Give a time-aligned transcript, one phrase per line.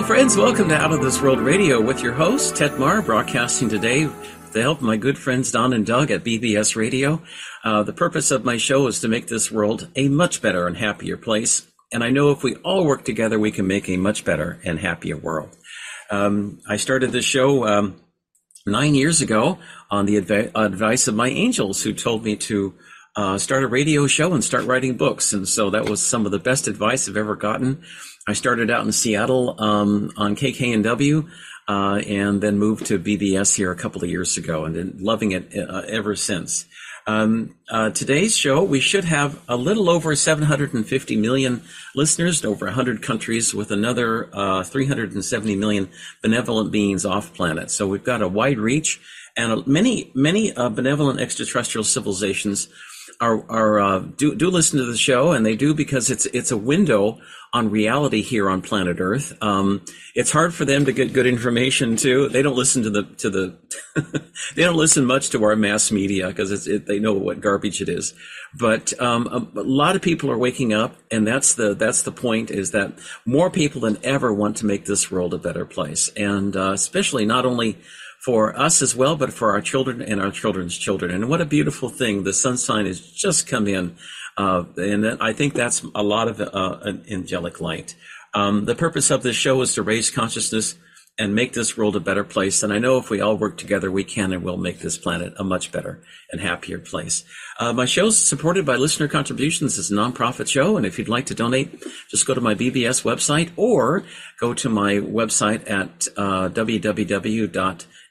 [0.00, 0.34] Hello, friends.
[0.34, 4.50] Welcome to Out of This World Radio with your host, Ted Marr, broadcasting today with
[4.54, 7.20] the help of my good friends Don and Doug at BBS Radio.
[7.62, 10.78] Uh, the purpose of my show is to make this world a much better and
[10.78, 11.68] happier place.
[11.92, 14.78] And I know if we all work together, we can make a much better and
[14.78, 15.54] happier world.
[16.10, 18.00] Um, I started this show um,
[18.64, 19.58] nine years ago
[19.90, 22.72] on the adv- advice of my angels who told me to
[23.16, 25.34] uh, start a radio show and start writing books.
[25.34, 27.82] And so that was some of the best advice I've ever gotten.
[28.30, 31.28] I started out in Seattle um, on KKNW
[31.66, 35.32] uh, and then moved to BBS here a couple of years ago and been loving
[35.32, 36.66] it uh, ever since.
[37.08, 41.62] Um, uh, today's show, we should have a little over 750 million
[41.96, 45.88] listeners in over 100 countries with another uh, 370 million
[46.22, 47.68] benevolent beings off planet.
[47.68, 49.00] So we've got a wide reach
[49.36, 52.68] and many, many uh, benevolent extraterrestrial civilizations
[53.20, 56.50] are, are uh, do, do listen to the show and they do because it's, it's
[56.50, 57.18] a window
[57.52, 59.36] on reality here on planet Earth.
[59.42, 62.28] Um, it's hard for them to get good information too.
[62.28, 63.56] They don't listen to the to the
[64.54, 67.88] they don't listen much to our mass media because it, they know what garbage it
[67.88, 68.14] is.
[68.58, 72.12] But um, a, a, lot of people are waking up, and that's the that's the
[72.12, 76.08] point is that more people than ever want to make this world a better place,
[76.16, 77.78] and uh, especially not only
[78.24, 81.10] for us as well, but for our children and our children's children.
[81.10, 82.24] And what a beautiful thing!
[82.24, 83.96] The sun sign has just come in
[84.36, 87.94] uh, and I think that's a lot of uh, angelic light.
[88.32, 90.76] Um, the purpose of this show is to raise consciousness
[91.18, 92.62] and make this world a better place.
[92.62, 95.34] And I know if we all work together, we can and will make this planet
[95.36, 97.24] a much better and happier place.
[97.58, 99.78] Uh, my show is supported by listener contributions.
[99.78, 100.78] It's a nonprofit show.
[100.78, 104.04] And if you'd like to donate, just go to my BBS website or
[104.38, 106.48] go to my website at uh,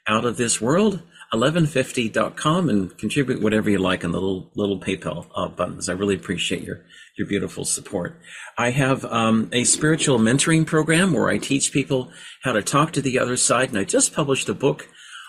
[0.10, 1.04] www.outofthisworld.com
[1.34, 5.88] 1150.com and contribute whatever you like on the little little PayPal uh, buttons.
[5.88, 6.82] I really appreciate your
[7.18, 8.20] your beautiful support.
[8.58, 12.12] I have um, a spiritual mentoring program where I teach people
[12.44, 14.88] how to talk to the other side, and I just published a book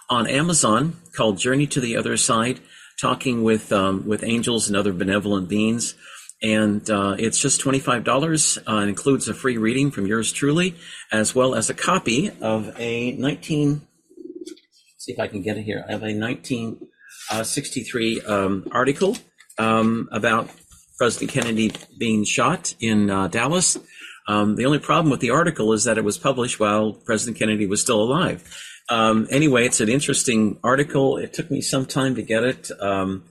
[0.08, 2.60] on Amazon called Journey to the Other Side,
[2.98, 5.94] talking with um, with angels and other benevolent beings.
[6.42, 8.62] And uh, it's just $25.
[8.66, 10.74] Uh, includes a free reading from yours truly,
[11.12, 13.82] as well as a copy of a 19,
[15.10, 15.84] see if I can get it here.
[15.88, 19.16] I have a 1963 um, article
[19.58, 20.48] um, about
[20.98, 23.78] President Kennedy being shot in uh, Dallas.
[24.28, 27.66] Um, the only problem with the article is that it was published while President Kennedy
[27.66, 28.44] was still alive.
[28.88, 31.16] Um, anyway, it's an interesting article.
[31.16, 33.24] It took me some time to get it um,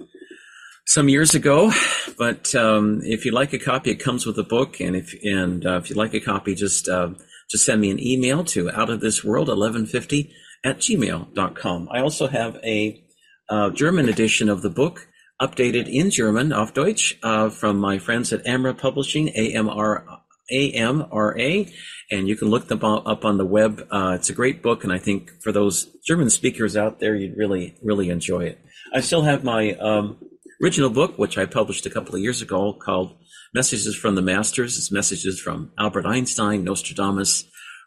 [0.85, 1.71] some years ago,
[2.17, 4.81] but um, if you'd like a copy, it comes with a book.
[4.81, 7.09] And if and uh, if you'd like a copy, just uh,
[7.49, 10.33] just send me an email to out of this world 1150
[10.63, 11.89] at gmail.com.
[11.91, 13.03] I also have a
[13.49, 15.07] uh, German edition of the book,
[15.41, 20.05] updated in German, auf Deutsch, uh, from my friends at Amra Publishing, A-M-R,
[20.51, 21.73] A-M-R-A,
[22.11, 23.87] and you can look them up on the web.
[23.89, 27.37] Uh, it's a great book, and I think for those German speakers out there, you'd
[27.37, 28.59] really, really enjoy it.
[28.93, 30.17] I still have my um,
[30.61, 33.15] original book, which I published a couple of years ago, called
[33.53, 34.77] Messages from the Masters.
[34.77, 37.45] It's messages from Albert Einstein, Nostradamus,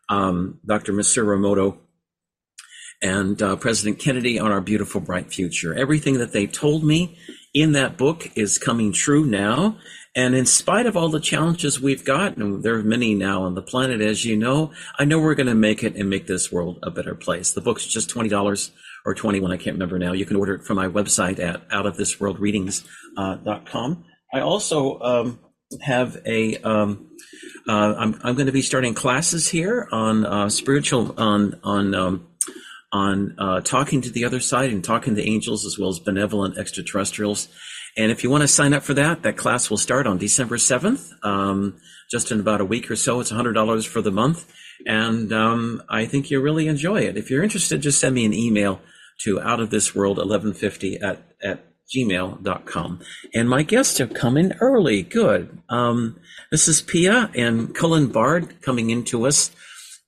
[0.09, 0.93] um, Dr.
[0.93, 1.79] Masaru Emoto,
[3.03, 5.75] and uh, President Kennedy on our beautiful, bright future.
[5.75, 7.19] Everything that they told me
[7.53, 9.77] in that book is coming true now.
[10.15, 13.55] And in spite of all the challenges we've got, and there are many now on
[13.55, 16.53] the planet, as you know, I know we're going to make it and make this
[16.53, 17.53] world a better place.
[17.53, 18.71] The book's just $20
[19.05, 20.13] or 21 I can't remember now.
[20.13, 22.89] You can order it from my website at outofthisworldreadings.com.
[23.15, 24.05] Uh, dot com.
[24.33, 25.39] I also um,
[25.83, 26.57] have a.
[26.59, 27.11] Um,
[27.69, 32.29] uh, I'm, I'm going to be starting classes here on uh, spiritual on on um,
[32.93, 36.59] on uh, talking to the other side and talking to angels as well as benevolent
[36.59, 37.49] extraterrestrials.
[37.97, 40.57] And if you want to sign up for that, that class will start on December
[40.57, 41.79] 7th, um,
[42.11, 43.21] just in about a week or so.
[43.21, 44.53] It's $100 for the month.
[44.87, 47.17] And um, I think you'll really enjoy it.
[47.17, 48.81] If you're interested, just send me an email
[49.21, 51.65] to outofthisworld1150 at, at
[51.95, 53.01] gmail.com.
[53.35, 55.03] And my guests have come in early.
[55.03, 55.59] Good.
[55.69, 56.19] Um,
[56.51, 59.51] this is Pia and Cullen Baird coming into us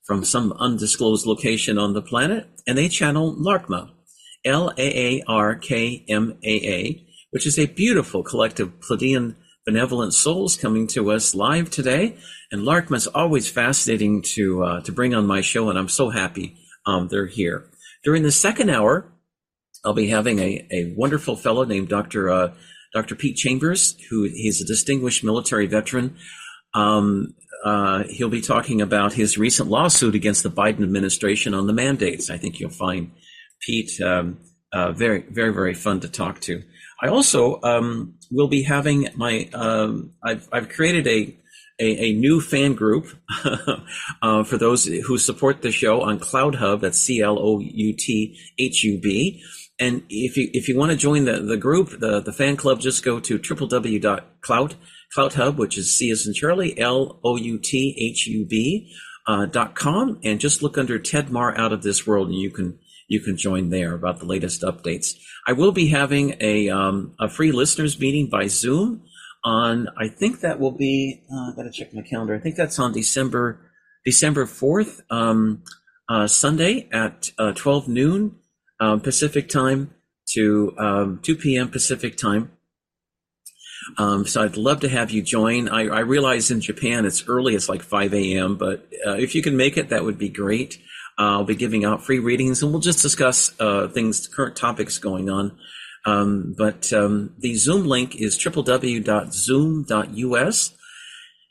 [0.04, 3.90] from some undisclosed location on the planet, and they channel Laarkmaa,
[4.44, 10.12] L A A R K M A A, which is a beautiful collective Pleiadian benevolent
[10.12, 12.16] souls coming to us live today.
[12.52, 16.10] And Laarkmaa is always fascinating to uh, to bring on my show, and I'm so
[16.10, 16.56] happy
[16.86, 17.70] um, they're here.
[18.02, 19.10] During the second hour,
[19.84, 22.30] I'll be having a, a wonderful fellow named Dr.
[22.30, 22.54] Uh,
[22.92, 23.14] Dr.
[23.14, 26.16] Pete Chambers, who he's a distinguished military veteran.
[26.74, 27.34] Um,
[27.64, 32.28] uh, he'll be talking about his recent lawsuit against the Biden administration on the mandates.
[32.28, 33.10] I think you'll find
[33.60, 34.38] Pete um,
[34.72, 36.62] uh, very, very, very fun to talk to.
[37.02, 39.48] I also um, will be having my.
[39.54, 41.36] Um, I've, I've created a
[41.80, 43.06] a, a new fan group
[44.22, 46.82] uh, for those who support the show on Clout Hub.
[46.82, 49.42] That's C L O U T H U B.
[49.80, 52.80] And if you if you want to join the, the group, the, the fan club,
[52.80, 54.74] just go to www.clout
[55.14, 58.92] Clout Hub, which is C as in Charlie, L O U T H U B
[59.28, 62.50] uh, dot com, and just look under Ted Marr Out of This World, and you
[62.50, 65.14] can you can join there about the latest updates.
[65.46, 69.04] I will be having a um, a free listeners meeting by Zoom
[69.44, 72.34] on I think that will be uh, I gotta check my calendar.
[72.34, 73.60] I think that's on December
[74.04, 75.62] December fourth, um,
[76.08, 78.36] uh, Sunday at uh, twelve noon
[78.80, 79.94] um, Pacific time
[80.34, 81.68] to um, two p.m.
[81.68, 82.50] Pacific time.
[83.98, 85.68] Um, so I'd love to have you join.
[85.68, 88.56] I, I, realize in Japan it's early; it's like five a.m.
[88.56, 90.78] But uh, if you can make it, that would be great.
[91.18, 94.98] Uh, I'll be giving out free readings, and we'll just discuss uh, things, current topics
[94.98, 95.56] going on.
[96.04, 99.04] Um, but um, the Zoom link is www.zoom.us.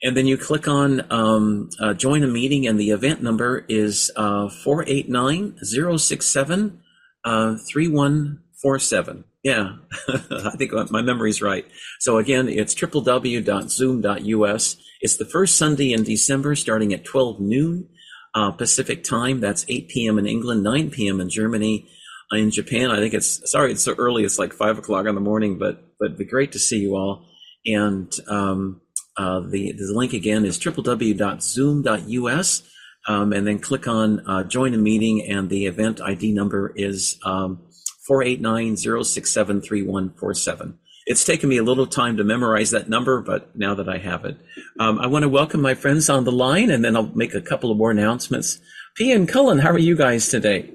[0.05, 4.11] And then you click on um, uh, join a meeting, and the event number is
[4.17, 6.81] uh, 489 067
[7.23, 9.23] uh, 3147.
[9.43, 9.75] Yeah,
[10.07, 11.65] I think my memory's right.
[11.99, 14.77] So again, it's www.zoom.us.
[15.01, 17.89] It's the first Sunday in December starting at 12 noon
[18.33, 19.41] uh, Pacific time.
[19.41, 20.17] That's 8 p.m.
[20.17, 21.19] in England, 9 p.m.
[21.19, 21.89] in Germany
[22.31, 22.91] in Japan.
[22.91, 24.23] I think it's sorry it's so early.
[24.23, 27.27] It's like five o'clock in the morning, but but be great to see you all.
[27.65, 28.81] And um,
[29.17, 32.63] uh, the the link again is www.zoom.us,
[33.07, 37.19] um, and then click on uh, join a meeting, and the event ID number is
[37.25, 37.61] um,
[38.05, 40.77] four eight nine zero six seven three one four seven.
[41.05, 44.23] It's taken me a little time to memorize that number, but now that I have
[44.23, 44.37] it,
[44.79, 47.41] um, I want to welcome my friends on the line, and then I'll make a
[47.41, 48.59] couple of more announcements.
[48.95, 50.71] P and Cullen, how are you guys today?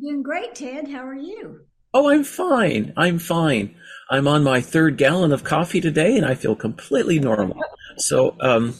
[0.00, 0.88] Doing great, Ted.
[0.88, 1.60] How are you?
[1.92, 2.92] Oh, I'm fine.
[2.96, 3.76] I'm fine.
[4.10, 7.60] I'm on my third gallon of coffee today, and I feel completely normal.
[7.96, 8.74] So, um,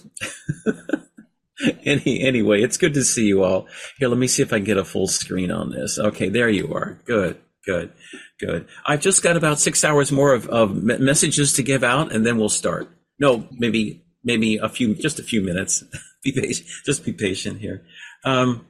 [1.85, 3.69] any anyway, it's good to see you all.
[3.99, 5.99] Here, let me see if I can get a full screen on this.
[5.99, 6.99] Okay, there you are.
[7.05, 7.93] Good, good,
[8.41, 8.67] good.
[8.87, 12.39] I've just got about six hours more of, of messages to give out, and then
[12.39, 12.89] we'll start.
[13.19, 15.85] No, maybe maybe a few, just a few minutes.
[16.25, 16.69] be patient.
[16.85, 17.85] Just be patient here.
[18.25, 18.67] Um,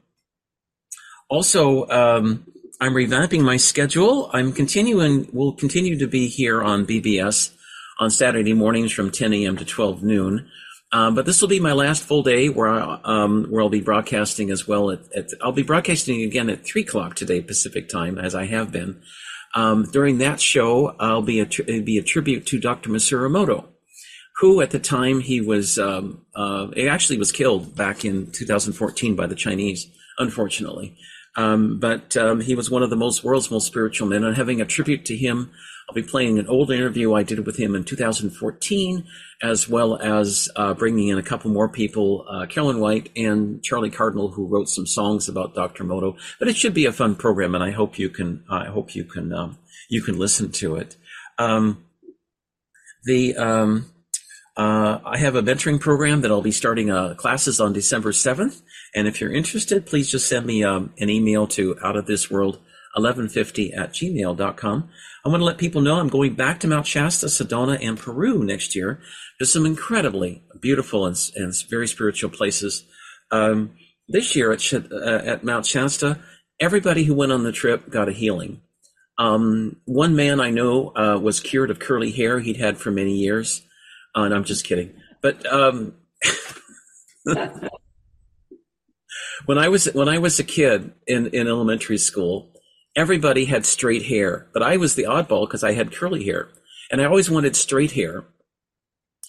[1.29, 2.45] also, um,
[2.79, 4.29] I'm revamping my schedule.
[4.33, 7.53] I'm continuing, We'll continue to be here on BBS
[7.99, 9.57] on Saturday mornings from 10 a.m.
[9.57, 10.49] to 12 noon.
[10.91, 13.81] Um, but this will be my last full day where I, um, where I'll be
[13.81, 14.91] broadcasting as well.
[14.91, 18.71] At, at, I'll be broadcasting again at three o'clock today Pacific time, as I have
[18.71, 19.01] been.
[19.55, 22.89] Um, during that show, I'll be a be a tribute to Dr.
[22.89, 23.65] Masaru Emoto,
[24.37, 29.15] who at the time he was um, uh, he actually was killed back in 2014
[29.15, 29.87] by the Chinese,
[30.19, 30.97] unfortunately.
[31.37, 34.61] Um, but um, he was one of the most world's most spiritual men, and having
[34.61, 35.51] a tribute to him,
[35.87, 39.05] I'll be playing an old interview I did with him in 2014,
[39.43, 43.91] as well as uh, bringing in a couple more people, uh, Carolyn White and Charlie
[43.91, 45.83] Cardinal, who wrote some songs about Dr.
[45.83, 46.17] Emoto.
[46.39, 48.43] But it should be a fun program, and I hope you can.
[48.49, 49.31] I hope you can.
[49.31, 50.97] Um, you can listen to it.
[51.37, 51.85] Um,
[53.03, 53.91] the um,
[54.57, 58.61] uh, I have a mentoring program that I'll be starting uh, classes on December 7th.
[58.95, 61.77] And if you're interested, please just send me um, an email to
[62.95, 64.89] outofthisworld1150 at gmail.com.
[65.25, 68.43] I want to let people know I'm going back to Mount Shasta, Sedona, and Peru
[68.43, 69.01] next year
[69.39, 72.85] to some incredibly beautiful and, and very spiritual places.
[73.31, 73.71] Um,
[74.07, 76.19] this year at, uh, at Mount Shasta,
[76.59, 78.61] everybody who went on the trip got a healing.
[79.17, 83.15] Um, one man I know uh, was cured of curly hair he'd had for many
[83.15, 83.63] years.
[84.15, 84.93] Uh, and I'm just kidding.
[85.21, 85.93] But um,
[89.45, 92.54] when I was when I was a kid in, in elementary school,
[92.95, 96.49] everybody had straight hair, but I was the oddball because I had curly hair,
[96.91, 98.25] and I always wanted straight hair.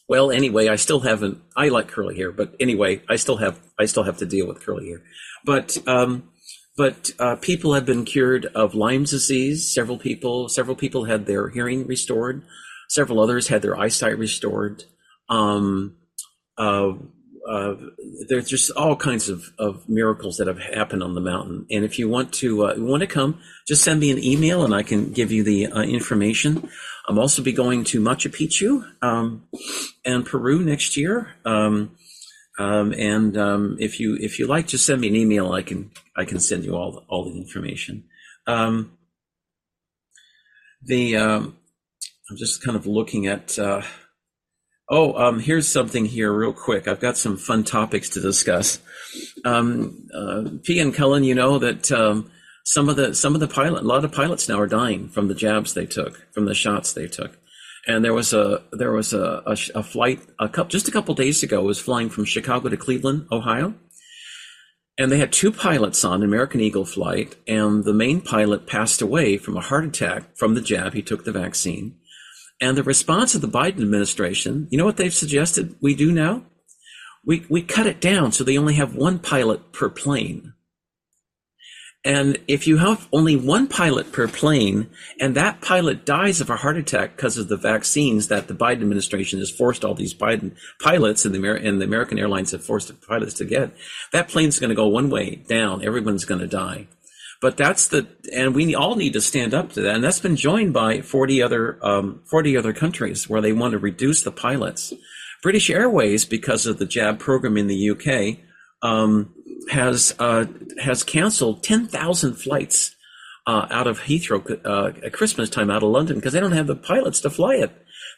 [0.08, 1.42] Well, anyway, I still haven't.
[1.56, 4.64] I like curly hair, but anyway, I still have I still have to deal with
[4.64, 5.02] curly hair.
[5.44, 6.30] But um,
[6.76, 9.72] but uh, people have been cured of Lyme's disease.
[9.72, 12.42] Several people several people had their hearing restored.
[12.88, 14.84] Several others had their eyesight restored.
[15.28, 15.96] Um,
[16.56, 16.92] uh,
[17.46, 17.76] uh,
[18.28, 21.66] there's just all kinds of, of miracles that have happened on the mountain.
[21.70, 24.74] And if you want to uh, want to come, just send me an email and
[24.74, 26.68] I can give you the uh, information.
[27.08, 29.46] I'm also be going to Machu Picchu um,
[30.04, 31.34] and Peru next year.
[31.44, 31.96] Um,
[32.58, 35.52] um, and um, if you if you like, just send me an email.
[35.52, 38.04] I can I can send you all the, all the information.
[38.46, 38.96] Um,
[40.82, 41.56] the um,
[42.28, 43.56] I'm just kind of looking at.
[44.88, 46.86] Oh, um, here's something here, real quick.
[46.86, 48.78] I've got some fun topics to discuss.
[49.44, 52.30] Um, uh, P and Cullen, you know that um,
[52.64, 55.26] some of the some of the pilot, a lot of pilots now are dying from
[55.26, 57.36] the jabs they took, from the shots they took,
[57.88, 61.14] And there was a there was a, a, a flight a couple just a couple
[61.16, 63.74] days ago was flying from Chicago to Cleveland, Ohio,
[64.96, 69.36] and they had two pilots on American Eagle flight, and the main pilot passed away
[69.36, 70.94] from a heart attack from the jab.
[70.94, 71.96] He took the vaccine,
[72.60, 76.44] and the response of the Biden administration, you know what they've suggested we do now?
[77.24, 80.54] We we cut it down so they only have one pilot per plane.
[82.06, 86.54] And if you have only one pilot per plane, and that pilot dies of a
[86.54, 90.54] heart attack because of the vaccines that the Biden administration has forced all these Biden
[90.80, 93.72] pilots and the, Amer- and the American airlines have forced the pilots to get,
[94.12, 95.84] that plane's going to go one way down.
[95.84, 96.86] Everyone's going to die.
[97.42, 99.94] But that's the, and we all need to stand up to that.
[99.94, 103.78] And that's been joined by 40 other, um, 40 other countries where they want to
[103.78, 104.92] reduce the pilots.
[105.42, 108.38] British Airways, because of the jab program in the UK,
[108.82, 109.34] um,
[109.70, 110.46] has uh,
[110.80, 112.94] has canceled ten thousand flights
[113.46, 116.66] uh, out of Heathrow uh, at Christmas time out of London because they don't have
[116.66, 117.70] the pilots to fly it.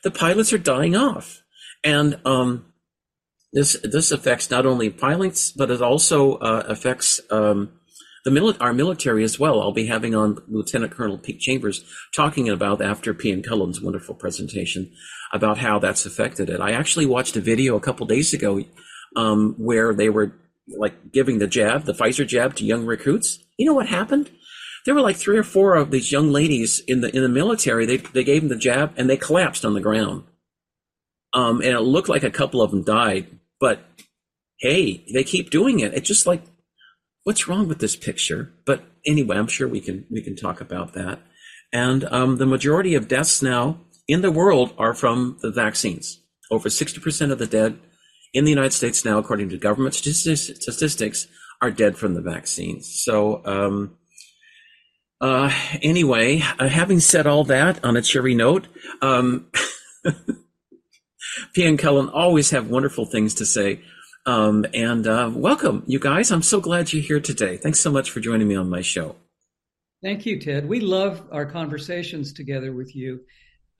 [0.02, 1.42] The pilots are dying off,
[1.84, 2.72] and um,
[3.52, 7.72] this this affects not only pilots but it also uh, affects um,
[8.28, 9.60] the mili- our military as well.
[9.60, 13.30] I'll be having on Lieutenant Colonel Pete Chambers talking about after P.
[13.30, 14.92] and Cullen's wonderful presentation
[15.32, 16.60] about how that's affected it.
[16.60, 18.62] I actually watched a video a couple days ago
[19.16, 20.32] um, where they were
[20.66, 23.38] like giving the jab, the Pfizer jab to young recruits.
[23.56, 24.30] You know what happened?
[24.84, 27.86] There were like three or four of these young ladies in the in the military.
[27.86, 30.24] They they gave them the jab and they collapsed on the ground.
[31.32, 33.26] Um, and it looked like a couple of them died.
[33.60, 33.80] But
[34.60, 35.94] hey, they keep doing it.
[35.94, 36.42] It's just like,
[37.28, 38.54] what's wrong with this picture?
[38.64, 41.20] But anyway, I'm sure we can we can talk about that.
[41.70, 46.22] And um, the majority of deaths now in the world are from the vaccines.
[46.50, 47.78] Over 60% of the dead
[48.32, 51.26] in the United States now, according to government statistics,
[51.60, 53.02] are dead from the vaccines.
[53.04, 53.98] So, um,
[55.20, 58.68] uh, anyway, uh, having said all that on a cheery note,
[59.02, 59.50] um,
[61.54, 63.82] P and Cullen always have wonderful things to say.
[64.28, 66.30] Um, and uh, welcome, you guys.
[66.30, 67.56] I'm so glad you're here today.
[67.56, 69.16] Thanks so much for joining me on my show.
[70.02, 70.68] Thank you, Ted.
[70.68, 73.20] We love our conversations together with you.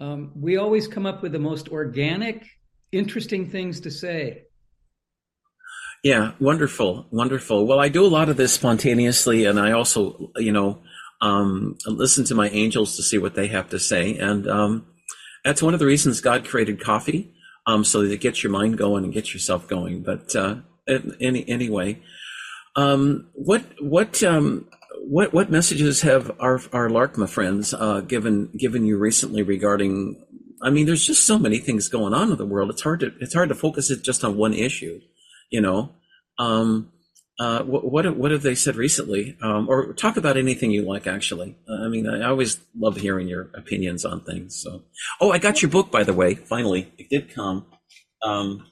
[0.01, 2.47] Um, we always come up with the most organic,
[2.93, 4.45] interesting things to say.
[6.03, 7.67] Yeah, wonderful, wonderful.
[7.67, 10.81] Well, I do a lot of this spontaneously, and I also, you know,
[11.21, 14.87] um, listen to my angels to see what they have to say, and um,
[15.45, 17.35] that's one of the reasons God created coffee,
[17.69, 20.03] um, so that it gets your mind going and gets yourself going.
[20.03, 20.57] But uh,
[21.21, 22.01] any anyway,
[22.75, 28.85] um, what what um, what what messages have our our Laarkmaa friends uh, given given
[28.85, 30.25] you recently regarding?
[30.61, 32.71] I mean, there's just so many things going on in the world.
[32.71, 35.01] It's hard to it's hard to focus it just on one issue
[35.51, 35.91] you know
[36.39, 36.93] um,
[37.39, 39.37] uh, what, what, what have they said recently?
[39.41, 41.57] Um, or talk about anything you like actually.
[41.69, 44.83] Uh, i mean i always love hearing your opinions on things so.
[45.21, 46.93] Oh i got your book by the way finally.
[46.99, 47.67] It did come.
[48.23, 48.67] Um,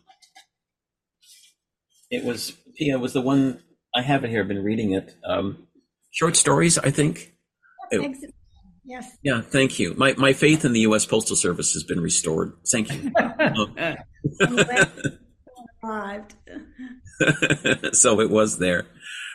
[2.10, 3.60] it was it was the one
[3.94, 5.14] i have it here i've been reading it.
[5.24, 5.68] Um,
[6.10, 7.32] short stories i think?
[7.92, 8.32] It,
[8.84, 9.16] yes.
[9.22, 9.94] Yeah thank you.
[9.96, 12.54] My, my faith in the u.s postal service has been restored.
[12.66, 13.12] Thank you.
[15.84, 16.34] Arrived.
[17.92, 18.86] so it was there,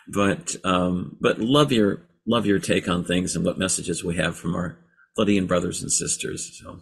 [0.07, 4.35] but um, but love your love your take on things and what messages we have
[4.35, 4.77] from our
[5.17, 6.59] Pleiadian brothers and sisters.
[6.61, 6.79] So,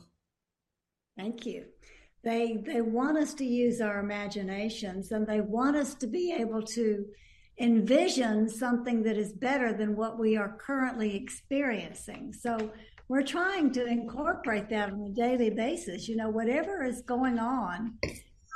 [1.18, 1.66] thank you.
[2.24, 6.62] They they want us to use our imaginations and they want us to be able
[6.64, 7.06] to
[7.60, 12.34] envision something that is better than what we are currently experiencing.
[12.34, 12.72] So
[13.10, 16.08] we're trying to incorporate that on a daily basis.
[16.08, 17.98] You know, whatever is going on,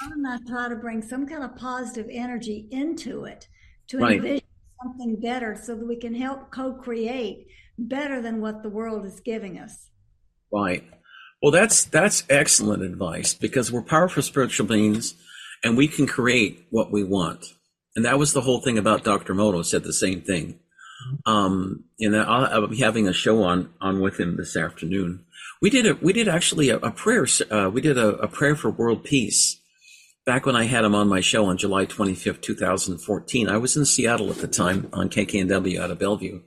[0.02, 3.48] and I try to bring some kind of positive energy into it
[3.88, 4.18] to right.
[4.18, 4.48] envision
[4.82, 7.48] something better so that we can help co-create
[7.78, 9.90] better than what the world is giving us.
[10.52, 10.84] Right.
[11.42, 15.16] Well, that's that's excellent advice because we're powerful spiritual beings
[15.64, 17.46] and we can create what we want.
[17.96, 19.34] And that was the whole thing about Dr.
[19.34, 20.60] Emoto said the same thing.
[21.26, 25.26] Um, and I'll, I'll, be having a show on on with him this afternoon.
[25.62, 27.28] We did a we did actually a, a prayer.
[27.52, 29.60] Uh, we did a, a prayer for world peace
[30.26, 33.86] back when I had him on my show on July 25th, 2014, I was in
[33.86, 36.42] Seattle at the time on KKNW out of Bellevue.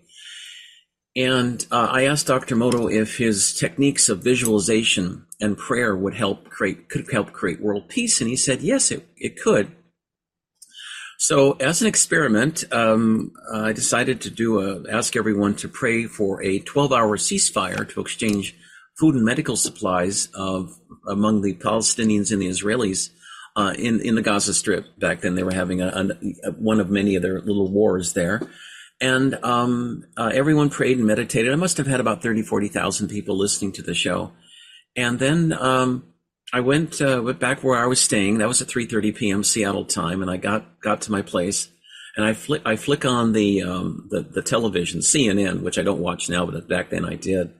[1.15, 2.57] And uh, I asked Dr.
[2.57, 7.89] Emoto if his techniques of visualization and prayer would help create, could help create world
[7.89, 8.21] peace.
[8.21, 9.73] And he said, yes, it, it could.
[11.19, 16.43] So as an experiment, um, I decided to do a, ask everyone to pray for
[16.43, 18.55] a 12 hour ceasefire to exchange
[18.99, 20.79] food and medical supplies of
[21.09, 23.11] among the Palestinians and the Israelis
[23.57, 25.35] uh, in in the Gaza Strip back then.
[25.35, 25.89] They were having a,
[26.45, 28.43] a, one of many of their little wars there,
[29.01, 31.53] and um, uh, everyone prayed and meditated.
[31.53, 34.33] I must have had about 30, 40,000 people listening to the show,
[34.95, 36.13] And then um,
[36.53, 38.39] I went uh, went back where I was staying.
[38.39, 39.43] That was at 3:30 p.m.
[39.43, 41.69] Seattle time, and I got got to my place,
[42.17, 46.01] and I flick I flick on the um, the the television CNN, which I don't
[46.01, 47.55] watch now, but back then I did.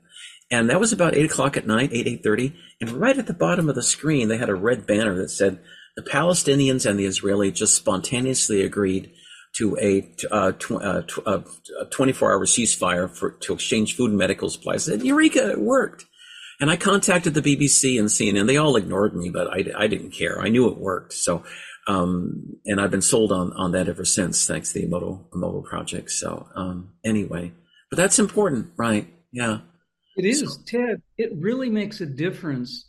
[0.49, 2.55] And that was about eight o'clock at night, eight eight thirty.
[2.81, 5.59] And right at the bottom of the screen, they had a red banner that said,
[5.97, 9.13] "The Palestinians and the Israelis just spontaneously agreed
[9.57, 11.41] to a uh, tw- uh, tw- uh,
[11.91, 15.51] 24 hour ceasefire for to exchange food and medical supplies." Said, "Eureka!
[15.51, 16.05] It worked."
[16.61, 18.47] And I contacted the BBC and CNN.
[18.47, 20.41] They all ignored me, but I, I didn't care.
[20.41, 21.13] I knew it worked.
[21.13, 21.45] So,
[21.87, 25.63] um, and I've been sold on, on that ever since, thanks to the Emoto, Emoto
[25.63, 26.11] project.
[26.11, 27.53] So, um, anyway,
[27.91, 29.07] but that's important, right?
[29.33, 29.59] Yeah.
[30.17, 31.03] It is, so, Ted.
[31.19, 32.89] It really makes a difference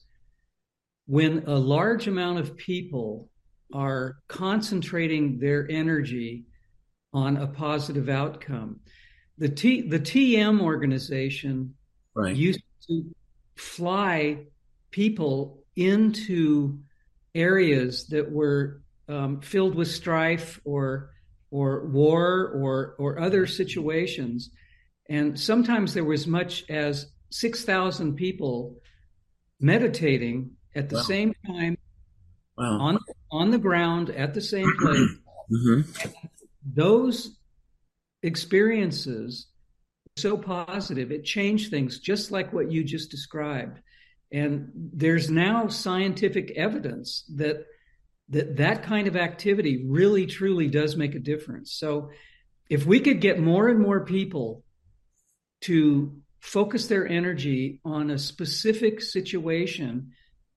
[1.08, 3.30] when a large amount of people
[3.74, 6.46] are concentrating their energy
[7.14, 8.80] on a positive outcome.
[9.38, 11.76] The T the TM organization
[12.14, 12.36] right.
[12.36, 13.04] used to
[13.56, 14.46] fly
[14.92, 16.80] people into
[17.36, 21.12] areas that were um, filled with strife or
[21.52, 24.50] or war or or other situations,
[25.10, 28.76] and sometimes there was much as six thousand people
[29.60, 31.02] meditating at the wow.
[31.02, 31.78] same time
[32.58, 32.80] wow.
[32.80, 33.00] on
[33.32, 35.10] on the ground at the same place.
[35.52, 35.82] mm-hmm.
[36.66, 37.38] Those
[38.24, 39.48] experiences
[40.18, 41.12] so positive.
[41.12, 43.80] It changed things just like what you just described.
[44.32, 47.66] And there's now scientific evidence that
[48.30, 51.72] that that kind of activity really truly does make a difference.
[51.74, 52.10] So
[52.70, 54.64] if we could get more and more people
[55.62, 60.12] to focus their energy on a specific situation,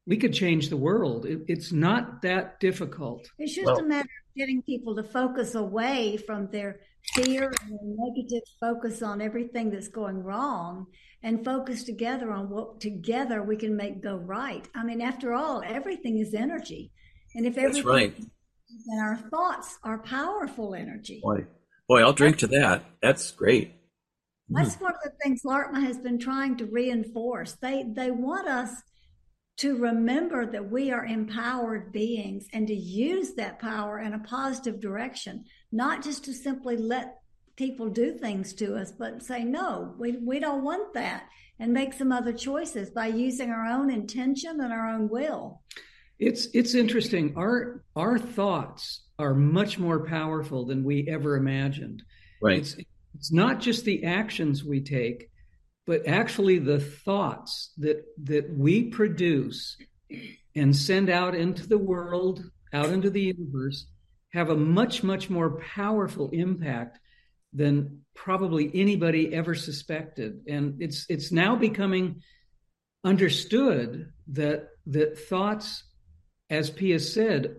[0.07, 1.27] we could change the world.
[1.27, 3.29] It, it's not that difficult.
[3.39, 6.81] It's just well, a matter of getting people to focus away from their
[7.15, 10.87] fear and negative focus on everything that's going wrong
[11.23, 14.67] and focus together on what together we can make go right.
[14.75, 16.93] I mean, after all, everything is energy.
[17.35, 18.15] And if everything that's right.
[18.89, 21.21] and our thoughts are powerful energy.
[21.23, 21.47] Boy,
[21.89, 22.85] boy, I'll drink to that.
[23.03, 23.75] That's great.
[24.49, 24.83] That's mm.
[24.83, 27.53] one of the things Laarkmaa has been trying to reinforce.
[27.61, 28.71] They they want us
[29.61, 34.81] to remember that we are empowered beings and to use that power in a positive
[34.81, 37.19] direction, not just to simply let
[37.57, 41.25] people do things to us, but say, no, we, we don't want that
[41.59, 45.61] and make some other choices by using our own intention and our own will.
[46.19, 47.35] It's it's interesting.
[47.37, 52.03] Our our thoughts are much more powerful than we ever imagined.
[52.43, 52.59] Right.
[52.59, 52.77] It's,
[53.15, 55.30] it's not just the actions we take,
[55.87, 59.77] but actually the thoughts that that we produce
[60.55, 63.87] and send out into the world, out into the universe,
[64.33, 66.99] have a much much more powerful impact
[67.53, 70.41] than probably anybody ever suspected.
[70.47, 72.23] And it's it's now becoming
[73.05, 75.85] understood that that thoughts,
[76.49, 77.57] as Pia said,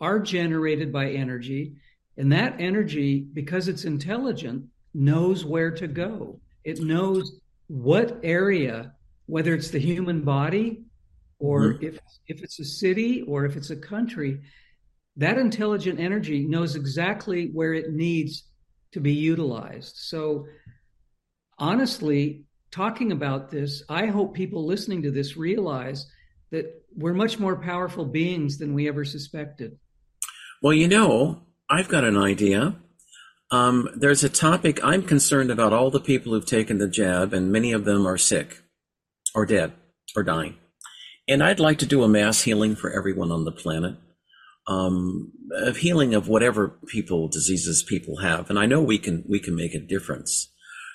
[0.00, 1.74] are generated by energy,
[2.16, 6.40] and that energy, because it's intelligent, knows where to go.
[6.64, 8.92] It knows what area,
[9.26, 10.84] whether it's the human body
[11.38, 11.84] or mm-hmm.
[11.84, 14.40] if if it's a city or if it's a country,
[15.16, 18.44] that intelligent energy knows exactly where it needs
[18.92, 19.96] to be utilized.
[19.96, 20.46] So
[21.58, 26.06] honestly, talking about this, I hope people listening to this realize
[26.50, 29.78] that we're much more powerful beings than we ever suspected.
[30.62, 32.76] Well, you know, I've got an idea.
[33.50, 37.50] Um, there's a topic I'm concerned about all the people who've taken the jab, and
[37.50, 38.62] many of them are sick
[39.34, 39.72] or dead
[40.14, 40.56] or dying.
[41.26, 43.96] And I'd like to do a mass healing for everyone on the planet,
[44.66, 45.32] um,
[45.76, 48.50] healing of whatever people diseases people have.
[48.50, 50.52] And I know we can we can make a difference.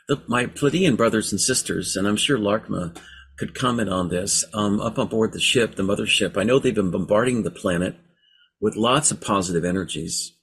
[0.07, 2.97] The, my Pleiadian brothers and sisters, and I'm sure Laarkmaa
[3.37, 6.37] could comment on this, um, up on board the ship, the mothership.
[6.37, 7.95] I know they've been bombarding the planet
[8.59, 10.33] with lots of positive energies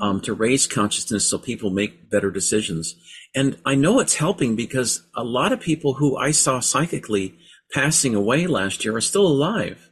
[0.00, 2.94] um, to raise consciousness so people make better decisions.
[3.34, 7.38] And I know it's helping because a lot of people who I saw psychically
[7.72, 9.90] passing away last year are still alive.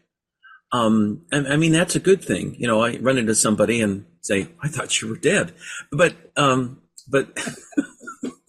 [0.72, 2.56] Um, and I mean, that's a good thing.
[2.58, 5.52] You know, I run into somebody and say, I thought you were dead,
[5.92, 7.38] but, um, but,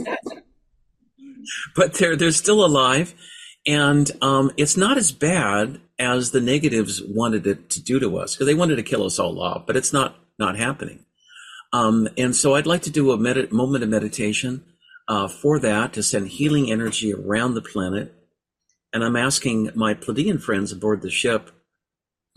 [1.76, 3.14] but they're, they're still alive.
[3.68, 8.34] And, um, it's not as bad as the negatives wanted it to do to us
[8.34, 11.06] because they wanted to kill us all off, but it's not, not happening.
[11.74, 14.64] Um, and so I'd like to do a med- moment of meditation
[15.08, 18.14] uh, for that to send healing energy around the planet.
[18.94, 21.52] And I'm asking my Pleiadian friends aboard the ship.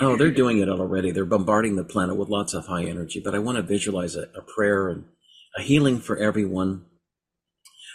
[0.00, 1.10] Oh, they're doing it already.
[1.10, 3.20] They're bombarding the planet with lots of high energy.
[3.24, 5.04] But I want to visualize a, a prayer and
[5.56, 6.86] a healing for everyone.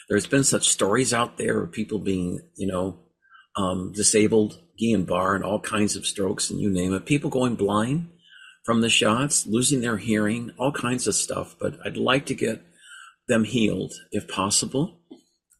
[0.07, 2.99] There's been such stories out there of people being, you know,
[3.57, 7.05] um, disabled, Guillain-Barre, and all kinds of strokes, and you name it.
[7.05, 8.09] People going blind
[8.65, 11.55] from the shots, losing their hearing, all kinds of stuff.
[11.59, 12.61] But I'd like to get
[13.27, 14.99] them healed if possible.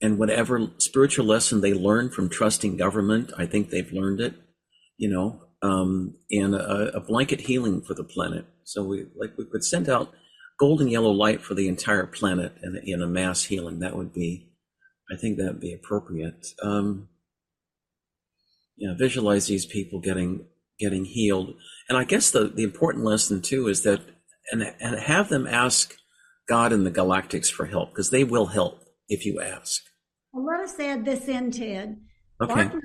[0.02, 4.34] And whatever spiritual lesson they learn from trusting government, I think they've learned it,
[4.98, 8.46] you know, um, and a, a blanket healing for the planet.
[8.64, 10.14] So we like we could send out
[10.60, 13.80] golden yellow light for the entire planet in a mass healing.
[13.80, 14.50] That would be,
[15.12, 16.46] I think that would be appropriate.
[16.62, 17.10] Um,
[18.78, 20.46] yeah, visualize these people getting
[20.80, 21.56] getting healed,
[21.90, 24.02] and I guess the the important lesson too is that
[24.52, 25.96] and and have them ask
[26.48, 29.84] God and the galactics for help because they will help if you ask.
[30.32, 31.98] Well, let us add this in, Ted.
[32.42, 32.54] Okay.
[32.54, 32.82] Laarkmaa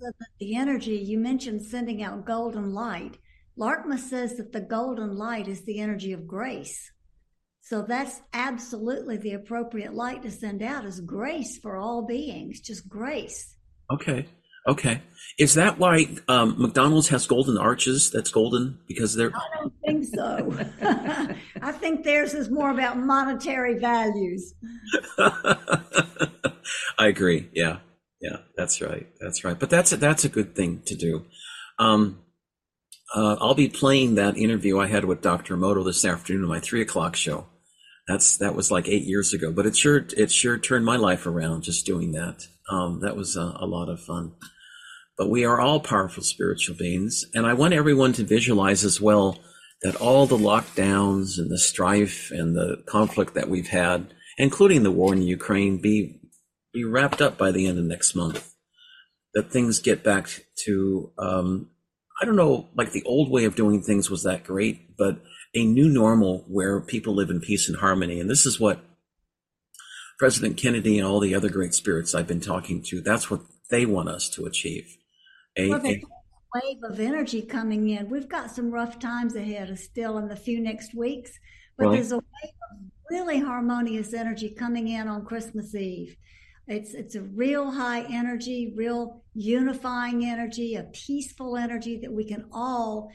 [0.00, 3.18] says that the energy you mentioned sending out golden light.
[3.58, 6.90] Laarkmaa says that the golden light is the energy of grace.
[7.60, 12.88] So that's absolutely the appropriate light to send out is grace for all beings, just
[12.88, 13.56] grace.
[13.90, 14.26] Okay.
[14.66, 15.02] Okay.
[15.38, 18.10] Is that why um, McDonald's has golden arches?
[18.10, 19.32] That's golden because they're.
[19.34, 20.56] I don't think so.
[21.62, 24.54] I think theirs is more about monetary values.
[25.18, 27.50] I agree.
[27.52, 27.78] Yeah.
[28.20, 28.38] Yeah.
[28.56, 29.08] That's right.
[29.20, 29.58] That's right.
[29.58, 31.24] But that's a, that's a good thing to do.
[31.78, 32.20] Um,
[33.14, 35.56] uh, I'll be playing that interview I had with Dr.
[35.56, 37.46] Emoto this afternoon on my three o'clock show.
[38.06, 41.26] That's that was like eight years ago, but it sure it sure turned my life
[41.26, 42.46] around just doing that.
[42.70, 44.32] Um, that was a, a lot of fun.
[45.16, 49.38] But we are all powerful spiritual beings, and I want everyone to visualize as well
[49.82, 54.90] that all the lockdowns and the strife and the conflict that we've had, including the
[54.90, 56.20] war in Ukraine, be
[56.72, 58.52] be wrapped up by the end of next month.
[59.34, 61.70] That things get back to um,
[62.20, 65.20] I don't know, like the old way of doing things was that great, but
[65.54, 68.20] a new normal where people live in peace and harmony.
[68.20, 68.80] And this is what
[70.18, 73.84] President Kennedy and all the other great spirits I've been talking to, that's what they
[73.84, 74.96] want us to achieve.
[75.56, 76.02] A, well, a
[76.54, 78.08] wave of energy coming in.
[78.08, 81.32] We've got some rough times ahead of still in the few next weeks,
[81.76, 82.78] but there's a wave of
[83.10, 86.16] really harmonious energy coming in on Christmas Eve.
[86.66, 92.46] It's it's a real high energy, real unifying energy, a peaceful energy that we can
[92.52, 93.10] all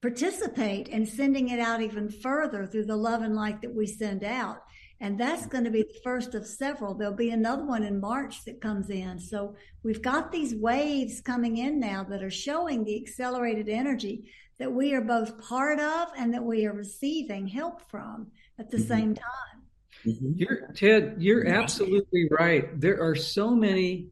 [0.00, 4.24] participate in sending it out even further through the love and light that we send
[4.24, 4.62] out.
[5.00, 6.94] And that's going to be the first of several.
[6.94, 9.18] There'll be another one in March that comes in.
[9.20, 14.72] So we've got these waves coming in now that are showing the accelerated energy that
[14.72, 18.26] we are both part of and that we are receiving help from
[18.58, 18.88] at the mm-hmm.
[18.88, 19.62] same time.
[20.04, 20.32] Mm-hmm.
[20.34, 22.80] You're, Ted, you're absolutely right.
[22.80, 24.08] There are so many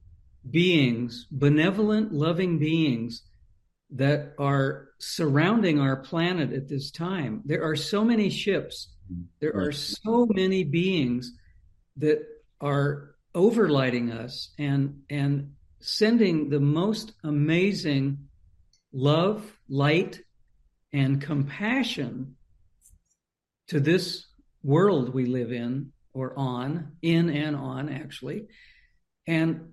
[0.50, 3.22] beings, benevolent, loving beings
[3.90, 7.42] that are surrounding our planet at this time.
[7.44, 8.88] There are so many ships,
[9.40, 11.32] there are so many beings
[11.96, 12.26] that
[12.60, 18.18] are overlighting us and and sending the most amazing
[18.92, 20.20] love, light,
[20.92, 22.36] and compassion
[23.68, 24.26] to this
[24.62, 28.46] world we live in or on, in and on actually.
[29.26, 29.72] And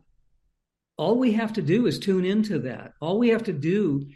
[0.97, 2.93] all we have to do is tune into that.
[2.99, 4.07] All we have to do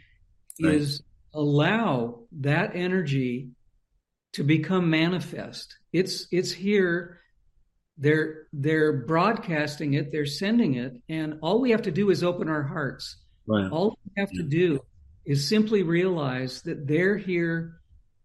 [0.62, 0.74] right.
[0.74, 1.02] is
[1.34, 3.50] allow that energy
[4.38, 5.76] to become manifest.
[5.92, 7.18] It's it's here.
[7.96, 10.12] They're they're broadcasting it.
[10.12, 13.16] They're sending it, and all we have to do is open our hearts.
[13.48, 13.68] Right.
[13.68, 14.78] All we have to do
[15.24, 17.80] is simply realize that they're here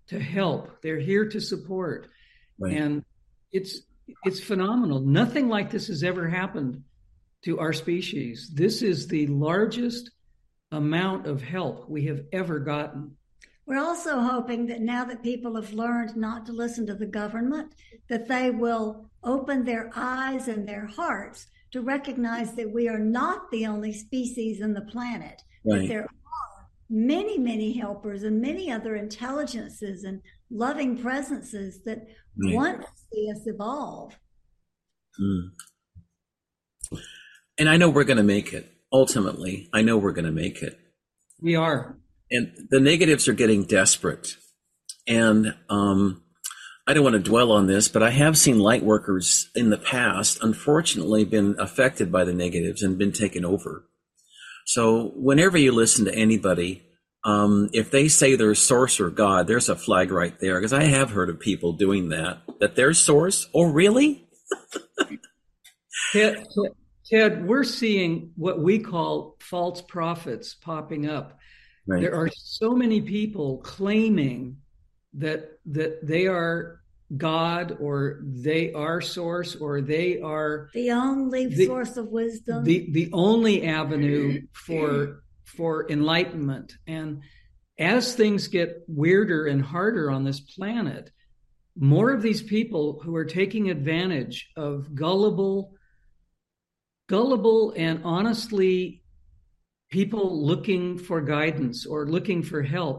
[0.10, 0.84] to help.
[0.84, 2.10] They're here to support,
[2.60, 2.78] right.
[2.78, 3.04] and
[3.52, 3.82] it's
[4.24, 5.00] it's phenomenal.
[5.00, 6.84] Nothing like this has ever happened
[7.46, 8.52] to our species.
[8.54, 10.12] This is the largest
[10.72, 13.18] amount of help we have ever gotten.
[13.66, 17.74] We're also hoping that now that people have learned not to listen to the government,
[18.10, 23.50] that they will open their eyes and their hearts to recognize that we are not
[23.52, 25.42] the only species in the planet.
[25.66, 25.82] Right.
[25.82, 30.22] That there are many, many helpers and many other intelligences and
[30.52, 32.06] loving presences that
[32.38, 32.54] right.
[32.54, 34.18] want to see us evolve.
[35.20, 35.52] Mm
[37.58, 38.72] and I know we're going to make it.
[38.92, 40.80] Ultimately, I know we're going to make it.
[41.42, 41.98] We are.
[42.34, 44.36] And the negatives are getting desperate.
[45.08, 46.24] And um,
[46.88, 49.78] I don't want to dwell on this, but I have seen light workers in the
[49.78, 53.86] past, unfortunately, been affected by the negatives and been taken over.
[54.66, 56.82] So whenever you listen to anybody,
[57.24, 60.60] um, if they say they're source or God, there's a flag right there.
[60.60, 63.48] Because I have heard of people doing that, that they're source.
[63.54, 64.28] Oh, really?
[66.14, 66.44] yeah,
[67.10, 71.38] Ted, we're seeing what we call false prophets popping up.
[71.86, 72.02] Right.
[72.02, 74.58] There are so many people claiming
[75.14, 76.80] that that they are
[77.18, 82.64] God or they are source or they are the only the, source of wisdom.
[82.64, 86.74] The the only avenue for for enlightenment.
[86.88, 87.22] And
[87.78, 91.12] as things get weirder and harder on this planet,
[91.76, 95.74] more of these people who are taking advantage of gullible
[97.08, 99.03] gullible and honestly
[100.00, 102.98] people looking for guidance or looking for help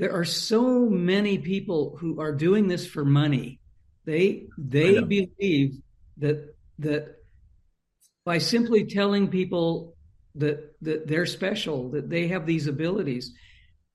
[0.00, 3.60] there are so many people who are doing this for money.
[4.06, 5.76] They they believe
[6.16, 7.16] that that
[8.24, 9.94] by simply telling people
[10.36, 13.34] that that they're special, that they have these abilities,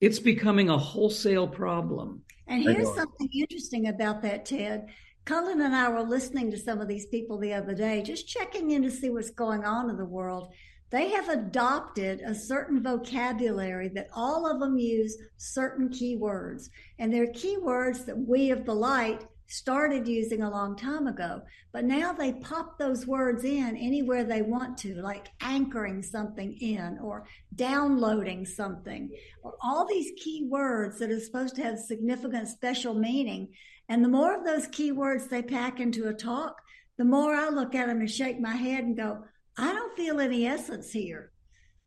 [0.00, 2.22] it's becoming a wholesale problem.
[2.46, 4.86] And here's something interesting about that, Ted.
[5.24, 8.70] Cullen and I were listening to some of these people the other day, just checking
[8.70, 10.52] in to see what's going on in the world
[10.90, 16.70] they have adopted a certain vocabulary that all of them use certain keywords.
[16.98, 21.42] And they're keywords that we of the light started using a long time ago.
[21.72, 26.98] But now they pop those words in anywhere they want to, like anchoring something in
[27.02, 29.10] or downloading something,
[29.42, 33.48] or all these key words that are supposed to have significant special meaning.
[33.88, 36.60] And the more of those keywords they pack into a talk,
[36.96, 39.22] the more I look at them and shake my head and go,
[39.58, 41.32] I don't feel any essence here.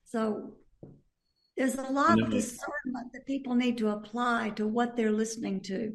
[0.06, 0.54] So
[1.56, 2.26] there's a lot no.
[2.26, 5.94] of discernment that people need to apply to what they're listening to.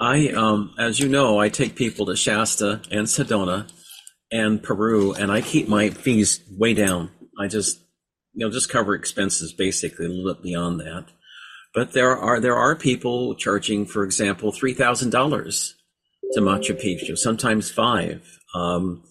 [0.00, 3.70] I, um, as you know, I take people to Shasta and Sedona
[4.30, 7.10] and Peru, and I keep my fees way down.
[7.38, 7.80] I just,
[8.32, 11.06] you know, just cover expenses basically a little bit beyond that.
[11.74, 15.74] But there are there are people charging, for example, three thousand dollars
[16.32, 18.22] to Machu Picchu, sometimes five.
[18.54, 19.02] Um,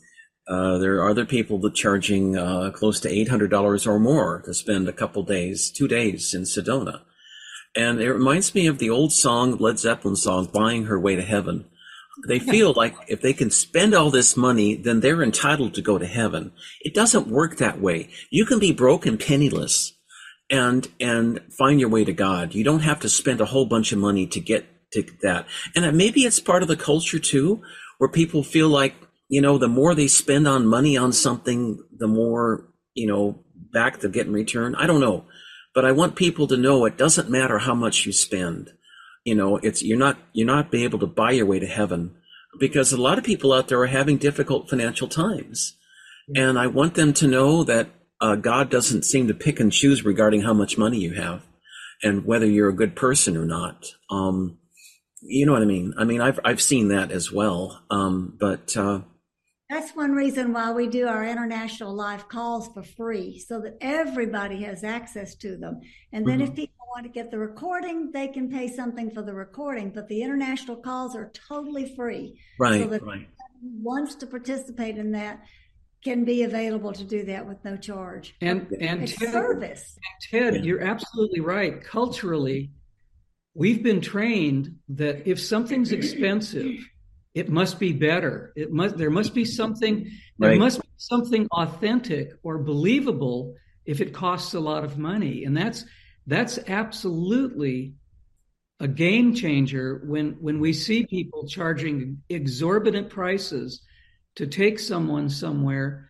[0.47, 4.41] uh, there are other people that charging uh, close to eight hundred dollars or more
[4.45, 7.01] to spend a couple days, two days in Sedona,
[7.75, 11.21] and it reminds me of the old song, Led Zeppelin song, "Buying Her Way to
[11.21, 11.65] Heaven."
[12.27, 15.99] They feel like if they can spend all this money, then they're entitled to go
[15.99, 16.51] to heaven.
[16.81, 18.09] It doesn't work that way.
[18.31, 19.93] You can be broke and penniless,
[20.49, 22.55] and and find your way to God.
[22.55, 25.45] You don't have to spend a whole bunch of money to get to that.
[25.75, 27.61] And maybe it's part of the culture too,
[27.97, 28.95] where people feel like
[29.29, 33.99] you know, the more they spend on money on something, the more, you know, back
[33.99, 34.75] to get in return.
[34.75, 35.25] I don't know.
[35.73, 38.71] But I want people to know it doesn't matter how much you spend.
[39.23, 42.15] You know, it's you're not you're not be able to buy your way to heaven
[42.59, 45.75] because a lot of people out there are having difficult financial times.
[46.35, 50.03] And I want them to know that uh, God doesn't seem to pick and choose
[50.03, 51.43] regarding how much money you have
[52.01, 53.85] and whether you're a good person or not.
[54.09, 54.57] Um,
[55.21, 55.93] you know what I mean?
[55.97, 57.83] I mean, I've I've seen that as well.
[57.89, 59.01] Um, but uh,
[59.69, 64.63] that's one reason why we do our international live calls for free so that everybody
[64.63, 65.81] has access to them.
[66.13, 66.49] And then mm-hmm.
[66.49, 70.07] if people want to get the recording, they can pay something for the recording, but
[70.07, 72.39] the international calls are totally free.
[72.57, 72.81] Right.
[72.81, 73.27] So that right.
[73.61, 75.43] wants to participate in that
[76.01, 78.35] can be available to do that with no charge.
[78.39, 79.97] And and it's Ted, service.
[80.31, 80.61] Ted, yeah.
[80.61, 81.83] you're absolutely right.
[81.83, 82.71] Culturally,
[83.53, 86.87] we've been trained that if something's expensive,
[87.37, 88.51] it must be better.
[88.55, 90.59] It must there must be something there right.
[90.59, 93.53] must be something authentic or believable
[93.85, 95.43] if it costs a lot of money.
[95.45, 95.85] And that's
[96.25, 97.93] that's absolutely
[98.79, 103.81] a game changer when when we see people charging exorbitant prices
[104.35, 106.09] to take someone somewhere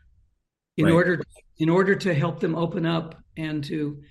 [0.77, 0.93] in right.
[0.93, 1.21] order
[1.57, 4.01] in order to help them open up and to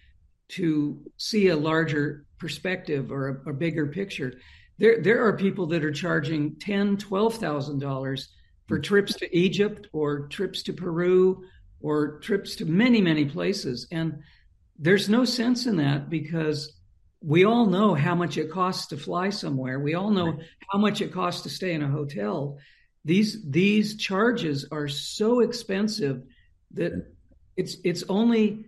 [0.48, 4.34] to see a larger perspective or a, a bigger picture
[4.78, 8.28] there there are people that are charging ten, twelve thousand dollars
[8.66, 11.44] for trips to Egypt or trips to Peru
[11.80, 13.86] or trips to many, many places.
[13.90, 14.22] And
[14.78, 16.72] there's no sense in that because
[17.20, 19.80] we all know how much it costs to fly somewhere.
[19.80, 20.38] We all know
[20.70, 22.58] how much it costs to stay in a hotel.
[23.04, 26.22] These these charges are so expensive
[26.72, 26.92] that
[27.56, 28.66] it's it's only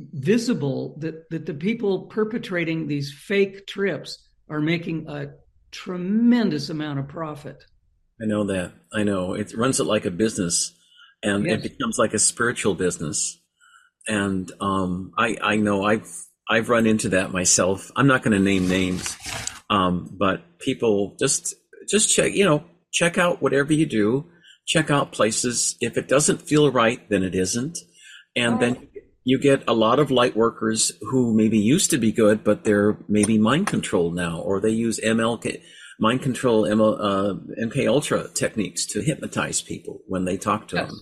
[0.00, 5.28] visible that that the people perpetrating these fake trips are making a
[5.74, 7.64] tremendous amount of profit.
[8.22, 8.72] I know that.
[8.92, 9.34] I know.
[9.34, 10.72] It runs it like a business
[11.22, 11.58] and yes.
[11.58, 13.40] it becomes like a spiritual business.
[14.06, 16.08] And um, I, I know I've
[16.48, 17.90] I've run into that myself.
[17.96, 19.16] I'm not going to name names,
[19.70, 21.54] um, but people just
[21.88, 22.34] just check.
[22.34, 24.26] You know, check out whatever you do.
[24.66, 25.76] Check out places.
[25.80, 27.78] If it doesn't feel right, then it isn't.
[28.36, 28.88] And then
[29.24, 32.98] you get a lot of light workers who maybe used to be good, but they're
[33.08, 35.62] maybe mind controlled now, or they use MLK,
[35.98, 37.34] mind control ML, uh,
[37.64, 40.86] MK Ultra techniques to hypnotize people when they talk to yes.
[40.86, 41.00] them.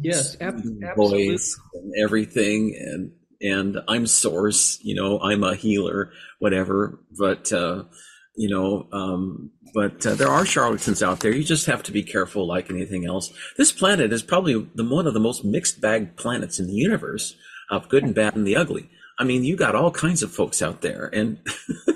[0.00, 0.54] Yes, ab-
[0.84, 1.28] absolutely.
[1.28, 7.00] Voice and everything, and and I'm source, you know, I'm a healer, whatever.
[7.18, 7.84] But uh,
[8.36, 8.86] you know.
[8.92, 11.32] Um, but uh, there are charlatans out there.
[11.32, 13.32] You just have to be careful, like anything else.
[13.56, 17.34] This planet is probably the one of the most mixed bag planets in the universe
[17.70, 18.90] of good and bad and the ugly.
[19.18, 21.38] I mean, you got all kinds of folks out there, and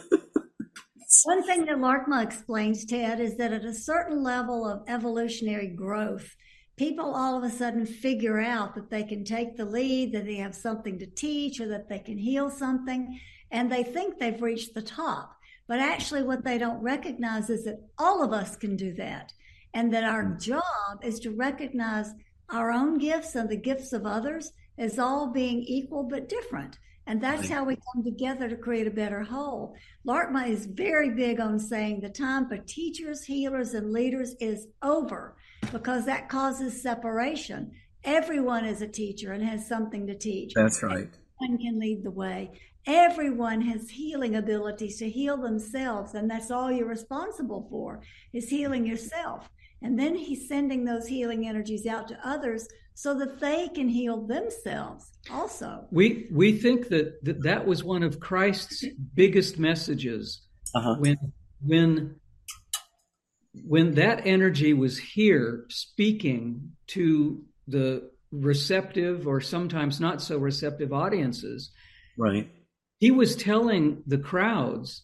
[1.24, 6.36] one thing that Laarkmaa explains, Ted, is that at a certain level of evolutionary growth,
[6.76, 10.36] people all of a sudden figure out that they can take the lead, that they
[10.36, 13.18] have something to teach, or that they can heal something,
[13.50, 15.36] and they think they've reached the top.
[15.66, 19.32] But actually, what they don't recognize is that all of us can do that,
[19.74, 20.40] and that our mm.
[20.40, 22.12] job is to recognize
[22.50, 26.78] our own gifts and the gifts of others as all being equal but different.
[27.08, 29.76] And that's how we come together to create a better whole.
[30.06, 35.36] Laarkmaa is very big on saying the time for teachers, healers, and leaders is over
[35.70, 37.70] because that causes separation.
[38.02, 40.52] Everyone is a teacher and has something to teach.
[40.54, 41.08] That's right.
[41.40, 42.50] Everyone can lead the way.
[42.86, 48.00] Everyone has healing abilities to heal themselves, and that's all you're responsible for
[48.32, 49.48] is healing yourself.
[49.82, 54.26] And then he's sending those healing energies out to others so that they can heal
[54.26, 55.86] themselves also.
[55.90, 60.42] We we think that that, that was one of Christ's biggest messages
[60.74, 60.96] uh-huh.
[60.98, 61.16] when
[61.60, 62.16] when
[63.52, 71.72] when that energy was here speaking to the receptive or sometimes not so receptive audiences.
[72.16, 72.50] Right.
[72.98, 75.02] He was telling the crowds,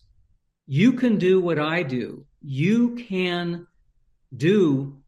[0.67, 2.25] you can do what I do.
[2.41, 3.67] You can
[4.35, 5.03] do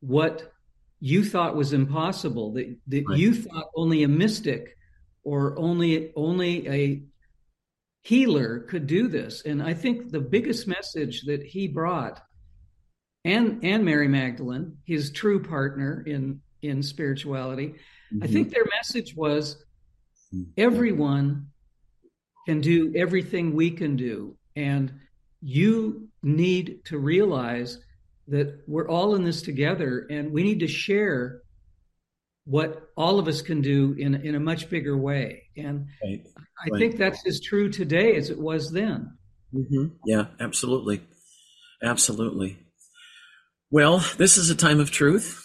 [0.00, 0.52] what
[1.00, 3.18] you thought was impossible that, that right.
[3.18, 4.76] you thought only a mystic
[5.24, 7.02] or only only a
[8.02, 12.22] healer could do this and i think the biggest message that he brought
[13.24, 17.74] and and mary magdalene his true partner in in spirituality
[18.12, 18.22] mm-hmm.
[18.22, 19.64] i think their message was
[20.34, 20.44] mm-hmm.
[20.56, 21.46] everyone
[22.46, 24.92] can do everything we can do and
[25.42, 27.78] you need to realize
[28.30, 31.42] that we're all in this together and we need to share
[32.44, 35.42] what all of us can do in, in a much bigger way.
[35.56, 36.22] And right.
[36.64, 36.78] I right.
[36.78, 39.16] think that's as true today as it was then.
[39.54, 39.94] Mm-hmm.
[40.06, 41.02] Yeah, absolutely.
[41.82, 42.58] Absolutely.
[43.70, 45.40] Well, this is a time of truth,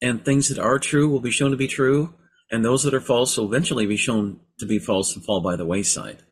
[0.00, 2.14] and things that are true will be shown to be true,
[2.50, 5.56] and those that are false will eventually be shown to be false and fall by
[5.56, 6.22] the wayside.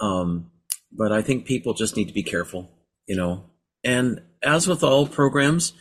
[0.00, 0.52] Um,
[0.92, 2.70] but I think people just need to be careful,
[3.06, 3.50] you know,
[3.82, 5.72] and as with all programs,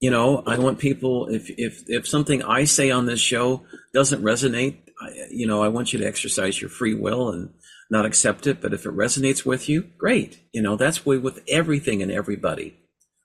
[0.00, 4.22] you know, I want people if if if something I say on this show doesn't
[4.22, 7.50] resonate, I, you know, I want you to exercise your free will and
[7.90, 8.60] not accept it.
[8.60, 10.40] But if it resonates with you, great.
[10.52, 12.78] You know, that's way with everything and everybody.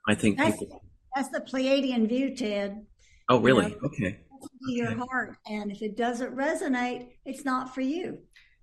[0.07, 0.83] I think that's, people.
[1.15, 2.86] That's the Pleiadian view, Ted.
[3.29, 3.65] Oh, really?
[3.65, 4.19] You know, okay.
[4.67, 8.17] Your heart, and if it doesn't resonate, it's not for you.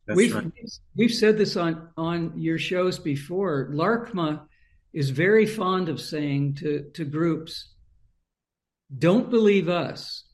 [0.07, 0.53] That's we've right.
[0.97, 3.71] we've said this on on your shows before.
[3.73, 4.43] Laarkmaa
[4.93, 7.75] is very fond of saying to, to groups,
[8.97, 10.25] don't believe us,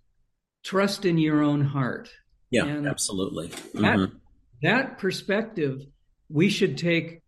[0.64, 2.08] trust in your own heart.
[2.50, 3.48] Yeah, and absolutely.
[3.48, 3.80] Mm-hmm.
[3.82, 4.10] That,
[4.62, 5.82] that perspective
[6.28, 7.22] we should take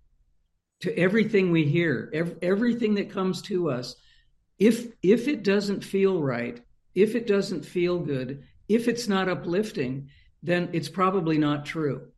[0.81, 3.97] to everything we hear, ev- everything that comes to us.
[4.59, 6.61] If if it doesn't feel right,
[6.95, 10.09] if it doesn't feel good, if it's not uplifting,
[10.43, 12.09] then it's probably not true.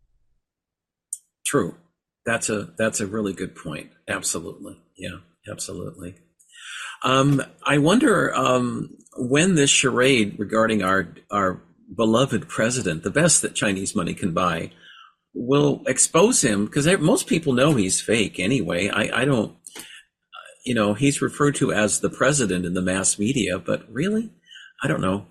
[1.46, 1.77] True.
[2.25, 3.90] That's a that's a really good point.
[4.09, 4.79] Absolutely.
[5.01, 5.17] Yeah,
[5.51, 6.15] absolutely.
[7.03, 11.63] Um, I wonder um, when this charade regarding our our
[11.97, 14.73] beloved president, the best that Chinese money can buy,
[15.33, 18.89] will expose him because most people know he's fake anyway.
[18.89, 19.57] I, I don't,
[20.67, 24.31] you know, he's referred to as the president in the mass media, but really,
[24.83, 25.27] I don't know.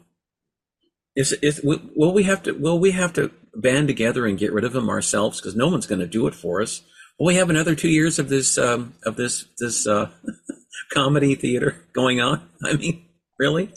[1.16, 4.64] Is, is will we have to will we have to band together and get rid
[4.64, 6.82] of him ourselves because no one's going to do it for us?
[7.20, 10.10] Will we have another two years of this um, of this this uh,
[10.94, 12.48] comedy theater going on?
[12.64, 13.06] I mean,
[13.38, 13.74] really?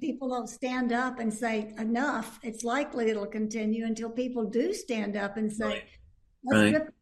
[0.00, 2.40] People don't stand up and say enough.
[2.42, 5.84] It's likely it'll continue until people do stand up and say, right.
[6.42, 6.72] "Let's right.
[6.74, 6.94] rip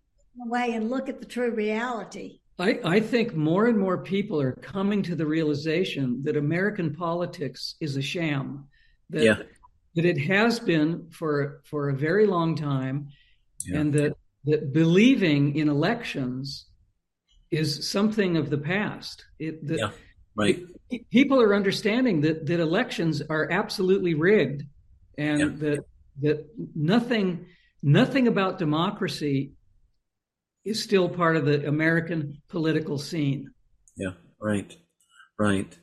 [0.46, 4.52] away and look at the true reality." I, I think more and more people are
[4.52, 8.68] coming to the realization that American politics is a sham.
[9.08, 9.36] That, yeah.
[9.94, 13.08] that it has been for for a very long time,
[13.66, 13.78] yeah.
[13.78, 16.66] and that that believing in elections
[17.50, 19.24] is something of the past.
[19.38, 19.90] It, yeah,
[20.36, 20.62] right.
[20.90, 24.64] It, people are understanding that that elections are absolutely rigged,
[25.16, 25.68] and yeah.
[25.68, 25.84] that
[26.22, 27.46] that nothing
[27.82, 29.52] nothing about democracy
[30.64, 33.50] is still part of the American political scene.
[33.96, 34.74] Yeah, right,
[35.38, 35.76] right.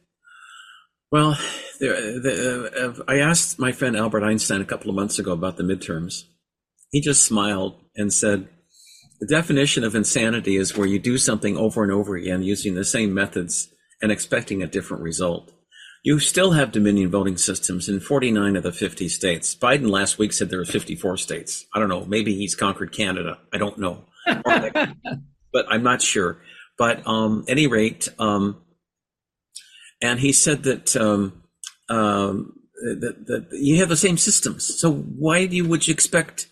[1.12, 1.38] Well,
[1.80, 5.58] there, the, uh, I asked my friend Albert Einstein a couple of months ago about
[5.58, 6.24] the midterms.
[6.92, 8.48] He just smiled and said,
[9.22, 12.84] The definition of insanity is where you do something over and over again using the
[12.84, 13.70] same methods
[14.02, 15.52] and expecting a different result.
[16.04, 19.56] You still have Dominion voting systems in 49 of the 50 states.
[19.56, 21.68] Biden last week said there were 54 states.
[21.76, 22.04] I don't know.
[22.06, 23.38] Maybe he's conquered Canada.
[23.54, 24.06] I don't know.
[24.26, 26.42] but I'm not sure.
[26.80, 28.64] But um, any rate, um,
[30.02, 31.44] and he said that, um,
[31.90, 34.80] um, that, that you have the same systems.
[34.80, 36.48] So why do you would you expect?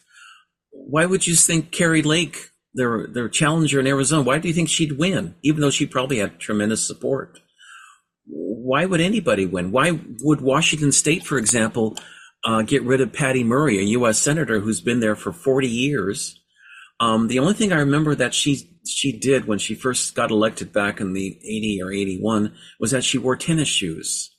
[0.71, 4.69] Why would you think Kari Lake, their their challenger in Arizona, why do you think
[4.69, 7.39] she'd win, even though she probably had tremendous support?
[8.29, 9.71] why would anybody win?
[9.71, 11.97] Why would Washington State, for example,
[12.43, 14.19] uh, get rid of Patty Murray, a U.S.
[14.19, 16.39] senator who's been there for 40 years?
[16.99, 20.71] Um, the only thing I remember that she she did when she first got elected
[20.71, 24.35] back in the 80 or 81 was that she wore tennis shoes.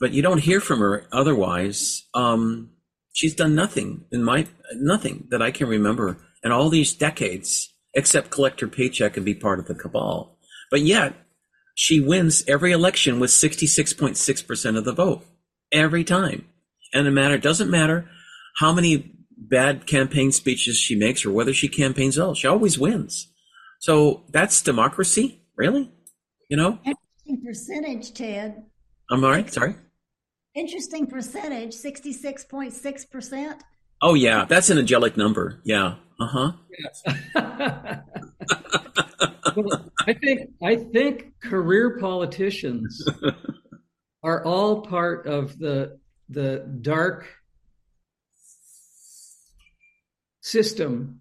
[0.00, 2.04] But you don't hear from her otherwise.
[2.14, 2.70] Um,
[3.12, 8.30] she's done nothing in my nothing that I can remember in all these decades except
[8.30, 10.38] collect her paycheck and be part of the cabal.
[10.70, 11.14] But yet
[11.74, 15.24] she wins every election with 66.6% of the vote
[15.72, 16.46] every time.
[16.92, 18.08] And it matter doesn't matter
[18.58, 22.34] how many bad campaign speeches she makes or whether she campaigns at all.
[22.34, 23.32] She always wins.
[23.80, 25.90] So that's democracy, really?
[26.48, 26.78] You know?
[26.84, 28.62] Interesting percentage, Ted.
[29.10, 29.52] I'm all right.
[29.52, 29.74] Sorry.
[30.54, 33.60] Interesting percentage, 66.6%.
[34.00, 34.44] Oh, yeah.
[34.44, 35.60] That's an angelic number.
[35.64, 35.96] Yeah.
[36.20, 36.52] Uh huh.
[36.78, 37.02] Yes.
[39.56, 43.06] well, I think I think career politicians
[44.22, 45.98] are all part of the
[46.28, 47.28] the dark
[50.40, 51.20] system.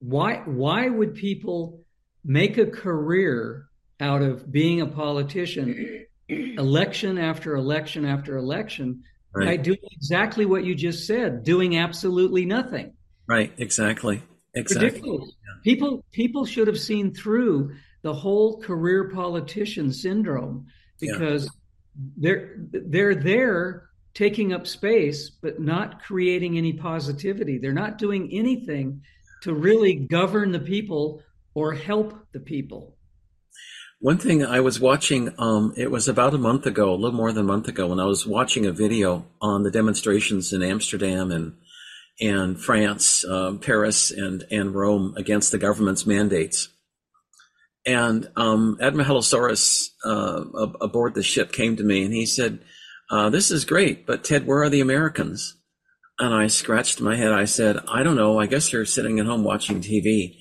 [0.00, 1.84] Why why would people
[2.24, 3.68] make a career
[4.00, 9.02] out of being a politician election after election after election
[9.32, 9.46] right.
[9.46, 12.94] by doing exactly what you just said, doing absolutely nothing.
[13.26, 14.22] Right, exactly.
[14.54, 14.88] Exactly.
[14.90, 15.32] Ridiculous.
[15.62, 20.66] People people should have seen through the whole career politician syndrome
[21.00, 21.50] because yeah.
[22.18, 27.58] they're they're there taking up space but not creating any positivity.
[27.58, 29.02] They're not doing anything
[29.42, 31.22] to really govern the people
[31.54, 32.96] or help the people.
[34.00, 37.32] One thing I was watching, um, it was about a month ago, a little more
[37.32, 41.30] than a month ago, when I was watching a video on the demonstrations in Amsterdam
[41.30, 41.56] and
[42.20, 46.68] and France, uh, Paris, and and Rome against the government's mandates.
[47.86, 49.22] And um, Admiral
[50.04, 50.44] uh,
[50.80, 52.60] aboard the ship came to me and he said,
[53.10, 55.56] uh, "This is great, but Ted, where are the Americans?"
[56.18, 57.32] And I scratched my head.
[57.32, 58.38] I said, "I don't know.
[58.38, 60.38] I guess they're sitting at home watching TV."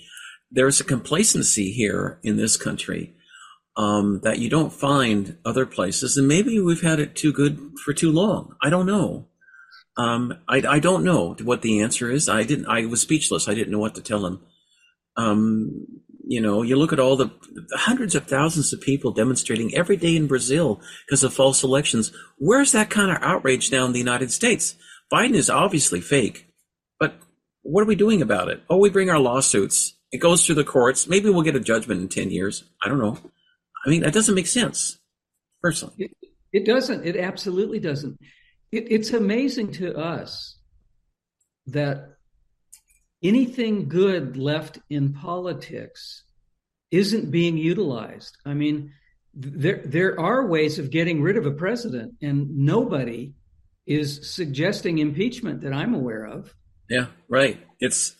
[0.51, 3.15] There's a complacency here in this country
[3.75, 7.91] um, that you don't find other places, and maybe we've had it too good for
[7.91, 8.55] too long.
[8.61, 9.27] I don't know.
[9.95, 12.27] Um, I, I don't know what the answer is.
[12.27, 12.65] I didn't.
[12.67, 13.47] I was speechless.
[13.47, 14.41] I didn't know what to tell him.
[15.15, 15.85] Um,
[16.25, 17.31] you know, you look at all the,
[17.73, 22.11] hundreds of thousands of people demonstrating every day in Brazil because of false elections.
[22.37, 24.75] Where's that kind of outrage now in the United States?
[25.11, 26.47] Biden is obviously fake,
[26.99, 27.15] but
[27.61, 28.63] what are we doing about it?
[28.69, 29.95] Oh, we bring our lawsuits.
[30.11, 31.07] It goes through the courts.
[31.07, 32.63] Maybe we'll get a judgment in 10 years.
[32.81, 33.17] I don't know.
[33.85, 34.97] I mean, that doesn't make sense,
[35.61, 35.95] personally.
[35.97, 36.11] It,
[36.53, 37.05] it doesn't.
[37.05, 38.17] It absolutely doesn't.
[38.73, 40.57] It, it's amazing to us
[41.67, 42.17] that
[43.21, 46.23] anything good left in politics
[46.89, 48.35] isn't being utilized.
[48.45, 48.91] I mean,
[49.35, 53.33] there there are ways of getting rid of a president, and nobody
[53.85, 56.53] is suggesting impeachment that I'm aware of.
[56.89, 57.59] Yeah, right.
[57.79, 58.15] It's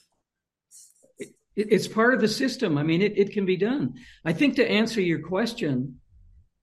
[1.17, 2.77] it, it's part of the system.
[2.77, 3.95] I mean, it, it can be done.
[4.23, 5.99] I think to answer your question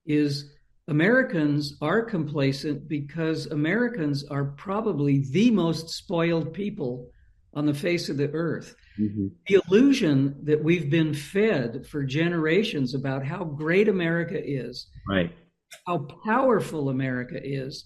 [0.06, 0.50] is
[0.90, 7.08] Americans are complacent because Americans are probably the most spoiled people
[7.54, 8.74] on the face of the earth.
[8.98, 9.28] Mm-hmm.
[9.46, 15.32] The illusion that we've been fed for generations about how great America is, right?
[15.86, 17.84] How powerful America is.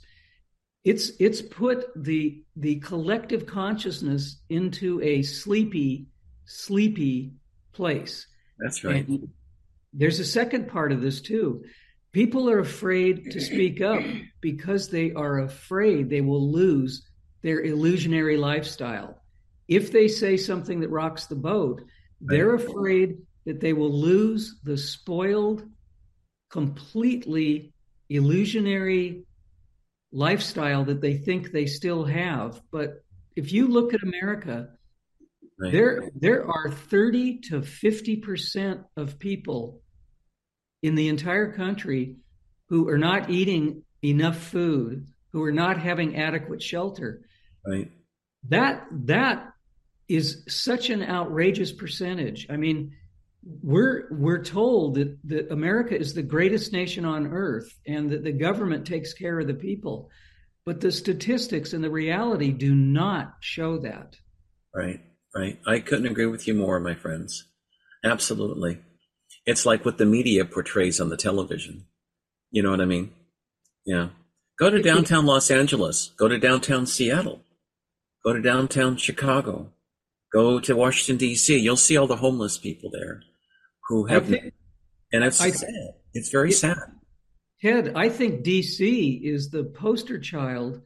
[0.83, 6.07] It's it's put the the collective consciousness into a sleepy,
[6.47, 7.33] sleepy
[7.75, 8.27] place.
[8.59, 9.07] That's right.
[9.07, 9.29] And
[9.93, 11.65] there's a second part of this too
[12.15, 14.01] People are afraid to speak up
[14.41, 17.03] because they are afraid they will lose
[17.43, 19.21] their illusionary lifestyle.
[19.67, 21.83] If they say something that rocks the boat,
[22.21, 25.65] they're afraid that they will lose the spoiled,
[26.51, 27.75] completely
[28.09, 29.25] illusionary
[30.13, 32.61] lifestyle that they think they still have.
[32.71, 33.03] But
[33.35, 34.69] if you look at America,
[35.59, 35.73] right.
[35.73, 39.81] there there are 30 to 50% of people
[40.85, 42.15] in the entire country
[42.69, 47.23] who are not eating enough food, who are not having adequate shelter.
[47.67, 47.91] Right.
[48.51, 49.55] That that
[50.09, 52.47] is such an outrageous percentage.
[52.51, 52.93] I mean,
[53.63, 58.33] we're we're told that, that America is the greatest nation on earth and that the
[58.33, 60.11] government takes care of the people.
[60.67, 64.17] But the statistics and the reality do not show that.
[64.75, 65.01] Right,
[65.35, 65.59] right.
[65.67, 67.49] I couldn't agree with you more, my friends.
[68.05, 68.81] Absolutely.
[69.47, 71.85] It's like what the media portrays on the television.
[72.51, 73.13] You know what I mean?
[73.85, 74.09] Yeah.
[74.59, 76.13] Go to downtown Los Angeles.
[76.17, 77.43] Go to downtown Seattle.
[78.25, 79.73] Go to downtown Chicago.
[80.33, 81.59] Go to Washington D.C.
[81.59, 83.23] You'll see all the homeless people there
[83.89, 84.55] who have, think,
[85.13, 85.71] and it's I, sad.
[86.15, 86.79] It's very it, sad.
[87.61, 89.21] Ted, I think D.C.
[89.25, 90.81] is the poster child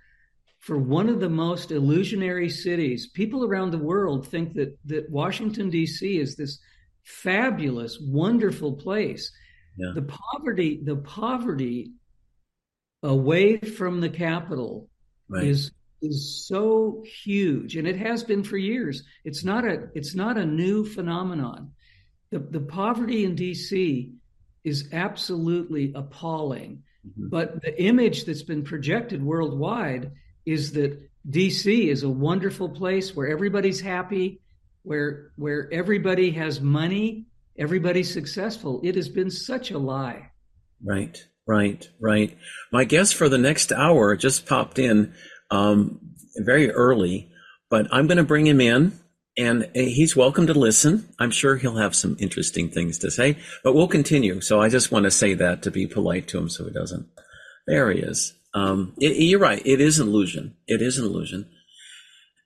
[0.61, 3.09] for one of the most illusionary cities.
[3.09, 6.18] People around the world think that that Washington D.C.
[6.18, 6.59] is this
[7.09, 9.32] fabulous, wonderful place.
[9.76, 9.92] Yeah.
[9.94, 11.92] The poverty, the poverty
[13.02, 14.88] away from the capital
[15.28, 15.44] right.
[15.44, 20.38] is is so huge and it has been for years it's not a it's not
[20.38, 21.72] a new phenomenon
[22.30, 24.12] the, the poverty in dc
[24.62, 27.28] is absolutely appalling mm-hmm.
[27.28, 30.12] but the image that's been projected worldwide
[30.46, 34.40] is that dc is a wonderful place where everybody's happy
[34.83, 37.26] where where everybody has money
[37.59, 40.31] everybody's successful it has been such a lie
[40.85, 42.37] right right right
[42.72, 45.14] my guest for the next hour just popped in
[45.51, 46.01] um,
[46.37, 47.31] very early,
[47.70, 48.99] but I'm going to bring him in
[49.37, 51.09] and he's welcome to listen.
[51.18, 54.41] I'm sure he'll have some interesting things to say, but we'll continue.
[54.41, 57.07] So I just want to say that to be polite to him so he doesn't.
[57.66, 58.35] There he is.
[58.55, 59.62] Um, it, you're right.
[59.64, 60.57] It is an illusion.
[60.66, 61.49] It is an illusion.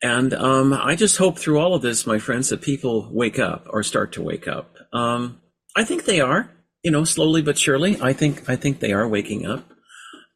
[0.03, 3.69] And um, I just hope through all of this, my friends, that people wake up
[3.71, 4.75] or start to wake up.
[4.93, 5.41] Um,
[5.77, 6.51] I think they are,
[6.83, 8.01] you know, slowly but surely.
[8.01, 9.65] I think I think they are waking up.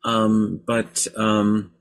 [0.04, 1.72] Um, but um,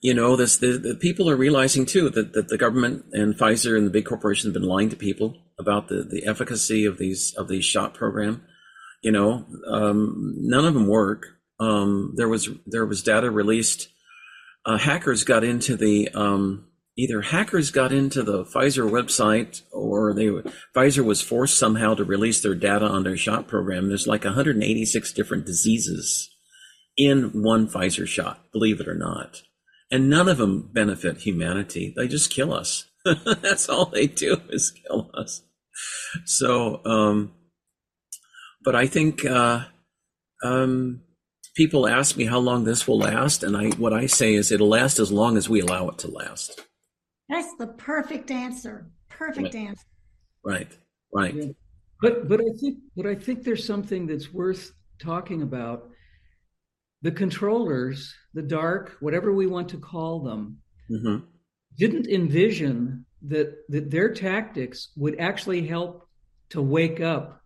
[0.00, 3.76] you know, this the, the people are realizing too that, that the government and Pfizer
[3.76, 7.34] and the big corporations have been lying to people about the, the efficacy of these
[7.36, 8.44] of these shot program.
[9.02, 11.26] You know, um, none of them work.
[11.58, 13.88] Um, there was there was data released.
[14.64, 20.26] Uh, hackers got into the um, either hackers got into the Pfizer website or they
[20.76, 23.88] Pfizer was forced somehow to release their data on their shot program.
[23.88, 26.28] There's like 186 different diseases
[26.96, 29.42] in one Pfizer shot, believe it or not
[29.90, 31.92] and none of them benefit humanity.
[31.96, 32.84] They just kill us.
[33.04, 35.42] That's all they do is kill us.
[36.24, 37.32] So, um,
[38.62, 39.64] but I think uh,
[40.44, 41.02] um,
[41.54, 44.68] people ask me how long this will last, and I what I say is it'll
[44.68, 46.60] last as long as we allow it to last.
[47.28, 48.90] That's the perfect answer.
[49.08, 49.68] Perfect right.
[49.68, 49.84] answer.
[50.44, 50.68] Right.
[51.12, 51.34] Right.
[51.34, 51.44] Yeah.
[52.00, 55.90] But but I think but I think there's something that's worth talking about
[57.02, 60.58] the controllers, the dark, whatever we want to call them,
[60.90, 61.24] mm-hmm.
[61.78, 66.08] didn't envision that that their tactics would actually help
[66.50, 67.39] to wake up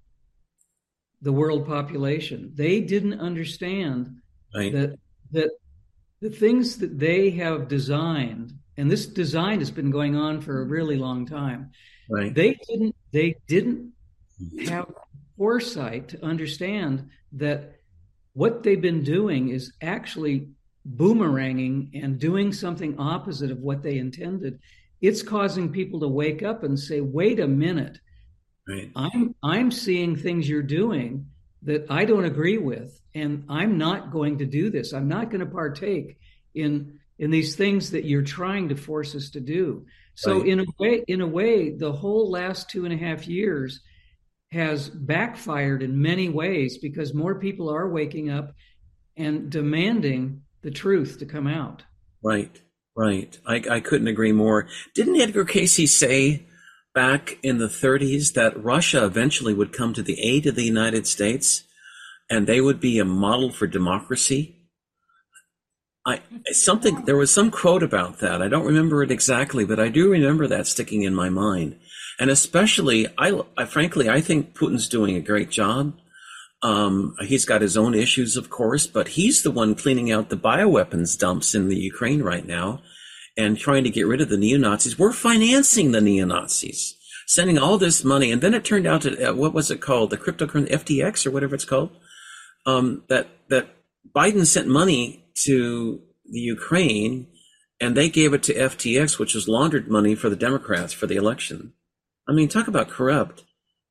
[1.24, 2.52] the world population.
[2.54, 4.14] They didn't understand
[4.54, 4.72] right.
[4.72, 4.98] that
[5.32, 5.50] that
[6.20, 10.64] the things that they have designed, and this design has been going on for a
[10.64, 11.70] really long time.
[12.10, 12.32] Right.
[12.32, 13.92] They didn't they didn't
[14.66, 14.86] have
[15.36, 17.76] foresight to understand that
[18.34, 20.48] what they've been doing is actually
[20.96, 24.58] boomeranging and doing something opposite of what they intended.
[25.00, 27.98] It's causing people to wake up and say, wait a minute.
[28.68, 28.90] Right.
[28.96, 31.26] I'm I'm seeing things you're doing
[31.62, 34.92] that I don't agree with, and I'm not going to do this.
[34.92, 36.18] I'm not going to partake
[36.54, 39.86] in in these things that you're trying to force us to do.
[40.14, 40.48] So right.
[40.48, 43.80] in a way, in a way, the whole last two and a half years
[44.52, 48.54] has backfired in many ways because more people are waking up
[49.16, 51.82] and demanding the truth to come out.
[52.22, 52.60] Right,
[52.96, 53.36] right.
[53.46, 54.68] I, I couldn't agree more.
[54.94, 56.46] Didn't Edgar Cayce say
[56.94, 61.06] back in the 30s that Russia eventually would come to the aid of the United
[61.06, 61.64] States
[62.30, 64.56] and they would be a model for democracy?
[66.06, 66.20] I
[66.52, 68.42] something there was some quote about that.
[68.42, 71.78] I don't remember it exactly, but I do remember that sticking in my mind.
[72.18, 75.94] And especially, I, I frankly, I think Putin's doing a great job.
[76.62, 80.36] Um, he's got his own issues, of course, but he's the one cleaning out the
[80.36, 82.80] bioweapons dumps in the Ukraine right now
[83.36, 84.98] and trying to get rid of the neo Nazis.
[84.98, 88.30] We're financing the neo Nazis, sending all this money.
[88.30, 90.10] And then it turned out to, uh, what was it called?
[90.10, 91.90] The cryptocurrency, FTX or whatever it's called.
[92.66, 93.68] Um, that, that
[94.14, 97.26] Biden sent money to the Ukraine
[97.80, 101.16] and they gave it to FTX, which was laundered money for the Democrats for the
[101.16, 101.72] election.
[102.28, 103.44] I mean, talk about corrupt.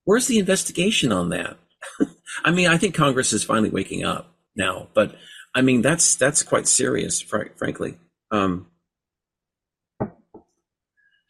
[0.06, 1.58] Where's the investigation on that?
[2.46, 5.16] I mean, I think Congress is finally waking up now, but
[5.54, 7.98] I mean, that's that's quite serious, fr- frankly.
[8.32, 8.68] Um,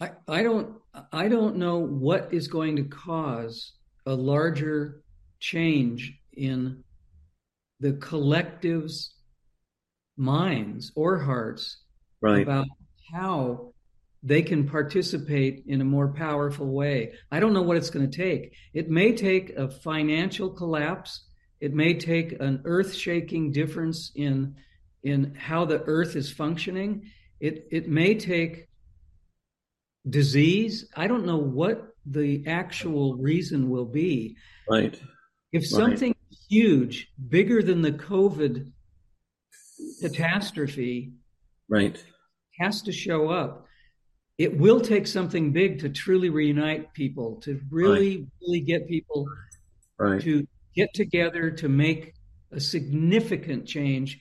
[0.03, 0.75] I, I don't
[1.11, 3.73] I don't know what is going to cause
[4.05, 5.01] a larger
[5.39, 6.83] change in
[7.79, 9.15] the collective's
[10.17, 11.77] minds or hearts
[12.21, 12.43] right.
[12.43, 12.67] about
[13.13, 13.73] how
[14.21, 17.13] they can participate in a more powerful way.
[17.31, 18.53] I don't know what it's going to take.
[18.73, 21.25] It may take a financial collapse.
[21.61, 24.55] It may take an earth-shaking difference in
[25.03, 27.09] in how the earth is functioning.
[27.39, 28.67] It it may take
[30.09, 30.87] disease.
[30.95, 34.35] I don't know what the actual reason will be.
[34.69, 34.99] Right.
[35.51, 36.37] If something right.
[36.49, 38.71] huge, bigger than the COVID
[40.01, 41.13] catastrophe,
[41.69, 42.03] right,
[42.59, 43.65] has to show up,
[44.37, 48.27] it will take something big to truly reunite people, to really, right.
[48.41, 49.27] really get people
[49.99, 50.21] right.
[50.21, 52.13] to get together to make
[52.51, 54.19] a significant change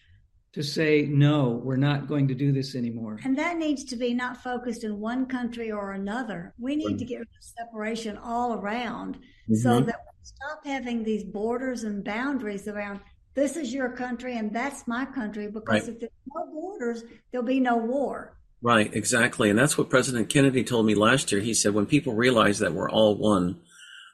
[0.52, 4.12] to say no we're not going to do this anymore and that needs to be
[4.12, 6.98] not focused in one country or another we need right.
[6.98, 9.54] to get rid of separation all around mm-hmm.
[9.54, 13.00] so that we stop having these borders and boundaries around
[13.34, 15.88] this is your country and that's my country because right.
[15.88, 20.62] if there's no borders there'll be no war right exactly and that's what president kennedy
[20.62, 23.58] told me last year he said when people realize that we're all one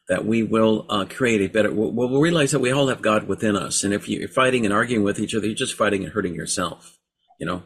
[0.09, 1.71] that we will uh, create a better.
[1.71, 4.73] We'll, we'll, realize that we all have God within us, and if you're fighting and
[4.73, 6.99] arguing with each other, you're just fighting and hurting yourself.
[7.39, 7.63] You know.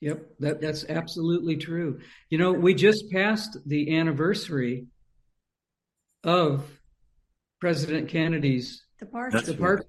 [0.00, 2.00] Yep, that that's absolutely true.
[2.30, 4.86] You know, we just passed the anniversary
[6.24, 6.64] of
[7.60, 9.86] President Kennedy's departure, departure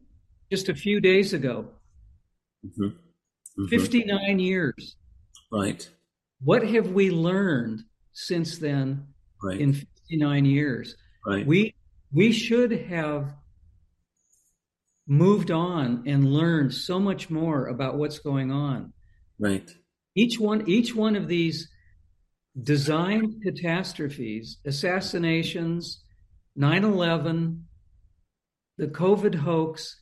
[0.52, 1.68] just a few days ago.
[2.66, 2.84] Mm-hmm.
[2.86, 3.68] Mm-hmm.
[3.68, 4.96] 59 years.
[5.52, 5.88] Right.
[6.44, 7.84] What have we learned
[8.14, 9.08] since then
[9.42, 9.60] right.
[9.60, 10.96] in 59 years?
[11.26, 11.46] Right.
[11.46, 11.76] We
[12.12, 13.34] we should have
[15.08, 18.94] moved on and learned so much more about what's going on.
[19.40, 19.70] Right.
[20.16, 21.70] Each one each one of these
[22.62, 26.04] designed catastrophes, assassinations,
[26.58, 27.64] 9/11,
[28.78, 30.00] the COVID hoax,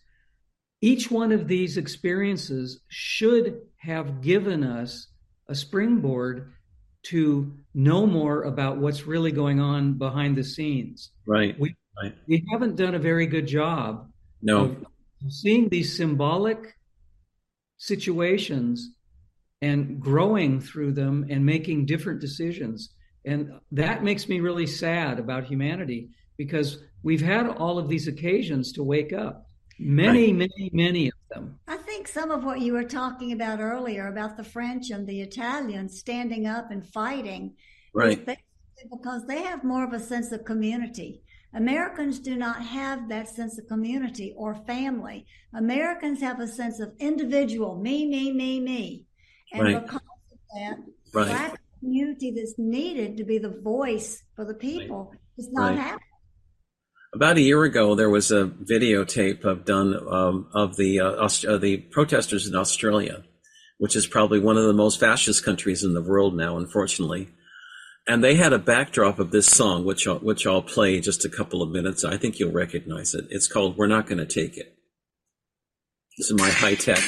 [0.82, 5.08] each one of these experiences should have given us
[5.48, 6.54] a springboard
[7.04, 11.12] to know more about what's really going on behind the scenes.
[11.26, 11.60] Right.
[11.60, 12.16] We right.
[12.28, 14.10] we haven't done a very good job.
[14.42, 14.66] No.
[14.66, 14.86] Of
[15.30, 16.76] seeing these symbolic
[17.78, 18.92] situations
[19.62, 22.94] and growing through them and making different decisions.
[23.26, 28.72] And that makes me really sad about humanity because we've had all of these occasions
[28.74, 29.46] to wake up.
[29.80, 30.36] Many, right.
[30.36, 31.60] many, many of them.
[31.68, 35.22] I think some of what you were talking about earlier about the French and the
[35.22, 37.54] Italians standing up and fighting,
[37.94, 38.26] right?
[38.90, 41.22] Because they have more of a sense of community.
[41.54, 45.28] Americans do not have that sense of community or family.
[45.54, 49.06] Americans have a sense of individual, me, me, me, me.
[49.54, 49.84] And right.
[49.84, 50.78] because of that,
[51.14, 51.28] right.
[51.28, 55.20] black community that's needed to be the voice for the people right.
[55.38, 56.11] is not happening
[57.14, 61.46] about a year ago, there was a videotape of done um, of the uh, Aust-
[61.46, 63.24] uh, the protesters in Australia,
[63.78, 67.30] which is probably one of the most fascist countries in the world now, unfortunately.
[68.08, 71.30] And they had a backdrop of this song, which I'll, which I'll play just a
[71.30, 72.04] couple of minutes.
[72.04, 73.26] I think you'll recognize it.
[73.30, 74.76] It's called "We're Not Going to Take It."
[76.18, 77.04] This is my high tech.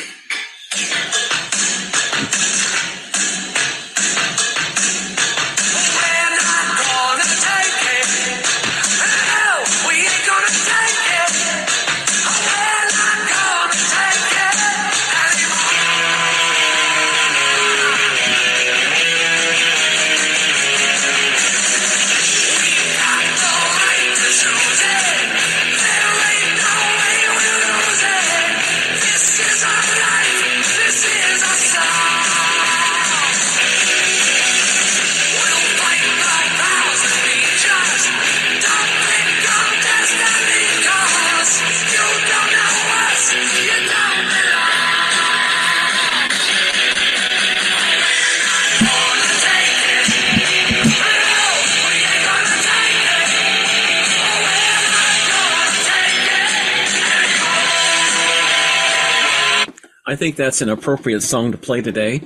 [60.23, 62.21] Think that's an appropriate song to play today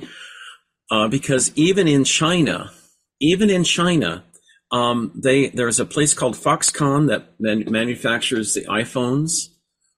[0.88, 2.70] uh, because even in China,
[3.18, 4.22] even in China,
[4.70, 9.48] um, they there's a place called Foxconn that man, manufactures the iPhones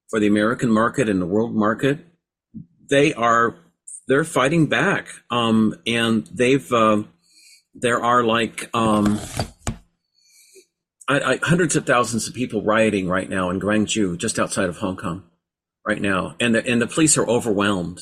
[0.08, 1.98] for the American market and the world market.
[2.88, 3.56] They are
[4.08, 7.02] they're fighting back, um, and they've uh,
[7.74, 9.20] there are like um,
[11.06, 14.78] I, I, hundreds of thousands of people rioting right now in Guangzhou, just outside of
[14.78, 15.24] Hong Kong
[15.86, 18.00] right now, and the and the police are overwhelmed.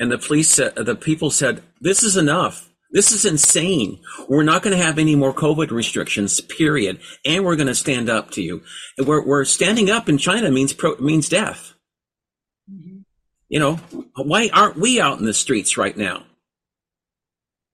[0.00, 2.68] And the police, said, the people said, "This is enough.
[2.94, 4.00] This is insane.
[4.28, 7.00] We're not going to have any more COVID restrictions, period.
[7.26, 8.62] And we're going to stand up to you.
[8.96, 11.74] We're, we're standing up in China means pro, means death.
[12.72, 13.00] Mm-hmm.
[13.48, 13.74] You know,
[14.14, 16.22] why aren't we out in the streets right now?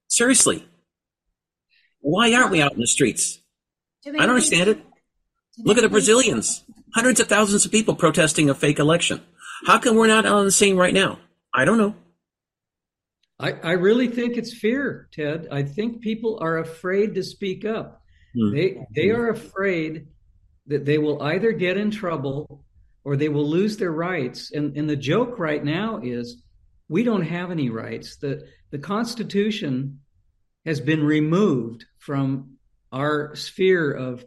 [0.08, 0.66] Seriously.
[2.00, 3.40] Why aren't we out in the streets?
[4.06, 4.82] I don't understand it.
[5.64, 6.64] Look at the Brazilians.
[6.94, 9.20] Hundreds of thousands of people protesting a fake election.
[9.66, 11.18] How come we're not on the scene right now?
[11.54, 11.94] I don't know.
[13.38, 15.48] I, I really think it's fear, Ted.
[15.50, 18.02] I think people are afraid to speak up.
[18.36, 18.52] Mm.
[18.52, 20.08] They they are afraid
[20.66, 22.64] that they will either get in trouble
[23.02, 24.52] or they will lose their rights.
[24.52, 26.42] And and the joke right now is
[26.88, 28.16] we don't have any rights.
[28.16, 30.00] The the Constitution
[30.66, 32.56] has been removed from
[32.92, 34.24] our sphere of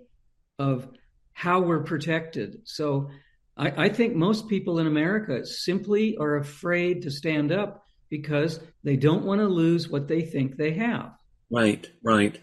[0.58, 0.88] of
[1.34, 2.62] how we're protected.
[2.66, 3.10] So
[3.58, 8.96] I, I think most people in America simply are afraid to stand up because they
[8.96, 11.12] don't want to lose what they think they have.
[11.52, 12.40] Right, right.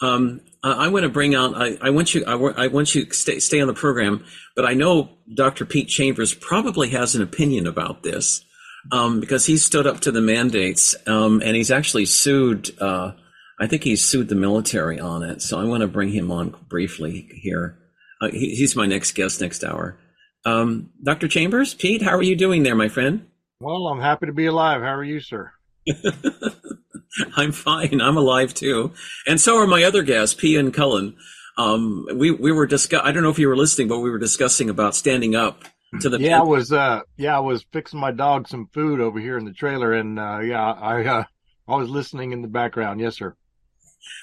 [0.00, 1.54] Um, I, I want to bring out.
[1.56, 2.24] I, I want you.
[2.26, 4.24] I, I want you stay, stay on the program.
[4.56, 5.64] But I know Dr.
[5.64, 8.44] Pete Chambers probably has an opinion about this
[8.92, 12.70] um, because he stood up to the mandates um, and he's actually sued.
[12.80, 13.12] Uh,
[13.58, 15.42] I think he's sued the military on it.
[15.42, 17.79] So I want to bring him on briefly here.
[18.20, 19.98] Uh, he, he's my next guest next hour.
[20.44, 21.28] Um, Dr.
[21.28, 23.26] Chambers, Pete, how are you doing there, my friend?
[23.60, 24.80] Well, I'm happy to be alive.
[24.80, 25.52] How are you, sir?
[27.36, 28.00] I'm fine.
[28.00, 28.92] I'm alive too,
[29.26, 31.16] and so are my other guests, P and Cullen.
[31.58, 33.02] Um, we we were discuss.
[33.04, 35.64] I don't know if you were listening, but we were discussing about standing up
[36.00, 36.20] to the.
[36.20, 36.72] Yeah, I was.
[36.72, 40.18] Uh, yeah, I was fixing my dog some food over here in the trailer, and
[40.18, 41.24] uh, yeah, I uh,
[41.68, 43.00] I was listening in the background.
[43.00, 43.36] Yes, sir.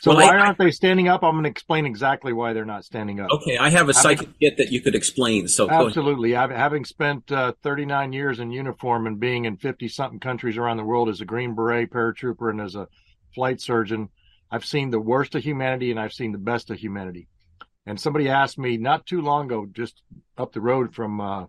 [0.01, 1.23] So well, why I, aren't they standing up?
[1.23, 3.29] I'm going to explain exactly why they're not standing up.
[3.31, 5.47] Okay, I have a psychic kit that you could explain.
[5.47, 10.19] So absolutely, I've, having spent uh, 39 years in uniform and being in 50 something
[10.19, 12.87] countries around the world as a Green Beret paratrooper and as a
[13.33, 14.09] flight surgeon,
[14.49, 17.27] I've seen the worst of humanity and I've seen the best of humanity.
[17.85, 20.01] And somebody asked me not too long ago, just
[20.37, 21.45] up the road from uh,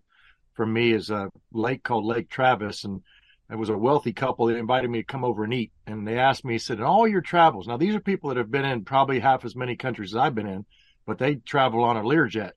[0.54, 3.02] from me, is a lake called Lake Travis, and
[3.50, 5.72] it was a wealthy couple that invited me to come over and eat.
[5.86, 8.50] And they asked me, said, in all your travels, now these are people that have
[8.50, 10.66] been in probably half as many countries as I've been in,
[11.06, 12.52] but they travel on a Learjet.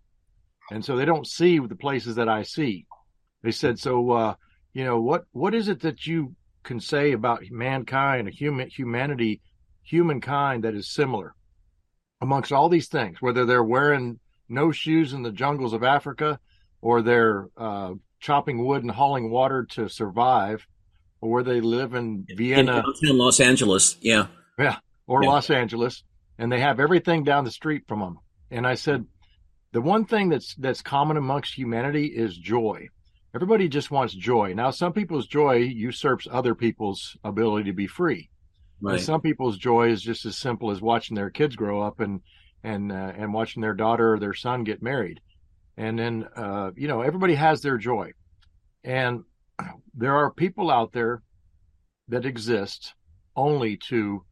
[0.70, 2.86] And so they don't see the places that I see.
[3.42, 4.36] They said, so, uh,
[4.74, 9.42] you know, what, what is it that you can say about mankind, human, humanity,
[9.84, 11.34] humankind that is similar
[12.20, 16.38] amongst all these things, whether they're wearing no shoes in the jungles of Africa
[16.82, 20.68] or they're, uh, chopping wood and hauling water to survive
[21.22, 25.30] or where they live in Vienna, in Los Angeles, yeah, yeah, or yeah.
[25.30, 26.04] Los Angeles,
[26.38, 28.18] and they have everything down the street from them.
[28.50, 29.06] And I said,
[29.72, 32.88] the one thing that's that's common amongst humanity is joy.
[33.34, 34.54] Everybody just wants joy.
[34.54, 38.30] Now, some people's joy usurps other people's ability to be free.
[38.82, 38.96] Right.
[38.96, 42.22] And some people's joy is just as simple as watching their kids grow up and
[42.64, 45.22] and uh, and watching their daughter or their son get married.
[45.78, 48.12] And then uh, you know everybody has their joy,
[48.84, 49.24] and
[49.94, 51.22] there are people out there
[52.08, 52.94] that exist
[53.36, 54.24] only to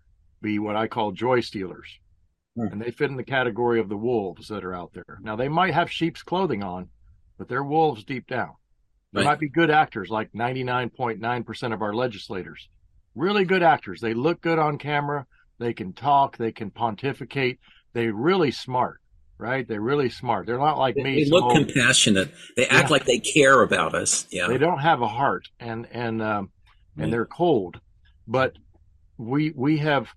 [0.42, 2.00] be what I call joy stealers.
[2.56, 2.68] Hmm.
[2.68, 5.20] And they fit in the category of the wolves that are out there.
[5.22, 6.90] Now, they might have sheep's clothing on,
[7.38, 8.54] but they're wolves deep down.
[9.14, 9.32] They right.
[9.32, 12.70] might be good actors, like 99.9% of our legislators.
[13.16, 14.02] Really good actors.
[14.02, 15.26] They look good on camera.
[15.58, 16.38] They can talk.
[16.38, 17.60] They can pontificate.
[17.94, 19.02] They're really smart
[19.40, 19.68] right?
[19.68, 20.46] They're really smart.
[20.46, 21.24] They're not like they, me.
[21.24, 21.56] They look old.
[21.56, 22.32] compassionate.
[22.58, 22.94] They act yeah.
[22.94, 24.28] like they care about us.
[24.30, 24.48] Yeah.
[24.48, 26.52] They don't have a heart and, and, um,
[26.98, 27.12] and yeah.
[27.12, 27.80] they're cold,
[28.28, 28.54] but
[29.18, 30.10] we, we have,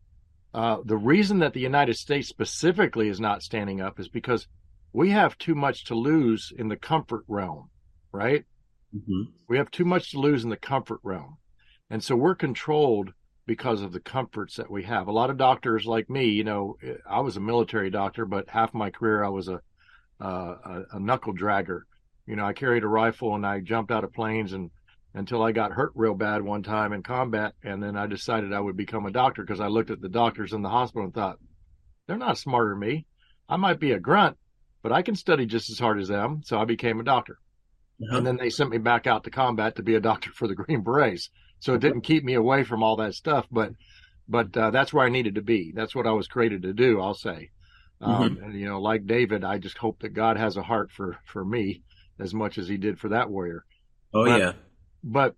[0.53, 4.47] uh, the reason that the United States specifically is not standing up is because
[4.93, 7.71] we have too much to lose in the comfort realm,
[8.13, 8.45] right?
[8.95, 9.31] Mm-hmm.
[9.49, 11.39] We have too much to lose in the comfort realm.
[11.89, 13.13] And so we're controlled
[13.47, 15.09] because of the comforts that we have.
[15.09, 16.77] A lot of doctors like me, you know,
[17.09, 19.61] I was a military doctor, but half my career I was a,
[20.21, 21.81] uh, a, a knuckle dragger.
[22.27, 24.71] You know, I carried a rifle and I jumped out of planes and
[25.15, 27.55] until I got hurt real bad one time in combat.
[27.63, 30.53] And then I decided I would become a doctor because I looked at the doctors
[30.53, 31.39] in the hospital and thought,
[32.07, 33.07] they're not smarter than me.
[33.49, 34.39] I might be a grunt,
[34.83, 36.43] but I can study just as hard as them.
[36.45, 37.39] So I became a doctor.
[38.03, 38.19] Uh-huh.
[38.19, 40.55] And then they sent me back out to combat to be a doctor for the
[40.55, 41.31] Green Berets.
[41.63, 43.71] So it didn't keep me away from all that stuff, but
[44.29, 45.71] but uh, that's where I needed to be.
[45.73, 47.01] That's what I was created to do.
[47.01, 47.51] I'll say,
[48.01, 48.45] um, mm-hmm.
[48.45, 51.45] and you know, like David, I just hope that God has a heart for for
[51.45, 51.83] me
[52.19, 53.65] as much as He did for that warrior.
[54.13, 54.53] Oh but, yeah,
[55.05, 55.37] but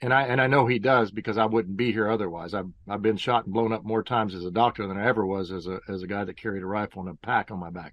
[0.00, 2.54] and I and I know He does because I wouldn't be here otherwise.
[2.54, 5.26] I've I've been shot and blown up more times as a doctor than I ever
[5.26, 7.70] was as a as a guy that carried a rifle and a pack on my
[7.70, 7.92] back.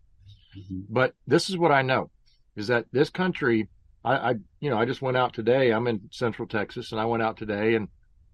[0.57, 0.83] Mm-hmm.
[0.87, 2.11] But this is what I know
[2.55, 3.67] is that this country
[4.07, 5.71] I, I, you know, I just went out today.
[5.71, 7.87] I'm in Central Texas, and I went out today, and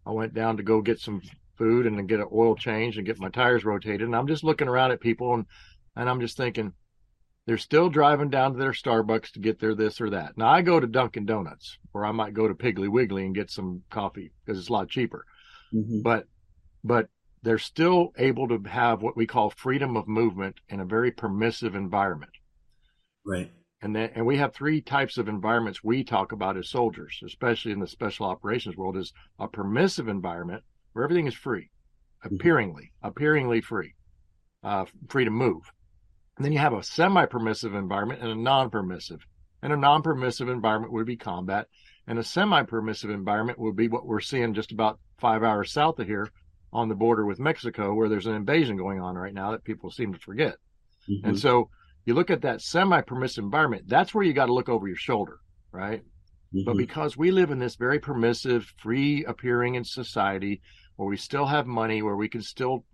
[0.05, 1.21] I went down to go get some
[1.57, 4.01] food and then get an oil change and get my tires rotated.
[4.01, 5.45] And I'm just looking around at people and,
[5.95, 6.73] and I'm just thinking,
[7.45, 10.37] they're still driving down to their Starbucks to get their this or that.
[10.37, 13.51] Now I go to Dunkin' Donuts or I might go to Piggly Wiggly and get
[13.51, 15.25] some coffee because it's a lot cheaper.
[15.73, 16.01] Mm-hmm.
[16.01, 16.27] But,
[16.83, 17.09] but
[17.43, 21.75] they're still able to have what we call freedom of movement in a very permissive
[21.75, 22.31] environment.
[23.25, 23.51] Right.
[23.83, 27.73] And then, and we have three types of environments we talk about as soldiers, especially
[27.73, 30.63] in the special operations world, is a permissive environment
[30.93, 31.69] where everything is free,
[32.25, 32.35] mm-hmm.
[32.35, 33.93] appearingly, appearingly free,
[34.63, 35.69] uh, free to move.
[36.37, 39.19] And then you have a semi-permissive environment and a non-permissive.
[39.61, 41.67] And a non-permissive environment would be combat,
[42.07, 46.07] and a semi-permissive environment would be what we're seeing just about five hours south of
[46.07, 46.29] here
[46.71, 49.91] on the border with Mexico, where there's an invasion going on right now that people
[49.91, 50.55] seem to forget.
[51.09, 51.27] Mm-hmm.
[51.27, 51.69] And so
[52.05, 54.97] you look at that semi permissive environment, that's where you got to look over your
[54.97, 55.39] shoulder,
[55.71, 56.01] right?
[56.53, 56.65] Mm-hmm.
[56.65, 60.61] But because we live in this very permissive, free appearing in society
[60.95, 62.85] where we still have money, where we can still,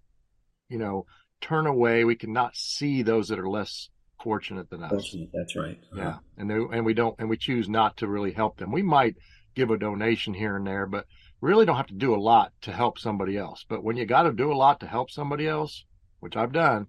[0.70, 1.06] you know,
[1.42, 3.90] turn away, we cannot see those that are less
[4.24, 4.92] fortunate than us.
[4.92, 5.80] Fortunate, that's right.
[5.94, 6.02] Uh-huh.
[6.02, 6.18] Yeah.
[6.38, 8.72] And they, and we don't, and we choose not to really help them.
[8.72, 9.16] We might
[9.56, 11.06] give a donation here and there, but
[11.42, 13.66] really don't have to do a lot to help somebody else.
[13.68, 15.86] But when you got to do a lot to help somebody else,
[16.20, 16.88] which I've done,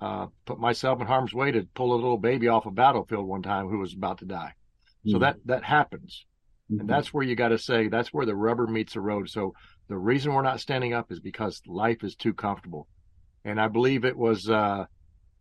[0.00, 3.42] uh, put myself in harm's way to pull a little baby off a battlefield one
[3.42, 4.52] time who was about to die.
[5.06, 5.10] Mm-hmm.
[5.12, 6.26] So that that happens,
[6.70, 6.80] mm-hmm.
[6.80, 9.28] and that's where you got to say that's where the rubber meets the road.
[9.28, 9.54] So
[9.88, 12.88] the reason we're not standing up is because life is too comfortable,
[13.44, 14.86] and I believe it was uh,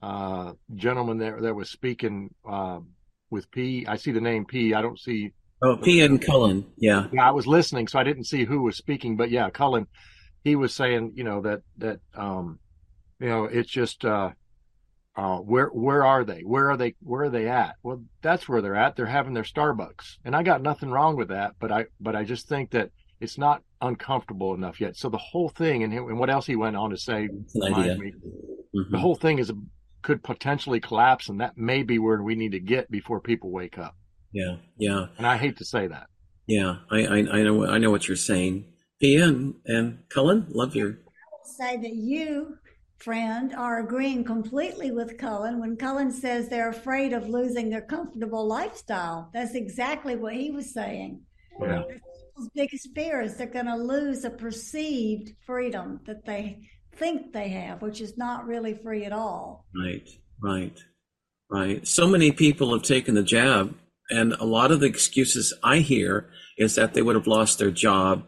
[0.01, 2.79] uh, gentleman that that was speaking uh,
[3.29, 3.85] with P.
[3.87, 4.73] I see the name P.
[4.73, 5.31] I don't see.
[5.61, 6.01] Oh, P.
[6.01, 6.65] and Cullen.
[6.75, 7.07] Yeah.
[7.13, 9.87] Yeah, I was listening, so I didn't see who was speaking, but yeah, Cullen.
[10.43, 12.59] He was saying, you know, that that um,
[13.19, 14.31] you know, it's just uh,
[15.15, 16.41] uh, where where are they?
[16.41, 16.95] Where are they?
[17.01, 17.75] Where are they at?
[17.83, 18.95] Well, that's where they're at.
[18.95, 21.53] They're having their Starbucks, and I got nothing wrong with that.
[21.59, 22.89] But I but I just think that
[23.19, 24.97] it's not uncomfortable enough yet.
[24.97, 28.91] So the whole thing, and, and what else he went on to say, me, mm-hmm.
[28.91, 29.51] the whole thing is
[30.01, 33.77] could potentially collapse, and that may be where we need to get before people wake
[33.77, 33.95] up.
[34.31, 35.05] Yeah, yeah.
[35.17, 36.07] And I hate to say that.
[36.47, 38.65] Yeah, I I, I know I know what you're saying.
[38.99, 40.97] Pia and, and Cullen, love your
[41.45, 42.57] say that you
[43.03, 48.47] friend are agreeing completely with Cullen when Cullen says they're afraid of losing their comfortable
[48.47, 49.29] lifestyle.
[49.33, 51.21] That's exactly what he was saying.
[51.61, 51.83] Yeah.
[51.83, 56.61] People's biggest fear is they're going to lose a perceived freedom that they
[56.95, 59.65] think they have, which is not really free at all.
[59.75, 60.07] Right,
[60.41, 60.83] right,
[61.51, 61.87] right.
[61.87, 63.75] So many people have taken the jab,
[64.09, 67.71] and a lot of the excuses I hear is that they would have lost their
[67.71, 68.23] job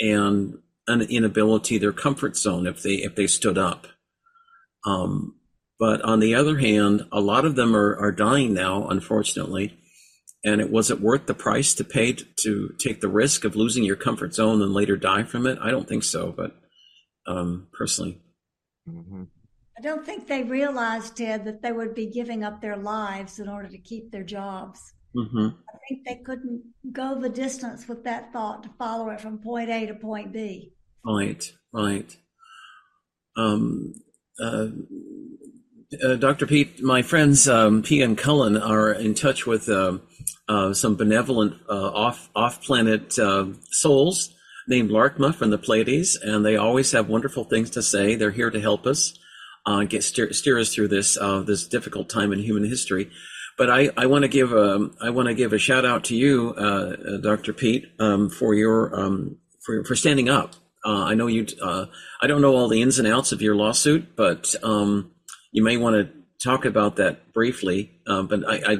[0.00, 0.58] and
[0.88, 3.86] an inability, their comfort zone if they if they stood up.
[4.86, 5.34] Um,
[5.78, 9.76] but on the other hand, a lot of them are, are dying now, unfortunately.
[10.44, 13.56] And it was it worth the price to pay to, to take the risk of
[13.56, 15.58] losing your comfort zone and later die from it?
[15.60, 16.56] I don't think so, but
[17.26, 18.22] um, personally.
[18.88, 19.24] Mm-hmm.
[19.76, 23.48] I don't think they realized, Ted, that they would be giving up their lives in
[23.48, 24.80] order to keep their jobs.
[25.14, 25.48] Mm-hmm.
[25.68, 26.62] I think they couldn't
[26.92, 30.72] go the distance with that thought to follow it from point A to point B.
[31.04, 32.16] Right, right.
[33.36, 33.92] Um,
[36.18, 36.46] Dr.
[36.46, 39.98] Pete, my friends um, P and Cullen are in touch with uh,
[40.48, 44.34] uh some benevolent uh, off off planet uh, souls
[44.68, 48.16] named Laarkmaa from the Pleiades, and they always have wonderful things to say.
[48.16, 49.16] They're here to help us
[49.88, 51.16] get steer, steer, us through this
[51.46, 53.10] this difficult time in human history.
[53.56, 56.16] But I, I want to give a I want to give a shout out to
[56.16, 56.54] you,
[57.22, 57.52] Dr.
[57.52, 60.56] Pete, um, for your um, for for standing up
[60.86, 61.46] uh, I know you.
[61.60, 61.86] Uh,
[62.22, 65.10] I don't know all the ins and outs of your lawsuit, but um,
[65.50, 66.12] you may want to
[66.42, 68.00] talk about that briefly.
[68.06, 68.76] Uh, but I, I,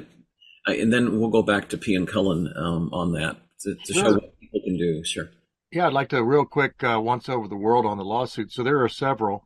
[0.68, 3.92] I, and then we'll go back to P and Cullen um, on that to, to
[3.92, 5.02] show what people can do.
[5.04, 5.30] Sure.
[5.72, 8.52] Yeah, I'd like to real quick uh, once over the world on the lawsuit.
[8.52, 9.44] So there are several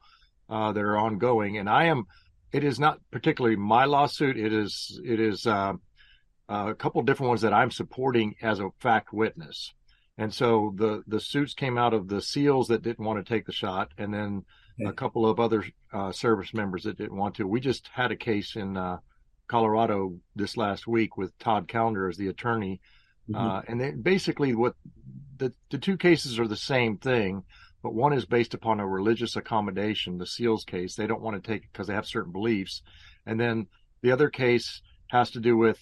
[0.50, 2.04] uh, that are ongoing, and I am.
[2.52, 4.36] It is not particularly my lawsuit.
[4.36, 5.00] It is.
[5.02, 5.74] It is uh,
[6.48, 9.72] a couple different ones that I'm supporting as a fact witness.
[10.20, 13.46] And so the the suits came out of the SEALs that didn't want to take
[13.46, 14.44] the shot, and then
[14.86, 15.64] a couple of other
[15.94, 17.46] uh, service members that didn't want to.
[17.46, 18.98] We just had a case in uh,
[19.48, 22.82] Colorado this last week with Todd Callender as the attorney,
[23.30, 23.34] mm-hmm.
[23.34, 24.74] uh, and they, basically what
[25.38, 27.42] the the two cases are the same thing,
[27.82, 30.18] but one is based upon a religious accommodation.
[30.18, 32.82] The SEALs case they don't want to take it because they have certain beliefs,
[33.24, 33.68] and then
[34.02, 35.78] the other case has to do with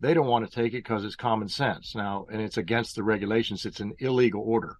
[0.00, 3.02] they don't want to take it because it's common sense now, and it's against the
[3.02, 3.66] regulations.
[3.66, 4.76] It's an illegal order,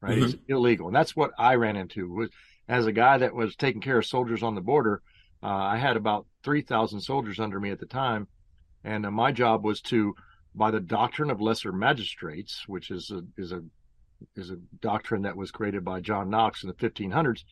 [0.00, 0.16] right?
[0.16, 0.24] Mm-hmm.
[0.24, 2.08] It's illegal, and that's what I ran into.
[2.12, 2.28] Was
[2.68, 5.02] as a guy that was taking care of soldiers on the border,
[5.42, 8.28] uh, I had about three thousand soldiers under me at the time,
[8.84, 10.14] and uh, my job was to,
[10.54, 13.62] by the doctrine of lesser magistrates, which is a is a
[14.36, 17.44] is a doctrine that was created by John Knox in the 1500s,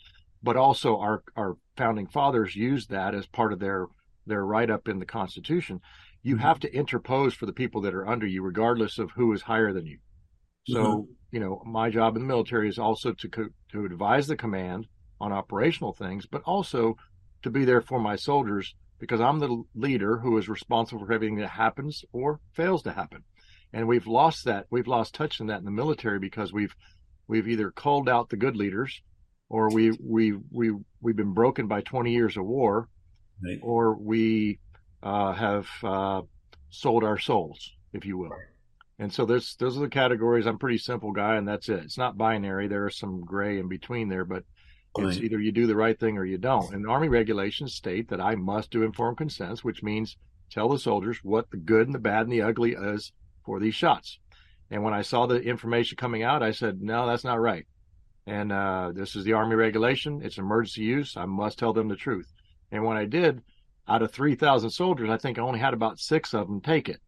[0.42, 3.86] but also our our founding fathers used that as part of their
[4.26, 5.80] their write up in the Constitution.
[6.26, 9.42] You have to interpose for the people that are under you, regardless of who is
[9.42, 9.98] higher than you.
[10.68, 11.12] So, mm-hmm.
[11.30, 14.86] you know, my job in the military is also to co- to advise the command
[15.20, 16.96] on operational things, but also
[17.42, 21.36] to be there for my soldiers because I'm the leader who is responsible for everything
[21.36, 23.22] that happens or fails to happen.
[23.72, 24.66] And we've lost that.
[24.70, 26.74] We've lost touch in that in the military because we've
[27.28, 29.00] we've either culled out the good leaders
[29.48, 32.88] or we we we we've been broken by 20 years of war
[33.44, 33.58] right.
[33.62, 34.58] or we
[35.02, 36.22] uh, have uh,
[36.70, 38.32] sold our souls, if you will.
[38.98, 40.46] And so those those are the categories.
[40.46, 41.80] I'm pretty simple guy, and that's it.
[41.84, 42.66] It's not binary.
[42.66, 44.44] there; is some gray in between there, but
[44.98, 46.72] it's either you do the right thing or you don't.
[46.72, 50.16] And Army regulations state that I must do informed consents, which means
[50.50, 53.12] tell the soldiers what the good and the bad and the ugly is
[53.44, 54.18] for these shots.
[54.70, 57.66] And when I saw the information coming out, I said, no, that's not right.
[58.26, 60.20] And uh, this is the Army regulation.
[60.22, 61.16] It's emergency use.
[61.16, 62.32] I must tell them the truth.
[62.72, 63.42] And when I did,
[63.88, 67.00] out of 3,000 soldiers, I think I only had about six of them take it.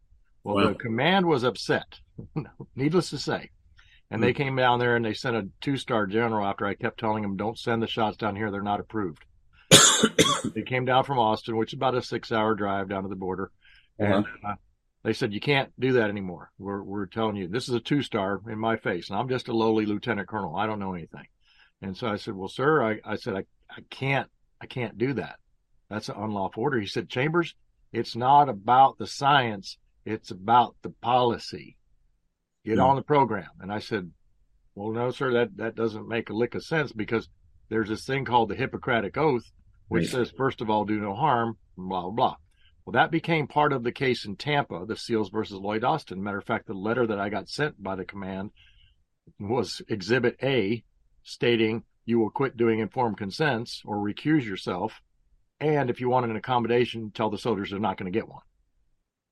[0.45, 0.69] Well, wow.
[0.69, 1.99] the command was upset,
[2.77, 3.51] needless to say.
[4.11, 4.39] And they hmm.
[4.39, 7.37] came down there and they sent a two star general after I kept telling them,
[7.37, 8.51] don't send the shots down here.
[8.51, 9.25] They're not approved.
[10.55, 13.17] they came down from Austin, which is about a six hour drive down to the
[13.17, 13.51] border.
[13.99, 14.55] And uh,
[15.03, 16.51] they said, you can't do that anymore.
[16.59, 19.11] We're, we're telling you, this is a two star in my face.
[19.11, 20.57] And I'm just a lowly lieutenant colonel.
[20.57, 21.27] I don't know anything.
[21.83, 24.29] And so I said, well, sir, I, I said, I, I can't,
[24.61, 25.39] I can't do that.
[25.91, 26.81] That's an unlawful order.
[26.81, 27.55] He said, Chambers,
[27.93, 29.79] it's not about the science.
[30.05, 31.77] It's about the policy.
[32.65, 32.83] Get hmm.
[32.83, 33.51] on the program.
[33.61, 34.11] And I said,
[34.75, 37.29] well, no, sir, that, that doesn't make a lick of sense because
[37.69, 39.51] there's this thing called the Hippocratic Oath,
[39.89, 40.11] which right.
[40.11, 42.37] says, first of all, do no harm, blah, blah, blah.
[42.85, 46.23] Well, that became part of the case in Tampa, the SEALs versus Lloyd Austin.
[46.23, 48.51] Matter of fact, the letter that I got sent by the command
[49.39, 50.83] was Exhibit A
[51.23, 55.03] stating you will quit doing informed consents or recuse yourself.
[55.61, 58.43] And if you want an accommodation, tell the soldiers they're not going to get one.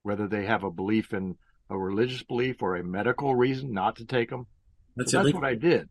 [0.03, 1.37] Whether they have a belief in
[1.71, 4.47] a religious belief or a medical reason not to take them.
[4.97, 5.89] That's, so that's what I did.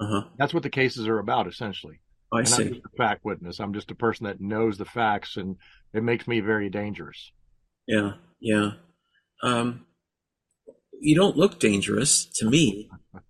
[0.00, 0.24] Uh-huh.
[0.38, 2.00] That's what the cases are about, essentially.
[2.32, 2.62] I and see.
[2.62, 3.60] I'm just a fact witness.
[3.60, 5.56] I'm just a person that knows the facts, and
[5.92, 7.32] it makes me very dangerous.
[7.86, 8.72] Yeah, yeah.
[9.42, 9.86] Um,
[11.00, 12.88] you don't look dangerous to me,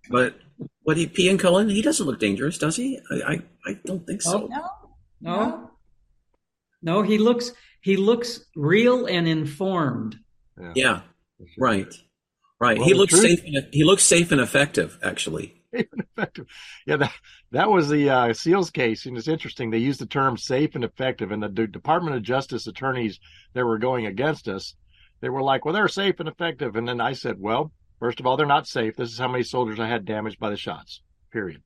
[0.09, 0.35] but
[0.83, 2.99] what he Pia and Cullen, he doesn't look dangerous, does he?
[3.11, 4.47] I, I, I don't think so.
[4.47, 4.69] no,
[5.21, 5.71] no,
[6.83, 7.01] no.
[7.01, 10.19] He looks he looks real and informed.
[10.59, 11.01] Yeah, yeah
[11.57, 11.93] right,
[12.59, 12.77] right.
[12.77, 13.43] Well, he looks truth, safe.
[13.45, 15.61] And, he looks safe and effective, actually.
[15.73, 16.45] effective.
[16.85, 17.11] Yeah, that
[17.51, 19.69] that was the uh, Seals case, and it's interesting.
[19.69, 23.19] They used the term safe and effective, and the D- Department of Justice attorneys
[23.53, 24.75] that were going against us,
[25.21, 28.27] they were like, "Well, they're safe and effective." And then I said, "Well, first of
[28.27, 28.95] all, they're not safe.
[28.95, 31.01] This is how many soldiers I had damaged by the shots.
[31.31, 31.61] Period."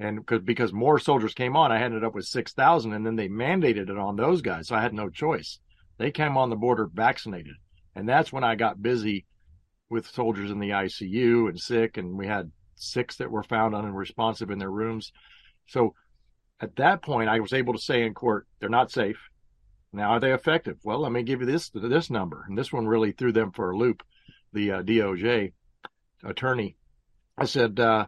[0.00, 3.16] And because because more soldiers came on, I ended up with six thousand, and then
[3.16, 5.58] they mandated it on those guys, so I had no choice.
[5.98, 7.54] They came on the border vaccinated,
[7.96, 9.26] and that's when I got busy
[9.90, 14.50] with soldiers in the ICU and sick, and we had six that were found unresponsive
[14.50, 15.12] in their rooms.
[15.66, 15.94] So
[16.60, 19.18] at that point, I was able to say in court, they're not safe.
[19.92, 20.76] Now, are they effective?
[20.84, 23.70] Well, let me give you this this number, and this one really threw them for
[23.70, 24.02] a loop.
[24.52, 25.52] The uh, DOJ
[26.24, 26.76] attorney,
[27.36, 28.06] I said, uh,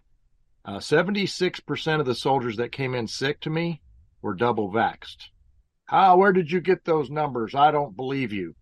[0.64, 3.80] uh, 76% of the soldiers that came in sick to me
[4.22, 5.28] were double vaxxed.
[5.86, 7.54] How, where did you get those numbers?
[7.54, 8.54] I don't believe you.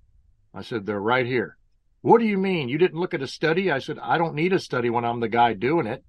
[0.54, 1.56] I said, they're right here.
[2.00, 2.68] What do you mean?
[2.68, 3.70] You didn't look at a study?
[3.70, 6.04] I said, I don't need a study when I'm the guy doing it.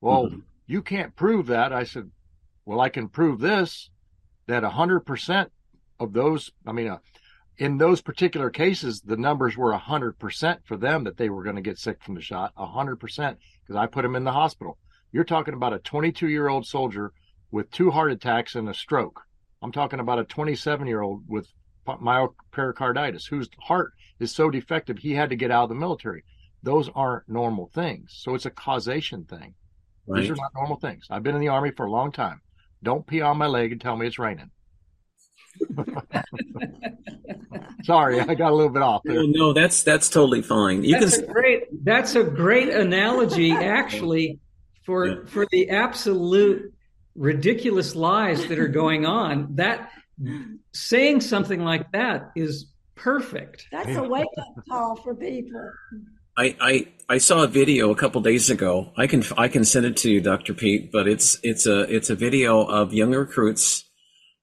[0.00, 0.40] Well, mm-hmm.
[0.66, 1.72] you can't prove that.
[1.72, 2.10] I said,
[2.64, 3.90] well, I can prove this
[4.46, 5.46] that 100%
[5.98, 6.98] of those, I mean, uh,
[7.58, 11.62] in those particular cases, the numbers were 100% for them that they were going to
[11.62, 14.78] get sick from the shot, 100%, because I put them in the hospital.
[15.16, 17.10] You're talking about a 22 year old soldier
[17.50, 19.22] with two heart attacks and a stroke.
[19.62, 21.48] I'm talking about a 27 year old with
[21.86, 26.22] myopericarditis whose heart is so defective he had to get out of the military.
[26.62, 28.10] Those aren't normal things.
[28.14, 29.54] So it's a causation thing.
[30.06, 30.20] Right.
[30.20, 31.06] These are not normal things.
[31.08, 32.42] I've been in the army for a long time.
[32.82, 34.50] Don't pee on my leg and tell me it's raining.
[37.84, 39.14] Sorry, I got a little bit off there.
[39.14, 40.84] No, no that's that's totally fine.
[40.84, 41.30] You that's can...
[41.30, 44.40] a great that's a great analogy actually
[44.86, 45.14] for yeah.
[45.26, 46.72] for the absolute
[47.14, 49.56] ridiculous lies that are going on.
[49.56, 49.90] That
[50.72, 53.66] saying something like that is perfect.
[53.70, 55.70] That's a wake up call for people.
[56.38, 58.92] I, I I saw a video a couple days ago.
[58.96, 60.54] I can I can send it to you, Dr.
[60.54, 60.92] Pete.
[60.92, 63.84] But it's it's a it's a video of young recruits.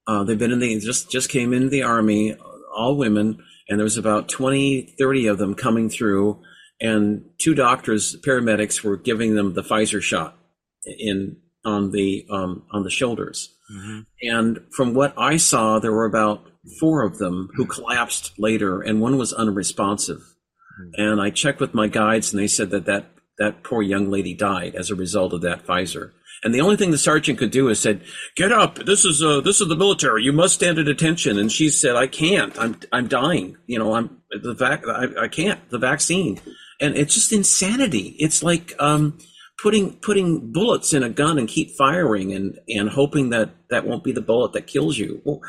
[0.06, 2.36] Uh, they've been in the just just came into the army,
[2.76, 6.42] all women, and there was about 20, 30 of them coming through,
[6.82, 10.38] and two doctors, paramedics, were giving them the Pfizer shot
[10.86, 13.56] in on the um, on the shoulders.
[13.74, 14.00] Mm-hmm.
[14.22, 16.46] And from what I saw, there were about
[16.80, 20.20] four of them who collapsed later, and one was unresponsive.
[20.20, 21.02] Mm-hmm.
[21.02, 24.34] And I checked with my guides, and they said that that that poor young lady
[24.34, 26.12] died as a result of that Pfizer.
[26.44, 28.02] And the only thing the sergeant could do is said,
[28.36, 28.76] "Get up!
[28.76, 30.24] This is uh, this is the military.
[30.24, 32.58] You must stand at attention." And she said, "I can't.
[32.60, 33.58] I'm I'm dying.
[33.66, 34.86] You know, I'm the vac.
[34.88, 35.70] I, I can't.
[35.70, 36.42] The vaccine."
[36.84, 38.16] And it's just insanity.
[38.20, 39.18] It's like um,
[39.62, 44.04] putting putting bullets in a gun and keep firing and and hoping that that won't
[44.04, 45.22] be the bullet that kills you.
[45.24, 45.40] Well,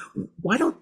[0.41, 0.76] why don't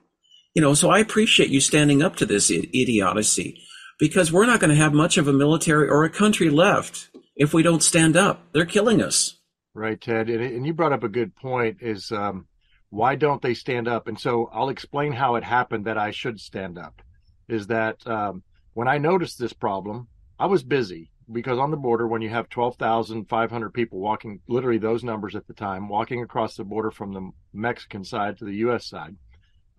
[0.55, 0.75] you know?
[0.75, 3.59] So I appreciate you standing up to this idiocy
[3.99, 7.55] because we're not going to have much of a military or a country left if
[7.55, 8.45] we don't stand up.
[8.53, 9.39] They're killing us.
[9.75, 10.29] Right, Ted.
[10.29, 12.47] And, you brought up a good point is um,
[12.91, 14.07] why don't they stand up?
[14.07, 17.01] And so I'll explain how it happened that I should stand up.
[17.49, 18.43] Is that um,
[18.75, 20.09] when I noticed this problem,
[20.43, 25.05] I was busy because on the border, when you have 12,500 people walking, literally those
[25.05, 28.89] numbers at the time, walking across the border from the Mexican side to the U.S.
[28.89, 29.15] side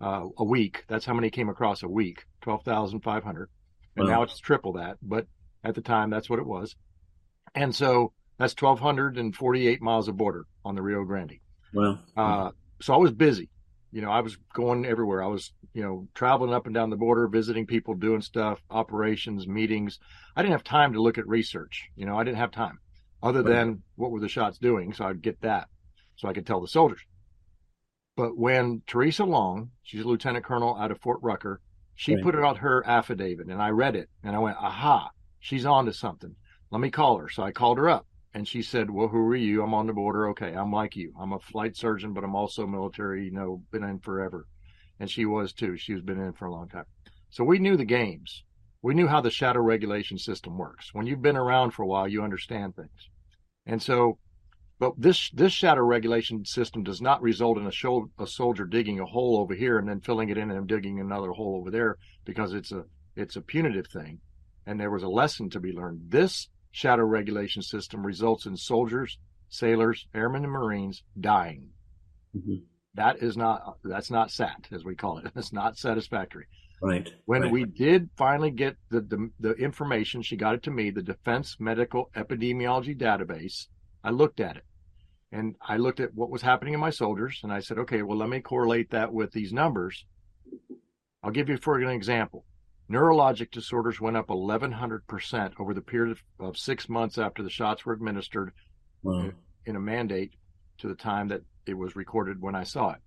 [0.00, 3.50] uh, a week, that's how many came across a week 12,500.
[3.96, 4.14] And wow.
[4.14, 4.96] now it's triple that.
[5.02, 5.26] But
[5.62, 6.74] at the time, that's what it was.
[7.54, 11.40] And so that's 1,248 miles of border on the Rio Grande.
[11.74, 13.50] Well, uh, so I was busy.
[13.92, 15.22] You know, I was going everywhere.
[15.22, 19.46] I was, you know, traveling up and down the border, visiting people, doing stuff, operations,
[19.46, 19.98] meetings.
[20.36, 21.88] I didn't have time to look at research.
[21.96, 22.78] You know, I didn't have time
[23.22, 24.92] other than what were the shots doing.
[24.92, 25.68] So I'd get that
[26.16, 27.00] so I could tell the soldiers.
[28.16, 31.60] But when Theresa Long, she's a lieutenant colonel out of Fort Rucker,
[31.94, 32.22] she right.
[32.22, 35.10] put it out her affidavit and I read it and I went, aha,
[35.40, 36.34] she's on to something.
[36.70, 37.28] Let me call her.
[37.28, 39.62] So I called her up and she said, "Well, who are you?
[39.62, 40.28] I'm on the border.
[40.30, 41.14] Okay, I'm like you.
[41.18, 43.26] I'm a flight surgeon, but I'm also military.
[43.26, 44.48] You know, been in forever."
[44.98, 45.76] And she was too.
[45.76, 46.86] She was been in for a long time.
[47.30, 48.42] So we knew the games.
[48.84, 50.92] We knew how the shadow regulation system works.
[50.92, 53.08] When you've been around for a while, you understand things.
[53.64, 54.18] And so,
[54.78, 59.00] but this this shadow regulation system does not result in a, show, a soldier digging
[59.00, 61.96] a hole over here and then filling it in and digging another hole over there
[62.26, 62.84] because it's a
[63.16, 64.20] it's a punitive thing.
[64.66, 66.10] And there was a lesson to be learned.
[66.10, 69.18] This shadow regulation system results in soldiers,
[69.48, 71.70] sailors, airmen, and Marines dying.
[72.36, 72.56] Mm-hmm.
[72.96, 75.32] That is not that's not SAT as we call it.
[75.36, 76.48] It's not satisfactory.
[76.84, 77.10] Right.
[77.24, 77.50] When right.
[77.50, 81.56] we did finally get the, the the information, she got it to me, the Defense
[81.58, 83.68] Medical Epidemiology Database.
[84.02, 84.64] I looked at it,
[85.32, 88.18] and I looked at what was happening in my soldiers, and I said, okay, well,
[88.18, 90.04] let me correlate that with these numbers.
[91.22, 92.44] I'll give you for an example.
[92.90, 97.94] Neurologic disorders went up 1,100% over the period of six months after the shots were
[97.94, 98.52] administered
[99.02, 99.30] wow.
[99.64, 100.32] in a mandate
[100.78, 102.98] to the time that it was recorded when I saw it.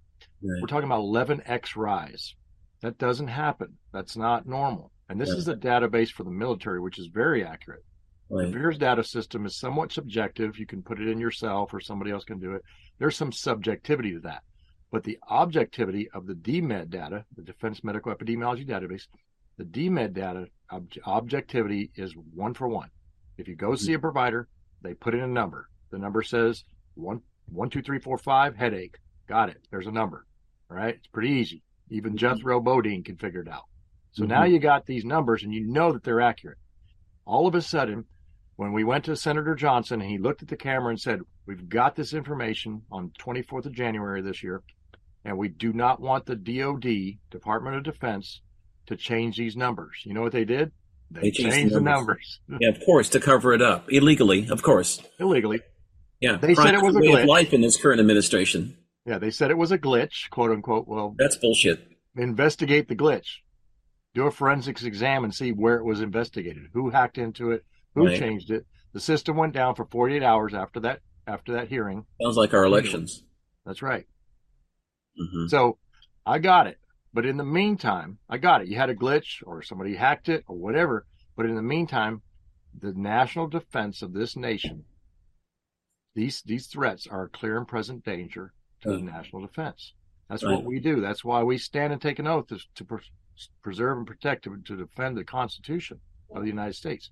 [0.41, 0.61] Right.
[0.61, 2.33] We're talking about 11x rise.
[2.81, 3.77] That doesn't happen.
[3.91, 4.91] That's not normal.
[5.09, 7.83] And this is a database for the military, which is very accurate.
[8.29, 8.51] Right.
[8.51, 10.59] The VAERS data system is somewhat subjective.
[10.59, 12.61] You can put it in yourself or somebody else can do it.
[12.99, 14.43] There's some subjectivity to that.
[14.91, 19.03] But the objectivity of the DMED data, the Defense Medical Epidemiology Database,
[19.57, 22.89] the DMED data ob- objectivity is one for one.
[23.37, 23.85] If you go mm-hmm.
[23.85, 24.47] see a provider,
[24.81, 25.69] they put in a number.
[25.91, 26.63] The number says
[26.95, 28.97] one, one, two, three, four, five, headache.
[29.27, 29.67] Got it.
[29.71, 30.25] There's a number.
[30.69, 30.95] All right.
[30.95, 31.63] It's pretty easy.
[31.89, 32.17] Even mm-hmm.
[32.17, 33.63] Jethro Bodine can figure it out.
[34.11, 34.31] So mm-hmm.
[34.31, 36.57] now you got these numbers and you know that they're accurate.
[37.25, 38.05] All of a sudden,
[38.55, 41.69] when we went to Senator Johnson and he looked at the camera and said, We've
[41.69, 44.61] got this information on 24th of January this year,
[45.23, 48.41] and we do not want the DOD, Department of Defense,
[48.87, 50.01] to change these numbers.
[50.03, 50.73] You know what they did?
[51.09, 52.41] They, they changed, changed, the numbers.
[52.49, 52.61] numbers.
[52.61, 54.49] yeah, of course, to cover it up illegally.
[54.49, 55.61] Of course, illegally.
[56.19, 57.21] Yeah, they said it was a glitch.
[57.21, 58.75] Of life in this current administration.
[59.07, 60.85] Yeah, they said it was a glitch, quote unquote.
[60.85, 61.79] Well, that's bullshit.
[62.17, 63.37] Investigate the glitch.
[64.13, 66.63] Do a forensics exam and see where it was investigated.
[66.73, 67.63] Who hacked into it?
[67.95, 68.19] Who right.
[68.19, 68.65] changed it?
[68.91, 72.05] The system went down for 48 hours after that after that hearing.
[72.21, 73.23] Sounds like our elections.
[73.65, 74.05] That's right.
[75.19, 75.47] Mm-hmm.
[75.47, 75.77] So
[76.25, 76.77] I got it.
[77.13, 78.67] But in the meantime, I got it.
[78.67, 81.05] You had a glitch or somebody hacked it or whatever.
[81.37, 82.23] But in the meantime,
[82.77, 84.83] the national defense of this nation,
[86.13, 89.93] these these threats are a clear and present danger to the national defense.
[90.29, 90.55] That's right.
[90.55, 91.01] what we do.
[91.01, 92.99] That's why we stand and take an oath to, to pre-
[93.61, 95.99] preserve and protect, to, to defend the Constitution
[96.33, 97.11] of the United States.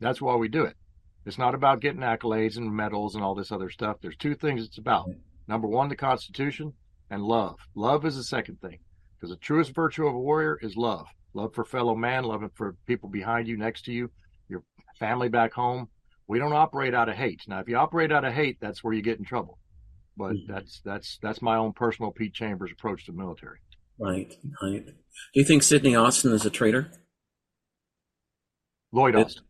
[0.00, 0.76] That's why we do it.
[1.24, 3.96] It's not about getting accolades and medals and all this other stuff.
[4.00, 5.10] There's two things it's about.
[5.48, 6.72] Number one, the Constitution,
[7.10, 7.58] and love.
[7.74, 8.78] Love is the second thing.
[9.16, 11.06] Because the truest virtue of a warrior is love
[11.36, 14.10] love for fellow man, love for people behind you, next to you,
[14.48, 14.62] your
[14.98, 15.88] family back home.
[16.26, 17.42] We don't operate out of hate.
[17.46, 19.58] Now, if you operate out of hate, that's where you get in trouble.
[20.16, 20.52] But mm-hmm.
[20.52, 23.58] that's that's that's my own personal Pete Chambers approach to the military.
[23.98, 24.32] Right,
[24.62, 24.84] right.
[24.86, 24.92] Do
[25.34, 26.90] you think Sidney Austin is a traitor?
[28.92, 29.44] Lloyd Austin.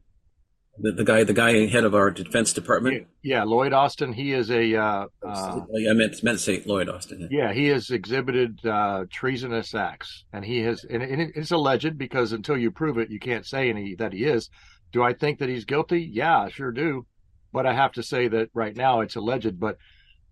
[0.79, 3.07] The, the guy, the guy head of our Defense Department.
[3.23, 4.13] Yeah, Lloyd Austin.
[4.13, 4.77] He is a.
[4.77, 7.29] Uh, uh, I meant meant to say Lloyd Austin.
[7.31, 12.33] Yeah, he has exhibited uh, treasonous acts, and he has, and, and it's alleged because
[12.33, 14.51] until you prove it, you can't say any that he is.
[14.93, 16.03] Do I think that he's guilty?
[16.03, 17.07] Yeah, I sure do.
[17.53, 19.59] But I have to say that right now it's alleged.
[19.59, 19.79] But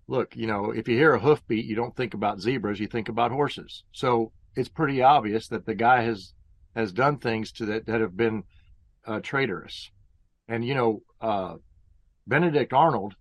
[0.06, 3.08] look, you know, if you hear a hoofbeat, you don't think about zebras, you think
[3.08, 3.84] about horses.
[3.92, 6.32] So it's pretty obvious that the guy has
[6.74, 8.44] has done things to that that have been
[9.06, 9.90] uh, traitorous.
[10.48, 11.54] And you know, uh,
[12.26, 13.14] Benedict Arnold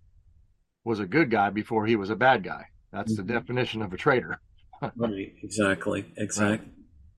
[0.84, 2.66] was a good guy before he was a bad guy.
[2.92, 3.26] That's mm-hmm.
[3.26, 4.40] the definition of a traitor.
[4.96, 5.32] right.
[5.42, 6.04] Exactly.
[6.16, 6.70] Exactly.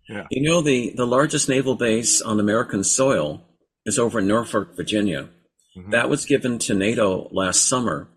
[0.09, 0.27] Yeah.
[0.31, 3.43] You know, the the largest naval base on American soil
[3.85, 5.29] is over in Norfolk, Virginia.
[5.77, 5.91] Mm-hmm.
[5.91, 8.09] That was given to NATO last summer.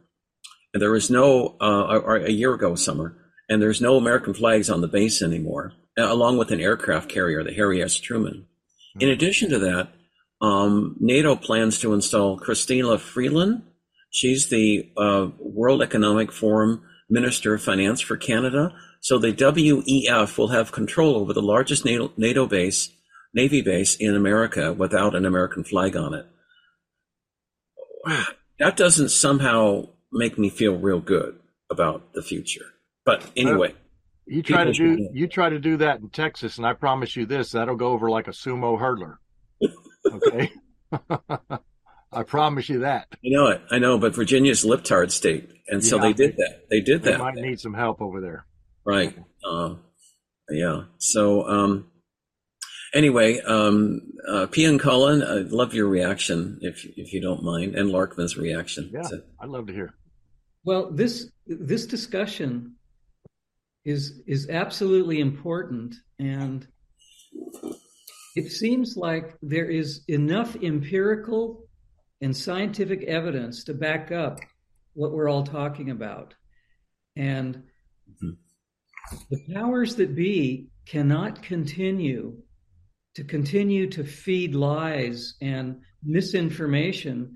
[0.73, 3.17] And there was no, uh, or a year ago summer,
[3.49, 7.53] and there's no American flags on the base anymore, along with an aircraft carrier, the
[7.53, 7.95] Harry S.
[7.95, 8.45] Truman.
[8.95, 9.01] Mm-hmm.
[9.01, 9.89] In addition to that,
[10.41, 13.63] um, NATO plans to install Christina Freeland.
[14.11, 18.73] She's the uh, World Economic Forum Minister of Finance for Canada.
[19.01, 22.89] So the WEF will have control over the largest NATO, NATO base,
[23.33, 26.25] Navy base in America without an American flag on it.
[28.59, 32.65] That doesn't somehow make me feel real good about the future.
[33.05, 33.75] But anyway.
[34.25, 37.25] You try to do you try to do that in Texas, and I promise you
[37.25, 39.15] this: that'll go over like a sumo hurdler.
[40.05, 40.51] Okay.
[42.11, 43.07] I promise you that.
[43.11, 43.61] I know it.
[43.71, 46.01] I know, but Virginia's libtard state, and so yeah.
[46.03, 46.65] they did that.
[46.69, 47.19] They did they that.
[47.19, 48.45] Might need some help over there.
[48.85, 49.17] Right.
[49.43, 49.75] Uh,
[50.49, 50.83] yeah.
[50.97, 51.87] So um,
[52.93, 57.75] anyway, um, uh, Pia and Cullen, I love your reaction, if if you don't mind,
[57.75, 58.89] and Laarkmaa's reaction.
[58.93, 59.93] Yeah, to- I'd love to hear.
[60.63, 62.75] Well, this this discussion
[63.85, 66.67] is is absolutely important, and
[68.35, 71.67] it seems like there is enough empirical
[72.21, 74.39] and scientific evidence to back up
[74.93, 76.33] what we're all talking about.
[77.15, 77.63] And
[78.09, 78.31] mm-hmm.
[79.29, 82.37] the powers that be cannot continue
[83.19, 87.35] to continue to feed lies and misinformation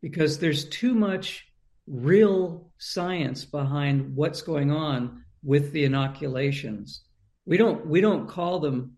[0.00, 1.48] because there's too much
[1.88, 7.02] real science behind what's going on with the inoculations.
[7.46, 8.96] We don't we don't call them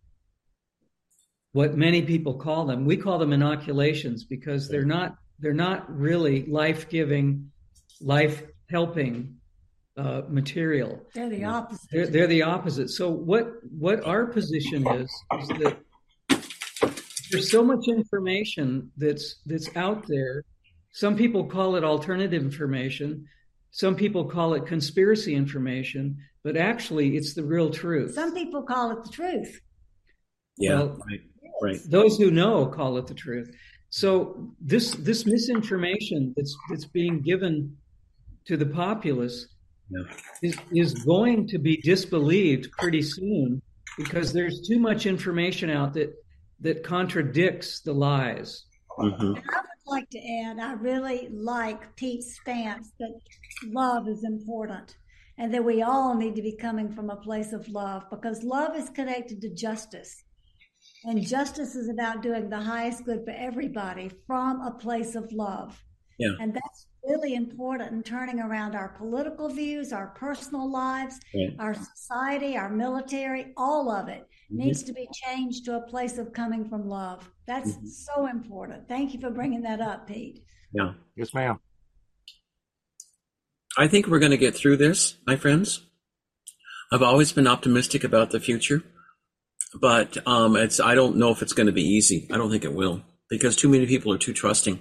[1.53, 2.85] what many people call them.
[2.85, 7.51] We call them inoculations because they're not they're not really life giving,
[8.03, 9.37] life helping
[9.97, 11.01] uh, material.
[11.15, 11.89] They're the opposite.
[11.91, 12.91] They're, they're, the opposite.
[12.91, 15.11] So what what our position is
[15.41, 15.79] is that
[17.31, 20.45] there's so much information that's that's out there.
[20.93, 23.27] Some people call it alternative information.
[23.71, 28.15] Some people call it conspiracy information, but actually it's the real truth.
[28.15, 29.61] Some people call it the truth.
[30.57, 31.21] Yeah, well, right.
[31.63, 31.81] Right.
[31.87, 33.51] Those who know call it the truth.
[33.91, 37.77] So this this misinformation that's that's being given
[38.47, 39.49] to the populace
[39.91, 40.03] yeah.
[40.43, 43.63] is is going to be disbelieved pretty soon
[43.97, 46.15] because there's too much information out that
[46.61, 48.65] that contradicts the lies.
[48.99, 49.35] Mm-hmm.
[49.35, 53.13] I would like to add, I really like Pete's stance that
[53.67, 54.97] love is important
[55.39, 58.77] and that we all need to be coming from a place of love because love
[58.77, 60.23] is connected to justice.
[61.05, 65.83] And justice is about doing the highest good for everybody from a place of love.
[66.19, 66.33] Yeah.
[66.41, 71.51] And that's really important in turning around our political views, our personal lives, yeah.
[71.59, 74.59] our society, our military, all of it mm-hmm.
[74.59, 77.29] needs to be changed to a place of coming from love.
[77.47, 77.87] That's mm-hmm.
[77.87, 78.89] so important.
[78.89, 80.45] Thank you for bringing that up, Pete.
[80.73, 80.93] Yeah.
[81.17, 81.59] Yes, ma'am.
[83.79, 85.83] I think we're going to get through this, my friends.
[86.93, 88.83] I've always been optimistic about the future
[89.81, 92.29] but um, it's I don't know if it's going to be easy.
[92.33, 94.79] I don't think it will because too many people are too trusting.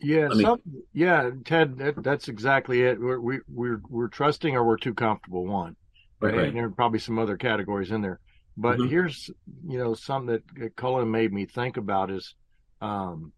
[0.00, 0.62] Yeah, mean, some,
[0.92, 3.00] yeah, Ted, that, that's exactly it.
[3.00, 5.44] We're we, we're we're trusting or we're too comfortable.
[5.44, 5.74] One,
[6.20, 6.54] right, right.
[6.54, 8.20] There are probably some other categories in there.
[8.56, 8.88] But mm-hmm.
[8.88, 9.30] here's
[9.66, 12.34] you know something that Cullen made me think about is
[12.80, 13.32] um,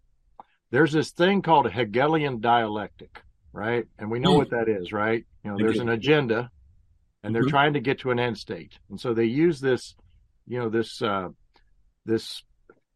[0.71, 3.23] there's this thing called a Hegelian dialectic,
[3.53, 3.87] right?
[3.99, 4.39] And we know mm.
[4.39, 5.25] what that is, right?
[5.45, 6.51] You know, there's an agenda,
[7.23, 7.51] and they're mm-hmm.
[7.51, 9.95] trying to get to an end state, and so they use this
[10.47, 11.29] you know this uh,
[12.05, 12.43] this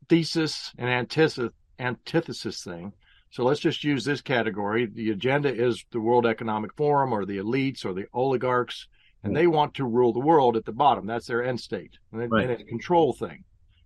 [0.09, 2.93] thesis and antithesis antithesis thing.
[3.35, 4.87] So let's just use this category.
[4.87, 8.87] The agenda is the World Economic Forum or the elites or the oligarchs,
[9.25, 11.05] and they want to rule the world at the bottom.
[11.05, 12.45] That's their end state, and, it, right.
[12.45, 13.43] and it's a control thing,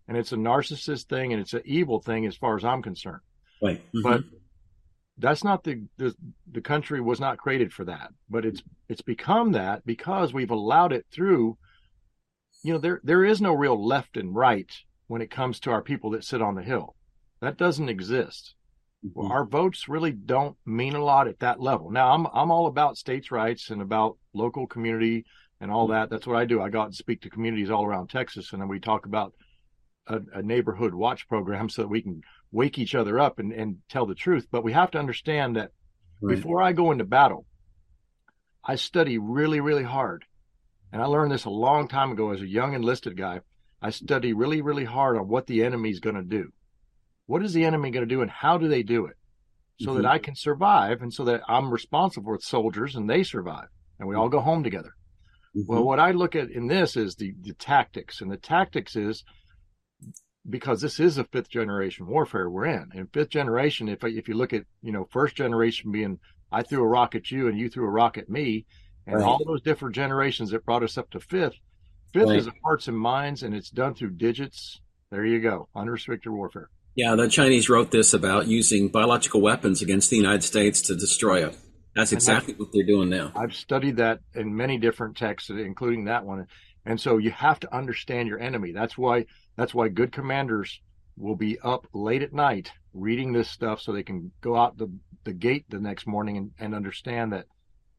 [0.07, 3.23] and it's a narcissist thing, and it's an evil thing as far as I'm concerned.
[3.63, 3.81] Right.
[3.95, 4.03] Mm-hmm.
[4.03, 4.25] But
[5.17, 6.15] that's not the, the
[6.53, 10.93] the country was not created for that, but it's it's become that because we've allowed
[10.93, 11.57] it through
[12.63, 14.71] you know, there there is no real left and right
[15.07, 16.97] when it comes to our people that sit on the hill.
[17.41, 18.55] That doesn't exist.
[19.03, 19.33] Well, mm-hmm.
[19.33, 21.91] our votes really don't mean a lot at that level.
[21.91, 25.25] Now, I'm I'm all about states' rights and about local community
[25.61, 26.11] and all that.
[26.11, 26.61] That's what I do.
[26.61, 29.35] I go out and speak to communities all around Texas, and then we talk about
[30.07, 33.77] a, a neighborhood watch program so that we can wake each other up and, and
[33.89, 34.47] tell the truth.
[34.51, 35.71] But we have to understand that
[36.21, 36.35] right.
[36.35, 37.47] before I go into battle,
[38.65, 40.25] I study really, really hard.
[40.93, 43.41] And I learned this a long time ago as a young enlisted guy.
[43.81, 46.51] I study really, really hard on what the enemy's going to do.
[47.29, 49.17] What is the enemy going to do and how do they do it?
[49.81, 50.03] So mm-hmm.
[50.03, 53.69] that I can survive and so that I'm responsible for soldiers and they survive
[54.01, 54.95] and we all go home together.
[55.55, 55.71] Mm-hmm.
[55.71, 59.25] Well, what I look at in this is the, the tactics and the tactics is
[60.49, 62.89] because this is a fifth generation warfare we're in.
[62.95, 66.19] And fifth generation, if if you look at you know first generation being
[66.51, 68.65] I threw a rock at you and you threw a rock at me,
[69.07, 69.25] and right.
[69.25, 71.57] all those different generations that brought us up to fifth.
[72.13, 72.39] Fifth right.
[72.39, 74.81] is hearts and minds, and it's done through digits.
[75.11, 76.71] There you go, unrestricted warfare.
[76.99, 81.47] Yeah, the Chinese wrote this about using biological weapons against the United States to destroy
[81.47, 81.57] it.
[81.95, 83.31] That's exactly what they're doing now.
[83.37, 86.49] I've studied that in many different texts, including that one.
[86.85, 88.73] And so you have to understand your enemy.
[88.73, 90.81] That's why that's why good commanders
[91.17, 94.93] will be up late at night reading this stuff so they can go out the,
[95.23, 97.47] the gate the next morning and, and understand that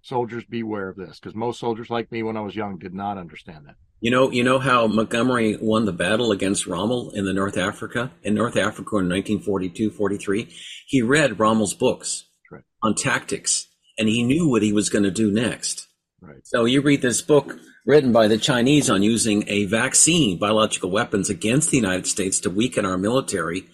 [0.01, 3.17] soldiers beware of this because most soldiers like me when I was young did not
[3.17, 3.75] understand that.
[4.01, 8.11] You know, you know how Montgomery won the battle against Rommel in the North Africa
[8.23, 10.53] in North Africa in 1942-43.
[10.87, 12.63] He read Rommel's books right.
[12.81, 13.67] on tactics,
[13.97, 15.87] and he knew what he was going to do next.
[16.21, 16.45] Right.
[16.45, 21.29] So you read this book written by the Chinese on using a vaccine, biological weapons
[21.29, 23.67] against the United States to weaken our military.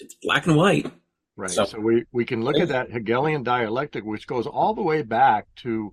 [0.00, 0.90] It's black and white.
[1.36, 1.50] Right.
[1.50, 5.02] So, so we, we can look at that Hegelian dialectic, which goes all the way
[5.02, 5.92] back to,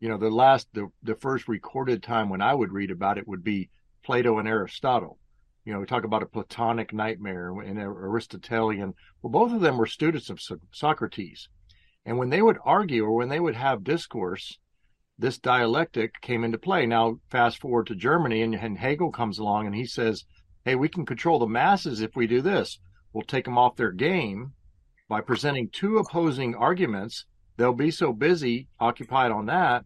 [0.00, 3.28] you know, the last, the, the first recorded time when I would read about it
[3.28, 3.70] would be
[4.02, 5.18] Plato and Aristotle.
[5.64, 8.94] You know, we talk about a Platonic nightmare and Aristotelian.
[9.20, 10.40] Well, both of them were students of
[10.72, 11.48] Socrates.
[12.06, 14.58] And when they would argue or when they would have discourse,
[15.18, 16.86] this dialectic came into play.
[16.86, 20.24] Now, fast forward to Germany, and, and Hegel comes along and he says,
[20.64, 22.78] Hey, we can control the masses if we do this.
[23.12, 24.54] We'll take them off their game
[25.08, 27.26] by presenting two opposing arguments.
[27.60, 29.84] They'll be so busy, occupied on that,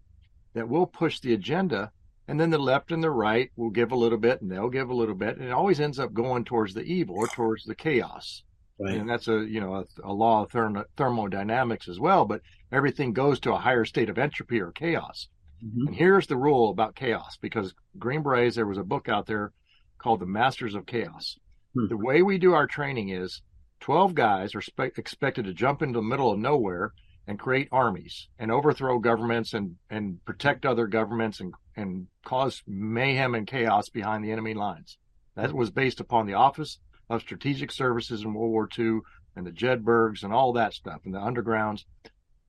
[0.54, 1.90] that we'll push the agenda.
[2.28, 4.90] And then the left and the right will give a little bit and they'll give
[4.90, 5.38] a little bit.
[5.38, 8.44] And it always ends up going towards the evil or towards the chaos.
[8.78, 8.94] Right.
[8.94, 12.24] And that's a you know a, a law of therm- thermodynamics as well.
[12.24, 15.26] But everything goes to a higher state of entropy or chaos.
[15.64, 15.88] Mm-hmm.
[15.88, 19.50] And here's the rule about chaos, because Green Berets, there was a book out there
[19.98, 21.40] called The Masters of Chaos.
[21.76, 21.88] Mm-hmm.
[21.88, 23.42] The way we do our training is
[23.80, 26.92] 12 guys are spe- expected to jump into the middle of nowhere
[27.26, 33.34] and create armies and overthrow governments and, and protect other governments and, and cause mayhem
[33.34, 34.98] and chaos behind the enemy lines.
[35.36, 36.78] That was based upon the Office
[37.08, 39.00] of Strategic Services in World War II
[39.36, 41.84] and the Jedburghs and all that stuff and the undergrounds.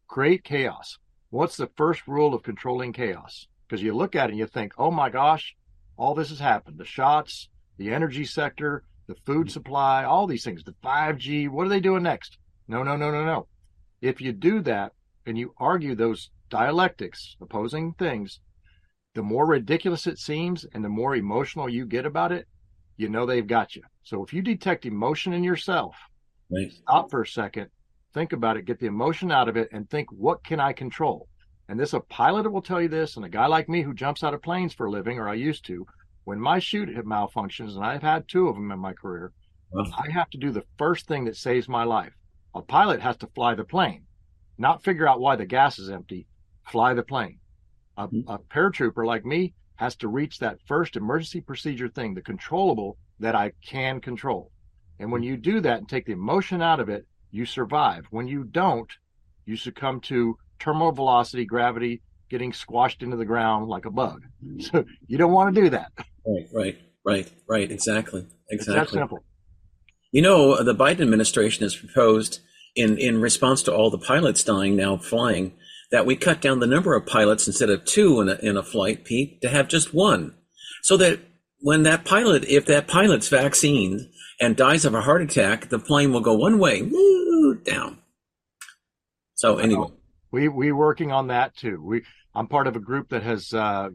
[0.07, 0.97] Create chaos.
[1.29, 3.47] What's the first rule of controlling chaos?
[3.67, 5.55] Because you look at it and you think, oh my gosh,
[5.97, 6.77] all this has happened.
[6.77, 11.69] The shots, the energy sector, the food supply, all these things, the 5G, what are
[11.69, 12.37] they doing next?
[12.67, 13.47] No, no, no, no, no.
[14.01, 14.93] If you do that
[15.25, 18.39] and you argue those dialectics, opposing things,
[19.13, 22.47] the more ridiculous it seems and the more emotional you get about it,
[22.97, 23.81] you know they've got you.
[24.03, 25.95] So if you detect emotion in yourself,
[26.51, 26.71] right.
[26.71, 27.69] stop for a second,
[28.13, 31.27] think about it, get the emotion out of it, and think, what can I control?
[31.67, 34.23] And this, a pilot will tell you this, and a guy like me who jumps
[34.23, 35.85] out of planes for a living, or I used to,
[36.25, 39.31] when my chute malfunctions, and I've had two of them in my career,
[39.75, 42.13] I have to do the first thing that saves my life.
[42.55, 44.05] A pilot has to fly the plane,
[44.57, 46.25] not figure out why the gas is empty,
[46.63, 47.39] fly the plane.
[47.97, 48.29] A, mm-hmm.
[48.29, 53.35] a paratrooper like me has to reach that first emergency procedure thing, the controllable that
[53.35, 54.51] I can control.
[54.99, 58.05] And when you do that and take the emotion out of it, you survive.
[58.09, 58.89] When you don't,
[59.45, 64.23] you succumb to terminal velocity, gravity, getting squashed into the ground like a bug.
[64.59, 65.91] So you don't want to do that.
[66.25, 67.69] Right, right, right, right.
[67.69, 68.81] Exactly, exactly.
[68.81, 69.23] It's that simple.
[70.15, 72.39] You know, the Biden administration has proposed,
[72.73, 75.51] in in response to all the pilots dying now flying,
[75.91, 78.63] that we cut down the number of pilots instead of two in a, in a
[78.63, 80.33] flight, Pete, to have just one,
[80.83, 81.19] so that
[81.59, 84.07] when that pilot, if that pilot's vaccinated
[84.39, 87.97] and dies of a heart attack, the plane will go one way, woo, down.
[89.33, 89.89] So anyway,
[90.31, 91.83] we we working on that too.
[91.83, 93.89] We I'm part of a group that has uh,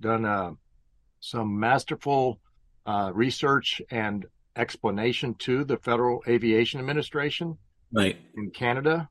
[0.00, 0.52] done uh,
[1.20, 2.40] some masterful
[2.86, 4.24] uh, research and
[4.58, 7.56] explanation to the Federal Aviation Administration,
[7.92, 9.08] right in Canada,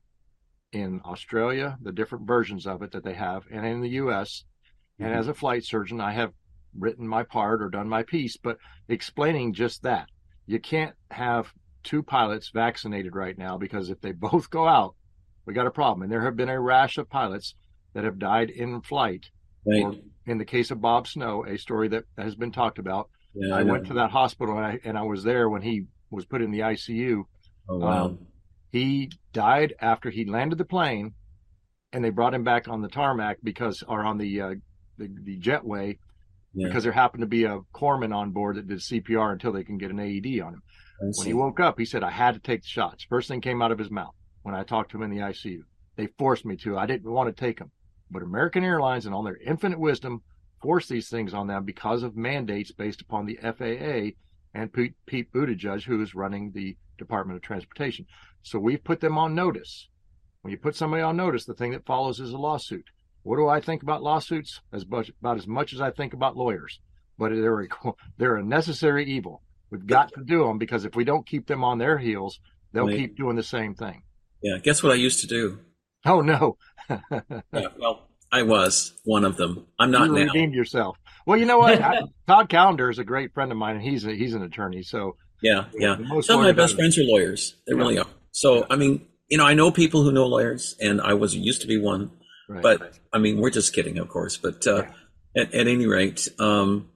[0.72, 4.44] in Australia, the different versions of it that they have, and in the U.S.
[5.00, 5.06] Mm-hmm.
[5.06, 6.32] And as a flight surgeon, I have
[6.78, 8.58] written my part or done my piece, but
[8.88, 10.08] explaining just that
[10.46, 11.52] you can't have
[11.82, 14.94] two pilots vaccinated right now because if they both go out,
[15.46, 16.02] we got a problem.
[16.02, 17.54] And there have been a rash of pilots
[17.94, 19.30] that have died in flight.
[19.66, 19.82] Right.
[19.82, 19.94] Or
[20.26, 23.08] in the case of Bob Snow, a story that has been talked about.
[23.34, 25.84] Yeah, I, I went to that hospital and I, and I was there when he
[26.10, 27.24] was put in the ICU.
[27.68, 28.04] Oh wow.
[28.06, 28.18] Um,
[28.72, 31.14] he died after he landed the plane,
[31.92, 34.54] and they brought him back on the tarmac because, or on the uh,
[34.98, 35.98] the, the jetway,
[36.54, 36.66] yeah.
[36.66, 39.78] because there happened to be a corpsman on board that did CPR until they can
[39.78, 40.62] get an AED on him.
[41.00, 43.62] When he woke up, he said, "I had to take the shots." First thing came
[43.62, 45.60] out of his mouth when I talked to him in the ICU.
[45.96, 46.76] They forced me to.
[46.76, 47.70] I didn't want to take them,
[48.10, 50.22] but American Airlines, and on their infinite wisdom,
[50.60, 54.16] forced these things on them because of mandates based upon the FAA
[54.54, 58.06] and Pete, Pete Buttigieg, who is running the Department of Transportation.
[58.42, 59.88] So we've put them on notice.
[60.42, 62.86] When you put somebody on notice, the thing that follows is a lawsuit.
[63.22, 64.60] What do I think about lawsuits?
[64.72, 66.80] As much, about as much as I think about lawyers.
[67.18, 67.68] But they're a,
[68.16, 69.42] they're a necessary evil.
[69.70, 72.40] We've got to do them because if we don't keep them on their heels,
[72.72, 74.02] they'll keep doing the same thing.
[74.42, 74.58] yeah.
[74.58, 75.58] Guess what I used to do?
[76.06, 76.56] Oh no,
[76.90, 79.66] Yeah, well, I was one of them.
[79.78, 80.32] I'm not you now.
[80.32, 80.96] redeemed yourself.
[81.26, 81.80] Well, you know what?
[81.82, 84.82] I- Todd Callender is a great friend of mine, and he's a, he's an attorney.
[84.82, 85.96] So Yeah, yeah.
[85.96, 87.54] most Some of my best friends are lawyers.
[87.66, 87.78] They Yeah.
[87.80, 88.06] really are.
[88.32, 91.62] So, I mean, you know, I know people who know lawyers, and I was used
[91.62, 92.10] to be one.
[92.48, 92.62] Right.
[92.62, 94.36] But I mean, we're just kidding, of course.
[94.38, 94.84] But uh,
[95.36, 96.88] at, at any rate, um,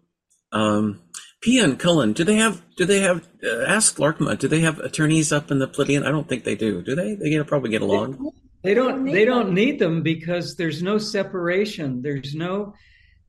[0.53, 1.03] um,
[1.43, 2.63] Pia and Cullen, do they have?
[2.77, 3.27] Do they have?
[3.45, 4.39] Uh, ask Laarkmaa.
[4.39, 6.07] Do they have attorneys up in the Pleiadian?
[6.07, 6.81] I don't think they do.
[6.83, 7.17] Do they?
[7.17, 8.33] They get probably get along.
[8.63, 8.89] They don't.
[8.89, 9.55] don't need They don't them.
[9.55, 12.03] need them because there's no separation.
[12.03, 12.75] There's no.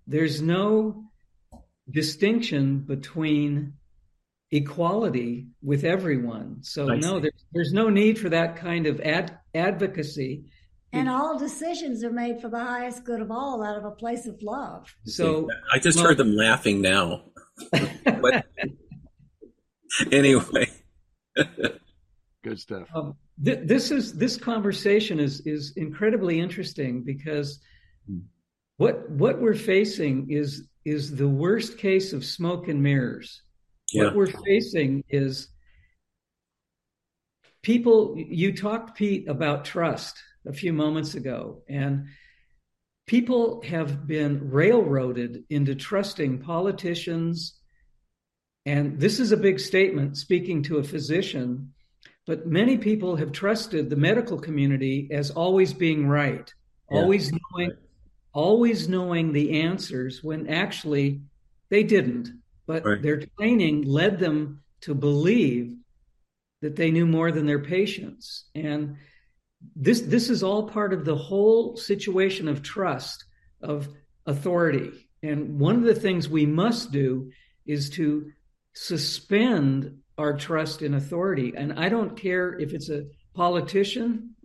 [0.05, 1.05] There's no
[1.89, 3.73] distinction between
[4.51, 6.57] equality with everyone.
[6.61, 10.45] So I no, there's there's no need for that kind of ad, advocacy.
[10.91, 14.27] And all decisions are made for the highest good of all out of a place
[14.27, 14.95] of love.
[15.05, 17.23] So I just well- heard them laughing now.
[18.05, 18.45] but
[20.11, 20.69] anyway,
[22.43, 22.87] good stuff.
[22.93, 27.59] Um, th- this is this conversation is is incredibly interesting because
[28.77, 33.41] what what we're facing is is the worst case of smoke and mirrors.
[33.91, 35.47] yeah, What we're facing is
[37.61, 38.15] people.
[38.17, 42.07] You talked, Pete, about trust a few moments ago, and
[43.07, 47.59] people have been railroaded into trusting politicians.
[48.65, 51.73] And this is a big statement speaking to a physician,
[52.25, 56.53] but many people have trusted the medical community as always being right,
[56.91, 56.99] Yeah.
[56.99, 57.71] always knowing,
[58.33, 61.21] always knowing the answers when actually
[61.69, 62.29] they didn't.
[62.65, 63.01] But Right.
[63.01, 65.75] their training led them to believe
[66.61, 68.45] that they knew more than their patients.
[68.55, 68.95] And
[69.75, 73.25] this this is all part of the whole situation of trust
[73.61, 73.89] of
[74.25, 74.91] authority.
[75.21, 77.31] And one of the things we must do
[77.65, 78.31] is to
[78.73, 81.53] suspend our trust in authority.
[81.55, 84.35] And I don't care if it's a politician,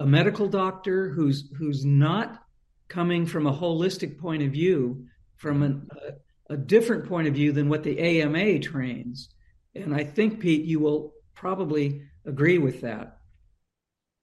[0.00, 2.42] a medical doctor who's who's not
[2.88, 5.06] coming from a holistic point of view,
[5.36, 5.88] from an,
[6.48, 9.30] a, a different point of view than what the AMA trains.
[9.74, 13.18] And I think Pete, you will probably agree with that.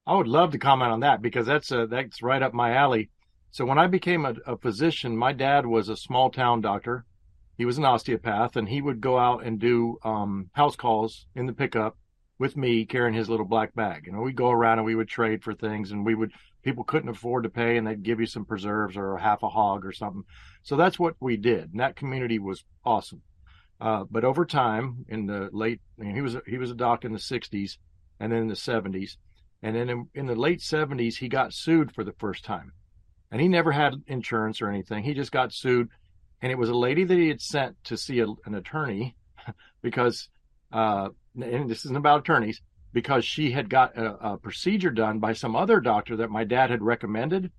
[0.06, 3.10] I would love to comment on that because that's uh, that's right up my alley.
[3.52, 7.06] So when I became a, a physician, my dad was a small town doctor.
[7.58, 11.46] He was an osteopath, and he would go out and do um, house calls in
[11.46, 11.98] the pickup
[12.40, 14.08] with me carrying his little black bag.
[14.08, 16.32] You know, we'd go around and we would trade for things, and we would
[16.64, 19.86] people couldn't afford to pay, and they'd give you some preserves or half a hog
[19.86, 20.24] or something.
[20.64, 23.22] So that's what we did, and that community was awesome.
[23.80, 27.06] Uh, but over time, in the late, I mean, he was he was a doc
[27.06, 27.78] in the '60s,
[28.20, 29.18] and then in the '70s,
[29.64, 32.74] and then in, in the late 70s, he got sued for the first time.
[33.32, 35.04] And he never had insurance or anything.
[35.04, 35.88] He just got sued.
[36.44, 39.16] And it was a lady that he had sent to see a, an attorney
[39.82, 40.28] because,
[40.72, 41.10] uh,
[41.42, 42.62] and this isn't about attorneys,
[42.92, 46.70] because she had got a, a procedure done by some other doctor that my dad
[46.70, 47.52] had recommended.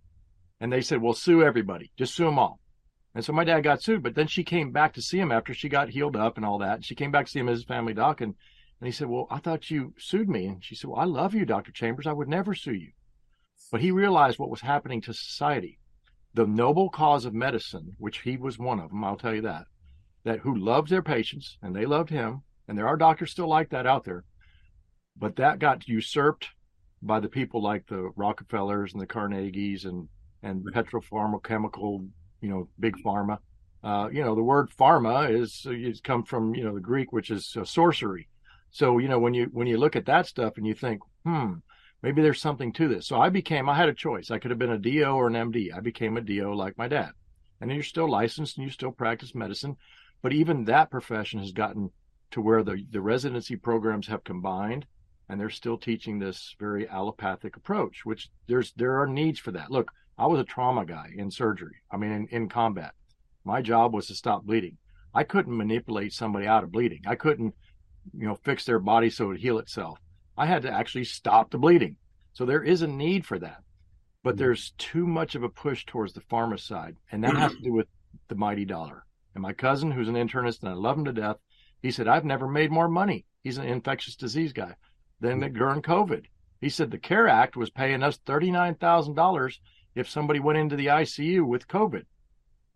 [0.61, 2.61] And they said, well, sue everybody, just sue them all.
[3.15, 5.55] And so my dad got sued, but then she came back to see him after
[5.55, 6.77] she got healed up and all that.
[6.77, 8.20] and She came back to see him as his family doc.
[8.20, 8.35] And
[8.81, 10.44] and he said, Well, I thought you sued me.
[10.44, 11.73] And she said, Well, I love you, Dr.
[11.73, 12.06] Chambers.
[12.06, 12.90] I would never sue you.
[13.73, 15.78] But he realized what was happening to society.
[16.35, 19.65] The noble cause of medicine, which he was one of them, I'll tell you that,
[20.24, 22.43] that who loved their patients and they loved him.
[22.66, 24.24] And there are doctors still like that out there.
[25.16, 26.48] But that got usurped
[27.02, 30.09] by the people like the Rockefellers and the Carnegies and,
[30.43, 32.09] and petropharmaceutical,
[32.40, 33.39] you know, big pharma.
[33.82, 37.31] Uh, you know, the word pharma is, is come from, you know, the Greek, which
[37.31, 38.28] is uh, sorcery.
[38.70, 41.52] So, you know, when you when you look at that stuff and you think, hmm,
[42.05, 43.07] maybe there's something to this.
[43.07, 44.31] So I became I had a choice.
[44.31, 45.75] I could have been a DO or an MD.
[45.75, 47.13] I became a DO like my dad.
[47.63, 49.79] And you're still licensed and you still practice medicine,
[50.21, 51.91] but even that profession has gotten
[52.33, 54.85] to where the, the residency programs have combined
[55.31, 59.71] and they're still teaching this very allopathic approach, which there's there are needs for that.
[59.71, 61.77] Look, I was a trauma guy in surgery.
[61.91, 62.93] I mean, in, in combat,
[63.45, 64.77] my job was to stop bleeding.
[65.15, 67.01] I couldn't manipulate somebody out of bleeding.
[67.07, 67.55] I couldn't,
[68.13, 69.99] you know, fix their body so it would heal itself.
[70.36, 71.97] I had to actually stop the bleeding.
[72.32, 73.62] So there is a need for that.
[74.23, 74.39] But mm-hmm.
[74.39, 77.73] there's too much of a push towards the pharma side, and that has to do
[77.73, 77.86] with
[78.28, 79.05] the mighty dollar.
[79.35, 81.36] And my cousin, who's an internist, and I love him to death,
[81.82, 83.27] he said, I've never made more money.
[83.43, 84.74] He's an infectious disease guy
[85.20, 86.24] than during COVID.
[86.61, 89.59] He said the CARE Act was paying us $39,000
[89.94, 92.05] if somebody went into the ICU with COVID.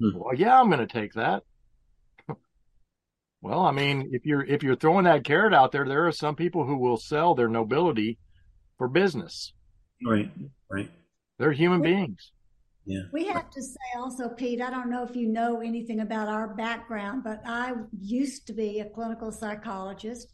[0.00, 0.18] Hmm.
[0.18, 1.42] Well, yeah, I'm going to take that.
[3.40, 6.34] Well, I mean, if you're if you're throwing that carrot out there, there are some
[6.34, 8.18] people who will sell their nobility
[8.76, 9.52] for business.
[10.04, 10.30] Right,
[10.70, 10.90] right.
[11.38, 12.32] They're human beings.
[12.84, 13.02] Yeah.
[13.12, 16.54] We have to say also, Pete, I don't know if you know anything about our
[16.54, 20.28] background, but I used to be a clinical psychologist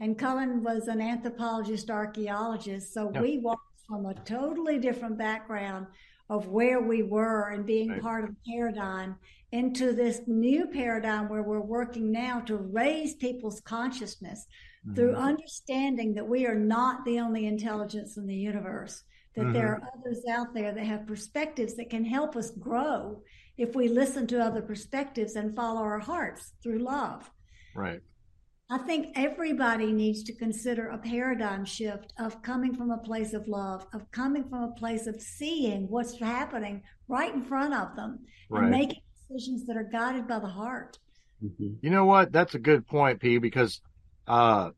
[0.00, 2.94] and Cullen was an anthropologist, archaeologist.
[2.94, 3.22] So yep.
[3.22, 5.86] we walked from a totally different background
[6.30, 8.02] of where we were and being right.
[8.02, 9.16] part of the paradigm
[9.52, 14.46] into this new paradigm where we're working now to raise people's consciousness
[14.86, 14.94] mm-hmm.
[14.94, 19.02] through understanding that we are not the only intelligence in the universe,
[19.34, 19.52] that mm-hmm.
[19.52, 23.22] there are others out there that have perspectives that can help us grow
[23.56, 27.30] if we listen to other perspectives and follow our hearts through love.
[27.74, 28.00] Right.
[28.70, 33.48] I think everybody needs to consider a paradigm shift of coming from a place of
[33.48, 38.18] love, of coming from a place of seeing what's happening right in front of them
[38.50, 38.62] right.
[38.62, 40.98] and making decisions that are guided by the heart.
[41.44, 41.74] Mm-hmm.
[41.82, 42.32] You know what?
[42.32, 43.80] That's a good point, P, because
[44.26, 44.70] uh,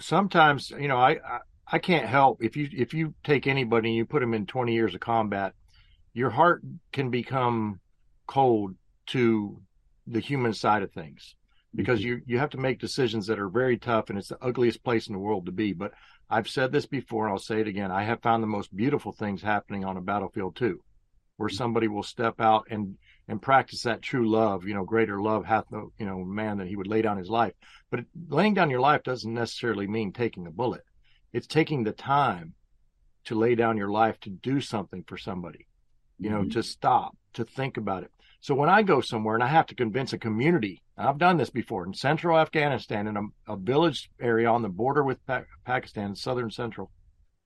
[0.00, 1.38] sometimes, you know, I, I,
[1.70, 4.72] I can't help if you if you take anybody and you put them in 20
[4.72, 5.52] years of combat,
[6.14, 6.62] your heart
[6.92, 7.80] can become
[8.26, 8.74] cold
[9.08, 9.60] to
[10.06, 11.34] the human side of things
[11.74, 12.08] because mm-hmm.
[12.08, 15.06] you you have to make decisions that are very tough and it's the ugliest place
[15.06, 15.92] in the world to be but
[16.30, 19.12] i've said this before and i'll say it again i have found the most beautiful
[19.12, 20.80] things happening on a battlefield too
[21.36, 21.56] where mm-hmm.
[21.56, 22.96] somebody will step out and
[23.28, 26.66] and practice that true love you know greater love hath no you know man that
[26.66, 27.54] he would lay down his life.
[27.90, 30.82] But laying down your life doesn't necessarily mean taking a bullet.
[31.32, 32.54] It's taking the time
[33.24, 35.66] to lay down your life to do something for somebody
[36.18, 36.50] you know mm-hmm.
[36.50, 38.10] to stop to think about it.
[38.40, 41.50] So when I go somewhere and I have to convince a community, I've done this
[41.50, 46.14] before in central Afghanistan in a, a village area on the border with pa- Pakistan,
[46.14, 46.90] southern central,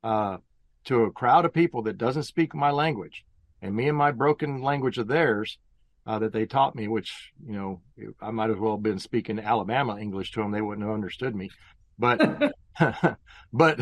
[0.05, 0.37] uh,
[0.85, 3.25] to a crowd of people that doesn't speak my language,
[3.63, 5.59] and me and my broken language of theirs
[6.07, 7.81] uh, that they taught me, which you know
[8.21, 11.35] I might as well have been speaking Alabama English to them; they wouldn't have understood
[11.35, 11.51] me.
[11.99, 12.53] But
[13.53, 13.81] but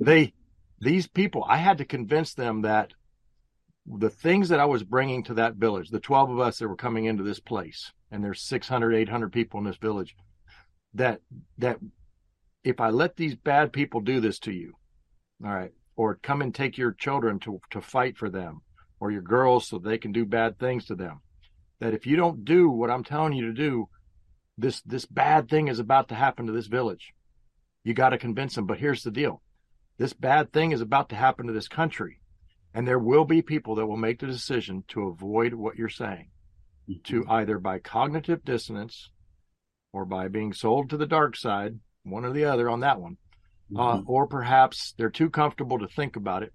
[0.00, 0.32] they
[0.82, 2.92] these people, I had to convince them that
[3.86, 6.76] the things that I was bringing to that village, the 12 of us that were
[6.76, 10.16] coming into this place, and there's 600, 800 people in this village,
[10.94, 11.20] that,
[11.58, 11.78] that
[12.64, 14.74] if I let these bad people do this to you,
[15.44, 18.62] all right, or come and take your children to, to fight for them,
[18.98, 21.20] or your girls so they can do bad things to them,
[21.82, 23.88] that if you don't do what I'm telling you to do,
[24.56, 27.12] this, this bad thing is about to happen to this village.
[27.84, 28.66] You got to convince them.
[28.66, 29.42] But here's the deal.
[29.98, 32.20] This bad thing is about to happen to this country
[32.74, 36.30] and there will be people that will make the decision to avoid what you're saying,
[36.88, 37.02] mm-hmm.
[37.04, 39.10] to either by cognitive dissonance
[39.92, 43.16] or by being sold to the dark side, one or the other on that one,
[43.76, 44.00] uh, mm-hmm.
[44.00, 46.52] uh, or perhaps they're too comfortable to think about it.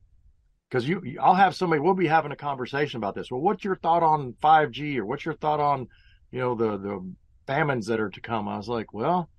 [0.69, 1.79] Because you, I'll have somebody.
[1.79, 3.31] We'll be having a conversation about this.
[3.31, 5.87] Well, what's your thought on 5G, or what's your thought on,
[6.31, 7.13] you know, the the
[7.45, 8.47] famines that are to come?
[8.47, 9.29] I was like, well,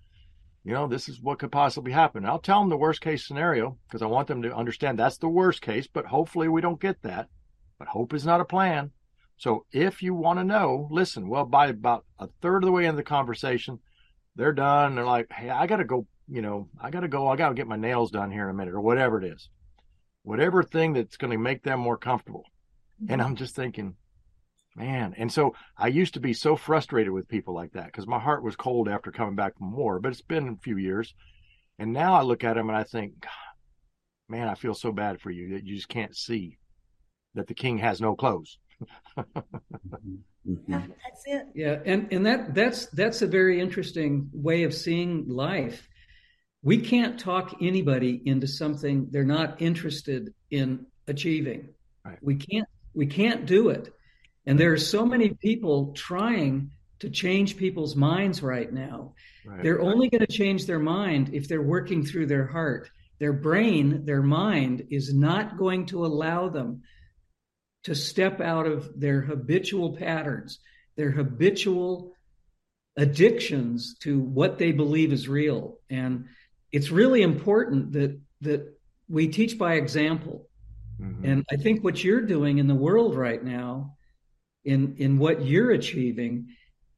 [0.65, 2.25] you know, this is what could possibly happen.
[2.25, 5.29] I'll tell them the worst case scenario because I want them to understand that's the
[5.29, 7.29] worst case, but hopefully we don't get that.
[7.79, 8.91] But hope is not a plan.
[9.37, 12.87] So if you want to know, listen, well, by about a third of the way
[12.87, 13.79] into the conversation,
[14.35, 14.95] they're done.
[14.95, 17.51] They're like, hey, I got to go, you know, I got to go, I got
[17.51, 19.49] to get my nails done here in a minute or whatever it is.
[20.29, 22.45] Whatever thing that's going to make them more comfortable.
[23.03, 23.15] Mm-hmm.
[23.15, 23.95] And I'm just thinking,
[24.77, 25.15] man.
[25.17, 28.45] And so I used to be so frustrated with people like that because my heart
[28.45, 31.15] was cold after coming back from war, but it's been a few years.
[31.79, 33.25] And now I look at them and I think,
[34.29, 36.59] man, I feel so bad for you that you just can't see
[37.35, 38.59] that the king has no clothes.
[39.17, 40.73] Mm-hmm.
[40.73, 41.47] That's it.
[41.55, 45.89] Yeah, and and that that's that's a very interesting way of seeing life.
[46.63, 51.69] We can't talk anybody into something they're not interested in achieving.
[52.05, 52.19] Right.
[52.21, 53.93] We can't we can't do it.
[54.47, 56.71] And there are so many people trying
[57.01, 59.15] to change people's minds right now.
[59.47, 59.63] Right.
[59.63, 62.91] They're only going to change their mind if they're working through their heart.
[63.21, 66.83] Their brain, their mind is not going to allow them
[67.85, 70.59] to step out of their habitual patterns,
[70.97, 72.13] their habitual
[72.97, 75.79] addictions to what they believe is real.
[75.89, 76.27] And
[76.73, 78.79] it's really important that that
[79.09, 80.49] we teach by example.
[81.01, 81.25] Mm-hmm.
[81.25, 83.97] And I think what you're doing in the world right now,
[84.65, 86.49] in in what you're achieving,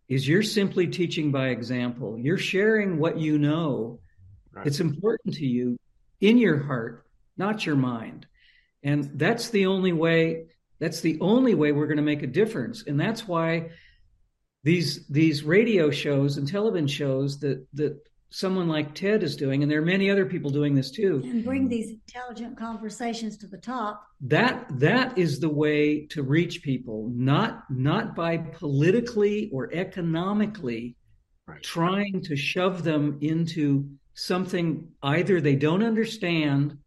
[0.09, 2.19] is you're simply teaching by example.
[2.19, 4.01] You're sharing what you know.
[4.53, 4.67] Right.
[4.67, 5.79] It's important to you
[6.21, 7.07] in your heart,
[7.37, 8.27] not your mind.
[8.83, 10.47] And that's the only way
[10.81, 12.85] that's the only way we're going to make a difference.
[12.87, 13.71] And that's why
[14.65, 19.71] these these radio shows and television shows that that someone like Ted is doing, and
[19.71, 21.21] there are many other people doing this too.
[21.25, 24.07] And bring these intelligent conversations to the top.
[24.23, 30.97] That that is the way to reach people, not not by politically or economically
[31.47, 31.63] right.
[31.63, 36.79] trying to shove them into something either they don't understand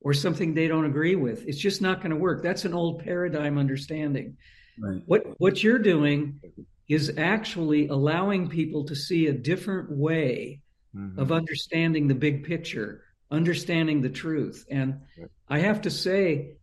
[0.00, 1.46] or something they don't agree with.
[1.48, 2.42] It's just not going to work.
[2.42, 4.36] That's an old paradigm understanding.
[4.78, 5.02] Right.
[5.06, 6.40] What what you're doing
[6.88, 10.60] is actually allowing people to see a different way
[10.96, 11.18] mm-hmm.
[11.18, 14.64] of understanding the big picture, understanding the truth.
[14.70, 15.00] And
[15.48, 16.56] I have to say,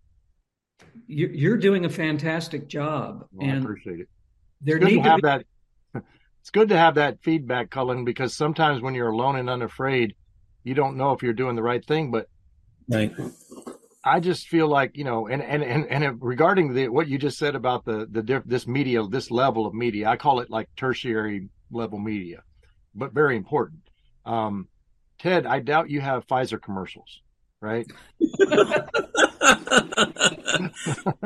[1.08, 3.26] you're doing a fantastic job.
[3.32, 4.10] Well, and I appreciate it.
[4.62, 5.22] There it's need to, have be...
[5.24, 5.46] that.
[6.42, 10.14] It's good to have that feedback, Cullen, because sometimes when you're alone and unafraid,
[10.66, 12.12] you don't know if you're doing the right thing.
[12.12, 12.28] But
[12.90, 13.16] right.
[14.04, 17.38] I just feel like you know, and and and and regarding the what you just
[17.38, 21.48] said about the the this media, this level of media, I call it like tertiary
[21.72, 22.44] level media,
[22.94, 23.83] but very important.
[24.26, 24.68] Um,
[25.20, 27.22] Ted, I doubt you have Pfizer commercials,
[27.62, 27.86] right?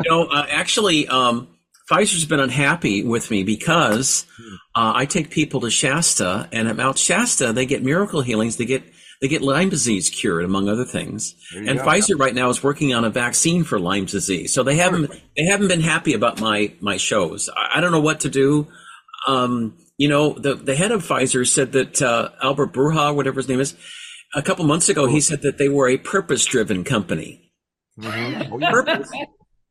[0.06, 1.48] no, uh, actually, um,
[1.90, 4.56] Pfizer's been unhappy with me because hmm.
[4.76, 8.58] uh, I take people to Shasta, and at Mount Shasta, they get miracle healings.
[8.58, 8.84] They get
[9.22, 11.36] they get Lyme disease cured, among other things.
[11.56, 11.86] And go.
[11.86, 14.54] Pfizer right now is working on a vaccine for Lyme disease.
[14.54, 17.50] So they haven't they haven't been happy about my my shows.
[17.56, 18.68] I, I don't know what to do.
[19.28, 23.50] Um, you know, the, the head of Pfizer said that uh, Albert Bourla, whatever his
[23.50, 23.76] name is,
[24.36, 27.52] a couple months ago, he said that they were a purpose driven company.
[28.00, 28.64] Mm-hmm.
[28.64, 29.10] purpose,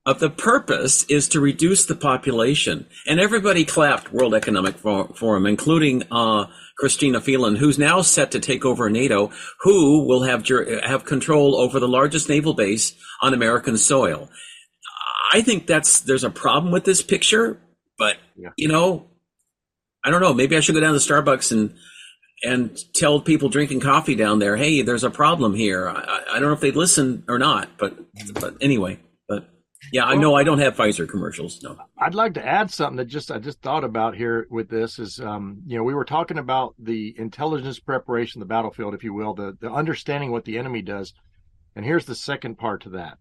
[0.05, 2.87] of the purpose is to reduce the population.
[3.07, 6.47] And everybody clapped World Economic Forum, including uh,
[6.81, 10.47] Chrystia Freeland, who's now set to take over NATO, who will have
[10.85, 14.29] have control over the largest naval base on American soil.
[15.33, 17.61] I think that's there's a problem with this picture,
[17.99, 18.51] but yeah.
[18.57, 19.07] you know,
[20.07, 20.33] I don't know.
[20.33, 21.75] Maybe I should go down to Starbucks and
[22.45, 25.89] and tell people drinking coffee down there, hey, there's a problem here.
[25.89, 27.97] I, I don't know if they'd listen or not, but
[28.35, 29.49] but anyway, but
[29.93, 31.61] yeah, I know I don't have Pfizer commercials.
[31.65, 31.77] No.
[31.99, 35.19] I'd like to add something that just I just thought about here with this is
[35.19, 39.35] um, you know, we were talking about the intelligence preparation, the battlefield, if you will,
[39.35, 41.15] the the understanding what the enemy does.
[41.75, 43.19] And here's the second part to that.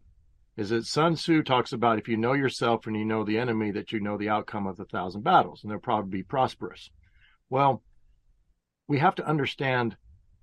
[0.58, 3.72] Is that Sun Tzu talks about if you know yourself and you know the enemy,
[3.72, 6.90] that you know the outcome of the thousand battles, and they'll probably be prosperous.
[7.50, 7.84] Well,
[8.88, 9.98] we have to understand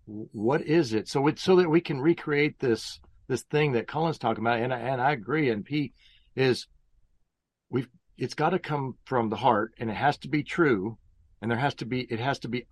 [0.05, 4.44] what is it so so that we can recreate this this thing that Cullen's talking
[4.44, 5.48] about, and and I agree.
[5.48, 5.93] And P
[6.36, 6.66] is
[7.70, 10.98] we've it's got to come from the heart, and it has to be true,
[11.40, 12.66] and there has to be it has to be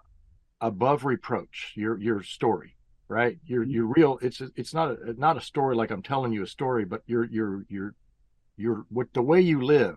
[0.60, 1.72] above reproach.
[1.76, 2.76] Your your story,
[3.10, 3.38] right?
[3.44, 4.18] You're you're real.
[4.22, 7.24] It's it's not a, not a story like I'm telling you a story, but your
[7.24, 7.94] your your
[8.56, 9.96] your what the way you live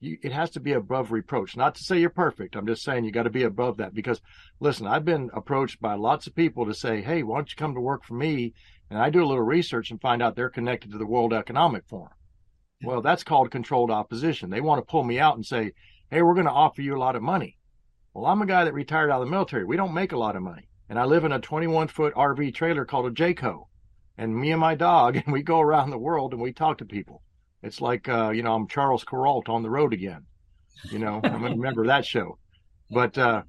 [0.00, 1.56] you, it has to be above reproach.
[1.56, 2.56] Not to say you're perfect.
[2.56, 4.20] I'm just saying you got to be above that because
[4.60, 7.74] listen, I've been approached by lots of people to say, Hey, why don't you come
[7.74, 8.54] to work for me?
[8.90, 11.84] And I do a little research and find out they're connected to the World Economic
[11.88, 12.12] Forum.
[12.82, 14.50] Well, that's called controlled opposition.
[14.50, 15.72] They want to pull me out and say,
[16.10, 17.58] Hey, we're going to offer you a lot of money.
[18.14, 19.64] Well, I'm a guy that retired out of the military.
[19.64, 20.68] We don't make a lot of money.
[20.88, 23.64] And I live in a 21 foot RV trailer called a Jayco.
[24.18, 26.84] And me and my dog, and we go around the world and we talk to
[26.84, 27.22] people.
[27.62, 30.26] It's like, uh, you know, I'm Charles Kuralt on the road again.
[30.90, 32.38] You know, I remember that show.
[32.90, 33.42] But, uh,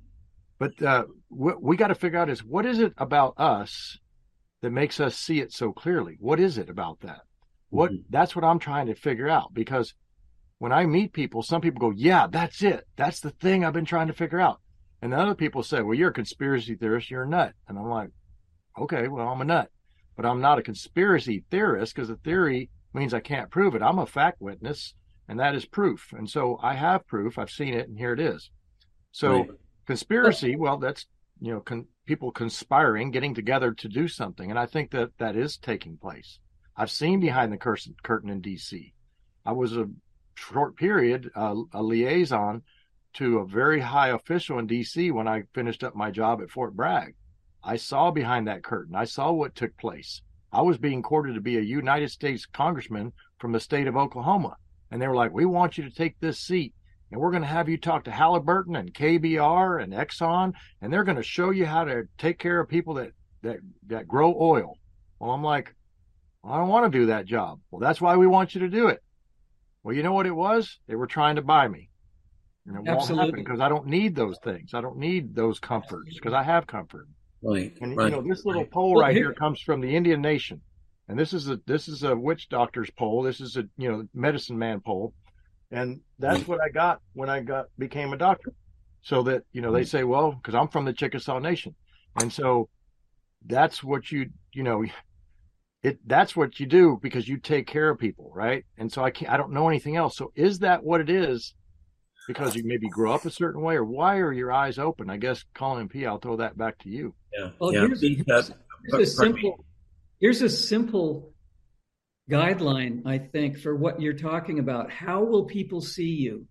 [0.59, 3.99] but, uh, what we got to figure out is what is it about us
[4.61, 6.15] that makes us see it so clearly?
[6.19, 7.21] What is it about that?
[7.69, 8.03] What, mm-hmm.
[8.09, 9.93] that's what I'm trying to figure out because
[10.59, 12.87] when I meet people, some people go, yeah, that's it.
[12.95, 14.59] That's the thing I've been trying to figure out.
[15.01, 17.11] And then other people say, well, you're a conspiracy theorist.
[17.11, 17.53] You're a nut.
[17.67, 18.09] And I'm like,
[18.79, 19.69] okay, well, I'm a nut,
[20.15, 23.81] but I'm not a conspiracy theorist because a theory means I can't prove it.
[23.81, 24.93] I'm a fact witness,
[25.27, 26.13] and that is proof.
[26.13, 27.37] And so I have proof.
[27.37, 28.49] I've seen it, and here it is.
[29.11, 29.49] So right.
[29.85, 31.05] conspiracy, well, that's
[31.39, 35.35] you know con- people conspiring, getting together to do something, and I think that that
[35.35, 36.39] is taking place.
[36.75, 38.93] I've seen behind the curtain, curtain in D.C.
[39.45, 39.87] I was a
[40.35, 42.61] short period uh, a liaison
[43.17, 45.11] to a very high official in D.C.
[45.11, 47.15] when I finished up my job at Fort Bragg.
[47.63, 48.95] I saw behind that curtain.
[48.95, 50.21] I saw what took place.
[50.51, 54.55] I was being courted to be a United States congressman from the state of Oklahoma.
[54.89, 56.73] And they were like, we want you to take this seat
[57.11, 61.03] and we're going to have you talk to Halliburton and KBR and Exxon, and they're
[61.05, 63.11] going to show you how to take care of people that
[63.43, 63.57] that
[63.87, 64.77] that grow oil.
[65.19, 65.73] Well, I'm like,
[66.43, 67.59] I don't want to do that job.
[67.71, 69.01] Well, that's why we want you to do it.
[69.83, 70.79] Well, you know what it was?
[70.87, 71.89] They were trying to buy me.
[72.67, 73.15] And it Absolutely.
[73.15, 74.73] won't happen because I don't need those things.
[74.73, 77.07] I don't need those comforts because I have comfort.
[77.41, 77.73] Right.
[77.81, 78.11] And right.
[78.11, 78.71] you know, this little right.
[78.71, 80.61] poll Well, right here- here comes from the Indian Nation,
[81.07, 83.23] and this is a this is a witch doctor's poll.
[83.23, 85.13] This is a you know medicine man poll,
[85.71, 86.51] and that's mm-hmm.
[86.51, 88.53] what I got when I got became a doctor.
[89.01, 89.87] So that you know they mm-hmm.
[89.87, 91.73] say, well, because I'm from the Chickasaw Nation,
[92.19, 92.67] and so
[93.45, 94.83] that's what you you know
[95.83, 98.65] it that's what you do because you take care of people, right?
[98.77, 100.17] And so I can't I don't know anything else.
[100.17, 101.53] So is that what it is?
[102.27, 105.09] Because you maybe grew up a certain way, or why are your eyes open?
[105.09, 107.13] I guess Cullen and Pia, I'll throw that back to you.
[107.33, 107.51] Yeah.
[107.57, 107.87] Well, yeah.
[107.87, 108.51] here's, here's,
[108.91, 109.65] here's a simple
[110.19, 111.33] here's a simple
[112.29, 114.91] guideline, I think, for what you're talking about.
[114.91, 116.47] How will people see you?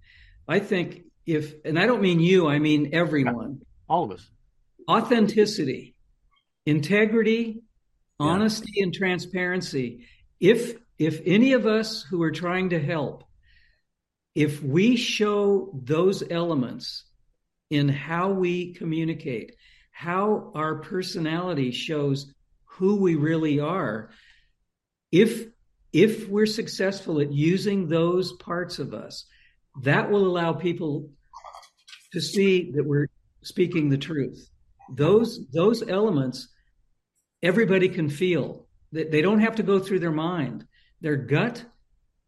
[0.48, 3.60] I think if, and I don't mean you, I mean everyone.
[3.88, 4.30] All of us.
[4.88, 5.94] Authenticity,
[6.64, 7.62] integrity,
[8.18, 8.26] Yeah.
[8.26, 10.06] honesty, and transparency.
[10.40, 13.24] If if any of us who are trying to help,
[14.36, 17.04] if we show those elements
[17.70, 19.56] in how we communicate,
[19.90, 22.34] how our personality shows
[22.66, 24.10] who we really are,
[25.10, 25.46] if
[25.94, 29.24] if we're successful at using those parts of us,
[29.82, 31.08] that will allow people
[32.12, 33.08] to see that we're
[33.42, 34.50] speaking the truth.
[34.90, 36.48] Those those elements
[37.42, 38.66] everybody can feel.
[38.92, 40.66] They, don't have to go through their mind.
[41.00, 41.64] Their gut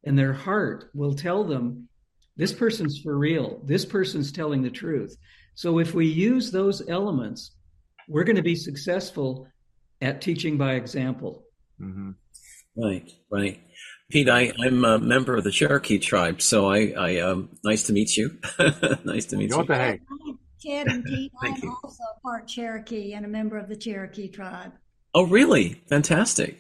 [0.05, 1.89] and their heart will tell them
[2.39, 3.61] this person's for real.
[3.65, 5.17] This person's telling the truth.
[5.55, 7.51] So if we use those elements,
[8.09, 9.49] we're going to be successful
[10.01, 11.45] at teaching by example.
[11.81, 12.13] Mm-hmm.
[12.77, 13.61] Right, right.
[14.11, 17.93] Pete, I, I'm a member of the Cherokee tribe, so I, I um, nice to
[17.93, 18.39] meet you.
[19.05, 19.59] nice to meet You know you.
[19.59, 20.01] what the heck?
[20.65, 21.77] Ted and Pete, I'm you.
[21.83, 24.73] also part Cherokee and a member of the Cherokee tribe.
[25.13, 25.83] Oh, really?
[25.89, 26.59] Fantastic.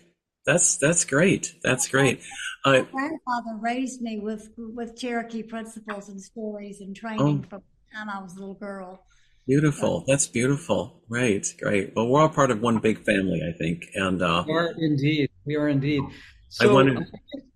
[0.49, 1.53] That's that's great.
[1.63, 2.23] That's great.
[2.65, 7.49] Uh, grandfather raised me with with Cherokee principles and stories and training Oh.
[7.51, 9.05] from the time I was a little girl.
[9.47, 10.05] beautiful.
[10.07, 11.03] That's beautiful.
[11.11, 11.93] Right, great.
[11.95, 13.83] Well, we're all part of one big family, I think.
[13.95, 15.29] And uh, We are indeed.
[15.45, 16.03] We are indeed.
[16.03, 16.13] I
[16.65, 17.05] So wanted-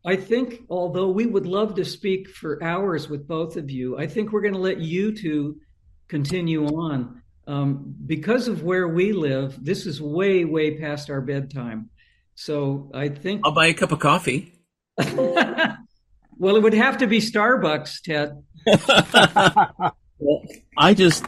[0.05, 4.07] I think, although we would love to speak for hours with both of you, I
[4.07, 5.61] think we're going to let you two
[6.09, 7.23] continue on.
[7.47, 11.89] Um, because of where we live, this is way, way past our bedtime.
[12.35, 14.55] So I think, I'll buy a cup of coffee.
[14.99, 18.43] well, it would have to be Starbucks, Ted.
[20.25, 20.45] Well,
[20.79, 21.27] I just,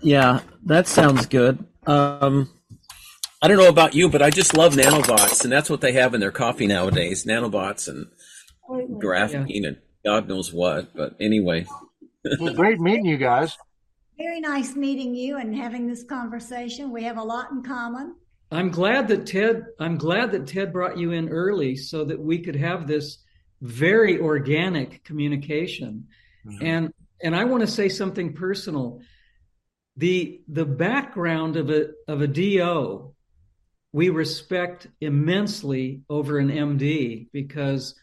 [0.00, 1.62] yeah, that sounds good.
[1.86, 2.48] Um,
[3.42, 6.14] I don't know about you, but I just love nanobots, and that's what they have
[6.14, 8.06] in their coffee nowadays: nanobots and
[8.98, 10.94] graphene and God knows what.
[10.94, 11.66] But anyway,
[12.24, 13.56] It was great meeting you guys.
[14.18, 16.90] Very nice meeting you and having this conversation.
[16.92, 18.16] We have a lot in common.
[18.50, 19.66] I'm glad that Ted.
[19.78, 23.18] I'm glad that Ted brought you in early so that we could have this
[23.60, 26.08] very organic communication.
[26.46, 26.58] Mhm.
[26.62, 29.00] And and I want to say something personal.
[29.96, 33.14] The the background of a of a DO
[33.92, 37.94] we respect immensely over an MD because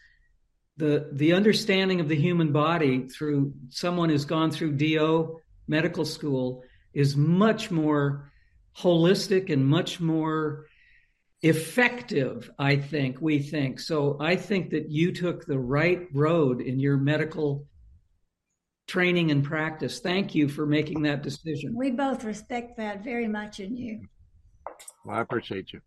[0.76, 6.62] the the understanding of the human body through someone who's gone through DO medical school
[6.92, 8.30] is much more
[8.78, 10.66] holistic and much more
[11.42, 16.80] effective i think we think so i think that you took the right road in
[16.80, 17.64] your medical
[18.88, 23.60] training and practice thank you for making that decision We both respect that very much
[23.60, 24.00] in you.
[25.04, 25.80] Well, I appreciate you.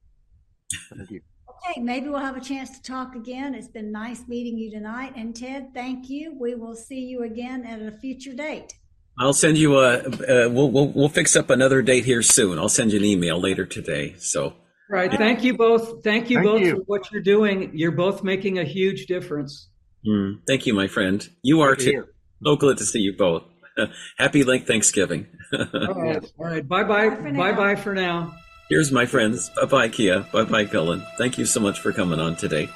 [0.95, 1.21] Thank you.
[1.69, 3.53] Okay, maybe we'll have a chance to talk again.
[3.53, 5.13] It's been nice meeting you tonight.
[5.15, 6.35] And Ted, thank you.
[6.39, 8.73] We will see you again at a future date.
[9.17, 9.99] I'll send you a.
[9.99, 12.57] Uh, we'll, we'll we'll fix up another date here soon.
[12.57, 14.15] I'll send you an email later today.
[14.17, 14.53] So
[14.89, 16.75] right thank you both thank you Thank both you.
[16.75, 19.69] for what you're doing you're both making a huge difference
[20.05, 21.27] mm, thank you, my friend.
[21.43, 21.91] You are Good too.
[21.91, 22.07] hear.
[22.43, 23.43] So glad to see you both.
[24.17, 25.27] Happy late Thanksgiving.
[25.53, 28.35] all right all right bye bye Bye bye bye for now
[28.69, 29.49] Here's my friends.
[29.49, 30.21] Bye bye, Pia.
[30.31, 31.05] Bye bye, Cullen.
[31.17, 32.69] Thank you so much for coming on today.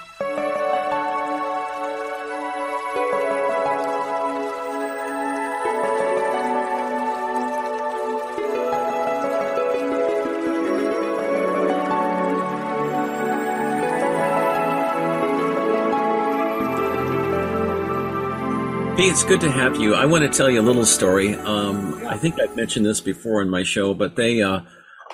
[19.07, 19.94] It's good to have you.
[19.94, 21.36] I want to tell you a little story.
[21.36, 24.61] Um, I think I've mentioned this before in my show, but they, uh,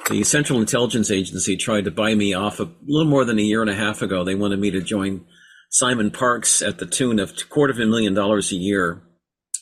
[0.09, 3.59] the Central Intelligence Agency tried to buy me off a little more than a year
[3.59, 4.23] and a half ago.
[4.23, 5.25] They wanted me to join
[5.69, 9.03] Simon Parkes at the tune of a quarter of a million dollars a year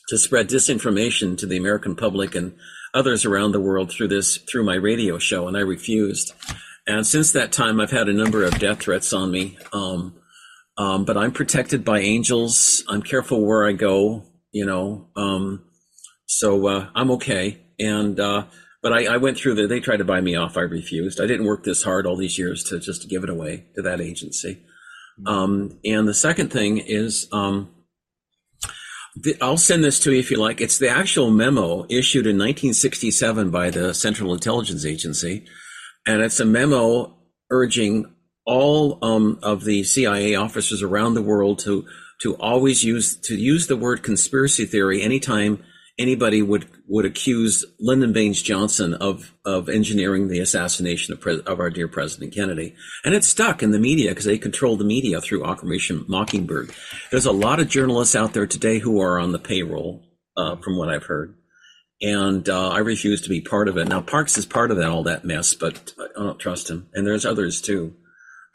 [0.08, 2.54] to spread disinformation to the American public and
[2.94, 6.32] others around the world through this through my radio show, and I refused.
[6.86, 9.58] And since that time, I've had a number of death threats on me.
[9.72, 10.19] Um,
[10.80, 12.82] um, but I'm protected by angels.
[12.88, 15.08] I'm careful where I go, you know.
[15.14, 15.66] Um,
[16.24, 17.60] so uh, I'm okay.
[17.78, 18.46] And uh,
[18.82, 19.66] but I, I, went through the.
[19.66, 20.56] They tried to buy me off.
[20.56, 21.20] I refused.
[21.20, 24.00] I didn't work this hard all these years to just give it away to that
[24.00, 24.64] agency.
[25.26, 27.68] Um, and the second thing is, um,
[29.42, 30.62] I'll send this to you if you like.
[30.62, 35.44] It's the actual memo issued in 1967 by the Central Intelligence Agency,
[36.06, 37.18] and it's a memo
[37.50, 38.14] urging
[38.46, 41.86] all um, of the CIA officers around the world to
[42.22, 45.62] to always use to use the word conspiracy theory anytime
[46.00, 51.70] anybody would would accuse Lyndon Baines Johnson of of engineering the assassination of, of our
[51.70, 55.44] dear President Kennedy, and it stuck in the media because they control the media through
[55.44, 56.70] Operation Mockingbird.
[57.10, 60.02] There's a lot of journalists out there today who are on the payroll,
[60.36, 61.36] uh, from what I've heard,
[62.00, 63.86] and uh, I refuse to be part of it.
[63.86, 67.06] Now Parkes is part of that all that mess, but I don't trust him, and
[67.06, 67.94] there's others too.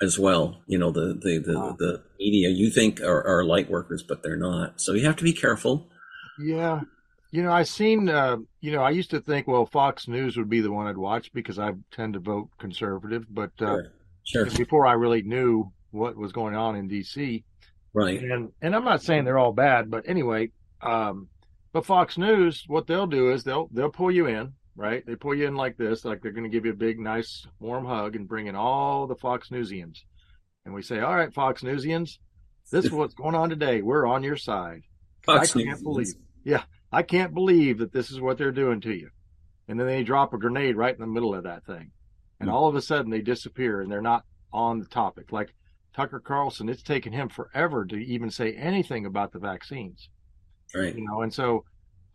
[0.01, 1.75] As well, you know the the the, wow.
[1.79, 4.81] the media you think are, are light workers, but they're not.
[4.81, 5.87] So you have to be careful.
[6.37, 6.81] Yeah,
[7.31, 8.09] you know, I've seen.
[8.09, 10.97] Uh, you know, I used to think, well, Fox News would be the one I'd
[10.97, 13.25] watch because I tend to vote conservative.
[13.29, 13.77] But uh,
[14.23, 14.49] sure.
[14.49, 14.57] sure.
[14.57, 17.43] before I really knew what was going on in D.C.,
[17.93, 18.21] right?
[18.21, 20.51] And and I'm not saying they're all bad, but anyway,
[20.81, 21.29] um,
[21.73, 25.05] but Fox News, what they'll do is they'll they'll pull you in, right?
[25.05, 27.45] They pull you in like this, like they're going to give you a big, nice,
[27.59, 29.99] warm hug and bring in all the Fox Newsians,
[30.65, 32.17] and we say, all right, Fox Newsians,
[32.71, 33.81] this is what's going on today.
[33.81, 34.81] We're on your side.
[35.25, 35.83] Fox I can't Newsians.
[35.83, 39.09] believe, yeah, I can't believe that this is what they're doing to you.
[39.67, 41.91] And then they drop a grenade right in the middle of that thing.
[42.39, 42.55] And hmm.
[42.55, 45.31] all of a sudden they disappear and they're not on the topic.
[45.31, 45.53] Like
[45.95, 50.09] Tucker Carlson, it's taken him forever to even say anything about the vaccines.
[50.73, 50.95] Right.
[50.95, 51.63] You know, and so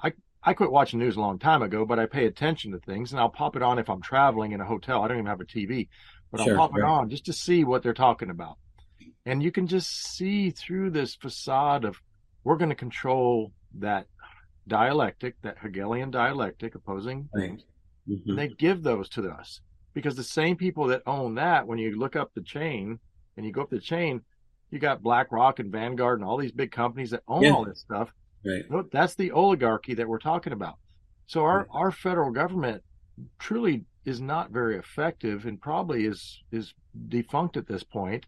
[0.03, 3.12] I I quit watching news a long time ago, but I pay attention to things
[3.12, 5.02] and I'll pop it on if I'm traveling in a hotel.
[5.02, 5.88] I don't even have a TV,
[6.30, 6.80] but sure, I'll pop right.
[6.80, 8.56] it on just to see what they're talking about.
[9.26, 12.00] And you can just see through this facade of
[12.42, 14.06] we're going to control that
[14.66, 17.64] dialectic, that Hegelian dialectic, opposing things,
[18.08, 18.34] mm-hmm.
[18.34, 19.60] they give those to us
[19.92, 22.98] because the same people that own that, when you look up the chain
[23.36, 24.22] and you go up the chain,
[24.70, 27.52] you got BlackRock and Vanguard and all these big companies that own yeah.
[27.52, 28.12] all this stuff.
[28.44, 28.90] Right.
[28.90, 30.76] That's the oligarchy that we're talking about.
[31.26, 31.66] So our, right.
[31.70, 32.82] our federal government
[33.38, 36.72] truly is not very effective and probably is is
[37.08, 38.22] defunct at this point.
[38.22, 38.26] point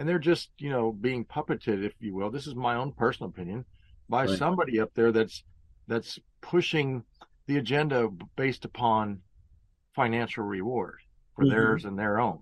[0.00, 3.28] and they're just you know being puppeted if you will this is my own personal
[3.28, 3.64] opinion
[4.08, 4.38] by right.
[4.38, 5.44] somebody up there that's
[5.86, 7.04] that's pushing
[7.46, 9.20] the agenda based upon
[9.94, 10.96] financial reward
[11.36, 11.50] for mm-hmm.
[11.50, 12.40] theirs and their own.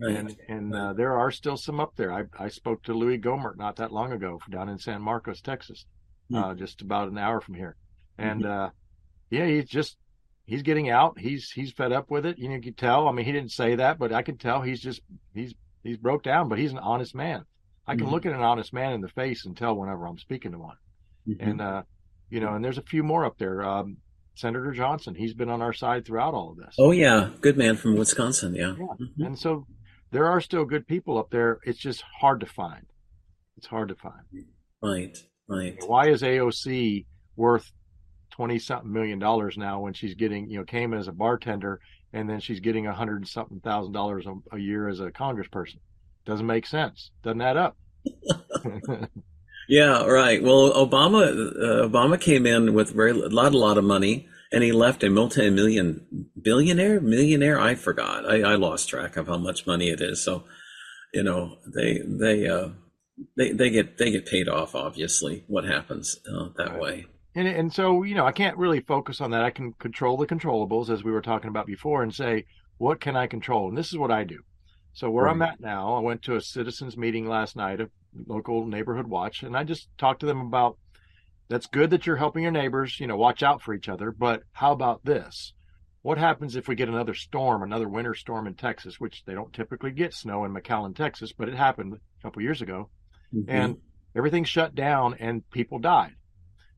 [0.00, 0.16] Right.
[0.16, 2.12] And and uh, there are still some up there.
[2.12, 5.86] I, I spoke to Louis Gohmert not that long ago down in San Marcos, Texas,
[6.32, 6.50] mm-hmm.
[6.50, 7.76] uh, just about an hour from here.
[8.18, 8.66] And mm-hmm.
[8.66, 8.70] uh,
[9.30, 9.96] yeah, he's just
[10.44, 11.18] he's getting out.
[11.18, 12.38] He's he's fed up with it.
[12.38, 13.08] You know, you can tell.
[13.08, 15.00] I mean, he didn't say that, but I can tell he's just
[15.34, 16.48] he's he's broke down.
[16.48, 17.44] But he's an honest man.
[17.86, 18.14] I can mm-hmm.
[18.14, 20.76] look at an honest man in the face and tell whenever I'm speaking to one.
[21.28, 21.48] Mm-hmm.
[21.48, 21.82] And uh,
[22.30, 23.62] you know, and there's a few more up there.
[23.62, 23.98] Um,
[24.34, 26.74] Senator Johnson, he's been on our side throughout all of this.
[26.78, 28.54] Oh yeah, good man from Wisconsin.
[28.54, 28.86] Yeah, yeah.
[28.86, 29.22] Mm-hmm.
[29.24, 29.66] and so
[30.10, 31.58] there are still good people up there.
[31.64, 32.86] It's just hard to find.
[33.56, 34.22] It's hard to find.
[34.82, 35.16] Right,
[35.48, 35.76] right.
[35.86, 37.06] Why is AOC
[37.36, 37.70] worth
[38.30, 41.80] twenty something million dollars now when she's getting, you know, came in as a bartender
[42.12, 45.78] and then she's getting a hundred something thousand dollars a year as a congressperson?
[46.24, 47.10] Doesn't make sense.
[47.22, 47.76] Doesn't add up.
[49.68, 50.42] Yeah, right.
[50.42, 54.62] Well, Obama uh, Obama came in with very a lot a lot of money, and
[54.62, 57.60] he left a multi-million billionaire, millionaire.
[57.60, 58.28] I forgot.
[58.28, 60.22] I, I lost track of how much money it is.
[60.22, 60.44] So,
[61.14, 62.70] you know, they they uh,
[63.36, 64.74] they they get they get paid off.
[64.74, 67.06] Obviously, what happens uh, that way.
[67.34, 69.42] And and so you know, I can't really focus on that.
[69.44, 72.44] I can control the controllables, as we were talking about before, and say
[72.78, 73.68] what can I control.
[73.68, 74.40] And this is what I do.
[74.92, 75.30] So where right.
[75.30, 77.88] I'm at now, I went to a citizens meeting last night, a
[78.26, 80.76] local neighborhood watch, and I just talked to them about
[81.48, 84.42] that's good that you're helping your neighbors, you know, watch out for each other, but
[84.52, 85.52] how about this?
[86.02, 89.52] What happens if we get another storm, another winter storm in Texas, which they don't
[89.52, 92.88] typically get snow in McAllen, Texas, but it happened a couple years ago,
[93.34, 93.50] mm-hmm.
[93.50, 93.76] and
[94.16, 96.14] everything shut down and people died.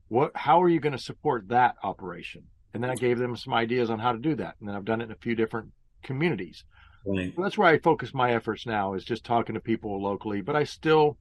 [0.07, 0.31] What?
[0.35, 2.43] How are you going to support that operation?
[2.73, 4.85] And then I gave them some ideas on how to do that, and then I've
[4.85, 5.71] done it in a few different
[6.03, 6.63] communities.
[7.07, 7.33] Right.
[7.37, 10.41] that's where I focus my efforts now is just talking to people locally.
[10.41, 11.17] But I still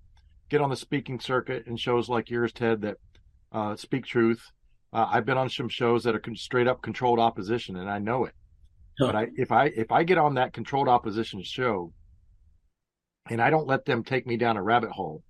[0.48, 2.96] get on the speaking circuit and shows like yours, Ted, that
[3.52, 4.42] uh, speak truth.
[4.92, 8.24] Uh, I've been on some shows that are straight up controlled opposition, and I know
[8.24, 8.34] it.
[8.98, 9.06] Huh.
[9.06, 11.92] But I, if I if I get on that controlled opposition show,
[13.30, 15.22] and I don't let them take me down a rabbit hole,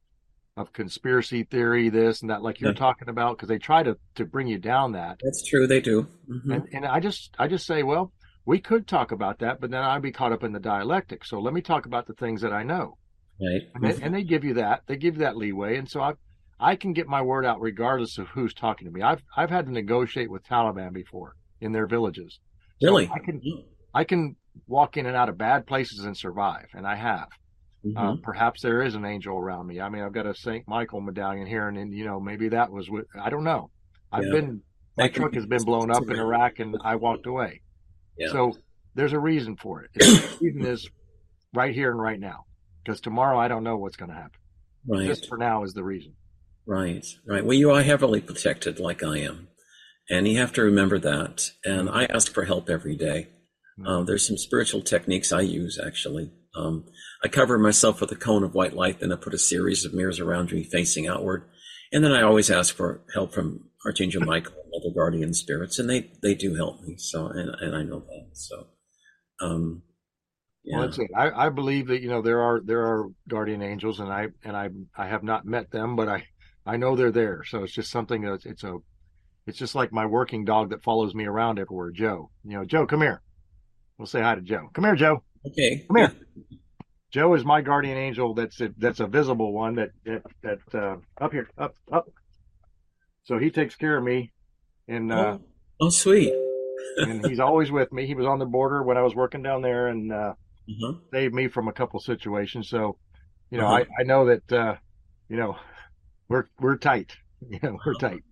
[0.57, 2.79] of conspiracy theory, this and that, like you're Yeah.
[2.79, 5.19] talking about, because they try to to bring you down that.
[5.23, 5.67] That's true.
[5.67, 6.07] They do.
[6.29, 6.55] Mhm.
[6.55, 8.13] And and I just I just say, well,
[8.47, 11.25] we could talk about that, but then I'd be caught up in the dialectic.
[11.25, 12.99] So let me talk about the things that I know.
[13.41, 13.63] Right.
[13.75, 14.83] And they, and they give you that.
[14.87, 16.13] They give you that leeway, and so I
[16.61, 19.03] I can get my word out regardless of who's talking to me.
[19.03, 22.39] I've I've had to negotiate with Taliban before in their villages.
[22.81, 23.11] So Really?
[23.13, 23.41] I can
[23.93, 24.37] I can
[24.69, 27.29] walk in and out of bad places and survive, and I have.
[27.97, 29.81] Uh, perhaps there is an angel around me.
[29.81, 32.71] I mean, I've got a Saint Michael medallion here, and, and you know maybe that
[32.71, 33.71] was what I don't know.
[34.11, 34.33] I've Yeah.
[34.33, 34.63] been
[34.97, 37.61] my That truck has been blown up in Iraq, and I walked away.
[38.17, 38.29] Yeah.
[38.33, 38.53] So
[38.95, 39.91] there's a reason for it.
[39.95, 40.89] the reason is
[41.53, 42.45] right here and right now,
[42.85, 44.39] because tomorrow I don't know what's going to happen.
[44.87, 45.07] right.
[45.09, 46.15] This for now is the reason.
[46.67, 47.45] Right, right.
[47.45, 49.49] Well, you are heavily protected, like I am,
[50.09, 51.51] and you have to remember that.
[51.65, 53.29] And I ask for help every day.
[53.85, 56.31] Uh, there's some spiritual techniques I use actually.
[56.57, 56.85] Um,
[57.23, 59.95] I cover myself with a cone of white light, then I put a series of
[59.95, 61.45] mirrors around me facing outward,
[61.93, 65.89] and then I always ask for help from Archangel Michael and other guardian spirits, and
[65.89, 66.97] they they do help me.
[66.99, 68.29] So, and and I know that.
[68.33, 68.67] So,
[69.41, 69.83] um,
[70.65, 70.79] yeah.
[70.79, 71.11] Well, that's it.
[71.17, 74.57] I, I believe that you know there are there are guardian angels, and I and
[74.57, 76.25] I I have not met them, but I
[76.65, 77.43] I know they're there.
[77.45, 78.79] So it's just something that it's a
[79.47, 81.91] it's just like my working dog that follows me around everywhere.
[81.91, 83.21] Joe, you know, Joe, come here.
[83.99, 84.71] We'll say hi to Joe.
[84.73, 85.23] Come here, Joe.
[85.47, 85.85] okay.
[85.87, 86.13] Come here.
[87.15, 88.35] Joe is my guardian angel.
[88.35, 89.77] That's a, that's a visible one.
[89.77, 92.07] That that that uh, up here, up up.
[93.23, 94.33] So he takes care of me,
[94.89, 95.41] and uh, Oh,
[95.87, 96.35] oh, sweet.
[96.97, 98.05] and he's always with me.
[98.09, 100.35] He was on the border when I was working down there, and uh,
[100.69, 100.95] Uh-huh.
[101.13, 102.69] saved me from a couple situations.
[102.69, 102.99] So,
[103.53, 103.85] you know, Uh-huh.
[103.99, 104.75] I, I know that, uh,
[105.29, 105.57] you know,
[106.29, 107.17] we're, we're tight.
[107.49, 108.23] You know, we're tight.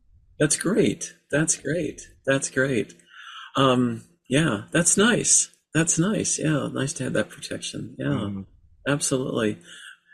[0.40, 1.14] That's great.
[1.30, 2.00] That's great.
[2.26, 2.94] That's great.
[3.56, 5.50] Um, yeah, that's nice.
[5.74, 6.38] That's nice.
[6.38, 7.94] Yeah, nice to have that protection.
[7.98, 8.46] Yeah, Mhm.
[8.86, 9.58] Absolutely.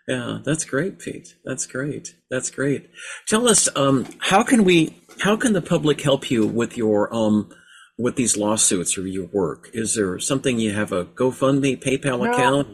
[0.09, 1.35] Yeah, that's great, Pete.
[1.45, 2.15] That's great.
[2.31, 2.89] That's great.
[3.27, 7.51] Tell us, um, how can we, how can the public help you with your, um,
[7.99, 9.69] with these lawsuits or your work?
[9.75, 12.33] Is there something you have a GoFundMe, PayPal No.
[12.33, 12.69] account?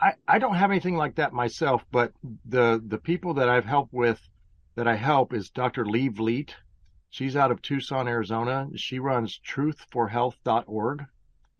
[0.00, 2.12] I I, don't have anything like that myself, but
[2.48, 4.20] the, the people that I've helped with
[4.76, 5.84] that I help is Dr.
[5.84, 6.54] Lee Vliet.
[7.10, 8.68] She's out of Tucson, Arizona.
[8.76, 11.04] She runs truthforhealth.org.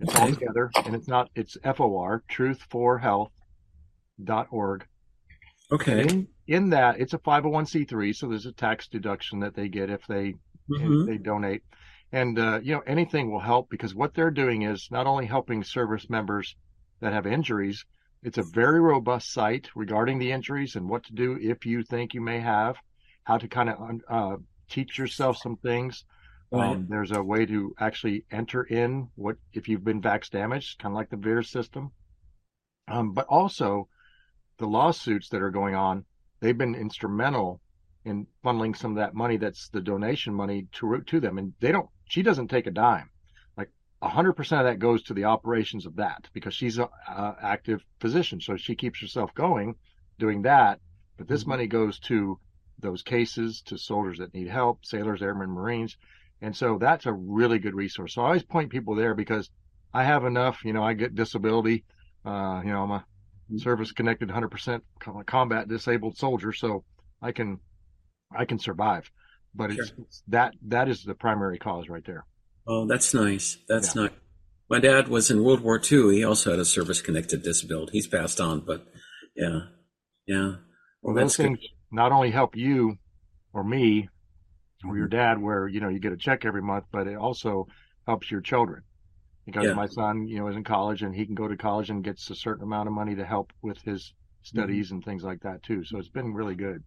[0.00, 2.22] It's all together and it's not, it's F-O-R,
[4.24, 4.86] truthforhealth.org.
[5.70, 6.02] Okay.
[6.02, 10.06] In, in that, it's a 501c3, so there's a tax deduction that they get if
[10.06, 10.34] they
[10.70, 11.02] Mhm.
[11.02, 11.62] if they donate.
[12.12, 15.64] And uh, you know, anything will help because what they're doing is not only helping
[15.64, 16.54] service members
[17.00, 17.84] that have injuries.
[18.22, 22.14] It's a very robust site regarding the injuries and what to do if you think
[22.14, 22.76] you may have,
[23.24, 24.36] how to kind of uh,
[24.68, 26.04] teach yourself some things.
[26.52, 26.76] Right.
[26.76, 30.92] Um, there's a way to actually enter in what if you've been vax damaged, kind
[30.92, 31.90] of like the VAERS system.
[32.86, 33.88] Um, but also
[34.62, 36.06] the lawsuits that are going on,
[36.40, 37.60] they've been instrumental
[38.04, 41.72] in funneling some of that money that's the donation money to to them, and they
[41.72, 41.90] don't.
[42.06, 43.10] She doesn't take a dime.
[43.56, 43.70] Like
[44.02, 47.84] hundred percent of that goes to the operations of that because she's a, a active
[48.00, 49.76] physician, so she keeps herself going
[50.18, 50.80] doing that.
[51.18, 51.48] But this Mhm.
[51.48, 52.38] money goes to
[52.78, 55.96] those cases, to soldiers that need help, sailors, airmen, Marines,
[56.40, 58.14] and so that's a really good resource.
[58.14, 59.50] So I always point people there because
[59.92, 60.64] I have enough.
[60.64, 61.84] You know, I get disability.
[62.24, 63.06] Uh, you know, I'm a
[63.52, 63.62] Mm-hmm.
[63.62, 64.80] service connected 100%
[65.26, 66.84] combat disabled soldier, so
[67.20, 67.60] I can
[68.34, 69.10] I can survive.
[69.54, 72.24] But it's, it's that that is the primary cause right there.
[72.66, 73.58] Oh, that's nice.
[73.68, 74.10] That's nice.
[74.70, 76.14] My dad was in World War II.
[76.14, 77.92] He also had a service-connected disability.
[77.92, 78.86] He's passed on, but
[79.36, 79.60] yeah,
[80.26, 80.54] yeah.
[81.02, 81.42] Well, that's those good.
[81.42, 81.58] things
[81.90, 82.96] not only help you
[83.52, 84.08] or me
[84.88, 85.16] or your mm-hmm.
[85.16, 87.66] dad, where you know you get a check every month, but it also
[88.06, 88.82] helps your children.
[89.46, 89.74] Because Yeah.
[89.74, 92.30] my son, you know, is in college and he can go to college and gets
[92.30, 95.84] a certain amount of money to help with his studies and things like that too.
[95.84, 96.82] So it's been really good.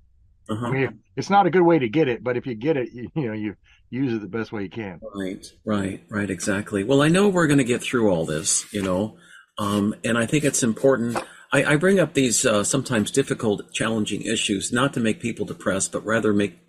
[0.48, 0.68] Uh-huh.
[0.68, 2.90] I mean, it's not a good way to get it, but if you get it,
[2.94, 3.56] you, you know, you
[3.90, 5.00] use it the best way you can.
[5.16, 6.84] Right, right, right, exactly.
[6.84, 9.18] Well, I know we're going to get through all this, you know,
[9.58, 11.18] um, and I think it's important.
[11.52, 15.92] I, I bring up these uh, sometimes difficult, challenging issues not to make people depressed,
[15.92, 16.60] but rather make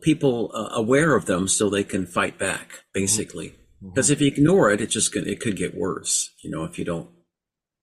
[0.00, 3.54] people uh, aware of them so they can fight back, basically.
[3.80, 6.78] Because if you ignore it, it just gonna, it could get worse, you know, if
[6.78, 7.10] you don't.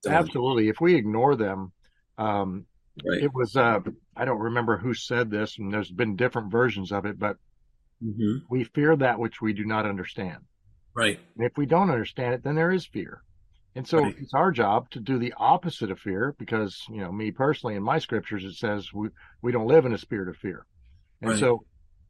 [0.03, 0.67] don't- Absolutely.
[0.67, 1.71] If we ignore them,
[2.17, 2.65] um,
[3.05, 3.23] Right.
[3.23, 3.79] it was, uh,
[4.15, 7.37] I don't remember who said this and there's been different versions of it, but
[8.01, 10.43] hmm we fear that which we do not understand.
[10.93, 11.19] Right.
[11.37, 13.23] And if we don't understand it, then there is fear.
[13.75, 14.15] And so Right.
[14.19, 17.83] it's our job to do the opposite of fear because, you know, me personally in
[17.83, 19.09] my scriptures, it says we,
[19.41, 20.65] we don't live in a spirit of fear.
[21.21, 21.39] And Right.
[21.39, 21.65] so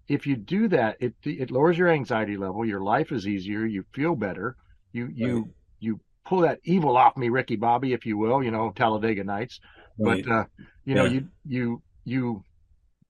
[0.08, 2.66] if you do that, it, it lowers your anxiety level.
[2.66, 3.66] Your life is easier.
[3.66, 4.56] You feel better.
[4.94, 5.46] You, you, Right.
[5.80, 9.60] you pull that evil off me, Ricky Bobby, if you will, you know, Talladega Nights.
[9.98, 10.24] Right.
[10.26, 10.46] But, uh,
[10.86, 11.12] you know, Yeah.
[11.12, 12.44] you, you, you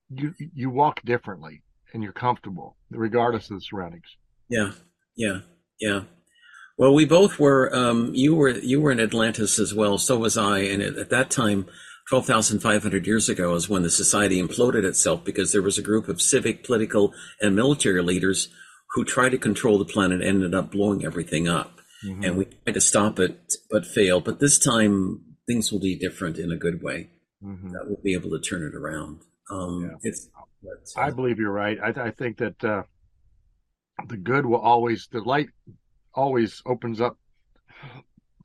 [0.09, 1.63] you you walk differently
[1.93, 4.05] and you're comfortable regardless of the surroundings.
[4.49, 4.71] Yeah,
[5.15, 5.39] yeah,
[5.79, 6.01] yeah.
[6.77, 7.73] Well, we both were.
[7.75, 9.97] Um, you were you were in Atlantis as well.
[9.97, 10.59] So was I.
[10.59, 11.65] And at, at that time,
[12.09, 15.77] twelve thousand five hundred years ago, is when the society imploded itself because there was
[15.77, 18.49] a group of civic, political, and military leaders
[18.93, 21.81] who tried to control the planet and ended up blowing everything up.
[22.05, 22.23] Mm-hmm.
[22.23, 24.25] And we tried to stop it, but failed.
[24.25, 27.09] But this time, things will be different in a good way.
[27.43, 27.69] Mm-hmm.
[27.69, 29.21] That we'll be able to turn it around.
[29.51, 30.09] Um, yeah.
[30.09, 30.29] It's.
[30.97, 31.77] I believe you're right.
[31.81, 32.83] I, th- I think that uh,
[34.07, 35.49] the good will always the light
[36.13, 37.17] always opens up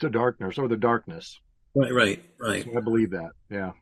[0.01, 1.41] to darkness or the darkness.
[1.75, 2.65] Right, right, right.
[2.65, 3.31] So I believe that.
[3.51, 3.73] Yeah.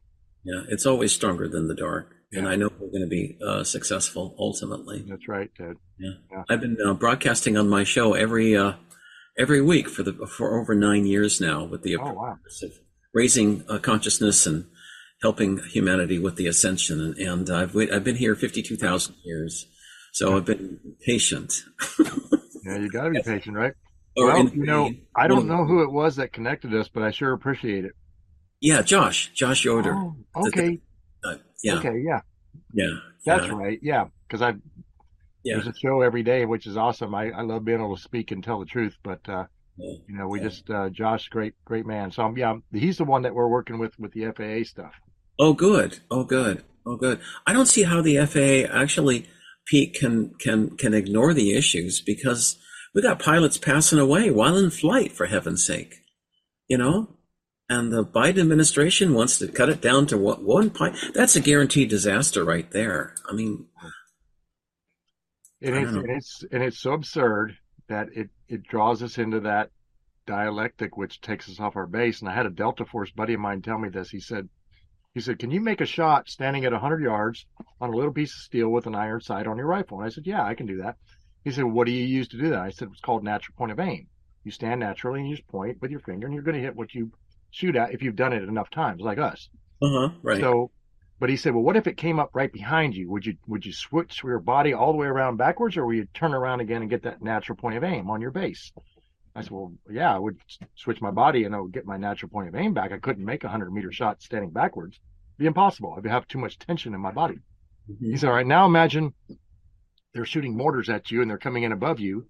[0.45, 2.15] Yeah, it's always stronger than the dark.
[2.31, 2.41] Yeah.
[2.41, 5.05] And I know we're going to be uh, successful ultimately.
[5.09, 5.77] That's right, Ted.
[5.99, 6.43] Yeah, yeah.
[6.49, 8.75] I've been uh, broadcasting on my show every uh,
[9.39, 12.39] every week for the for over nine years now, with the oh, wow.
[13.15, 14.67] raising uh, consciousness and
[15.23, 17.01] helping humanity with the ascension.
[17.01, 19.67] And, and I've I've been here fifty two thousand years,
[20.13, 21.55] so I've been patient.
[22.65, 23.73] Yeah, you got to be patient, right?
[24.19, 27.13] Or well, you know, I don't know who it was that connected us, but I
[27.13, 27.93] sure appreciate it.
[28.61, 29.95] Yeah, Josh, Josh Yoder.
[29.95, 30.17] Oh,
[30.49, 30.81] okay.
[31.23, 31.75] Uh, yeah.
[31.75, 32.03] Okay.
[32.05, 32.21] Yeah.
[32.73, 32.91] Yeah.
[33.25, 33.55] That's yeah.
[33.55, 33.79] right.
[33.81, 34.55] Yeah, because I
[35.45, 35.55] yeah.
[35.55, 37.15] there's a show every day, which is awesome.
[37.15, 39.45] I, I love being able to speak and tell the truth, but uh,
[39.77, 39.95] yeah.
[40.09, 42.11] you know, we just uh, Josh, great great man.
[42.11, 44.95] So um, yeah, he's the one that we're working with with the FAA stuff.
[45.39, 46.01] Oh, good.
[46.11, 46.65] Oh, good.
[46.85, 47.21] Oh, good.
[47.47, 49.29] I don't see how the FAA actually
[49.67, 52.59] Pete can can can ignore the issues because
[52.95, 55.97] we got pilots passing away while in flight for heaven's sake,
[56.69, 57.15] you know.
[57.71, 60.97] And the Biden administration wants to cut it down to what one pilot.
[61.15, 63.15] That's a guaranteed disaster right there.
[63.29, 63.67] I mean,
[65.61, 67.59] and it's, and it's and it's so absurd
[67.89, 69.71] that it it draws us into that
[70.29, 72.21] dialectic which takes us off our base.
[72.21, 74.11] And I had a Delta Force buddy of mine tell me this.
[74.11, 74.49] He said,
[75.15, 77.47] he said, Can you make a shot standing at 100 yards
[77.81, 79.99] on a little piece of steel with an iron sight on your rifle?
[79.99, 80.97] And I said, Yeah, I can do that.
[81.49, 82.59] He said, What do you use to do that?
[82.59, 84.07] I said, It's called natural point of aim.
[84.45, 86.77] You stand naturally and you just point with your finger and you're going to hit
[86.77, 87.11] what you
[87.51, 89.49] shoot at if you've done it enough times, like us.
[89.81, 90.09] Uh huh.
[90.23, 90.41] Right.
[90.41, 90.71] So,
[91.19, 93.11] but he said, Well, what if it came up right behind you?
[93.11, 96.07] Would you would you switch your body all the way around backwards or would you
[96.13, 98.71] turn around again and get that natural point of aim on your base?
[99.35, 100.37] I said, well, yeah, I would
[100.75, 102.93] switch my body and I would get my natural point of aim back.
[102.93, 104.97] I couldn't make a hundred meter shot standing backwards.
[104.97, 105.95] It'd be impossible.
[105.97, 107.39] I'd have too much tension in my body.
[107.91, 108.11] Mm-hmm.
[108.11, 109.15] He said, all right, now imagine
[110.15, 112.27] they're shooting mortars at you and they're coming in above you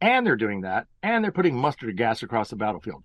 [0.00, 3.02] and they're doing that and they're putting mustard gas across the battlefield.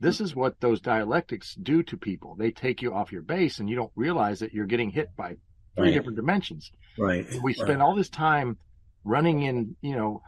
[0.00, 2.34] This is what those dialectics do to people.
[2.36, 5.36] They take you off your base and you don't realize that you're getting hit by
[5.76, 5.94] three right.
[5.94, 6.70] different dimensions.
[6.98, 7.28] Right.
[7.30, 7.80] And we spend right.
[7.80, 8.58] all this time
[9.04, 10.22] running in, you know,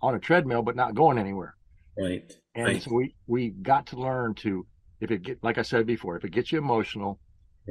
[0.00, 1.54] on a treadmill but not going anywhere.
[1.96, 2.34] Right.
[2.54, 2.82] And right.
[2.82, 4.66] so we we got to learn to
[5.00, 7.20] if it get like I said before, if it gets you emotional,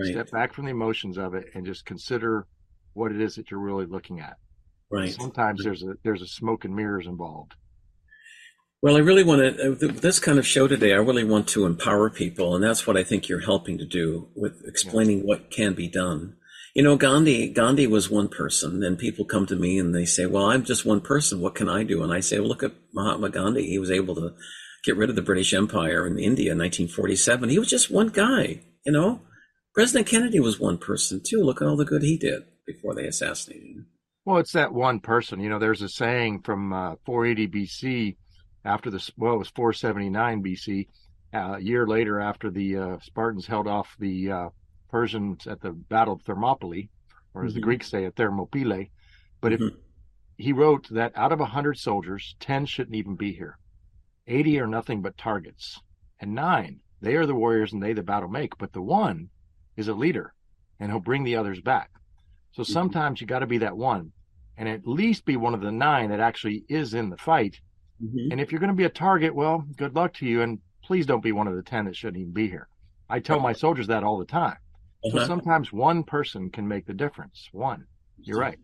[0.02, 2.48] step back from the emotions of it and just consider
[2.94, 4.38] what it is that you're really looking at.
[4.92, 5.14] Right.
[5.14, 7.54] Sometimes there's a there's a smoke and mirrors involved.
[8.82, 10.94] Well, I really want to uh, this kind of show today.
[10.94, 14.30] I really want to empower people, and that's what I think you're helping to do
[14.36, 16.38] with explaining what can be done.
[16.74, 20.26] You know, Gandhi Gandhi was one person, and people come to me and they say,
[20.26, 21.42] "Well, I'm just one person.
[21.42, 23.68] What can I do?" And I say, "Well, look at Mahatma Gandhi.
[23.68, 24.34] He was able to
[24.86, 27.50] get rid of the British Empire in India in 1947.
[27.50, 28.62] He was just one guy.
[28.86, 29.22] You know,
[29.76, 31.44] President Kennedy was one person too.
[31.44, 33.88] Look at all the good he did before they assassinated him."
[34.26, 35.40] Well, it's that one person.
[35.40, 38.16] You know, there's a saying from uh, 480 BC
[38.66, 40.88] after the well, it was 479 BC.
[41.34, 44.50] Uh, a year later, after the uh, Spartans held off the uh,
[44.90, 46.90] Persians at the Battle of Thermopylae,
[47.34, 47.56] or as mm-hmm.
[47.56, 48.90] the Greeks say, at Thermopylae.
[49.40, 49.68] But mm-hmm.
[49.68, 49.74] if
[50.38, 53.58] he wrote that out of a hundred soldiers, ten shouldn't even be here.
[54.28, 55.80] Eighty are nothing but targets,
[56.20, 58.58] and nine they are the warriors and they the battle make.
[58.58, 59.30] But the one
[59.78, 60.34] is a leader,
[60.80, 61.92] and he'll bring the others back.
[62.60, 62.74] So mm-hmm.
[62.74, 64.12] sometimes you got to be that one
[64.58, 67.62] and at least be one of the nine that actually is in the fight.
[68.04, 68.34] Mm-hmm.
[68.34, 70.42] And if you're going to be a target, well, good luck to you.
[70.42, 72.68] And please don't be one of the 10 that shouldn't even be here.
[73.10, 74.58] I tell my soldiers that all the time.
[75.06, 75.20] Uh-huh.
[75.20, 77.48] So sometimes one person can make the difference.
[77.54, 77.86] One.
[78.22, 78.60] You're right.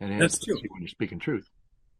[0.00, 1.50] And that's true when you're speaking truth.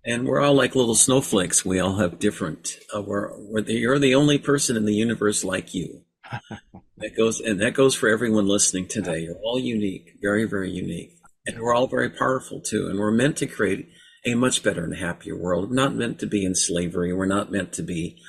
[0.06, 1.62] And we're all like little snowflakes.
[1.62, 2.78] We all have different.
[2.96, 6.04] Uh, we're, we're the, you're the only person in the universe like you.
[6.98, 9.20] That goes, and that goes for everyone listening today.
[9.20, 11.10] You're all unique, very, very unique.
[11.46, 12.88] And we're all very powerful too.
[12.88, 13.88] And we're meant to create
[14.24, 15.68] a much better and happier world.
[15.68, 17.12] We're not meant to be in slavery.
[17.12, 18.20] We're not meant to be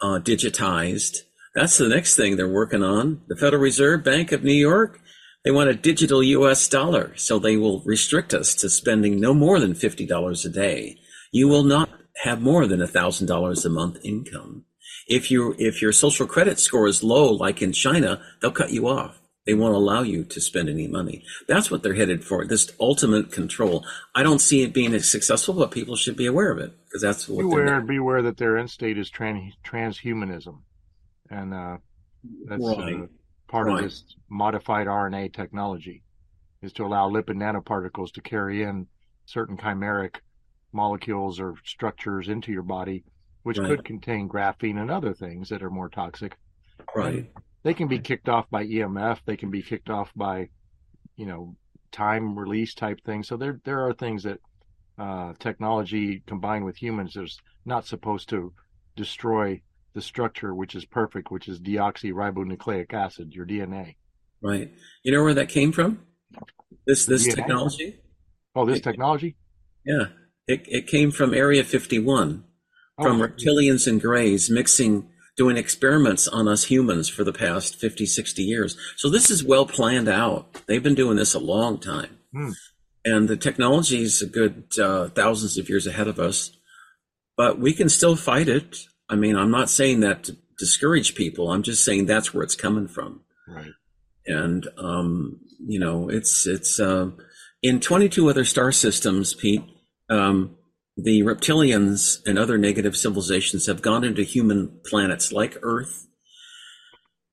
[0.00, 1.18] uh, digitized.
[1.54, 3.22] That's the next thing they're working on.
[3.28, 5.00] The Federal Reserve Bank of New York,
[5.44, 7.16] they want a digital US dollar.
[7.16, 10.98] So they will restrict us to spending no more than $50 a day.
[11.32, 11.88] You will not
[12.22, 14.64] have more than $1,000 a month income.
[15.08, 18.88] If you if your social credit score is low, like in China, they'll cut you
[18.88, 21.24] off They won't allow you to spend any money.
[21.46, 22.44] That's what they're headed for.
[22.44, 23.86] This ultimate control.
[24.14, 27.00] I don't see it being as successful, but people should be aware of it because
[27.00, 27.80] that's what beware.
[27.80, 30.60] Beware that their end state is trans transhumanism,
[31.30, 31.78] and uh,
[32.46, 32.94] that's right.
[32.94, 33.06] uh,
[33.48, 33.76] part right.
[33.76, 36.02] of this modified RNA technology
[36.62, 38.86] is to allow lipid nanoparticles to carry in
[39.26, 40.16] certain chimeric
[40.72, 43.04] molecules or structures into your body,
[43.42, 43.68] which right.
[43.68, 46.36] could contain graphene and other things that are more toxic.
[46.94, 47.30] Right.
[47.64, 49.18] They can be kicked off by EMF.
[49.26, 50.48] They can be kicked off by,
[51.16, 51.56] you know,
[51.92, 53.28] time release type things.
[53.28, 54.38] So there there are things that
[54.98, 58.52] uh, technology combined with humans is not supposed to
[58.96, 59.60] destroy
[59.94, 63.96] the structure, which is perfect, which is deoxyribonucleic acid, your DNA.
[64.42, 64.72] Right.
[65.02, 66.06] You know where that came from?
[66.86, 67.34] This this DNA?
[67.34, 68.00] technology.
[68.54, 69.36] Oh, this technology.
[69.84, 70.06] Yeah,
[70.46, 72.44] it it came from Area 51,
[73.02, 75.08] from reptilians and greys mixing
[75.38, 78.76] doing experiments on us humans for the past 50, 60 years.
[78.96, 80.52] So this is well planned out.
[80.66, 82.18] They've been doing this a long time.
[82.32, 82.50] Hmm.
[83.04, 86.50] And the technology is a good uh, thousands of years ahead of us.
[87.36, 88.76] But we can still fight it.
[89.08, 91.52] I mean, I'm not saying that to discourage people.
[91.52, 93.20] I'm just saying that's where it's coming from.
[93.46, 93.70] Right.
[94.26, 97.10] And, um, you know, it's, it's, uh,
[97.62, 99.62] in 22 other star systems, Pete,
[100.10, 100.57] um,
[101.00, 106.08] the reptilians and other negative civilizations have gone into human planets like Earth,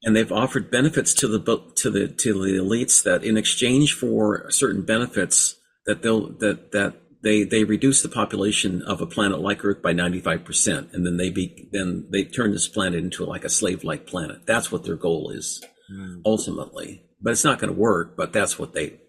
[0.04, 1.40] and they've offered benefits to the
[1.78, 5.56] to the to the elites that in exchange for certain benefits
[5.88, 9.94] that they'll that that they they reduce the population of a planet like Earth by
[9.94, 14.46] 95%, and then they be then they turn this planet into like a slave-like planet.
[14.46, 16.22] That's what their goal is mm.
[16.24, 17.02] ultimately.
[17.20, 18.16] But it's not going to work.
[18.16, 19.00] But that's what they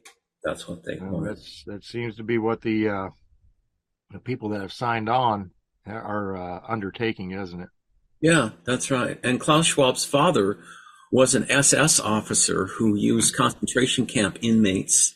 [0.42, 1.26] that's what they well, want.
[1.26, 3.08] That's that seems to be what the uh,
[4.10, 5.50] the people that have signed on
[5.86, 7.68] are uh, undertaking, isn't it?
[8.20, 9.20] Yeah, that's right.
[9.22, 10.58] And Klaus Schwab's father
[11.12, 15.14] was an SS officer who used concentration camp inmates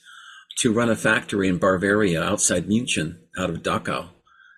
[0.58, 4.10] to run a factory in Bavaria outside Munich, out of Dachau,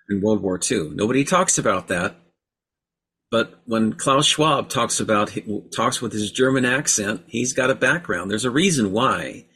[0.09, 0.91] in World War II.
[0.93, 2.17] Nobody talks about that.
[3.31, 5.35] But when Klaus Schwab talks about
[5.75, 8.29] talks with his German accent, he's got a background.
[8.29, 9.47] There's a reason why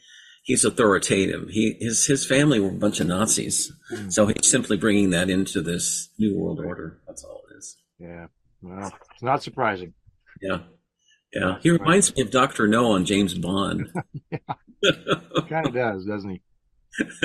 [0.48, 1.50] he's authoritative.
[1.50, 4.12] He his his family were a bunch of Nazis, mm.
[4.12, 6.98] so he's simply bringing that into this new world order.
[7.06, 7.76] That's all it is.
[8.00, 8.26] Yeah,
[8.62, 9.94] well, it's not surprising.
[10.42, 10.60] Yeah,
[11.32, 11.58] yeah.
[11.62, 13.92] He reminds me of Doctor No on James Bond.
[15.48, 16.42] kind of does, doesn't he?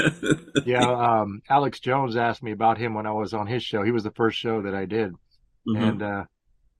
[0.66, 0.86] yeah.
[0.86, 3.84] Um, Alex Jones asked me about him when I was on his show.
[3.84, 5.14] He was the first show that I did,
[5.68, 5.84] mm-hmm.
[5.84, 6.24] and uh,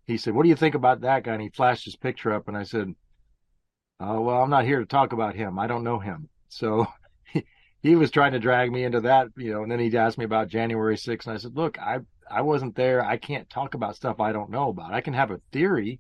[0.06, 2.48] he said, "What do you think about that guy?" And he flashed his picture up,
[2.48, 2.94] and I said.
[4.00, 5.58] Uh, well, I'm not here to talk about him.
[5.58, 6.28] I don't know him.
[6.58, 6.88] So
[7.26, 7.46] he,
[7.82, 10.26] he was trying to drag me into that, you know, and then he asked me
[10.26, 11.26] about January 6th.
[11.26, 12.00] And I said, look, I,
[12.30, 13.04] I wasn't there.
[13.04, 14.94] I can't talk about stuff I don't know about.
[14.94, 16.00] I can have a theory,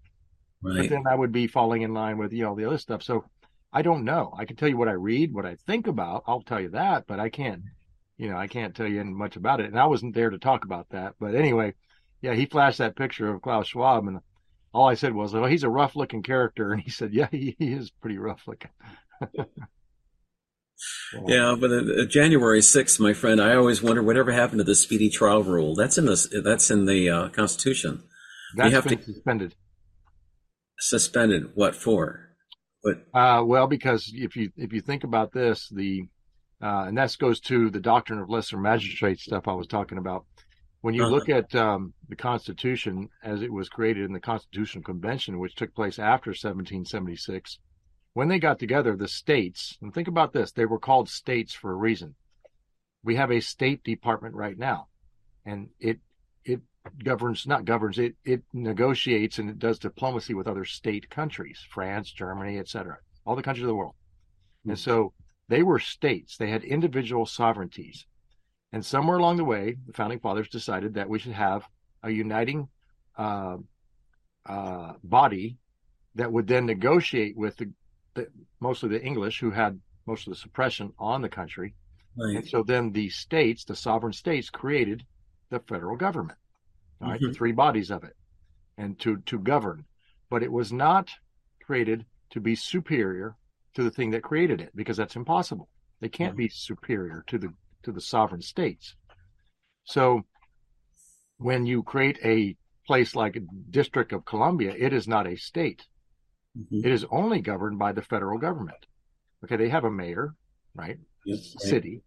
[0.61, 0.77] right.
[0.77, 3.03] but then I would be falling in line with, you know, the other stuff.
[3.03, 3.25] So
[3.71, 4.33] I don't know.
[4.37, 6.23] I can tell you what I read, what I think about.
[6.27, 7.63] I'll tell you that, but I can't,
[8.17, 9.67] you know, I can't tell you much about it.
[9.67, 11.15] And I wasn't there to talk about that.
[11.19, 11.73] But anyway,
[12.21, 14.19] yeah, he flashed that picture of Klaus Schwab and
[14.73, 16.71] all I said was, well, he's a rough looking character.
[16.73, 18.47] And he said, yeah, he, he is pretty rough
[21.13, 21.29] looking.
[21.29, 25.09] Yeah, but uh, January 6th, my friend, I always wonder whatever happened to the speedy
[25.09, 25.75] trial rule.
[25.75, 28.03] That's in the that's in the uh, Constitution.
[28.55, 29.55] That's have been to, suspended.
[30.79, 31.51] Suspended.
[31.55, 32.29] What for?
[32.81, 33.05] What?
[33.13, 36.07] Uh, well, because if you if you think about this, the
[36.61, 40.25] uh, and that goes to the doctrine of lesser magistrate stuff I was talking about.
[40.81, 41.13] When you uh-huh.
[41.13, 45.73] look at um, the Constitution as it was created in the Constitutional Convention, which took
[45.73, 47.59] place after 1776,
[48.13, 51.71] when they got together, the states, and think about this, they were called states for
[51.71, 52.15] a reason.
[53.03, 54.87] We have a State Department right now,
[55.45, 55.99] and it
[56.45, 56.61] it
[57.03, 62.11] governs not governs it it negotiates and it does diplomacy with other state countries, France,
[62.11, 63.95] Germany, etc., all the countries of the world.
[64.61, 64.71] Mm-hmm.
[64.71, 65.13] And so
[65.49, 68.05] they were states; they had individual sovereignties.
[68.71, 71.63] And somewhere along the way, the founding fathers decided that we should have
[72.01, 72.69] a uniting
[73.17, 73.57] uh,
[74.45, 75.57] uh, body
[76.15, 77.71] that would then negotiate with the
[78.15, 78.27] the,
[78.59, 81.75] mostly the English who had most of the suppression on the country.
[82.17, 82.37] Right.
[82.37, 85.03] And so then the states, the sovereign states, created
[85.49, 86.37] the federal government,
[87.01, 87.27] all right, mm-hmm.
[87.27, 88.15] the three bodies of it,
[88.77, 89.85] and to to govern.
[90.29, 91.09] But it was not
[91.65, 93.35] created to be superior
[93.75, 95.69] to the thing that created it, because that's impossible.
[96.01, 97.53] They can't be superior to the
[97.83, 98.95] to the sovereign states.
[99.85, 100.23] So
[101.37, 105.85] when you create a place like District of Columbia, it is not a state.
[106.57, 106.85] Mm-hmm.
[106.85, 108.85] It is only governed by the federal government.
[109.43, 110.35] Okay, they have a mayor,
[110.75, 110.97] right?
[111.25, 112.01] Yes, City,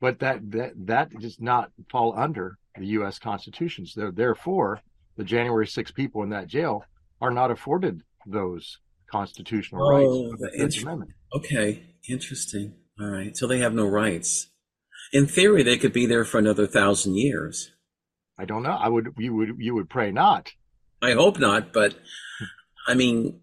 [0.00, 3.18] but that that that does not fall under the U.S.
[3.18, 3.86] Constitution.
[3.86, 4.80] So therefore,
[5.16, 6.84] the January 6 people in that jail
[7.20, 8.78] are not afforded those
[9.10, 11.10] constitutional Oh, rights the the Fifth int- Amendment.
[11.34, 12.74] Okay, interesting.
[13.00, 14.48] All right, so they have no rights.
[15.12, 17.72] In theory, they could be there for another thousand years.
[18.38, 18.70] I don't know.
[18.70, 20.50] I would you would you would pray not.
[21.00, 21.94] I hope not, but
[22.86, 23.40] I mean,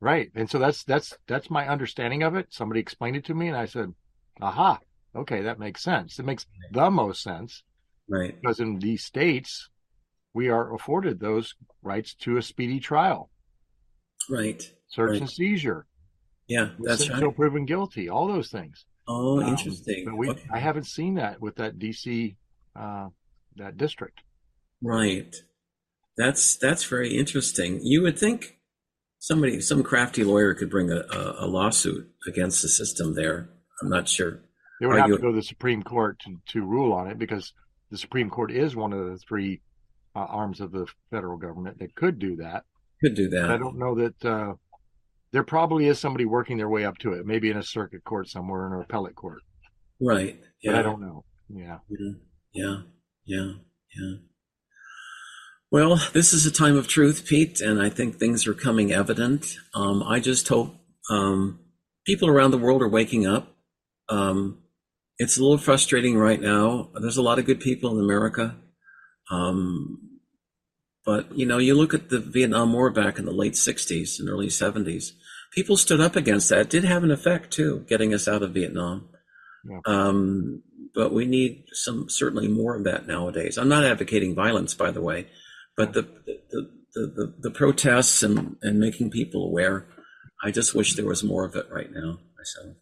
[0.00, 0.30] Right.
[0.34, 2.46] And so that's that's that's my understanding of it.
[2.50, 3.92] Somebody explained it to me and I said,
[4.40, 4.78] Aha,
[5.14, 6.18] okay, that makes sense.
[6.18, 7.62] It makes the most sense
[8.08, 9.68] right, because in these states
[10.32, 13.30] we are afforded those rights to a speedy trial,
[14.30, 14.72] right.
[14.88, 15.20] search Right.
[15.20, 15.86] and seizure,
[16.48, 17.36] Yeah, that's until right.
[17.36, 18.86] proven guilty, all those things.
[19.06, 20.04] Oh, Um, interesting.
[20.06, 20.44] But we Okay.
[20.52, 22.36] I haven't seen that with that DC
[22.76, 23.08] uh
[23.56, 24.20] that district.
[24.82, 25.34] Right.
[26.16, 27.80] That's that's very interesting.
[27.82, 28.56] You would think
[29.20, 33.48] somebody, some crafty lawyer, could bring a, a, a lawsuit against the system there.
[33.80, 34.40] I'm not sure.
[34.80, 37.06] They would Are have you- to go to the Supreme Court to, to rule on
[37.06, 37.52] it because
[37.90, 39.60] the Supreme Court is one of the three
[40.16, 42.64] uh, arms of the federal government that could do that.
[43.02, 44.52] Could do But I don't know that uh,
[45.32, 48.28] there probably is somebody working their way up to it, maybe in a circuit court
[48.28, 49.40] somewhere in an appellate court.
[50.00, 50.38] Right.
[50.64, 50.78] But Yeah.
[50.78, 51.24] I don't know.
[51.48, 51.78] Yeah.
[51.88, 52.12] Yeah.
[52.52, 52.76] Yeah.
[53.26, 53.52] Yeah.
[53.96, 54.16] Yeah.
[55.72, 59.56] Well, this is a time of truth, Pete, and I think things are coming evident.
[59.72, 60.74] Um, I just hope
[61.08, 61.60] um,
[62.04, 63.54] people around the world are waking up.
[64.08, 64.58] Um,
[65.18, 66.90] it's a little frustrating right now.
[67.00, 68.56] There's a lot of good people in America.
[69.30, 70.18] Um,
[71.06, 74.28] but, you know, you look at the Vietnam War back in the late 60s and
[74.28, 75.12] early 70s,
[75.52, 76.62] people stood up against that.
[76.62, 79.08] It did have an effect, too, getting us out of Vietnam.
[79.64, 79.80] Yeah.
[79.86, 80.62] Um,
[80.94, 83.56] but we need some certainly more of that nowadays.
[83.56, 85.28] I'm not advocating violence, by the way,
[85.80, 89.86] but the the, the, the, the protests and, and making people aware.
[90.42, 92.76] I just wish there was more of it right now myself.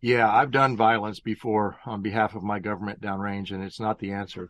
[0.00, 4.12] Yeah, I've done violence before on behalf of my government downrange, and it's not the
[4.12, 4.48] answer.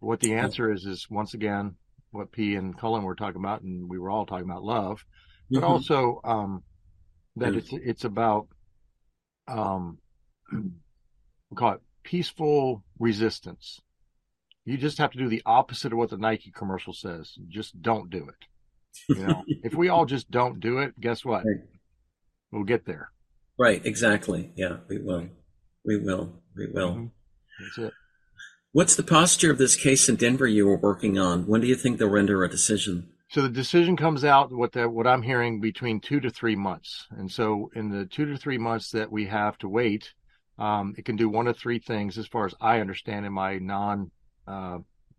[0.00, 1.76] What the answer is is once again
[2.10, 5.04] what Pia and Cullen were talking about, and we were all talking about love,
[5.50, 5.68] but Mhm.
[5.68, 6.62] also um,
[7.36, 7.56] that Mm.
[7.56, 8.48] it's it's about
[9.48, 9.98] um,
[10.52, 13.80] we call it peaceful resistance.
[14.64, 17.34] You just have to do the opposite of what the Nike commercial says.
[17.48, 19.14] Just don't do it.
[19.16, 21.44] You know, if we all just don't do it, guess what?
[21.44, 21.64] Right.
[22.52, 23.10] We'll get there.
[23.58, 24.52] right, exactly.
[24.56, 25.26] Yeah, we will.
[25.84, 26.32] We will.
[26.56, 26.94] We will.
[26.94, 27.10] Mhm.
[27.60, 27.92] That's it.
[28.72, 31.46] What's the posture of this case in Denver you were working on?
[31.46, 33.08] When do you think they'll render a decision?
[33.28, 37.06] So the decision comes out what the, what I'm hearing between two to three months,
[37.10, 40.12] and so in the two to three months that we have to wait,
[40.58, 43.56] um, it can do one of three things, as far as I understand in my
[43.58, 44.10] non
[44.46, 44.78] uh,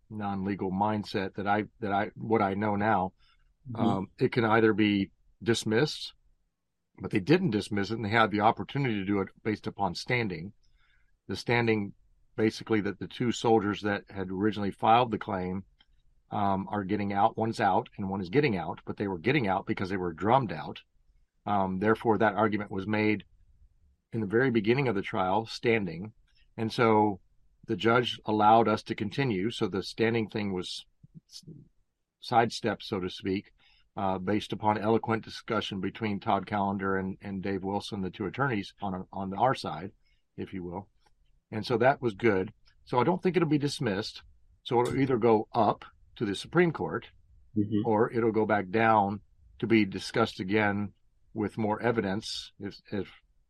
[0.09, 3.13] non legal mindset that I that I what I know now.
[3.75, 6.13] Um, it can either be dismissed,
[6.99, 9.95] but they didn't dismiss it, and they had the opportunity to do it based upon
[9.95, 10.51] standing.
[11.27, 11.93] The standing,
[12.35, 15.63] basically, that the two soldiers that had originally filed the claim
[16.31, 17.37] um, are getting out.
[17.37, 20.13] One's out, and one is getting out, but they were getting out because they were
[20.13, 20.81] drummed out.
[21.45, 23.23] Um, therefore, that argument was made
[24.11, 26.11] in the very beginning of the trial, standing,
[26.57, 27.19] and so
[27.67, 29.49] the judge allowed us to continue.
[29.51, 30.85] So the standing thing was
[32.19, 33.51] sidestepped, so to speak,
[33.95, 38.73] uh, based upon eloquent discussion between Todd Callender and, and Dave Wilson, the two attorneys
[38.81, 39.91] on on our side,
[40.37, 40.87] if you will.
[41.51, 42.51] And so that was good.
[42.85, 44.23] So I don't think it'll be dismissed.
[44.63, 45.85] So it'll either go up
[46.15, 47.05] to the Supreme Court
[47.55, 47.81] Mhm.
[47.85, 49.21] or it'll go back down
[49.59, 50.93] to be discussed again
[51.35, 53.07] with more evidence if if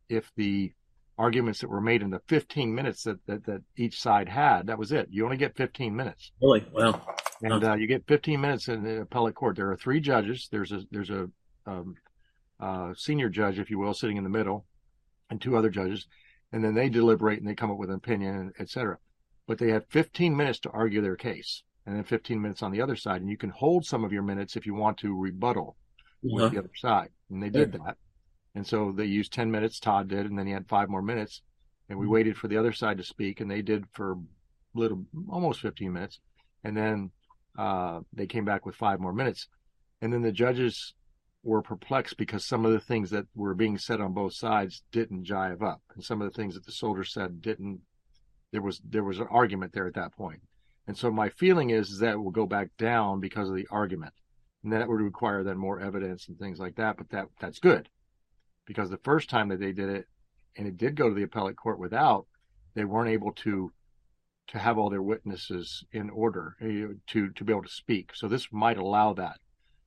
[0.08, 0.72] if the
[1.16, 4.78] arguments that were made in the 15 minutes that, that, that each side had, that
[4.78, 5.08] was it.
[5.10, 6.32] You only get 15 minutes.
[6.42, 6.64] Really?
[6.72, 7.06] Well,
[7.42, 9.56] And uh, you get 15 minutes in the appellate court.
[9.56, 10.48] There are three judges.
[10.50, 11.28] There's a there's a
[11.66, 11.94] um,
[12.60, 14.66] uh, senior judge, if you will, sitting in the middle,
[15.30, 16.06] and two other judges,
[16.52, 18.98] and then they deliberate and they come up with an opinion, and et cetera.
[19.46, 22.80] But they have 15 minutes to argue their case, and then 15 minutes on the
[22.80, 25.76] other side, and you can hold some of your minutes if you want to rebuttal
[26.22, 26.52] with uh-huh.
[26.52, 27.96] the other side, and they did that.
[28.54, 29.80] And so they used 10 minutes.
[29.80, 31.42] Todd did, and then he had five more minutes,
[31.88, 34.16] and we waited for the other side to speak, and they did for
[34.74, 36.20] little almost 15 minutes,
[36.62, 37.10] and then
[37.58, 39.48] uh, they came back with five more minutes.
[40.00, 40.94] And then the judges
[41.42, 45.26] were perplexed because some of the things that were being said on both sides didn't
[45.26, 45.82] jive up.
[45.94, 47.80] And some of the things that the soldier said didn't,
[48.52, 50.40] there was, there was an argument there at that point.
[50.86, 53.66] And so my feeling is, is that it will go back down because of the
[53.70, 54.12] argument.
[54.62, 56.96] And that would require then more evidence and things like that.
[56.96, 57.88] But that, that's good
[58.66, 60.06] because the first time that they did it
[60.56, 62.26] and it did go to the appellate court without,
[62.74, 63.72] they weren't able to
[64.46, 68.10] to have all their witnesses in order eh, to to be able to speak.
[68.14, 69.38] So this might allow that.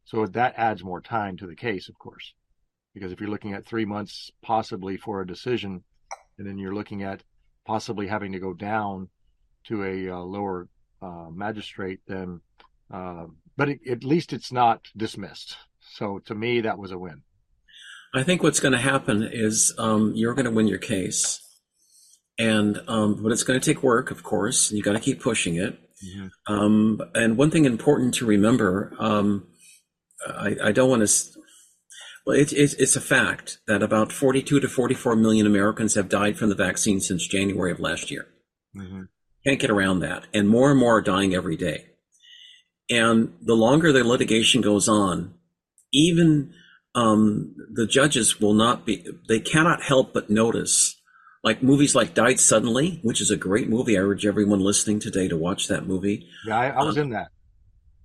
[0.05, 2.33] So that adds more time to the case, of course,
[2.93, 5.83] because if you're looking at three months possibly for a decision,
[6.37, 7.23] and then you're looking at
[7.65, 9.09] possibly having to go down
[9.65, 10.69] to a uh, lower
[11.01, 12.41] uh, magistrate, then
[12.91, 13.25] uh,
[13.57, 15.57] but it, at least it's not dismissed.
[15.79, 17.23] So to me, that was a win.
[18.13, 21.41] I think what's going to happen is um, you're going to win your case,
[22.39, 25.21] and um, but it's going to take work, of course, and you got to keep
[25.21, 25.79] pushing it.
[26.05, 26.53] Mm-hmm.
[26.53, 29.47] Um, and one thing important to remember, um,
[30.27, 31.39] I, I, don't want to.
[32.25, 36.37] Well, it, it, it's a fact that about 42 to 44 million Americans have died
[36.37, 38.27] from the vaccine since January of last year.
[38.75, 39.03] Mm-hmm.
[39.45, 41.87] Can't get around that, and more and more are dying every day.
[42.89, 45.33] And the longer the litigation goes on,
[45.91, 46.53] even
[46.97, 50.95] um, the judges will not be, they cannot help but notice,
[51.43, 53.95] like movies like Died Suddenly, which is a great movie.
[53.95, 56.27] I urge everyone listening today to watch that movie.
[56.47, 57.27] Yeah, I, I was in that.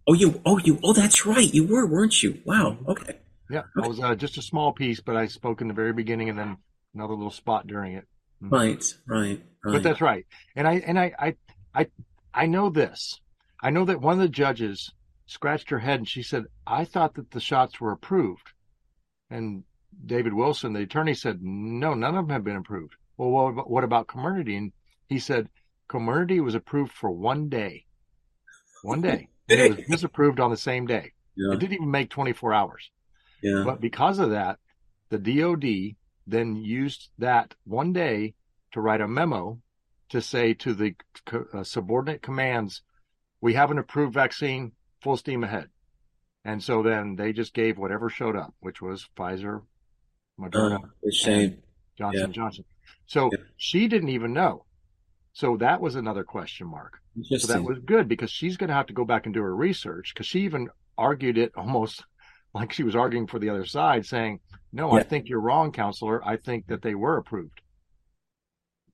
[0.07, 1.53] Oh, you, oh, you, oh, that's right.
[1.55, 2.43] You were, weren't you?
[2.45, 2.73] Wow.
[2.73, 2.91] Mm-hmm.
[2.91, 3.19] Okay.
[3.51, 3.85] Yeah, okay.
[3.85, 6.39] I was uh, just a small piece, but I spoke in the very beginning and
[6.39, 6.59] then
[6.95, 8.07] another little spot during it.
[8.43, 8.55] Mm-hmm.
[8.55, 9.73] Right, right, right.
[9.73, 10.27] But that's right.
[10.55, 11.37] And I, and I, I,
[11.75, 11.87] I,
[12.35, 13.19] I know this.
[13.63, 14.93] I know that one of the judges
[15.27, 18.53] scratched her head and she said, I thought that the shots were approved.
[19.33, 19.65] And
[20.05, 22.95] David Wilson, the attorney, said, no, none of them have been approved.
[23.17, 24.57] Well, what about, what about Comirnaty?
[24.57, 24.73] And
[25.09, 25.49] he said,
[25.89, 27.87] Comirnaty was approved for one day.
[28.83, 29.29] One day.
[29.49, 31.13] And it was disapproved on the same day.
[31.37, 31.53] Yeah.
[31.53, 32.91] It didn't even make 24 hours.
[33.43, 33.65] Yeah.
[33.67, 34.61] But because of that,
[35.11, 35.97] the DOD
[36.27, 38.35] then used that one day
[38.73, 39.61] to write a memo
[40.11, 40.95] to say to the
[41.53, 42.83] uh, subordinate commands,
[43.41, 45.69] we have an approved vaccine full steam ahead.
[46.45, 49.63] And so then they just gave whatever showed up, which was Pfizer,
[50.41, 51.59] Moderna, oh, shame.
[51.97, 52.33] Johnson yeah.
[52.33, 52.65] Johnson.
[53.07, 53.45] So yeah.
[53.57, 54.65] she didn't even know.
[55.35, 56.99] So that was another question mark.
[57.39, 59.55] So that was good because she's going to have to go back and do her
[59.55, 62.05] research because she even argued it almost
[62.55, 64.41] like she was arguing for the other side, saying,
[64.73, 65.01] "No, yeah.
[65.01, 66.27] I think you're wrong, counselor.
[66.27, 67.63] I think that they were approved.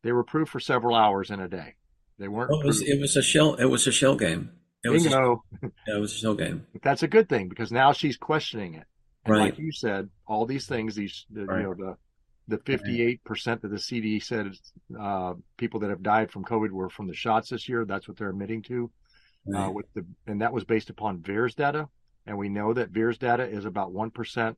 [0.03, 1.75] They were approved for several hours in a day.
[2.19, 2.51] They weren't.
[2.51, 3.55] Well, it, was, it was a shell.
[3.55, 4.53] It was a shell game.
[4.85, 5.45] It was Bingo.
[5.63, 6.67] Yeah, it was a game.
[6.73, 8.85] But that's a good thing because now she's questioning it.
[9.25, 9.45] And right.
[9.47, 11.61] like you said, all these things, these the, right.
[11.61, 11.97] you know the
[12.57, 14.53] the 58 percent that the CD said
[14.99, 17.85] uh, people that have died from COVID were from the shots this year.
[17.85, 18.91] That's what they're admitting to.
[19.49, 19.67] Uh, right.
[19.67, 21.89] Uh, with the and that was based upon VAERS data,
[22.27, 24.57] and we know that VAERS data is about one percent.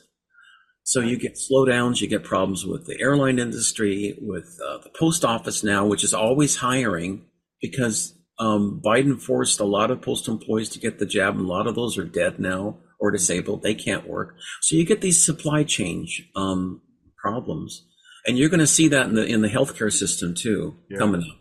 [0.84, 5.24] So you get slowdowns, you get problems with the airline industry, with uh, the post
[5.24, 7.26] office now, which is always hiring
[7.60, 11.48] because um, Biden forced a lot of postal employees to get the jab, and a
[11.48, 13.62] lot of those are dead now or disabled.
[13.62, 14.34] They can't work.
[14.60, 16.82] So you get these supply chain um,
[17.16, 17.86] problems,
[18.26, 20.98] and you're going to see that in the in the healthcare system too yeah.
[20.98, 21.38] coming up.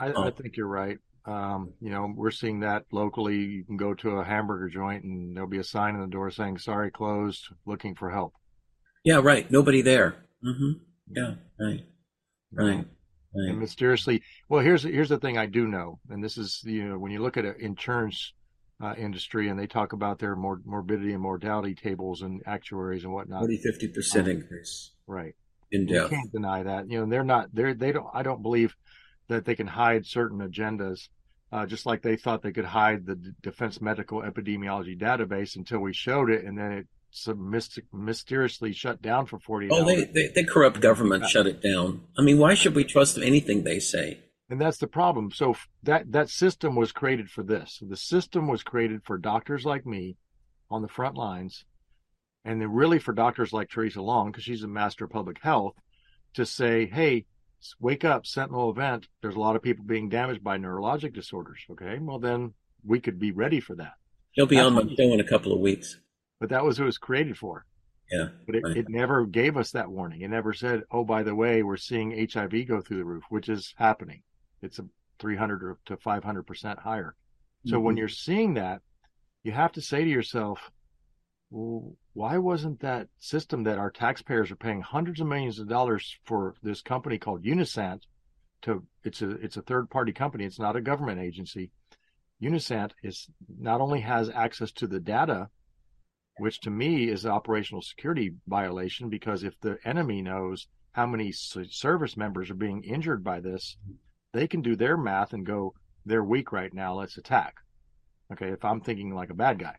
[0.00, 0.98] I, I, think you're right.
[1.26, 3.36] Um, you know, we're seeing that locally.
[3.36, 6.30] You can go to a hamburger joint, and there'll be a sign on the door
[6.30, 7.48] saying "Sorry, closed.
[7.66, 8.32] Looking for help."
[9.04, 9.50] Yeah, right.
[9.50, 10.16] Nobody there.
[10.44, 10.72] Mm-hmm.
[11.10, 11.84] Yeah, right,
[12.52, 12.84] right.
[13.34, 13.50] Right.
[13.50, 16.98] And mysteriously, well, here's here's the thing I do know, and this is you know
[16.98, 18.32] when you look at an insurance
[18.82, 23.12] uh, industry and they talk about their mor- morbidity and mortality tables and actuaries and
[23.12, 25.34] whatnot, 40 50 percent um, increase, right?
[25.70, 26.90] In depth, you can't deny that.
[26.90, 28.74] You know, they're not they're they don't I don't believe
[29.28, 31.08] that they can hide certain agendas.
[31.50, 35.78] Uh, just like they thought they could hide the D- Defense Medical Epidemiology database until
[35.80, 36.86] we showed it, and then it
[37.36, 42.02] mystic, mysteriously shut down for 40 oh, they, they, corrupt government shut it down.
[42.18, 44.20] I mean, why should we trust anything they say?
[44.50, 45.30] And that's the problem.
[45.30, 47.82] So that, that system was created for this.
[47.86, 50.16] The system was created for doctors like me
[50.70, 51.64] on the front lines
[52.44, 55.74] And then really for doctors like Theresa Long, because she's a master of public health,
[56.34, 57.26] to say, hey,
[57.80, 59.08] wake up, sentinel event.
[59.22, 61.60] There's a lot of people being damaged by neurologic disorders.
[61.70, 61.98] Okay.
[62.00, 62.54] Well, then
[62.84, 63.94] we could be ready for that.
[64.32, 65.98] He'll be That's on the show in a couple of weeks.
[66.40, 67.64] But that was who it was created for.
[68.10, 68.28] Yeah.
[68.46, 68.76] But it, right.
[68.76, 70.22] it never gave us that warning.
[70.22, 73.48] It never said, oh, by the way, we're seeing HIV go through the roof, which
[73.48, 74.22] is happening.
[74.62, 74.86] It's a
[75.18, 77.14] 300 to 500% higher.
[77.66, 77.84] So mm-hmm.
[77.84, 78.82] when you're seeing that,
[79.42, 80.70] you have to say to yourself,
[81.50, 86.18] well, why wasn't that system that our taxpayers are paying hundreds of millions of dollars
[86.24, 88.06] for this company called Unisant
[88.62, 91.70] to it's a it's a third party company, it's not a government agency.
[92.42, 93.28] Unisant is
[93.58, 95.48] not only has access to the data
[96.38, 101.32] which to me is an operational security violation because if the enemy knows how many
[101.32, 103.76] service members are being injured by this,
[104.32, 105.74] they can do their math and go,
[106.06, 107.54] they're weak right now, let's attack.
[108.32, 109.76] Okay, if I'm thinking like a bad guy.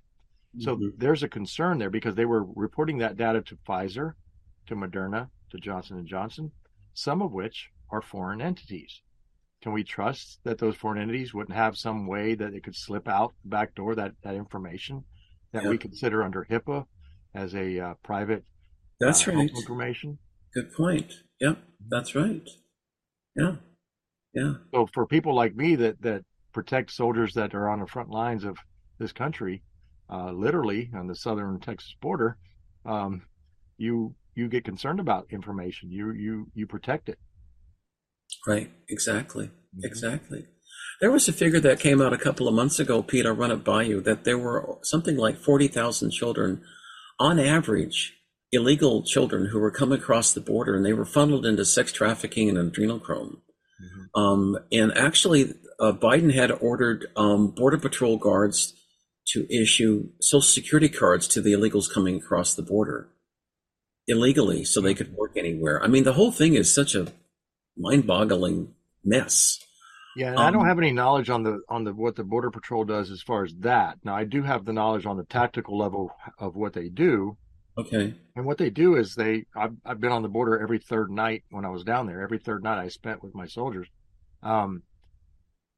[0.58, 0.98] So mm-hmm.
[0.98, 4.14] there's a concern there because they were reporting that data to Pfizer,
[4.68, 6.52] to Moderna, to Johnson and Johnson,
[6.94, 9.02] some of which are foreign entities.
[9.62, 13.08] Can we trust that those foreign entities wouldn't have some way that it could slip
[13.08, 15.04] out the back door that, that information
[15.54, 16.86] that we consider under HIPAA
[17.36, 18.44] as a uh, private
[19.00, 20.18] that's uh, right information.
[20.54, 21.14] Good point.
[21.40, 21.58] Yep,
[21.90, 22.48] that's right.
[23.36, 23.56] Yeah,
[24.34, 24.54] yeah.
[24.74, 26.24] So for people like me that that
[26.54, 28.58] protect soldiers that are on the front lines of
[28.98, 29.64] this country,
[30.12, 32.38] uh, literally on the southern Texas border,
[32.86, 33.24] um,
[33.78, 35.92] you you get concerned about information.
[35.92, 37.20] You you you protect it.
[38.46, 38.72] Right.
[38.90, 39.46] Exactly.
[39.46, 39.86] Mm-hmm.
[39.86, 40.46] Exactly.
[41.02, 43.26] There was a figure that came out a couple of months ago, Pete.
[43.26, 44.02] I'll run it by you.
[44.02, 46.62] That there were something like forty thousand children,
[47.20, 48.16] on average,
[48.52, 52.50] illegal children who were coming across the border, and they were funneled into sex trafficking
[52.50, 53.38] and adrenochrome.
[53.82, 54.20] Mm-hmm.
[54.20, 58.74] Um, and actually, uh, Biden had ordered um, border patrol guards
[59.28, 63.10] to issue social security cards to the illegals coming across the border
[64.08, 65.82] illegally, so they could work anywhere.
[65.84, 67.14] I mean, the whole thing is such a
[67.78, 68.74] mind-boggling
[69.06, 69.60] mess.
[70.20, 72.52] Yeah, um, I don't um, have any knowledge on the on the what the border
[72.52, 74.00] patrol does as far as that.
[74.04, 77.38] Now I do have the knowledge on the tactical level of what they do.
[77.78, 78.14] Okay.
[78.36, 81.46] And what they do is they I've I've been on the border every third night
[81.52, 82.22] when I was down there.
[82.22, 83.88] Every third night I spent with my soldiers.
[84.44, 84.84] Um,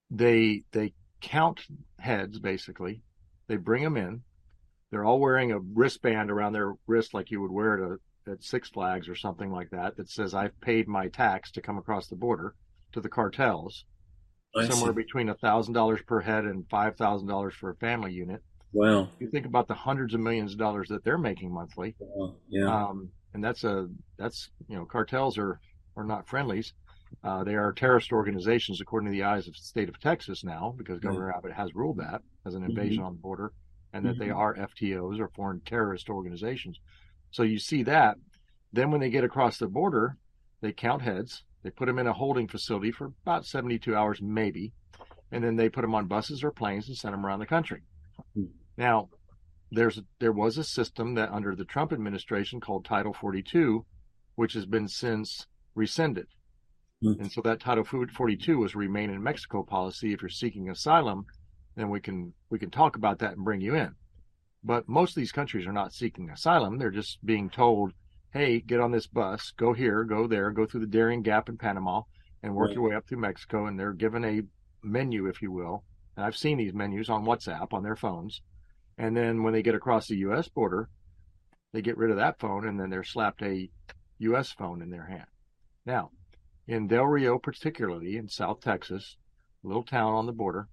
[0.09, 1.61] they they count
[1.99, 3.03] heads basically.
[3.47, 4.23] They bring them in.
[4.89, 8.43] They're all wearing a wristband around their wrist like you would wear at a, at
[8.43, 12.07] Six Flags or something like that that says I've paid my tax to come across
[12.07, 12.55] the border
[12.93, 13.85] to the cartels
[14.55, 15.03] I somewhere see.
[15.03, 18.41] between a thousand dollars per head and five thousand dollars for a family unit.
[18.73, 19.09] Wow!
[19.19, 21.95] You think about the hundreds of millions of dollars that they're making monthly.
[21.99, 22.35] Wow.
[22.49, 22.65] Yeah.
[22.65, 23.87] Um, and that's a
[24.17, 25.59] that's you know cartels are
[25.95, 26.73] are not friendlies.
[27.23, 30.73] Uh, they are terrorist organizations according to the eyes of the state of Texas now
[30.77, 31.33] because Governor.
[31.33, 33.07] Abbott has ruled that as an invasion mm-hmm.
[33.07, 33.51] on the border
[33.93, 34.23] and that mm-hmm.
[34.23, 36.79] they are FTOs or foreign terrorist organizations.
[37.31, 38.15] So you see that.
[38.73, 40.17] Then when they get across the border,
[40.61, 44.73] they count heads they put them in a holding facility for about 72 hours, maybe,
[45.31, 47.83] and then they put them on buses or planes and send them around the country.
[48.77, 49.09] Now,
[49.71, 53.85] there's there was a system that under the Trump administration called Title 42,
[54.35, 56.27] which has been since rescinded.
[57.03, 57.21] Mm-hmm.
[57.21, 60.13] And so that Title 42 was remain in Mexico policy.
[60.13, 61.25] If you're seeking asylum,
[61.75, 63.95] then we can we can talk about that and bring you in.
[64.63, 67.93] But most of these countries are not seeking asylum; they're just being told
[68.31, 71.57] hey, get on this bus, go here, go there, go through the Darien Gap in
[71.57, 72.01] Panama,
[72.43, 72.75] and work right.
[72.75, 73.67] your way up through Mexico.
[73.67, 74.41] And they're given a
[74.83, 75.83] menu, if you will.
[76.15, 78.41] And I've seen these menus on WhatsApp on their phones.
[78.97, 80.47] And then when they get across the U.S.
[80.47, 80.89] border,
[81.73, 83.69] they get rid of that phone and then they're slapped a
[84.19, 84.51] U.S.
[84.51, 85.25] phone in their hand.
[85.85, 86.11] Now,
[86.67, 89.17] in Del Rio, particularly in South Texas,
[89.63, 90.67] a little town on the border,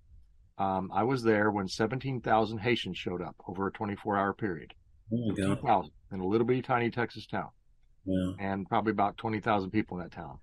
[0.58, 4.74] um, I was there when 17,000 Haitians showed up over a 24 hour period.
[5.12, 7.48] Oh God in a little bitty tiny Texas town.
[8.04, 8.32] Yeah.
[8.38, 10.38] And probably about 20,000 people in that town.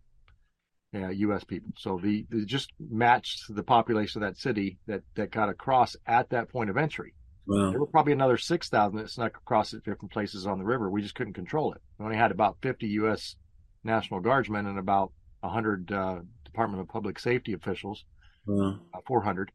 [0.94, 1.44] Yeah, U.S.
[1.44, 1.72] people.
[1.78, 6.30] So the, the just matched the population of that city that, that got across at
[6.30, 7.14] that point of entry.
[7.48, 7.72] Wow.
[7.72, 10.90] There were probably another 6,000 that snuck across at different places on the river.
[10.90, 11.82] We just couldn't control it.
[11.98, 13.36] We only had about 50 U.S.
[13.84, 15.12] National Guardsmen and about
[15.42, 18.06] 100 uh, Department of Public Safety officials,
[18.48, 18.80] wow.
[18.94, 19.52] uh, 400.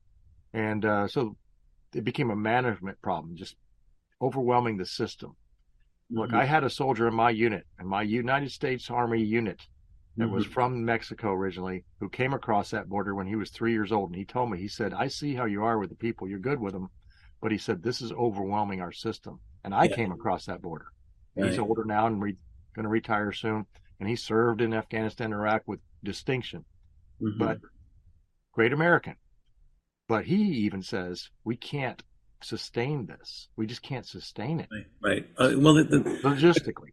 [0.52, 1.36] And uh, so
[1.94, 3.56] it became a management problem, just
[4.20, 5.36] overwhelming the system.
[6.10, 6.38] Look, mm-hmm.
[6.38, 9.60] I had a soldier in my unit, in my United States Army unit,
[10.16, 10.34] that mm-hmm.
[10.34, 14.10] was from Mexico originally, who came across that border when he was three years old.
[14.10, 16.28] And he told me, he said, I see how you are with the people.
[16.28, 16.88] You're good with them.
[17.40, 19.40] But he said, this is overwhelming our system.
[19.64, 19.96] And I yeah.
[19.96, 20.86] came across that border.
[21.36, 21.50] Right.
[21.50, 22.36] He's older now and re-
[22.74, 23.64] going to retire soon.
[24.00, 26.64] And he served in Afghanistan, Iraq with distinction.
[27.22, 27.38] Mm-hmm.
[27.38, 27.58] But
[28.52, 29.14] great American.
[30.08, 32.02] But he even says, we can't
[32.42, 33.48] sustain this.
[33.56, 34.68] We just can't sustain it.
[34.72, 34.86] Right.
[35.02, 35.26] right.
[35.38, 36.90] Uh, well, the, the, logistically,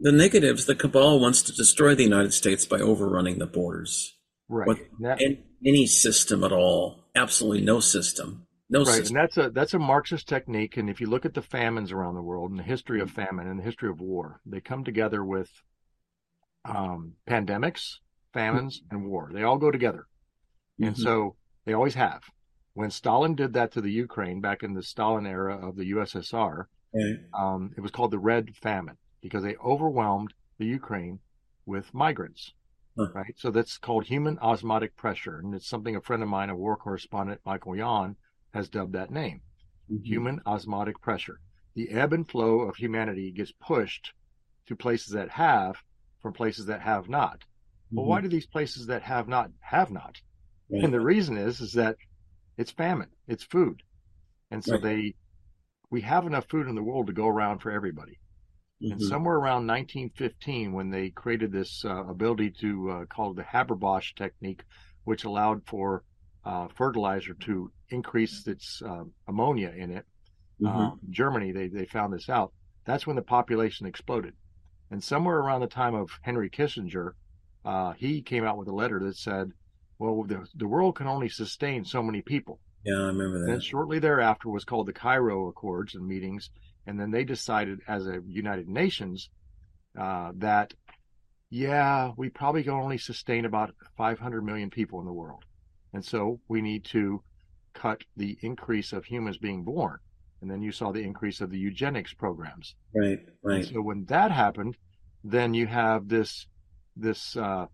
[0.00, 0.66] the negatives.
[0.66, 4.14] The cabal wants to destroy the United States by overrunning the borders.
[4.48, 4.68] Right.
[4.68, 7.04] With That- an- any system at all.
[7.14, 8.46] Absolutely no system.
[8.68, 9.16] No right, system.
[9.16, 10.76] and that's a that's a Marxist technique.
[10.76, 13.46] And if you look at the famines around the world and the history of famine
[13.46, 15.48] and the history of war, they come together with
[16.64, 17.98] um, pandemics,
[18.34, 19.30] famines, and war.
[19.32, 20.06] They all go together,
[20.80, 20.98] and Mhm.
[20.98, 22.22] so they always have.
[22.76, 26.68] When Stalin did that to the Ukraine back in the Stalin era of the USSR,
[26.92, 27.20] Right.
[27.32, 31.20] um, it was called the Red Famine because they overwhelmed the Ukraine
[31.64, 32.52] with migrants.
[32.98, 33.08] Huh.
[33.14, 33.32] Right.
[33.38, 35.38] So that's called human osmotic pressure.
[35.38, 38.14] And it's something a friend of mine, a war correspondent, Michael Yon,
[38.52, 39.40] has dubbed that name
[39.90, 40.04] Mhm.
[40.04, 41.40] human osmotic pressure.
[41.72, 44.12] The ebb and flow of humanity gets pushed
[44.66, 45.82] to places that have
[46.20, 47.42] from places that have not.
[47.90, 50.20] Well, why do these places that have not have not?
[50.68, 50.84] Right.
[50.84, 51.96] And the reason is is that
[52.56, 53.82] it's famine, it's food,
[54.50, 54.82] and so Right.
[54.82, 55.14] they
[55.90, 58.18] we have enough food in the world to go around for everybody.
[58.90, 59.02] And Mhm.
[59.02, 64.14] somewhere around 1915, when they created this uh, ability to uh, call it the Haber-Bosch
[64.14, 64.64] technique,
[65.04, 66.04] which allowed for
[66.44, 70.06] uh, fertilizer to increase its uh, ammonia in it,
[70.60, 70.68] Mhm.
[70.68, 72.52] uh, Germany, they, they found this out.
[72.84, 74.34] That's when the population exploded.
[74.90, 77.12] And somewhere around the time of Henry Kissinger,
[77.64, 79.52] uh, he came out with a letter that said,
[79.98, 82.60] well, the, the world can only sustain so many people.
[82.84, 83.46] yeah, I remember that.
[83.52, 86.50] Then shortly thereafter was called the Cairo Accords and meetings.
[86.86, 89.28] And then they decided as a United Nations
[89.98, 90.72] uh, that,
[91.50, 95.44] yeah, we probably can only sustain about 500 million people in the world.
[95.92, 97.22] And so we need to
[97.74, 99.98] cut the increase of humans being born.
[100.42, 102.74] And then you saw the increase of the eugenics programs.
[102.94, 103.18] Right.
[103.18, 103.64] And Right.
[103.64, 104.76] so when that happened,
[105.24, 106.46] then you have this,
[106.94, 107.66] this, uh,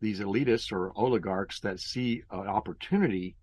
[0.00, 3.34] these elitists or oligarchs that see an opportunity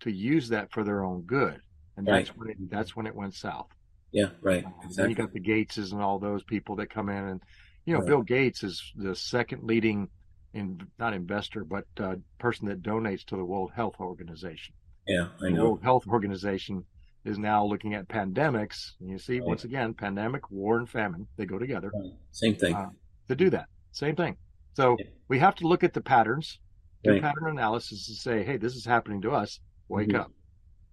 [0.00, 1.60] to use that for their own good,
[1.96, 2.38] and that's Right.
[2.38, 3.68] when it, that's when it went south.
[4.12, 4.30] Yeah.
[4.40, 4.64] Right.
[4.64, 7.40] And Then you got the Gateses and all those people that come in, and
[7.84, 8.08] you know Right.
[8.08, 10.08] Bill Gates is the second leading,
[10.54, 14.74] in not investor, but uh, person that donates to the World Health Organization.
[15.06, 15.28] Yeah.
[15.40, 15.62] I The know.
[15.64, 16.84] World Health Organization
[17.24, 18.92] is now looking at pandemics.
[19.00, 19.46] And you see, Right.
[19.48, 21.92] once again, pandemic, war, and famine, they go together.
[22.30, 22.74] Same thing.
[22.74, 22.90] Uh,
[23.28, 23.68] to do that.
[23.92, 24.36] Same thing.
[24.78, 24.96] So
[25.28, 26.60] we have to look at the patterns,
[27.02, 27.20] do Right.
[27.20, 29.58] pattern analysis and say, hey, this is happening to us.
[29.88, 30.20] Wake Mhm.
[30.20, 30.30] up.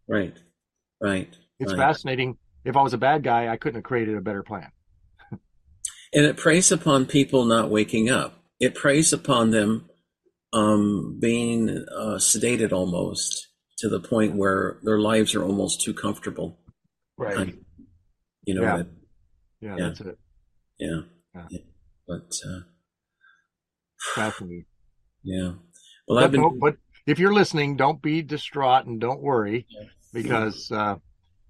[0.07, 0.35] Right.
[0.99, 1.31] Right.
[1.59, 1.77] It's right.
[1.77, 2.39] fascinating.
[2.63, 4.71] If I was a bad guy, I couldn't have created a better plan.
[5.31, 8.43] And it preys upon people not waking up.
[8.59, 9.87] It preys upon them
[10.53, 13.49] um, being uh, sedated almost
[13.79, 16.57] to the point where their lives are almost too comfortable.
[17.17, 17.53] Right.
[18.45, 18.77] You know, Yeah.
[18.77, 18.91] that-
[19.61, 19.87] Yeah, Yeah.
[19.87, 20.17] that's it.
[20.79, 21.01] yeah.
[21.35, 21.47] Yeah.
[21.51, 21.59] yeah.
[22.07, 22.61] But uh,
[24.13, 24.65] Fascinating.
[25.23, 25.53] yeah.
[26.07, 26.41] Well, But, I've been.
[26.41, 29.65] don't- but if you're listening, don't be distraught and don't worry
[30.13, 30.95] because uh,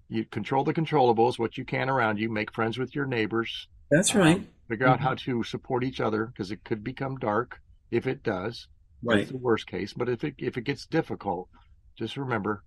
[0.10, 2.30] you control the controllables, what you can around you.
[2.30, 3.68] Make friends with your neighbors.
[3.92, 4.48] That's right.
[4.70, 5.04] Figure out Mhm.
[5.04, 7.60] how to support each other because it could become dark
[7.92, 8.68] if it does.
[9.04, 9.18] Right.
[9.20, 9.94] That's the worst case.
[9.94, 11.50] But if it if it gets difficult,
[11.98, 12.64] just remember,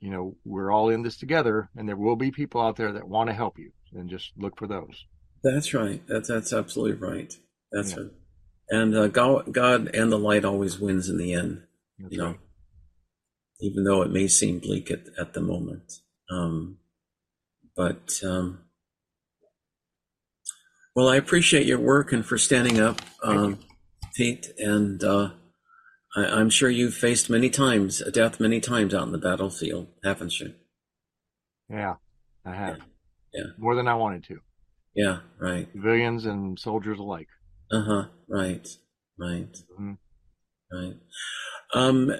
[0.00, 3.08] you know, we're all in this together, and there will be people out there that
[3.08, 5.06] want to help you, and just look for those.
[5.42, 6.00] That's right.
[6.06, 7.34] That's that's absolutely right.
[7.72, 8.02] That's Yeah.
[8.02, 8.12] right.
[8.70, 11.62] And uh, God, God and the light always wins in the end.
[11.98, 12.38] That's you know, right.
[13.60, 15.92] even though it may seem bleak at, at the moment.
[16.30, 16.78] Um,
[17.74, 18.64] but um,
[20.94, 23.60] well, I appreciate your work and for standing up, um,
[24.16, 24.48] Pete.
[24.58, 25.30] And uh,
[26.16, 29.86] I, I'm sure you've faced many times a death many times out in the battlefield,
[30.04, 30.54] haven't you?
[31.70, 31.94] Yeah,
[32.44, 32.78] I have.
[33.32, 33.44] Yeah.
[33.58, 34.40] More than I wanted to.
[34.94, 35.18] Yeah.
[35.38, 35.68] Right.
[35.72, 37.28] Civilians and soldiers alike.
[37.70, 38.04] Uh huh.
[38.28, 38.66] Right.
[39.18, 39.56] Right.
[39.78, 39.98] Mhm.
[40.72, 40.96] Right.
[41.74, 42.12] Um,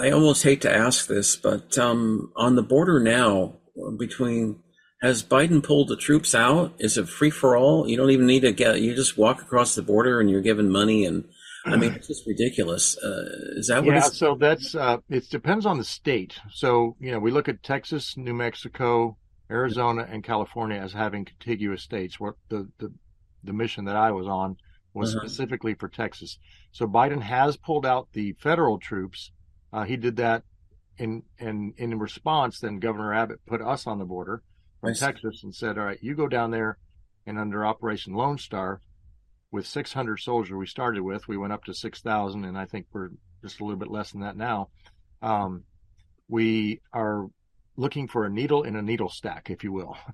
[0.00, 3.54] I almost hate to ask this, but um, on the border now,
[3.98, 4.62] between
[5.02, 6.74] has Biden pulled the troops out?
[6.78, 7.88] Is it free for all?
[7.88, 8.80] You don't even need to get.
[8.80, 11.24] You just walk across the border and you're given money, and
[11.66, 12.96] I mean, it's just ridiculous.
[12.96, 13.24] Uh,
[13.56, 14.16] is that what Yeah, it's?
[14.16, 16.38] so that's uh, it depends on the state.
[16.52, 19.18] So you know, we look at Texas, New Mexico,
[19.50, 22.18] Arizona, and California as having contiguous states.
[22.18, 22.92] What the the,
[23.46, 24.56] the mission that I was on
[24.94, 25.26] was Uh-huh.
[25.26, 26.38] specifically for Texas.
[26.72, 29.30] So Biden has pulled out the federal troops.
[29.72, 30.42] Uh, he did that
[30.98, 32.60] in in in response.
[32.60, 34.42] Then Governor Abbott put us on the border
[34.82, 35.00] from.
[35.00, 36.78] Texas and said, "All right, you go down there."
[37.26, 38.80] And under Operation Lone Star,
[39.50, 43.10] with 600 soldiers we started with, we went up to 6,000, and I think we're
[43.42, 44.68] just a little bit less than that now.
[45.22, 45.64] Um,
[46.28, 47.26] we are
[47.76, 49.96] looking for a needle in a needle stack, if you will.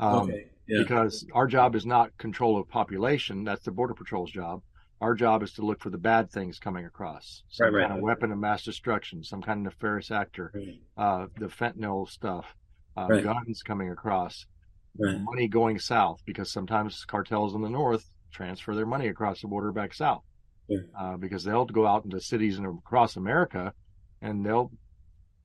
[0.00, 0.46] Um, okay.
[0.68, 0.82] Yeah.
[0.82, 3.42] Because our job is not control of population.
[3.44, 4.62] That's the Border Patrol's job.
[5.00, 7.42] Our job is to look for the bad things coming across.
[7.48, 7.88] Some Right, right.
[7.88, 10.80] kind of weapon of mass destruction, some kind of nefarious actor, Right.
[10.96, 12.54] uh, the fentanyl stuff,
[12.96, 14.46] uh, guns coming across,
[15.24, 19.70] money going south because sometimes cartels in the north transfer their money across the border
[19.72, 20.24] back south
[20.98, 23.72] uh, because they'll go out into cities and across America
[24.20, 24.72] and they'll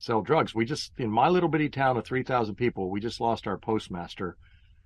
[0.00, 0.54] sell drugs.
[0.54, 3.56] We just in my little bitty town of three thousand people, we just lost our
[3.56, 4.36] postmaster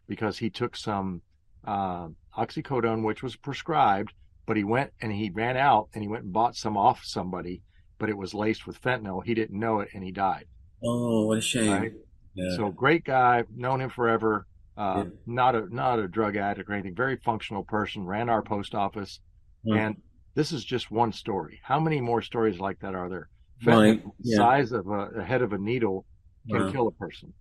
[0.09, 1.23] because he took some
[1.67, 4.13] uh, oxycodone, which was prescribed,
[4.47, 7.63] but he went and he ran out and he went and bought some off somebody,
[7.99, 9.23] but it was laced with fentanyl.
[9.25, 10.47] He didn't know it and he died.
[10.83, 11.71] Oh, what a shame.
[11.71, 11.93] Right.
[12.35, 12.57] Yeah.
[12.57, 14.47] So great guy, known him forever.
[14.77, 15.11] Uh, Yeah.
[15.27, 16.95] Not a not a drug addict or anything.
[16.95, 18.05] Very functional person.
[18.05, 19.21] Ran our post office,
[19.65, 19.77] Hmm.
[19.77, 19.97] and
[20.35, 21.59] this is just one story.
[21.65, 23.29] How many more stories like that are there?
[23.65, 24.37] Fentanyl, Yeah.
[24.37, 26.07] Size of a, a head of a needle
[26.49, 26.71] can Wow.
[26.71, 27.33] kill a person.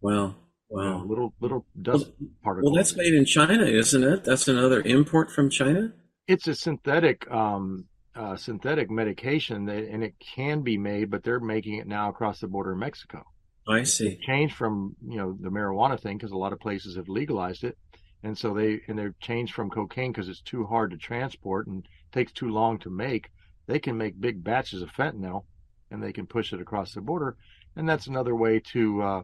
[0.00, 0.34] Wow.
[0.68, 1.04] Wow.
[1.04, 2.10] little little dust
[2.42, 2.72] particles.
[2.72, 4.24] Well, that's made in China, isn't it?
[4.24, 5.92] That's another import from China.
[6.26, 7.84] it's a synthetic um,
[8.16, 12.40] uh, synthetic medication, that, and it can be made, but they're making it now across
[12.40, 13.22] the border in Mexico.
[13.68, 14.18] I see.
[14.22, 17.76] changed from you know the marijuana thing because a lot of places have legalized it,
[18.22, 21.86] and so they and they've changed from cocaine because it's too hard to transport and
[22.12, 23.30] takes too long to make.
[23.66, 25.44] They can make big batches of fentanyl,
[25.90, 27.36] and they can push it across the border,
[27.76, 29.02] and that's another way to.
[29.02, 29.22] Uh,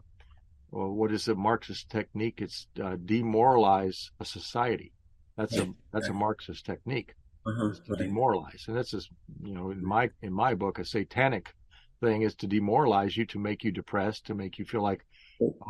[0.73, 2.41] well, what is a Marxist technique?
[2.41, 4.93] It's uh, demoralize a society.
[5.37, 6.13] That's a Right, that's a.
[6.13, 7.15] Marxist technique
[7.47, 7.73] Uh-huh.
[7.87, 7.99] to Right.
[8.09, 9.09] demoralize, and this is
[9.43, 11.47] you know in my in my book a satanic
[12.01, 15.03] thing is to demoralize you to make you depressed to make you feel like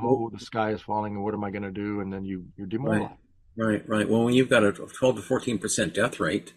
[0.03, 2.47] oh the sky is falling and what am I going to do and then you
[2.57, 3.21] you're demoralized.
[3.57, 4.09] Right, right.
[4.09, 6.55] Well, when you've got a 12 to 14 percent death rate,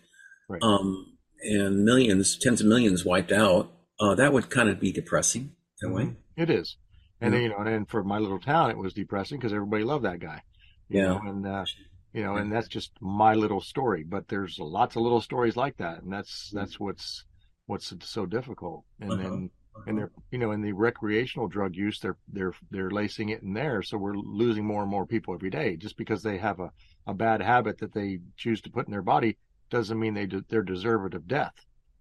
[0.47, 0.61] Right.
[0.63, 5.55] um, and millions, tens of millions wiped out, uh, that would kind of be depressing
[5.81, 6.03] in a way.
[6.05, 6.15] Mhm.
[6.37, 6.77] It is,
[7.21, 7.39] and Yeah.
[7.39, 10.05] then, you know, and then for my little town it was depressing because everybody loved
[10.05, 10.41] that guy.
[10.89, 11.03] You Yeah.
[11.03, 11.65] know, and uh,
[12.13, 14.03] you know, and that's just my little story.
[14.03, 17.25] But there's lots of little stories like that, and that's that's what's
[17.67, 18.85] what's so difficult.
[18.99, 19.19] And Uh-huh.
[19.19, 19.51] then
[19.85, 23.53] and they're you know in the recreational drug use they're they're they're lacing it in
[23.53, 26.71] there so we're losing more and more people every day just because they have a,
[27.05, 29.37] a bad habit that they choose to put in their body
[29.69, 31.53] doesn't mean they de- they're deserved of death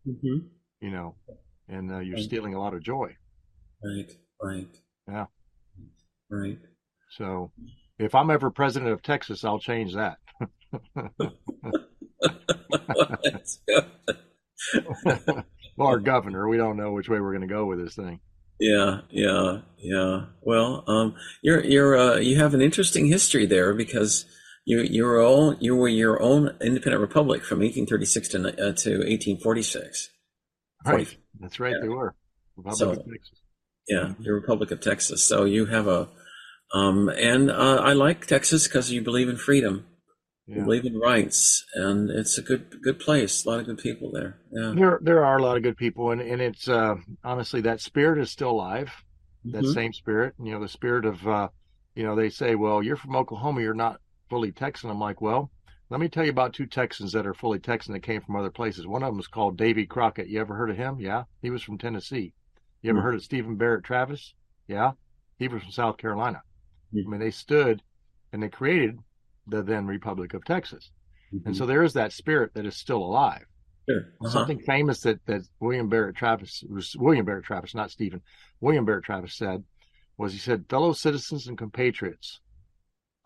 [0.05, 0.39] hmm
[0.81, 1.17] you know
[1.69, 2.25] and uh, you're Right.
[2.25, 3.15] stealing a lot of joy
[3.85, 4.81] Right, right.
[5.09, 5.27] Yeah.
[6.31, 6.59] Right.
[7.11, 7.51] so
[7.99, 10.17] if i'm ever president of texas i'll change that
[13.23, 13.85] That's good.
[15.77, 18.21] well our governor we don't know which way we're going to go with this thing
[18.59, 20.27] Yeah, yeah, yeah.
[20.43, 24.25] Well, um, you're you're uh, you have an interesting history there because
[24.65, 28.91] you you were all you were your own independent republic from 1836 to uh, to
[28.99, 30.11] 1846.
[30.87, 31.83] right that's right Yeah.
[31.83, 32.15] they were
[32.57, 33.41] Republic So- of Texas.
[33.89, 35.23] Yeah, the Republic of Texas.
[35.25, 36.09] So you have a,
[36.73, 39.87] um, and uh, I like Texas because you believe in freedom,
[40.47, 43.45] you believe in rights, and it's a good good place.
[43.45, 44.39] A lot of good people there.
[44.53, 44.73] Yeah.
[44.75, 48.19] there there are a lot of good people and and it's uh honestly that spirit
[48.19, 48.91] is still alive
[49.45, 49.75] that Mhm.
[49.75, 51.49] same spirit you know the spirit of uh
[51.95, 55.51] you know they say well you're from oklahoma you're not fully texan i'm like well
[55.91, 58.51] let me tell you about two texans that are fully texan that came from other
[58.51, 61.51] places one of them is called davy crockett you ever heard of him yeah he
[61.51, 62.33] was from tennessee
[62.85, 63.05] you ever Hmm.
[63.07, 64.35] heard of stephen barrett travis
[64.69, 64.93] yeah
[65.39, 66.43] he was from south carolina
[66.93, 67.01] Hmm.
[67.07, 67.83] i mean they stood
[68.33, 68.99] and they created
[69.47, 70.91] the then republic of texas
[71.33, 71.47] Mhm.
[71.47, 73.47] and so there is that spirit that is still alive
[73.87, 74.01] Sure.
[74.23, 74.31] Uh-huh.
[74.31, 78.23] Something famous that, that William Barrett Travis was William Barrett Travis, not Stephen.
[78.63, 79.63] William Barrett Travis said
[80.17, 82.41] was he said, fellow citizens and compatriots,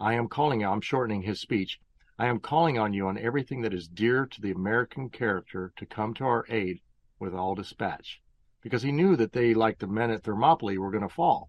[0.01, 1.79] I am calling I'm shortening his speech.
[2.19, 5.87] I am calling on you on everything that is dear to the American character to
[5.87, 6.81] come to our aid
[7.21, 8.21] with all dispatch.
[8.63, 11.49] Because he knew that they, like the men at Thermopylae, were going to fall.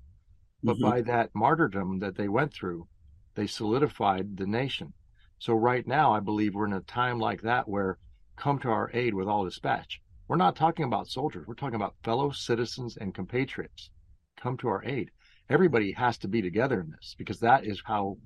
[0.63, 0.81] But Mhm.
[0.81, 2.87] by that martyrdom that they went through,
[3.35, 4.93] they solidified the nation.
[5.39, 7.97] So right now, I believe we're in a time like that where
[8.35, 10.01] come to our aid with all dispatch.
[10.27, 11.47] We're not talking about soldiers.
[11.47, 13.89] We're talking about fellow citizens and compatriots.
[14.37, 15.11] Come to our aid.
[15.49, 18.17] Everybody has to be together in this because that is how.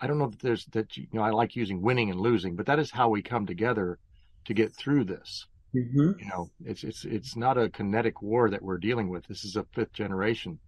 [0.00, 2.66] I don't know that there's that you know I like using winning and losing, but
[2.66, 3.98] that is how we come together
[4.44, 5.46] to get through this.
[5.74, 6.18] Mhm.
[6.20, 9.26] You know, it's it's it's not a kinetic war that we're dealing with.
[9.26, 10.58] This is a fifth generation.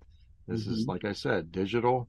[0.46, 0.88] This is Mhm.
[0.88, 2.08] like I said, digital.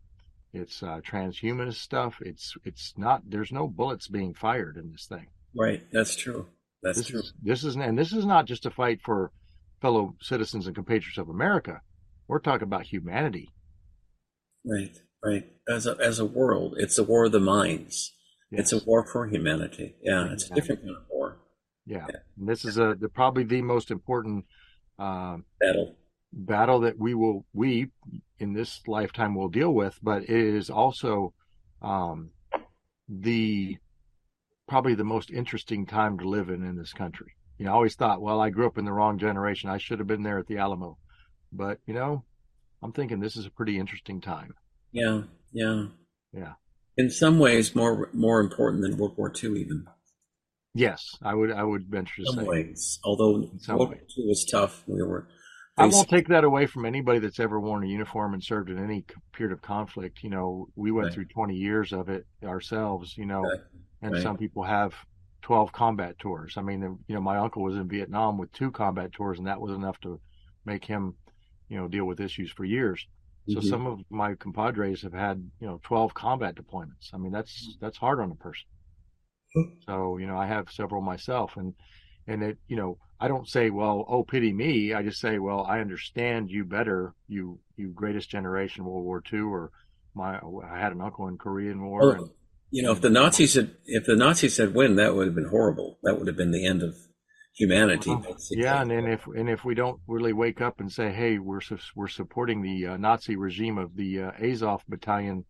[0.53, 2.21] It's uh, transhumanist stuff.
[2.21, 3.29] It's it's not.
[3.29, 5.27] There's no bullets being fired in this thing.
[5.55, 5.89] Right.
[5.91, 6.47] That's true.
[6.83, 7.19] That's this true.
[7.21, 9.31] is this is and this is not just a fight for
[9.81, 11.81] fellow citizens and compatriots of America.
[12.27, 13.49] We're talking about humanity.
[14.65, 15.01] Right.
[15.23, 15.45] Right.
[15.67, 18.11] As a as a world, it's a war of the minds.
[18.51, 19.95] It's a war for humanity.
[20.01, 20.31] Yeah.
[20.33, 21.37] It's a different kind of war.
[21.85, 22.05] Yeah.
[22.37, 24.45] And this is a the, probably the most important
[24.99, 25.95] uh, Battle.
[26.31, 27.89] battle that we will we
[28.39, 31.33] in this lifetime will deal with, but it is also
[31.81, 32.31] um,
[33.09, 33.77] the
[34.67, 37.33] probably the most interesting time to live in in this country.
[37.57, 39.69] You know, I always thought, well, I grew up in the wrong generation.
[39.69, 40.97] I should have been there at the Alamo,
[41.51, 42.23] but you know,
[42.81, 44.53] I'm thinking this is a pretty interesting time.
[44.91, 45.85] Yeah, yeah,
[46.33, 46.53] yeah.
[46.97, 49.87] In some ways, more more important than World War II, even.
[50.73, 52.43] Yes, I would I would venture to say.
[52.43, 54.83] ways, although World War II was tough.
[54.87, 55.27] We were.
[55.77, 58.77] I won't take that away from anybody that's ever worn a uniform and served in
[58.77, 60.19] any period of conflict.
[60.21, 61.13] You know, we went Right.
[61.13, 63.17] through 20 years of it ourselves.
[63.17, 63.59] You know, Right.
[64.01, 64.21] and Right.
[64.21, 64.93] some people have
[65.41, 66.55] 12 combat tours.
[66.57, 69.59] I mean, you know, my uncle was in Vietnam with two combat tours, and that
[69.59, 70.21] was enough to
[70.65, 71.17] make him,
[71.67, 73.05] you know, deal with issues for years.
[73.47, 73.63] So Mhm.
[73.69, 77.13] some of my compadres have had, you know, 12 combat deployments.
[77.13, 78.67] I mean, that's that's hard on a person.
[79.85, 81.73] So, you know, I have several myself and
[82.27, 84.93] and it, you know, I don't say, well, oh pity me.
[84.93, 89.41] I just say, well, I understand you better, you you greatest generation World War II
[89.41, 89.71] or
[90.13, 92.29] my I had an uncle in Korean War and
[92.71, 95.49] you know, if the Nazis had if the Nazis had win, that would have been
[95.49, 95.99] horrible.
[96.03, 96.95] That would have been the end of
[97.53, 98.11] humanity.
[98.11, 98.33] Uh-huh.
[98.49, 101.59] Yeah, and then if and if we don't really wake up and say, "Hey, we're
[101.59, 105.45] su- we're supporting the uh, Nazi regime of the uh, Azov battalion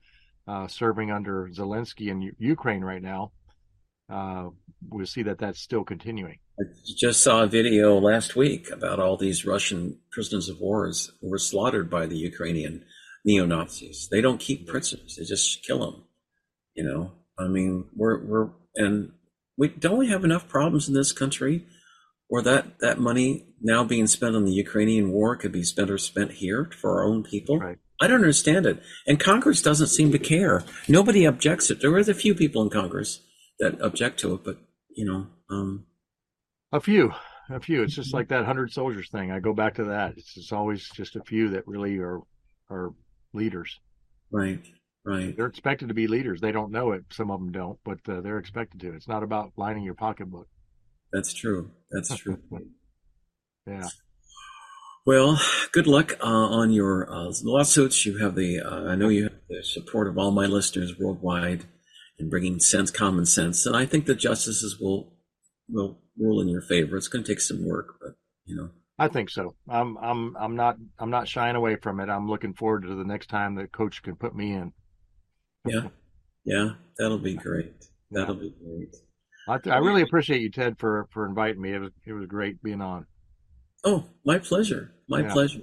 [0.47, 3.31] uh, serving under Zelensky in U- Ukraine right now,"
[4.11, 4.49] uh,
[4.89, 6.39] we'll see that that's still continuing.
[6.59, 6.63] I
[6.97, 11.39] just saw a video last week about all these Russian prisoners of wars who were
[11.39, 12.83] slaughtered by the Ukrainian
[13.25, 14.07] neo Nazis.
[14.11, 16.03] They don't keep prisoners; they just kill them.
[16.75, 19.11] You know, I mean, we're we're and
[19.57, 21.65] we don't we have enough problems in this country
[22.27, 25.97] where that that money now being spent on the Ukrainian war could be spent or
[25.97, 27.59] spent here for our own people.
[27.59, 27.77] Right.
[27.99, 30.63] I don't understand it, and Congress doesn't seem to care.
[30.87, 31.81] Nobody objects it.
[31.81, 33.21] There are a few people in Congress
[33.61, 34.57] that object to it, but
[34.89, 35.27] you know.
[35.49, 35.85] Um,
[36.73, 37.13] A few,
[37.49, 37.83] a few.
[37.83, 39.31] It's just like that hundred soldiers thing.
[39.31, 40.17] I go back to that.
[40.17, 42.19] It's, it's always just a few that really are
[42.69, 42.93] are
[43.33, 43.79] leaders.
[44.31, 44.65] Right,
[45.05, 45.35] right.
[45.35, 46.41] They're expected to be leaders.
[46.41, 47.03] They don't know it.
[47.11, 48.93] Some of them don't, but uh, they're expected to.
[48.93, 50.47] It's not about lining your pocketbook.
[51.13, 51.71] That's true.
[51.91, 52.37] That's true.
[53.67, 53.89] Yeah.
[55.05, 55.39] Well,
[55.71, 58.07] good luck uh, on your uh, lawsuits.
[58.07, 61.65] You have the, uh, I know you have the support of all my listeners worldwide
[62.21, 65.13] in bringing sense, common sense, and I think the justices will
[65.67, 66.95] will rule in your favor.
[66.95, 68.11] It's going to take some work, but
[68.45, 68.69] you know,
[68.99, 69.55] I think so.
[69.67, 72.09] I'm I'm I'm not I'm not shying away from it.
[72.09, 74.71] I'm looking forward to the next time that coach can put me in.
[75.65, 75.87] yeah,
[76.45, 77.73] yeah, that'll be great.
[78.11, 78.95] That'll be great.
[79.47, 81.73] I, I really appreciate you, Ted, for for inviting me.
[81.73, 83.07] It was it was great being on.
[83.83, 84.93] Oh, my pleasure.
[85.09, 85.33] My Yeah.
[85.33, 85.61] pleasure.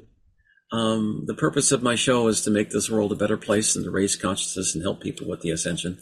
[0.73, 3.85] Um, the purpose of my show is to make this world a better place and
[3.85, 5.99] to raise consciousness and help people with the ascension.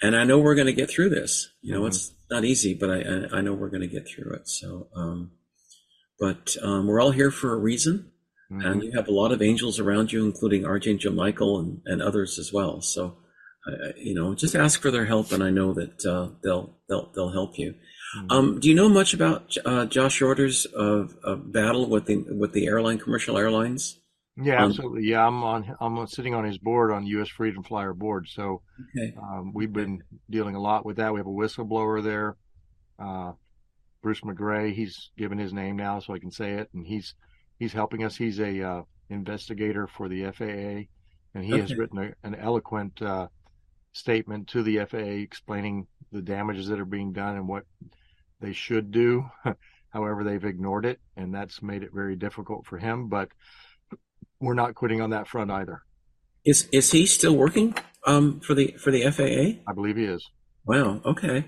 [0.00, 1.48] And I know we're going to get through this.
[1.60, 1.88] You know, Mhm.
[1.88, 4.48] it's not easy, but I, I, I know we're going to get through it.
[4.48, 5.32] So, um,
[6.20, 8.12] but um, we're all here for a reason,
[8.50, 8.64] Mhm.
[8.64, 12.38] and you have a lot of angels around you, including Archangel Michael and, and others
[12.38, 12.80] as well.
[12.80, 13.18] So,
[13.66, 17.10] uh, you know, just ask for their help, and I know that uh, they'll they'll
[17.14, 17.74] they'll help you.
[18.16, 18.32] Mhm.
[18.32, 22.52] Um, do you know much about uh, Josh Yoder's of, of battle with the with
[22.52, 23.98] the airline commercial airlines?
[24.42, 25.04] Yeah, um, absolutely.
[25.04, 25.76] Yeah, I'm on.
[25.80, 27.28] I'm sitting on his board on U.S.
[27.28, 28.28] Freedom Flyer board.
[28.28, 29.14] So Okay.
[29.20, 31.12] um, we've been dealing a lot with that.
[31.12, 32.36] We have a whistleblower there,
[32.98, 33.32] uh,
[34.02, 34.72] Bruce McGray.
[34.74, 37.14] He's given his name now, so I can say it, and he's
[37.58, 38.16] he's helping us.
[38.16, 40.86] He's a uh, investigator for the FAA,
[41.34, 43.28] and he has written a, an eloquent uh,
[43.92, 47.64] statement to the FAA explaining the damages that are being done and what
[48.40, 49.24] they should do.
[49.90, 53.08] However, they've ignored it, and that's made it very difficult for him.
[53.08, 53.30] But
[54.40, 55.82] we're not quitting on that front either.
[56.44, 57.74] Is is he still working
[58.06, 59.60] um, for the for the FAA?
[59.70, 60.24] I believe he is
[60.68, 61.00] Wow.
[61.02, 61.46] Okay.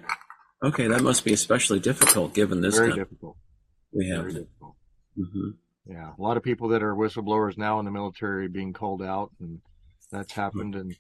[0.63, 3.37] Okay, that must be especially difficult given this very difficult.
[3.93, 4.21] we have.
[4.23, 4.77] Very difficult.
[5.15, 5.51] hmm
[5.87, 9.31] Yeah, a lot of people that are whistleblowers now in the military being called out,
[9.39, 9.61] and
[10.11, 10.97] that's happened, and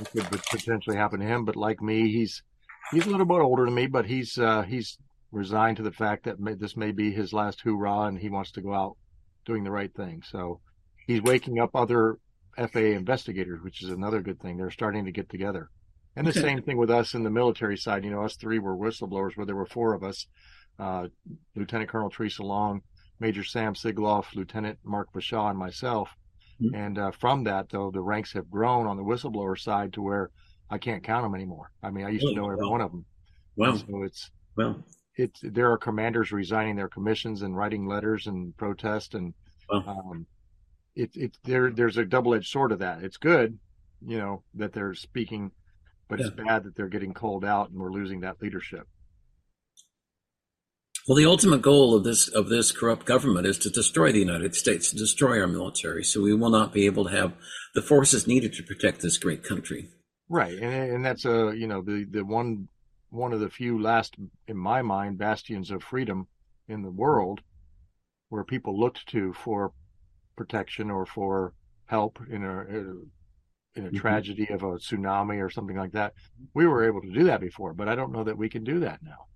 [0.00, 1.44] it could potentially happen to him.
[1.44, 2.42] But like me, he's
[2.90, 4.96] he's a little bit older than me, but he's uh, he's
[5.30, 8.52] resigned to the fact that may, this may be his last hoorah, and he wants
[8.52, 8.96] to go out
[9.44, 10.22] doing the right thing.
[10.24, 10.60] So
[11.06, 12.18] he's waking up other
[12.56, 14.56] FAA investigators, which is another good thing.
[14.56, 15.68] They're starting to get together.
[16.16, 16.40] And the Okay.
[16.40, 18.04] same thing with us in the military side.
[18.04, 20.26] You know, us three were whistleblowers, where there were four of us.
[20.78, 21.08] Uh,
[21.54, 22.82] Lieutenant Colonel Theresa Long,
[23.20, 26.10] Major Sam Sigoloff, Lieutenant Mark Bashaw, and myself.
[26.60, 26.74] Mhm.
[26.74, 30.30] And uh, from that, though, the ranks have grown on the whistleblower side to where
[30.70, 31.70] I can't count them anymore.
[31.82, 32.36] I mean, I used to Really?
[32.36, 32.70] know every Wow.
[32.72, 33.04] one of them.
[33.56, 33.76] Wow.
[33.76, 34.84] So it's Well,
[35.16, 39.32] it's there are commanders resigning their commissions and writing letters and protest and
[39.70, 39.84] Wow.
[40.10, 40.26] um,
[40.94, 43.02] it it there there's a double edged sword of that.
[43.02, 43.58] It's good,
[44.04, 45.52] you know, that they're speaking,
[46.08, 48.86] but it's bad that they're getting called out and we're losing that leadership.
[51.08, 54.54] well, the ultimate goal of this of this corrupt government is to destroy the United
[54.54, 57.32] States, to destroy our military, so we will not be able to have
[57.74, 59.88] the forces needed to protect this great country.
[60.28, 62.68] Right, and and that's a you know the the one
[63.10, 66.28] one of the few last in my mind bastions of freedom
[66.68, 67.40] in the world
[68.30, 69.72] where people looked to for
[70.36, 71.54] protection or for
[71.86, 72.64] help in a
[73.74, 73.96] in a Mhm.
[73.96, 76.12] tragedy of a tsunami or something like that.
[76.52, 78.80] We were able to do that before, but I don't know that we can do
[78.80, 79.26] that now.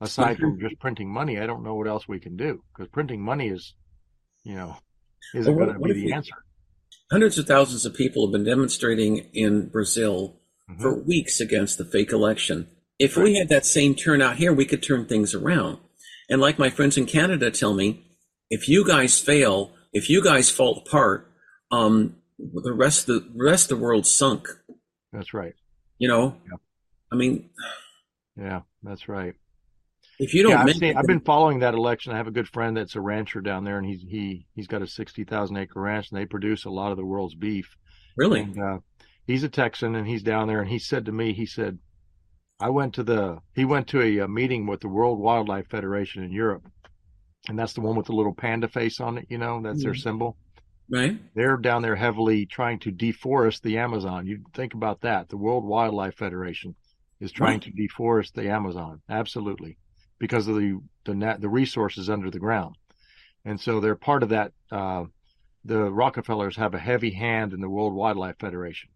[0.00, 3.20] Aside from just printing money, I don't know what else we can do because printing
[3.22, 3.74] money is,
[4.42, 4.76] you know,
[5.34, 6.34] isn't Well, going to be the we- answer.
[7.10, 10.40] Hundreds of thousands of people have been demonstrating in Brazil
[10.70, 10.80] Mhm.
[10.80, 12.66] for weeks against the fake election.
[12.98, 15.78] If we had that same turnout here, we could turn things around.
[16.30, 18.06] And like my friends in Canada tell me,
[18.48, 21.32] if you guys fail, if you guys fall apart,
[21.70, 24.48] um, the rest of the rest of the world sunk.
[25.12, 25.54] That's right.
[25.98, 26.60] You know, Yep.
[27.12, 27.50] I mean,
[28.36, 29.34] Yeah, that's right.
[30.18, 32.12] if you don't yeah, I've, seen, it, I've been following that election.
[32.12, 34.82] I have a good friend that's a rancher down there, and he's he he's got
[34.82, 37.76] a sixty thousand acre ranch, and they produce a lot of the world's beef.
[38.16, 38.78] really, And uh,
[39.26, 41.78] he's a Texan, and he's down there, and he said to me, he said,
[42.60, 46.24] I went to the he went to a, a meeting with the World Wildlife Federation
[46.24, 46.66] in Europe,
[47.48, 49.26] and that's the one with the little panda face on it.
[49.28, 50.02] You know, that's their Mhm.
[50.02, 50.36] symbol.
[50.90, 51.18] right?
[51.34, 54.26] They're down there heavily trying to deforest the Amazon.
[54.26, 55.30] You think about that.
[55.30, 56.74] The World Wildlife Federation
[57.20, 59.00] is trying to deforest the Amazon.
[59.08, 59.78] Absolutely.
[60.18, 62.76] Because of the, the the resources under the ground.
[63.46, 64.52] And so they're part of that.
[64.70, 65.04] Uh,
[65.64, 68.90] the Rockefellers have a heavy hand in the World Wildlife Federation.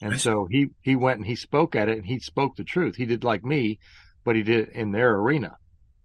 [0.00, 0.20] And Right.
[0.20, 2.94] so he, he went and he spoke at it and he spoke the truth.
[2.94, 3.80] He did like me,
[4.24, 5.56] but he did it in their arena.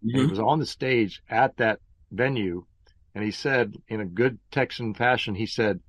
[0.01, 1.79] And he was on the stage at that
[2.11, 2.65] venue
[3.15, 5.79] and he said in a good Texan fashion, he said,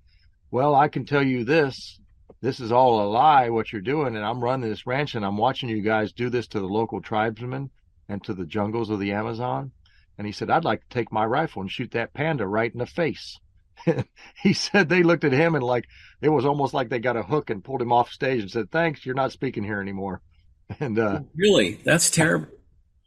[0.50, 2.00] well, I can tell you this,
[2.40, 4.16] this is all a lie, what you're doing.
[4.16, 7.00] And I'm running this ranch and I'm watching you guys do this to the local
[7.00, 7.70] tribesmen
[8.08, 9.72] and to the jungles of the Amazon.
[10.18, 12.78] And he said, I'd like to take my rifle and shoot that panda right in
[12.78, 13.38] the face.
[14.42, 15.86] he said they looked at him and like,
[16.20, 18.70] it was almost like they got a hook and pulled him off stage and said,
[18.70, 20.20] thanks, you're not speaking here anymore.
[20.78, 22.46] And, uh, Really, that's terrible.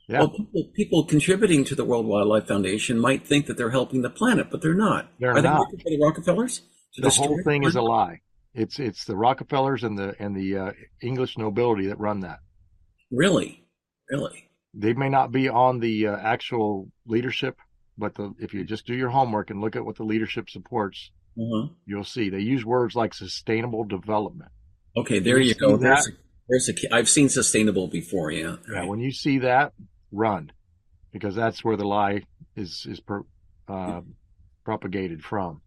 [0.07, 4.01] Yeah, Well, people, people contributing to the World Wildlife Foundation might think that they're helping
[4.01, 5.09] the planet, but they're not.
[5.19, 5.59] They're Are they not.
[5.59, 6.61] working for the Rockefellers?
[6.97, 8.19] the whole thing is a lie.
[8.53, 12.39] It's it's the Rockefellers and the and the uh, English nobility that run that.
[13.11, 13.65] Really,
[14.09, 14.49] really.
[14.75, 17.57] They may not be on the uh, actual leadership,
[17.97, 21.11] but the, if you just do your homework and look at what the leadership supports,
[21.37, 21.69] Uh-huh.
[21.85, 24.51] you'll see they use words like sustainable development.
[24.97, 25.77] Okay, there You you go.
[25.77, 26.13] There's, that?
[26.49, 26.93] there's a.
[26.95, 28.31] I've seen sustainable before.
[28.31, 28.57] Yeah.
[28.71, 29.73] Yeah, when you see that,
[30.13, 30.51] run,
[31.11, 32.23] because that's where the lie
[32.55, 33.23] is is pro,
[33.69, 34.01] uh,
[34.65, 35.61] propagated from.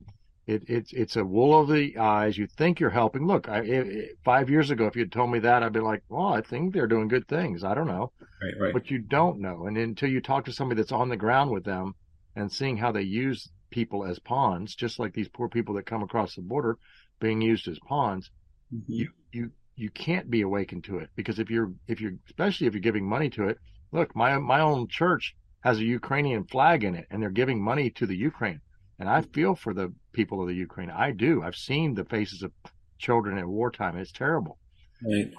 [0.46, 2.38] It, it's it's a wool of the eyes.
[2.38, 3.26] You think you're helping.
[3.26, 6.02] Look, I, i i five years ago, if you'd told me that, I'd be like,
[6.08, 8.54] "Well, I think they're doing good things." I don't know, Right.
[8.60, 8.72] Right.
[8.72, 11.64] but you don't know, and until you talk to somebody that's on the ground with
[11.64, 11.94] them
[12.36, 16.02] and seeing how they use people as pawns, just like these poor people that come
[16.02, 16.78] across the border
[17.20, 18.30] being used as pawns,
[18.72, 18.84] Mhm.
[18.88, 22.74] you you you can't be awakened to it because if you're if you're especially if
[22.74, 23.58] you're giving money to it
[23.96, 27.90] look my my own church has a ukrainian flag in it and they're giving money
[27.90, 28.60] to the ukraine.
[28.98, 30.90] And i feel for the people of the ukraine.
[30.90, 31.42] I do.
[31.42, 32.52] I've seen the faces of
[32.98, 33.96] children at wartime.
[33.96, 34.58] It's terrible.
[35.02, 35.30] Right.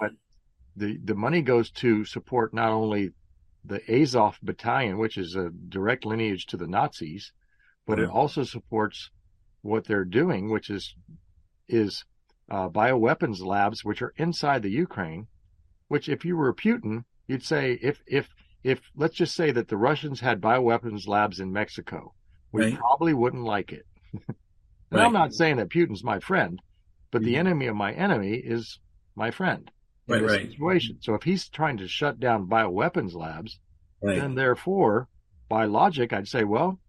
[0.76, 3.10] the the money goes to support not only
[3.64, 7.32] the azov battalion which is a direct lineage to the nazis
[7.86, 9.10] but it also supports
[9.62, 10.94] what they're doing which is
[11.68, 12.04] is
[12.50, 15.26] uh, bioweapons labs which are inside the Ukraine,
[15.88, 18.28] which if you were Putin, you'd say if if
[18.64, 22.14] if let's just say that the Russians had bioweapons labs in Mexico,
[22.52, 22.74] we Right.
[22.74, 23.86] probably wouldn't like it.
[24.28, 24.36] and
[24.90, 25.04] Right.
[25.04, 26.60] I'm not saying that Putin's my friend,
[27.10, 27.38] but the Mhm.
[27.38, 28.80] enemy of my enemy is
[29.14, 29.70] my friend
[30.08, 30.50] in Right, this right.
[30.50, 30.98] situation.
[31.00, 33.58] So if he's trying to shut down bioweapons labs,
[34.02, 34.16] Right.
[34.16, 35.08] then therefore,
[35.48, 36.80] by logic, I'd say, well,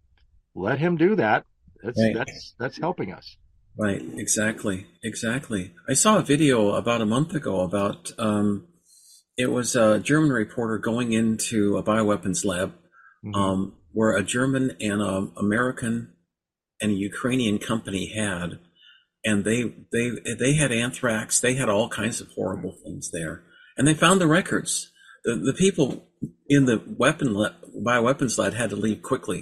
[0.56, 1.45] let him do that.
[1.83, 2.14] That's Right.
[2.14, 3.38] that's that's helping us.
[3.77, 5.73] Right, exactly, exactly.
[5.88, 8.67] I saw a video about a month ago about um,
[9.43, 12.69] it was a German reporter going into a bioweapons lab
[13.26, 13.35] Mhm.
[13.42, 13.59] um,
[13.98, 15.95] where a German and a American
[16.82, 18.59] and a Ukrainian company had,
[19.30, 19.59] and they
[19.95, 20.08] they
[20.43, 21.40] they had anthrax.
[21.40, 23.35] They had all kinds of horrible things there,
[23.77, 24.72] and they found the records.
[25.26, 25.88] The the people
[26.56, 27.58] in the weapon la-
[27.90, 29.40] bioweapons lab had to leave quickly.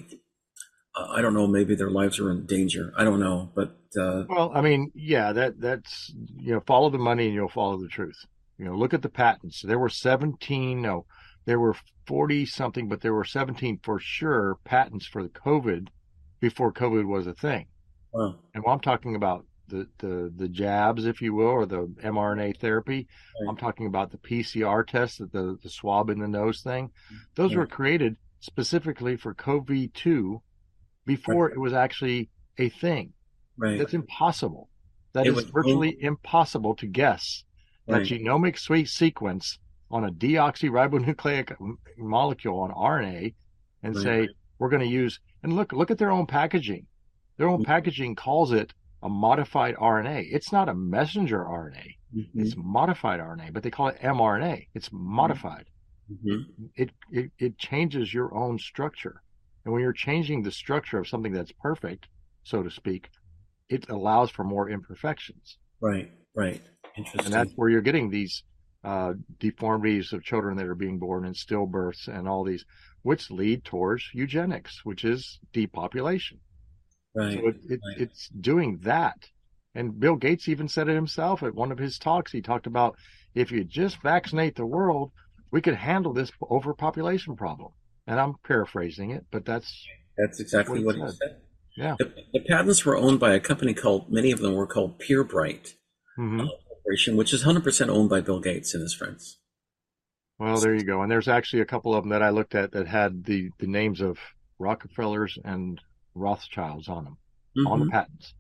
[0.96, 1.48] Uh, I don't know.
[1.48, 2.86] Maybe their lives were in danger.
[3.00, 3.70] I don't know, but
[4.04, 5.92] uh, Well, I mean, yeah, that that's
[6.46, 8.20] you know, follow the money and you'll follow the truth.
[8.58, 9.62] You know, look at the patents.
[9.62, 11.06] There were 17, no,
[11.46, 11.76] there were
[12.08, 15.88] 40 something, but there were 17 for sure patents for the COVID
[16.40, 17.68] before COVID was a thing.
[18.14, 18.36] wow.
[18.54, 22.58] And while I'm talking about the the the jabs, if you will, or the mRNA
[22.60, 23.08] therapy,
[23.42, 23.50] Right.
[23.50, 26.90] I'm talking about the PCR test, the the swab in the nose thing.
[27.36, 27.58] Those Yeah.
[27.60, 30.42] were created specifically for COVID two
[31.06, 33.14] before it was actually a thing.
[33.58, 33.78] Right.
[33.78, 34.70] That's impossible.
[35.14, 37.44] That It is virtually impossible to guess
[37.88, 39.60] that genomic suite sequence
[39.90, 41.56] on a deoxyribonucleic
[41.98, 43.34] molecule on RNA
[43.84, 44.04] and Right.
[44.04, 44.28] say
[44.60, 46.88] we're going to use and look look at their own packaging.
[47.38, 47.66] Their own Mhm.
[47.66, 50.22] packaging calls it a modified RNA.
[50.32, 51.96] It's not a messenger RNA.
[52.16, 52.40] Mm-hmm.
[52.42, 54.68] It's modified RNA, but they call it mRNA.
[54.74, 55.66] It's modified.
[56.12, 56.66] Mm-hmm.
[56.76, 59.22] It, it it changes your own structure.
[59.64, 62.08] And when you're changing the structure of something that's perfect,
[62.44, 63.10] so to speak,
[63.70, 65.58] it allows for more imperfections.
[65.82, 66.62] Right, right.
[66.98, 67.26] Interesting.
[67.26, 68.44] And that's where you're getting these
[68.84, 72.66] uh, deformities of children that are being born in stillbirths and all these,
[73.04, 76.40] which lead towards eugenics, which is depopulation.
[77.16, 77.34] right.
[77.34, 78.02] So it, it, right.
[78.02, 79.18] it's doing that.
[79.76, 82.32] And Bill Gates even said it himself at one of his talks.
[82.32, 82.96] He talked about
[83.36, 85.12] if you just vaccinate the world,
[85.52, 87.72] we could handle this overpopulation problem.
[88.08, 89.72] And I'm paraphrasing it, but that's
[90.18, 91.14] That's exactly what he said.
[91.22, 91.36] said.
[91.76, 91.96] yeah.
[92.00, 95.74] The, the patents were owned by a company called, many of them were called Pirbright
[96.18, 96.48] Mhm.
[96.88, 99.40] Corporation, which is 100% owned by Bill Gates and his friends.
[100.40, 101.02] Well, there you go.
[101.02, 103.68] And there's actually a couple of them that I looked at that had the, the
[103.68, 104.18] names of
[104.58, 105.82] Rockefellers and
[106.16, 107.18] Rothschilds on them,
[107.68, 107.92] on the Mhm.
[107.92, 108.34] patents.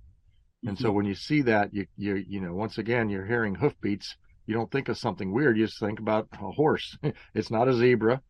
[0.65, 4.15] And so when you see that, you, you, you know, once again, you're hearing hoofbeats.
[4.45, 5.57] You don't think of something weird.
[5.57, 6.97] You just think about a horse.
[7.35, 8.21] it's not a zebra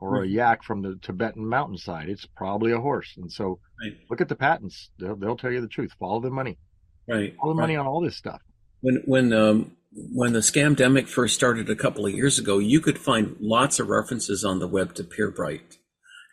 [0.00, 0.32] or a Mhm.
[0.32, 2.08] yak from the Tibetan mountainside.
[2.08, 3.14] It's probably a horse.
[3.18, 3.98] And so Right.
[4.08, 4.90] look at the patents.
[4.98, 5.92] They'll, they'll tell you the truth.
[5.98, 6.58] Follow the money.
[7.06, 7.36] Right.
[7.36, 7.64] Follow the right.
[7.64, 8.40] money on all this stuff.
[8.80, 9.76] When when um,
[10.14, 13.88] when the scamdemic first started a couple of years ago, you could find lots of
[13.88, 15.78] references on the web to Pirbright,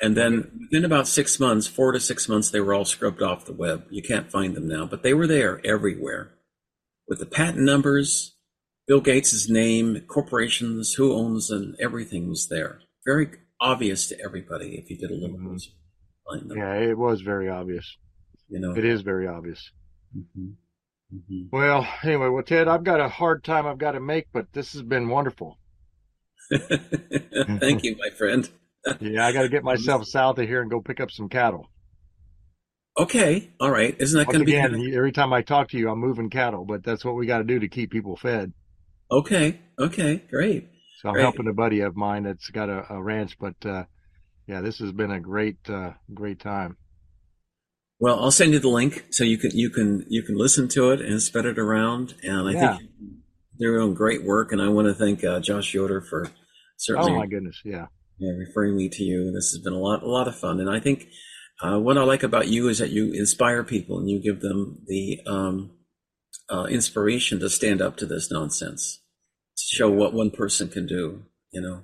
[0.01, 3.45] and then within about six months, four to six months, they were all scrubbed off
[3.45, 3.85] the web.
[3.89, 6.35] You can't find them now, but they were there everywhere,
[7.07, 8.35] with the patent numbers,
[8.87, 12.81] Bill Gates' name, corporations, who owns them, everything was there.
[13.05, 15.53] Very obvious to everybody if you did a little Mhm.
[15.53, 15.73] research.
[16.55, 17.97] Yeah, it was very obvious.
[18.47, 18.75] you know.
[18.75, 19.71] It is very obvious.
[20.15, 20.53] Mhm.
[21.11, 21.49] Mhm.
[21.51, 24.73] Well, anyway, well, Ted, I've got a hard time I've got to make, but this
[24.73, 25.57] has been wonderful.
[27.59, 28.49] Thank you, my friend.
[28.99, 31.69] Yeah, I got to get myself south of here and go pick up some cattle.
[32.97, 33.95] Okay, all right.
[33.99, 36.65] Isn't that going to be again, every time I talk to you, I'm moving cattle,
[36.65, 38.53] but that's what we got to do to keep people fed.
[39.11, 39.59] okay?
[39.79, 40.69] Okay, great.
[40.95, 41.23] So I'm Great.
[41.23, 43.85] helping a buddy of mine that's got a, a ranch, but uh,
[44.47, 46.77] yeah, this has been a great, uh, great time.
[48.05, 50.91] Well, I'll send you the link so you can you can you can listen to
[50.91, 52.13] it and spread it around.
[52.21, 52.77] And I Yeah.
[52.77, 52.91] think
[53.57, 54.51] they're doing great work.
[54.51, 56.29] And I want to thank uh, Josh Yoder for
[56.77, 57.87] certainly Oh my goodness, yeah,
[58.19, 59.31] yeah, referring me to you.
[59.31, 60.59] This has been a lot a lot of fun.
[60.59, 61.07] And I think
[61.63, 64.83] uh, what I like about you is that you inspire people and you give them
[64.85, 65.71] the um,
[66.47, 69.01] uh, inspiration to stand up to this nonsense,
[69.57, 71.23] to show what one person can do.
[71.51, 71.83] You know.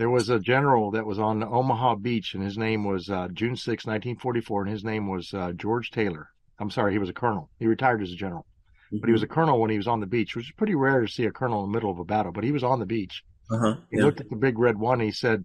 [0.00, 3.54] There was a general that was on Omaha Beach, and his name was uh, June
[3.54, 6.30] 6, 1944, and his name was uh, George Taylor.
[6.58, 7.50] I'm sorry, he was a colonel.
[7.58, 8.46] He retired as a general.
[8.90, 11.02] but he was a colonel when he was on the beach, which is pretty rare
[11.02, 12.32] to see a colonel in the middle of a battle.
[12.32, 13.22] But he was on the beach.
[13.50, 13.76] Uh huh.
[13.90, 14.04] He Yeah.
[14.06, 15.44] looked at the big red one and he said,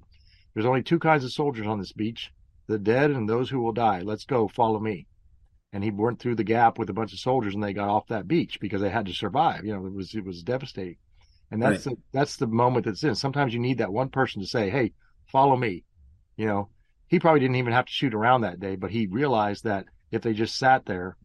[0.53, 2.31] There's only two kinds of soldiers on this beach
[2.69, 4.03] the dead and those who will die.
[4.03, 5.05] Let's go, follow me.
[5.73, 8.07] And he went through the gap with a bunch of soldiers and they got off
[8.07, 9.65] that beach because they had to survive.
[9.65, 10.95] You know, it was it was devastating.
[11.55, 13.15] And that's the that's the moment that's in.
[13.15, 14.91] Sometimes you need that one person to say, Hey,
[15.31, 15.85] follow me.
[16.35, 16.69] You know,
[17.07, 20.21] he probably didn't even have to shoot around that day, but he realized that if
[20.21, 21.15] they just sat there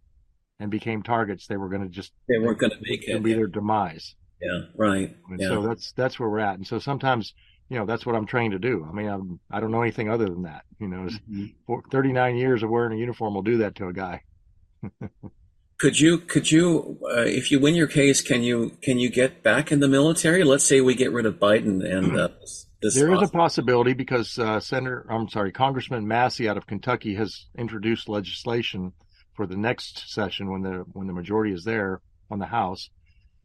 [0.60, 3.22] and became targets, they were gonna just They weren't going to make it.
[3.24, 4.14] be their demise.
[4.40, 4.60] Yeah.
[4.76, 5.16] Right.
[5.28, 5.48] And Yeah.
[5.48, 6.54] so that's that's where we're at.
[6.58, 7.34] And so sometimes,
[7.68, 8.86] you know, that's what I'm trained to do.
[8.88, 10.62] I mean, I'm, I don't know anything other than that.
[10.78, 11.54] You know, Mhm.
[11.90, 14.22] 39 years of wearing a uniform will do that to a guy.
[15.80, 19.42] Could you, could you, uh, if you win your case, can you, can you get
[19.42, 20.44] back in the military?
[20.44, 22.28] Let's say we get rid of Biden and uh,
[22.82, 22.94] this.
[22.94, 27.46] There is a possibility because uh, Senator, I'm sorry, Congressman Massie out of Kentucky has
[27.56, 28.92] introduced legislation
[29.34, 32.90] for the next session when the when the majority is there on the House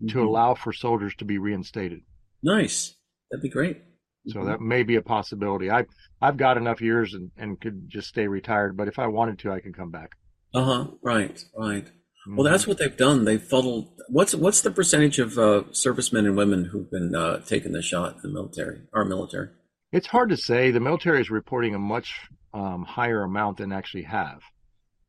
[0.10, 0.26] to Mhm.
[0.28, 2.02] allow for soldiers to be reinstated.
[2.44, 2.96] Nice.
[3.32, 3.82] That'd be great.
[4.28, 4.46] So Mhm.
[4.48, 5.72] that may be a possibility.
[5.72, 5.86] I
[6.22, 9.52] I've got enough years and, and could just stay retired, but if I wanted to,
[9.52, 10.12] I could come back.
[10.54, 10.88] Uh huh.
[11.02, 11.42] Right.
[11.58, 11.88] Right.
[12.28, 12.38] Mm-hmm.
[12.38, 13.26] Well, that's what they've done.
[13.26, 13.90] They've funneled.
[14.10, 18.16] What's what's the percentage of uh, servicemen and women who've been uh, taking the shot
[18.16, 18.82] in the military?
[18.94, 19.50] Our military.
[19.92, 20.72] It's hard to say.
[20.72, 22.20] The military is reporting a much
[22.54, 24.40] um, higher amount than actually have.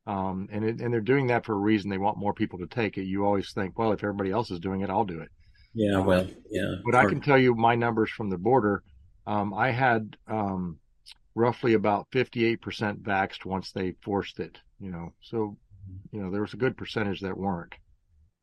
[0.06, 1.90] Um, and it, and they're doing that for a reason.
[1.90, 3.04] They want more people to take it.
[3.04, 5.28] You always think, well, if everybody else is doing it, I'll do it.
[5.74, 5.98] Yeah.
[5.98, 6.28] Uh, Well.
[6.50, 6.76] Yeah.
[6.84, 8.82] But I can tell you my numbers from the border.
[9.26, 10.78] Um, I had um,
[11.34, 12.58] roughly about 58%
[13.02, 14.58] vaxxed once they forced it.
[14.78, 15.56] You know, so
[16.12, 17.74] you know there was a good percentage that weren't.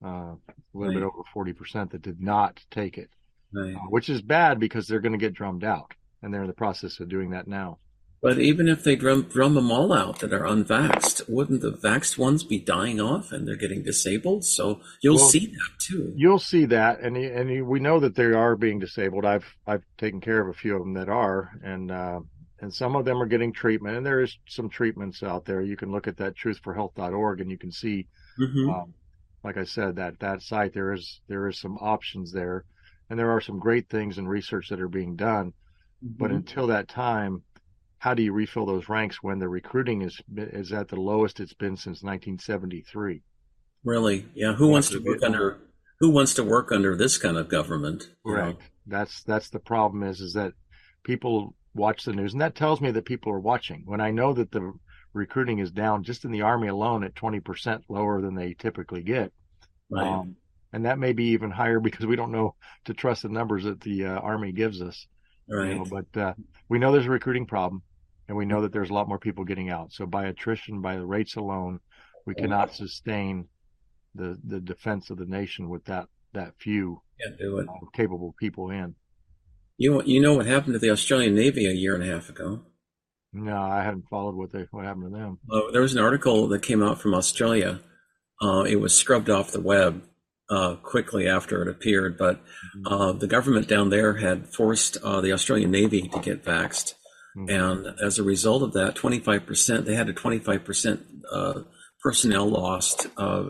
[0.04, 3.10] Uh, a little bit over 40% that did not take it,
[3.54, 3.74] Right.
[3.74, 6.54] uh, which is bad because they're going to get drummed out, and they're in the
[6.54, 7.78] process of doing that now.
[8.22, 12.18] But even if they drum drum them all out that are unvaxxed, wouldn't the vaxxed
[12.18, 14.44] ones be dying off and they're getting disabled?
[14.46, 16.14] So you'll Well, see that too.
[16.16, 19.26] You'll see that, and and we know that they are being disabled.
[19.26, 22.20] I've I've taken care of a few of them that are, and uh,
[22.64, 25.62] and some of them are getting treatment, and there is some treatments out there.
[25.62, 28.94] You can look at that truthforhealth.org, and you can see hmm um,
[29.44, 32.64] like I said, that that site there is there is some options there,
[33.10, 35.52] and there are some great things in research that are being done.
[36.02, 36.36] But Mhm.
[36.36, 37.44] until that time,
[37.98, 41.54] how do you refill those ranks when the recruiting is is at the lowest it's
[41.54, 43.24] been since 1973?
[43.84, 44.26] Really?
[44.34, 44.54] Yeah.
[44.54, 45.60] Who wants to work under?
[46.00, 48.10] Who wants to work under this kind of government?
[48.26, 48.42] you know?
[48.42, 48.58] Right.
[48.88, 50.54] That's that's the problem is is that
[51.04, 53.84] people watch the news, and that tells me that people are watching.
[53.86, 54.74] When I know that the
[55.14, 59.32] recruiting is down just in the army alone at 20% lower than they typically get,
[59.90, 60.08] Right.
[60.08, 60.36] um,
[60.72, 63.82] and that may be even higher because we don't know to trust the numbers that
[63.82, 65.08] the uh, army gives us.
[65.48, 65.76] you right.
[65.78, 66.34] know, but uh,
[66.70, 67.84] we know there's a recruiting problem,
[68.28, 69.92] and we know that there's a lot more people getting out.
[69.92, 71.80] So by attrition, by the rates alone,
[72.26, 73.48] we cannot sustain
[74.16, 77.68] the the defense of the nation with that that few Can't do it.
[77.68, 78.96] uh, capable people in.
[79.78, 82.62] You you know what happened to the Australian Navy a year and a half ago?
[83.34, 85.40] No, I haven't followed what they what happened to them.
[85.52, 87.82] Uh, there was an article that came out from Australia.
[88.42, 90.04] Uh, it was scrubbed off the web
[90.50, 92.42] uh, quickly after it appeared, but
[92.86, 96.94] uh, the government down there had forced uh, the Australian Navy to get vaxxed.
[97.36, 97.50] Mhm.
[97.50, 101.00] And as a result of that, 25%, they had a 25%
[101.32, 101.62] uh,
[102.02, 103.46] personnel lost uh,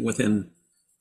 [0.00, 0.50] within,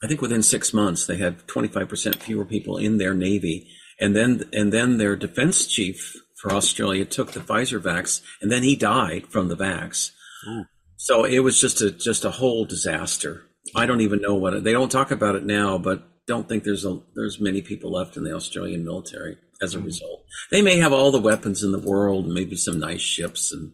[0.03, 3.67] I think within six months, they had 25% fewer people in their Navy.
[3.99, 8.63] And then, and then their defense chief for Australia took the Pfizer vax and then
[8.63, 10.11] he died from the vax.
[10.47, 10.65] Ooh.
[10.97, 13.43] So it was just a, just a whole disaster.
[13.75, 16.63] I don't even know what it, they don't talk about it now, but don't think
[16.63, 19.85] there's a, there's many people left in the Australian military as a Mhm.
[19.85, 20.23] result.
[20.51, 23.73] They may have all the weapons in the world, maybe some nice ships and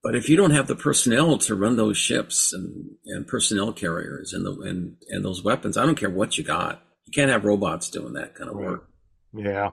[0.00, 4.32] but if you don't have the personnel to run those ships and, and personnel carriers
[4.32, 6.80] and the and, and those weapons, I don't care what you got.
[7.04, 8.66] You can't have robots doing that kind of Right.
[8.68, 8.88] work.
[9.32, 9.70] Yeah,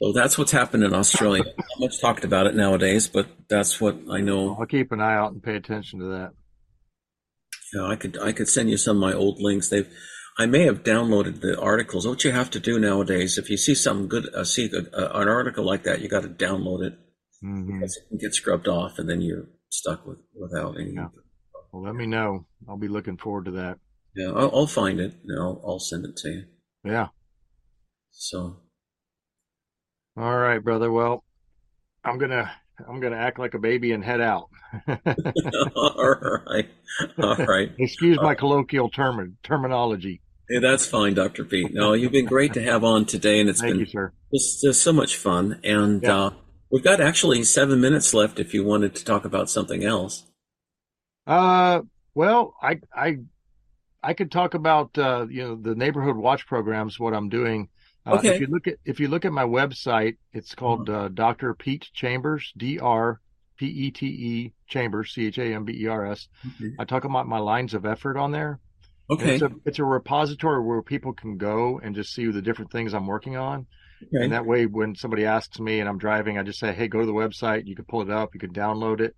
[0.00, 1.44] So that's what's happened in Australia.
[1.58, 4.56] Not much talked about it nowadays, but that's what I know.
[4.58, 6.32] I'll keep an eye out and pay attention to that.
[7.74, 9.68] Yeah, I could I could send you some of my old links.
[9.68, 9.88] They've
[10.38, 12.06] I may have downloaded the articles.
[12.06, 15.20] What you have to do nowadays, if you see something good, uh, see a, a,
[15.22, 16.98] an article like that, you got to download it
[17.40, 20.92] hmm because it can get scrubbed off, and then you're stuck with without any.
[20.92, 21.08] Yeah.
[21.72, 22.46] Well, let me know.
[22.68, 23.78] I'll be looking forward to that.
[24.14, 26.42] Yeah, I'll, I'll find it I'll, I'll send it to you.
[26.84, 27.08] Yeah.
[28.12, 28.60] So,
[30.16, 30.90] All right, brother.
[30.90, 31.24] Well,
[32.04, 32.50] I'm gonna
[32.88, 34.48] I'm gonna act like a baby and head out.
[35.76, 36.14] all
[36.46, 36.68] right,
[37.18, 37.70] all right.
[37.78, 40.20] Excuse my colloquial term terminology.
[40.48, 41.72] Hey, that's fine, Doctor Pete.
[41.74, 44.12] No, you've been great to have on today, and it's Thank been you, sir.
[44.32, 45.60] just, just so much fun.
[45.64, 46.16] And Yeah.
[46.26, 46.30] uh,
[46.70, 50.24] we've got actually seven minutes left if you wanted to talk about something else.
[51.26, 51.82] Uh,
[52.14, 53.18] well, I I
[54.02, 56.98] I could talk about uh, you know the neighborhood watch programs.
[57.00, 57.68] What I'm doing.
[58.06, 58.34] Uh, Okay.
[58.34, 61.54] If you look at if you look at my website, it's called uh, Dr.
[61.54, 62.52] Pete Chambers.
[62.56, 63.20] D R
[63.58, 65.12] P E T E Chambers.
[65.12, 66.28] C H A M B E R S.
[66.78, 68.60] I talk about my lines of effort on there.
[69.10, 69.34] Okay.
[69.34, 72.92] It's a it's a repository where people can go and just see the different things
[72.94, 73.66] I'm working on.
[74.02, 74.24] okay.
[74.24, 77.00] And that way, when somebody asks me and I'm driving, I just say, "Hey, go
[77.00, 77.66] to the website.
[77.66, 78.34] You can pull it up.
[78.34, 79.14] You can download it."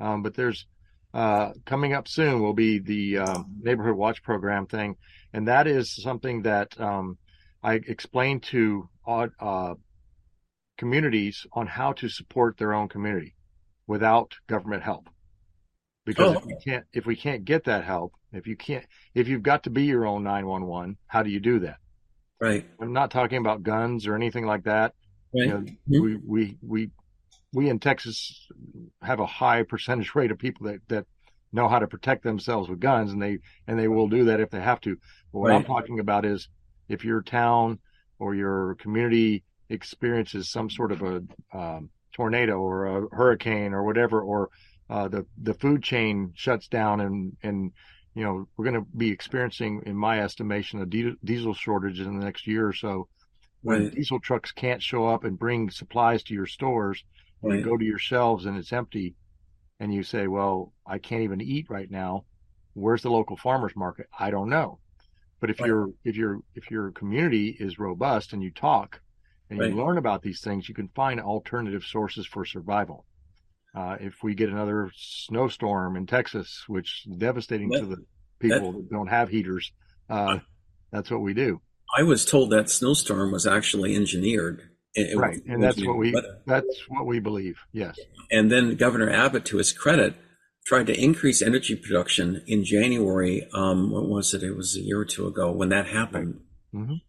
[0.00, 0.66] Um, but there's
[1.14, 4.96] uh, coming up soon will be the um, neighborhood watch program thing,
[5.32, 7.16] and that is something that um,
[7.66, 9.74] I explain to uh, uh,
[10.78, 13.34] communities on how to support their own community
[13.88, 15.08] without government help.
[16.04, 18.84] Because Oh, if we can't if we can't get that help, if you can't
[19.16, 21.78] if you've got to be your own 911, how do you do that?
[22.40, 22.64] right.
[22.80, 24.94] I'm not talking about guns or anything like that.
[25.34, 25.46] Right.
[25.46, 26.02] You know, Mhm.
[26.02, 26.90] we, we, we,
[27.52, 28.46] we in Texas
[29.02, 31.06] have a high percentage rate of people that, that
[31.52, 34.50] know how to protect themselves with guns and they, and they will do that if
[34.50, 34.96] they have to.
[35.32, 36.48] But what I'm talking about is
[36.88, 37.78] if your town
[38.18, 41.22] or your community experiences some sort of a,
[41.56, 44.48] um, tornado or a hurricane or whatever, or,
[44.88, 47.72] uh, the, the food chain shuts down and, and,
[48.14, 52.18] you know, we're going to be experiencing, in my estimation, a di- diesel shortage in
[52.18, 53.08] the next year or so
[53.62, 53.94] when Right.
[53.94, 57.04] diesel trucks can't show up and bring supplies to your stores,
[57.42, 57.58] and Right.
[57.58, 59.16] you go to your shelves and it's empty,
[59.80, 62.24] and you say, "Well, I can't even eat right now.
[62.74, 64.06] Where's the local farmers market?
[64.18, 64.78] I don't know."
[65.40, 65.66] But if Right.
[65.68, 69.00] your if your if your community is robust and you talk
[69.50, 69.70] and Right.
[69.70, 73.04] you learn about these things, you can find alternative sources for survival.
[73.74, 78.04] Uh, if we get another snowstorm in Texas, which is devastating That- to the
[78.38, 79.70] people that don't have heaters,
[80.08, 80.38] uh,
[80.90, 81.60] that's what we do.
[81.96, 84.70] I was told that snowstorm was actually engineered.
[84.94, 86.40] It- it right was and that's what we weather.
[86.46, 87.98] that's what we believe yes
[88.30, 90.14] And then Governor Abbott, to his credit,
[90.66, 93.48] tried to increase energy production in January.
[93.54, 94.42] Um, what was it?
[94.42, 96.40] It was a year or two ago when that happened.
[96.74, 97.00] Mhm.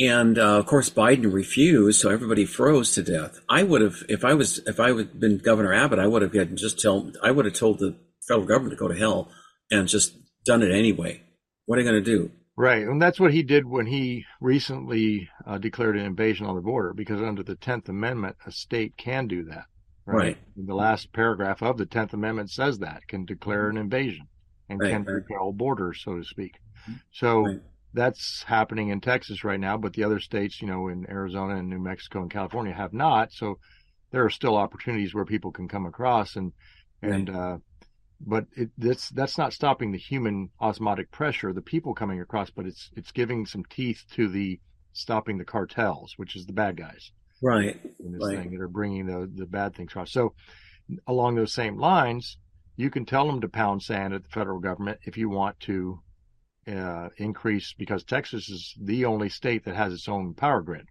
[0.00, 3.38] And uh, of course, Biden refused, so everybody froze to death.
[3.48, 6.32] I would have, if I was, if I had been Governor Abbott, I would have
[6.32, 7.96] had just tell, I would have told the
[8.26, 9.30] federal government to go to hell
[9.70, 11.22] and just done it anyway.
[11.66, 12.30] What are you going to do?
[12.56, 16.60] Right, and that's what he did when he recently uh, declared an invasion on the
[16.60, 19.64] border, because under the Tenth Amendment, a state can do that.
[20.06, 20.36] Right.
[20.56, 24.28] The last paragraph of the Tenth Amendment says that can declare an invasion
[24.68, 25.22] and Right, can right.
[25.28, 26.54] repel borders, so to speak.
[27.12, 27.60] So Right.
[27.94, 31.68] that's happening in Texas right now, but the other states, you know, in Arizona and
[31.68, 33.32] New Mexico and California have not.
[33.32, 33.58] So
[34.10, 36.52] there are still opportunities where people can come across and
[37.02, 37.58] and uh,
[38.20, 42.66] but it, that's that's not stopping the human osmotic pressure, the people coming across, but
[42.66, 44.60] it's it's giving some teeth to the
[44.92, 47.12] stopping the cartels, which is the bad guys
[47.42, 47.80] Right.
[48.04, 48.38] in this Right.
[48.38, 50.12] thing that are bringing the the bad things across.
[50.12, 50.34] So
[51.06, 52.38] along those same lines,
[52.76, 56.00] you can tell them to pound sand at the federal government if you want to
[56.66, 60.86] uh, increase because Texas is the only state that has its own power grid,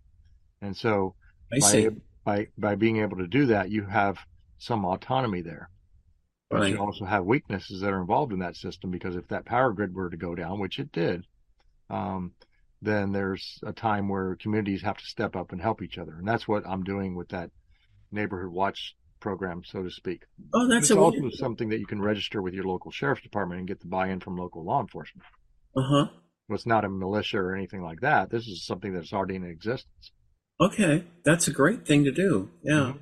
[0.62, 1.16] and so
[1.52, 1.90] I by, see.
[2.26, 4.18] by by being able to do that, you have
[4.58, 5.70] some autonomy there.
[6.50, 6.72] But Right.
[6.72, 9.94] you also have weaknesses that are involved in that system because if that power grid
[9.94, 11.24] were to go down, which it did,
[11.92, 12.34] um,
[12.82, 16.28] then there's a time where communities have to step up and help each other, and
[16.28, 17.52] that's what I'm doing with that
[18.12, 20.24] neighborhood watch program, so to speak.
[20.54, 23.82] Oh, that's also something that you can register with your local sheriff's department and get
[23.82, 25.26] the buy-in from local law enforcement.
[25.76, 26.08] Uh huh.
[26.48, 28.30] Well, It's not a militia or anything like that.
[28.30, 30.12] This is something that's already in existence.
[30.62, 32.50] Okay, that's a great thing to do.
[32.64, 33.00] Yeah, Mhm.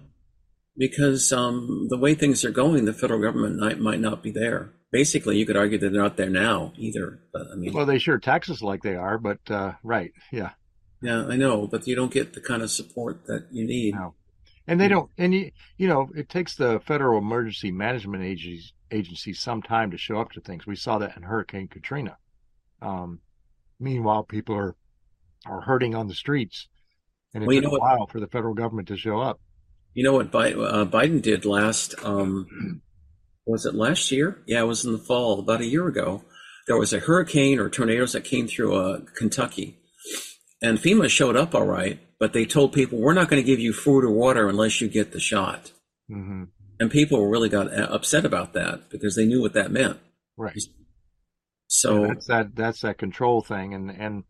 [0.76, 4.74] because um, the way things are going, the federal government might, might not be there.
[4.92, 7.20] Basically, you could argue that they're not there now either.
[7.34, 10.52] But I mean, Well, they sure tax us like they are, but uh, right, yeah.
[11.02, 13.96] yeah, I know, but you don't get the kind of support that you need.
[13.96, 14.14] No.
[14.70, 19.34] And they don't, and you, you know, it takes the Federal Emergency Management Agency, agency
[19.34, 20.66] some time to show up to things.
[20.68, 22.18] We saw that in Hurricane Katrina.
[22.82, 23.20] Um,
[23.80, 24.76] meanwhile, people are
[25.46, 26.68] are hurting on the streets,
[27.34, 29.40] and it Well, took a what- while for the federal government to show up.
[29.94, 31.96] You know what Biden, uh, Biden did last?
[32.04, 32.82] Um,
[33.48, 34.38] was it last year?
[34.46, 36.24] Yeah, it was in the fall, about a year ago.
[36.68, 39.78] There was a hurricane or tornadoes that came through uh, Kentucky,
[40.62, 43.60] and FEMA showed up all right, but they told people we're not going to give
[43.60, 45.72] you food or water unless you get the shot.
[46.10, 46.44] hmm
[46.80, 49.98] And people really got uh, upset about that because they knew what that meant.
[50.36, 50.62] Right.
[51.68, 52.56] So, that's that.
[52.56, 54.24] That's that control thing, and and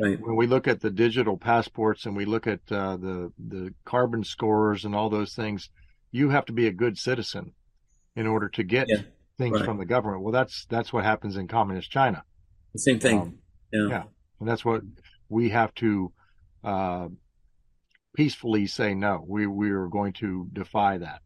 [0.00, 3.74] right, when we look at the digital passports and we look at uh, the the
[3.84, 5.70] carbon scores and all those things,
[6.12, 7.52] you have to be a good citizen
[8.16, 9.02] in order to get Yeah,
[9.38, 9.64] things right.
[9.64, 10.22] from the government.
[10.22, 12.24] Well, that's that's what happens in communist China,
[12.72, 13.20] the same thing.
[13.20, 13.38] Um,
[13.72, 13.88] yeah.
[13.88, 14.02] yeah.
[14.40, 14.82] and that's what
[15.28, 16.12] we have to
[16.62, 17.08] uh,
[18.14, 19.24] peacefully say no.
[19.26, 21.20] We we are going to defy that.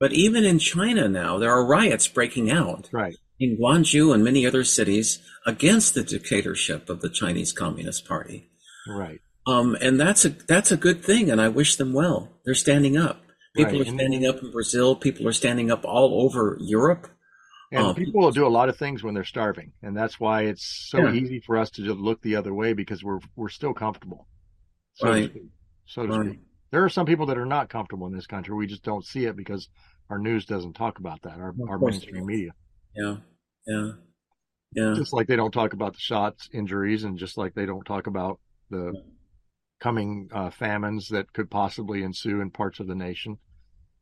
[0.00, 2.88] But even in China now, there are riots breaking out.
[2.92, 3.16] Right.
[3.40, 8.50] in Guangzhou and many other cities against the dictatorship of the Chinese Communist Party.
[8.88, 9.20] Right.
[9.46, 12.30] Um, and that's a that's a good thing, and I wish them well.
[12.44, 13.23] They're standing up.
[13.54, 14.96] People Right, are and- standing up in Brazil.
[14.96, 17.08] People are standing up all over Europe.
[17.70, 20.42] And Um, people will do a lot of things when they're starving, and that's why
[20.42, 21.12] it's so Yeah.
[21.14, 24.28] easy for us to just look the other way because we're we're still comfortable.
[24.94, 25.22] So Right.
[25.24, 25.50] To speak.
[25.86, 26.28] So to Right.
[26.30, 26.40] speak.
[26.70, 28.54] There are some people that are not comfortable in this country.
[28.54, 29.68] We just don't see it because
[30.10, 31.38] our news doesn't talk about that.
[31.40, 32.52] Our, our mainstream media,
[32.96, 33.18] Yeah,
[33.66, 33.92] yeah,
[34.72, 34.94] yeah.
[34.94, 38.06] just like they don't talk about the shots, injuries, and just like they don't talk
[38.08, 38.92] about the
[39.84, 43.32] coming uh, famines that could possibly ensue in parts of the nation.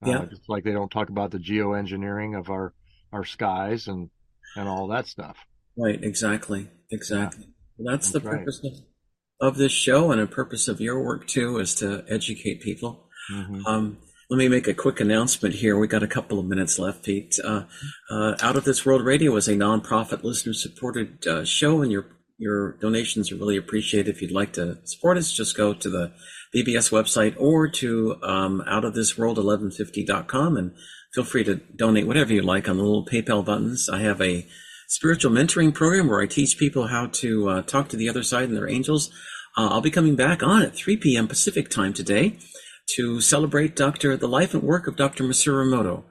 [0.05, 0.25] Uh, Yeah.
[0.27, 2.73] just like they don't talk about the geoengineering of our
[3.12, 4.11] our skies and
[4.57, 5.36] and all that stuff.
[5.77, 7.47] Right, exactly, exactly.
[7.77, 8.39] Well, that's, That's the right.
[8.39, 8.73] purpose of,
[9.49, 13.09] of this show, and a purpose of your work too, is to educate people.
[13.33, 13.62] Mhm.
[13.67, 13.85] Um,
[14.31, 15.77] let me make a quick announcement here.
[15.78, 17.35] We got a couple of minutes left, Pete.
[17.43, 17.65] Uh,
[18.11, 22.07] uh, Out of This World Radio is a nonprofit, listener-supported uh, show, and your
[22.43, 24.15] your donations are really appreciated.
[24.15, 26.12] If you'd like to support us, just go to the
[26.55, 30.73] BBS website or to um, outofthisworld1150.com and
[31.15, 33.89] feel free to donate whatever you like on the little PayPal buttons.
[33.89, 34.47] I have a
[34.89, 38.49] spiritual mentoring program where I teach people how to uh, talk to the other side
[38.49, 39.11] and their angels.
[39.57, 41.29] Uh, I'll be coming back on at 3 p.m.
[41.29, 42.39] Pacific time today
[42.97, 44.17] to celebrate Dr.
[44.17, 45.25] the life and work of Dr.
[45.25, 46.05] Masaru Emoto.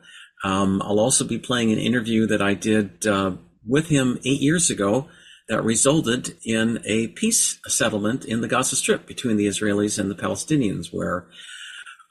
[0.44, 3.34] Um, I'll also be playing an interview that I did uh,
[3.68, 5.10] with him eight years ago
[5.52, 10.16] that resulted in a peace settlement in the Gaza Strip between the Israelis and the
[10.16, 11.28] Palestinians, where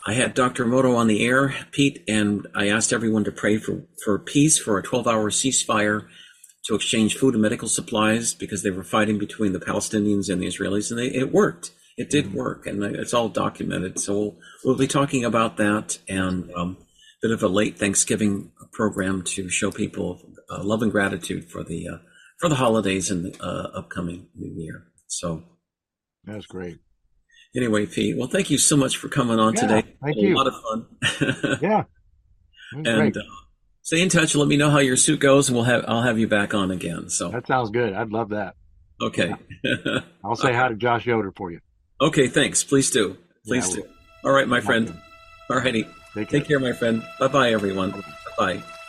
[0.07, 0.67] I had Dr.
[0.67, 4.77] Emoto on the air, Pete, and I asked everyone to pray for, for peace, for
[4.77, 6.07] a 12 hour ceasefire
[6.67, 10.47] to exchange food and medical supplies because they were fighting between the Palestinians and the
[10.47, 11.71] Israelis, and they, it worked.
[11.97, 13.99] It did work, and it's all documented.
[13.99, 14.37] So we'll,
[14.67, 16.87] we'll be talking about that and um, a
[17.23, 20.21] bit of a late Thanksgiving program to show people
[20.51, 21.97] uh, love and gratitude for the uh,
[22.41, 24.85] for the holidays and the uh, upcoming New Year.
[25.07, 25.43] So
[26.25, 26.79] That's great.
[27.55, 29.95] anyway, Pete, well, thank you so much for coming on Yeah, today.
[30.03, 30.35] thank you.
[30.35, 31.59] A lot of fun.
[31.63, 31.85] Yeah.
[32.73, 33.21] And uh,
[33.83, 34.35] Stay in touch.
[34.37, 36.71] Let me know how your suit goes, and we'll have I'll have you back on
[36.71, 37.09] again.
[37.11, 37.93] So that sounds good.
[37.93, 38.55] I'd love that.
[39.03, 39.35] Okay.
[39.65, 39.75] Yeah.
[40.25, 41.59] I'll say hi to Josh Yoder for you.
[42.01, 42.63] Okay, thanks.
[42.63, 43.17] Please do.
[43.45, 43.89] Please yeah, do.
[44.25, 44.95] All right, my friend.
[45.51, 45.83] All righty.
[45.83, 46.41] Take care.
[46.41, 47.03] Take care, my friend.
[47.19, 47.91] Bye bye, everyone.
[47.91, 48.03] Bye
[48.39, 48.80] bye.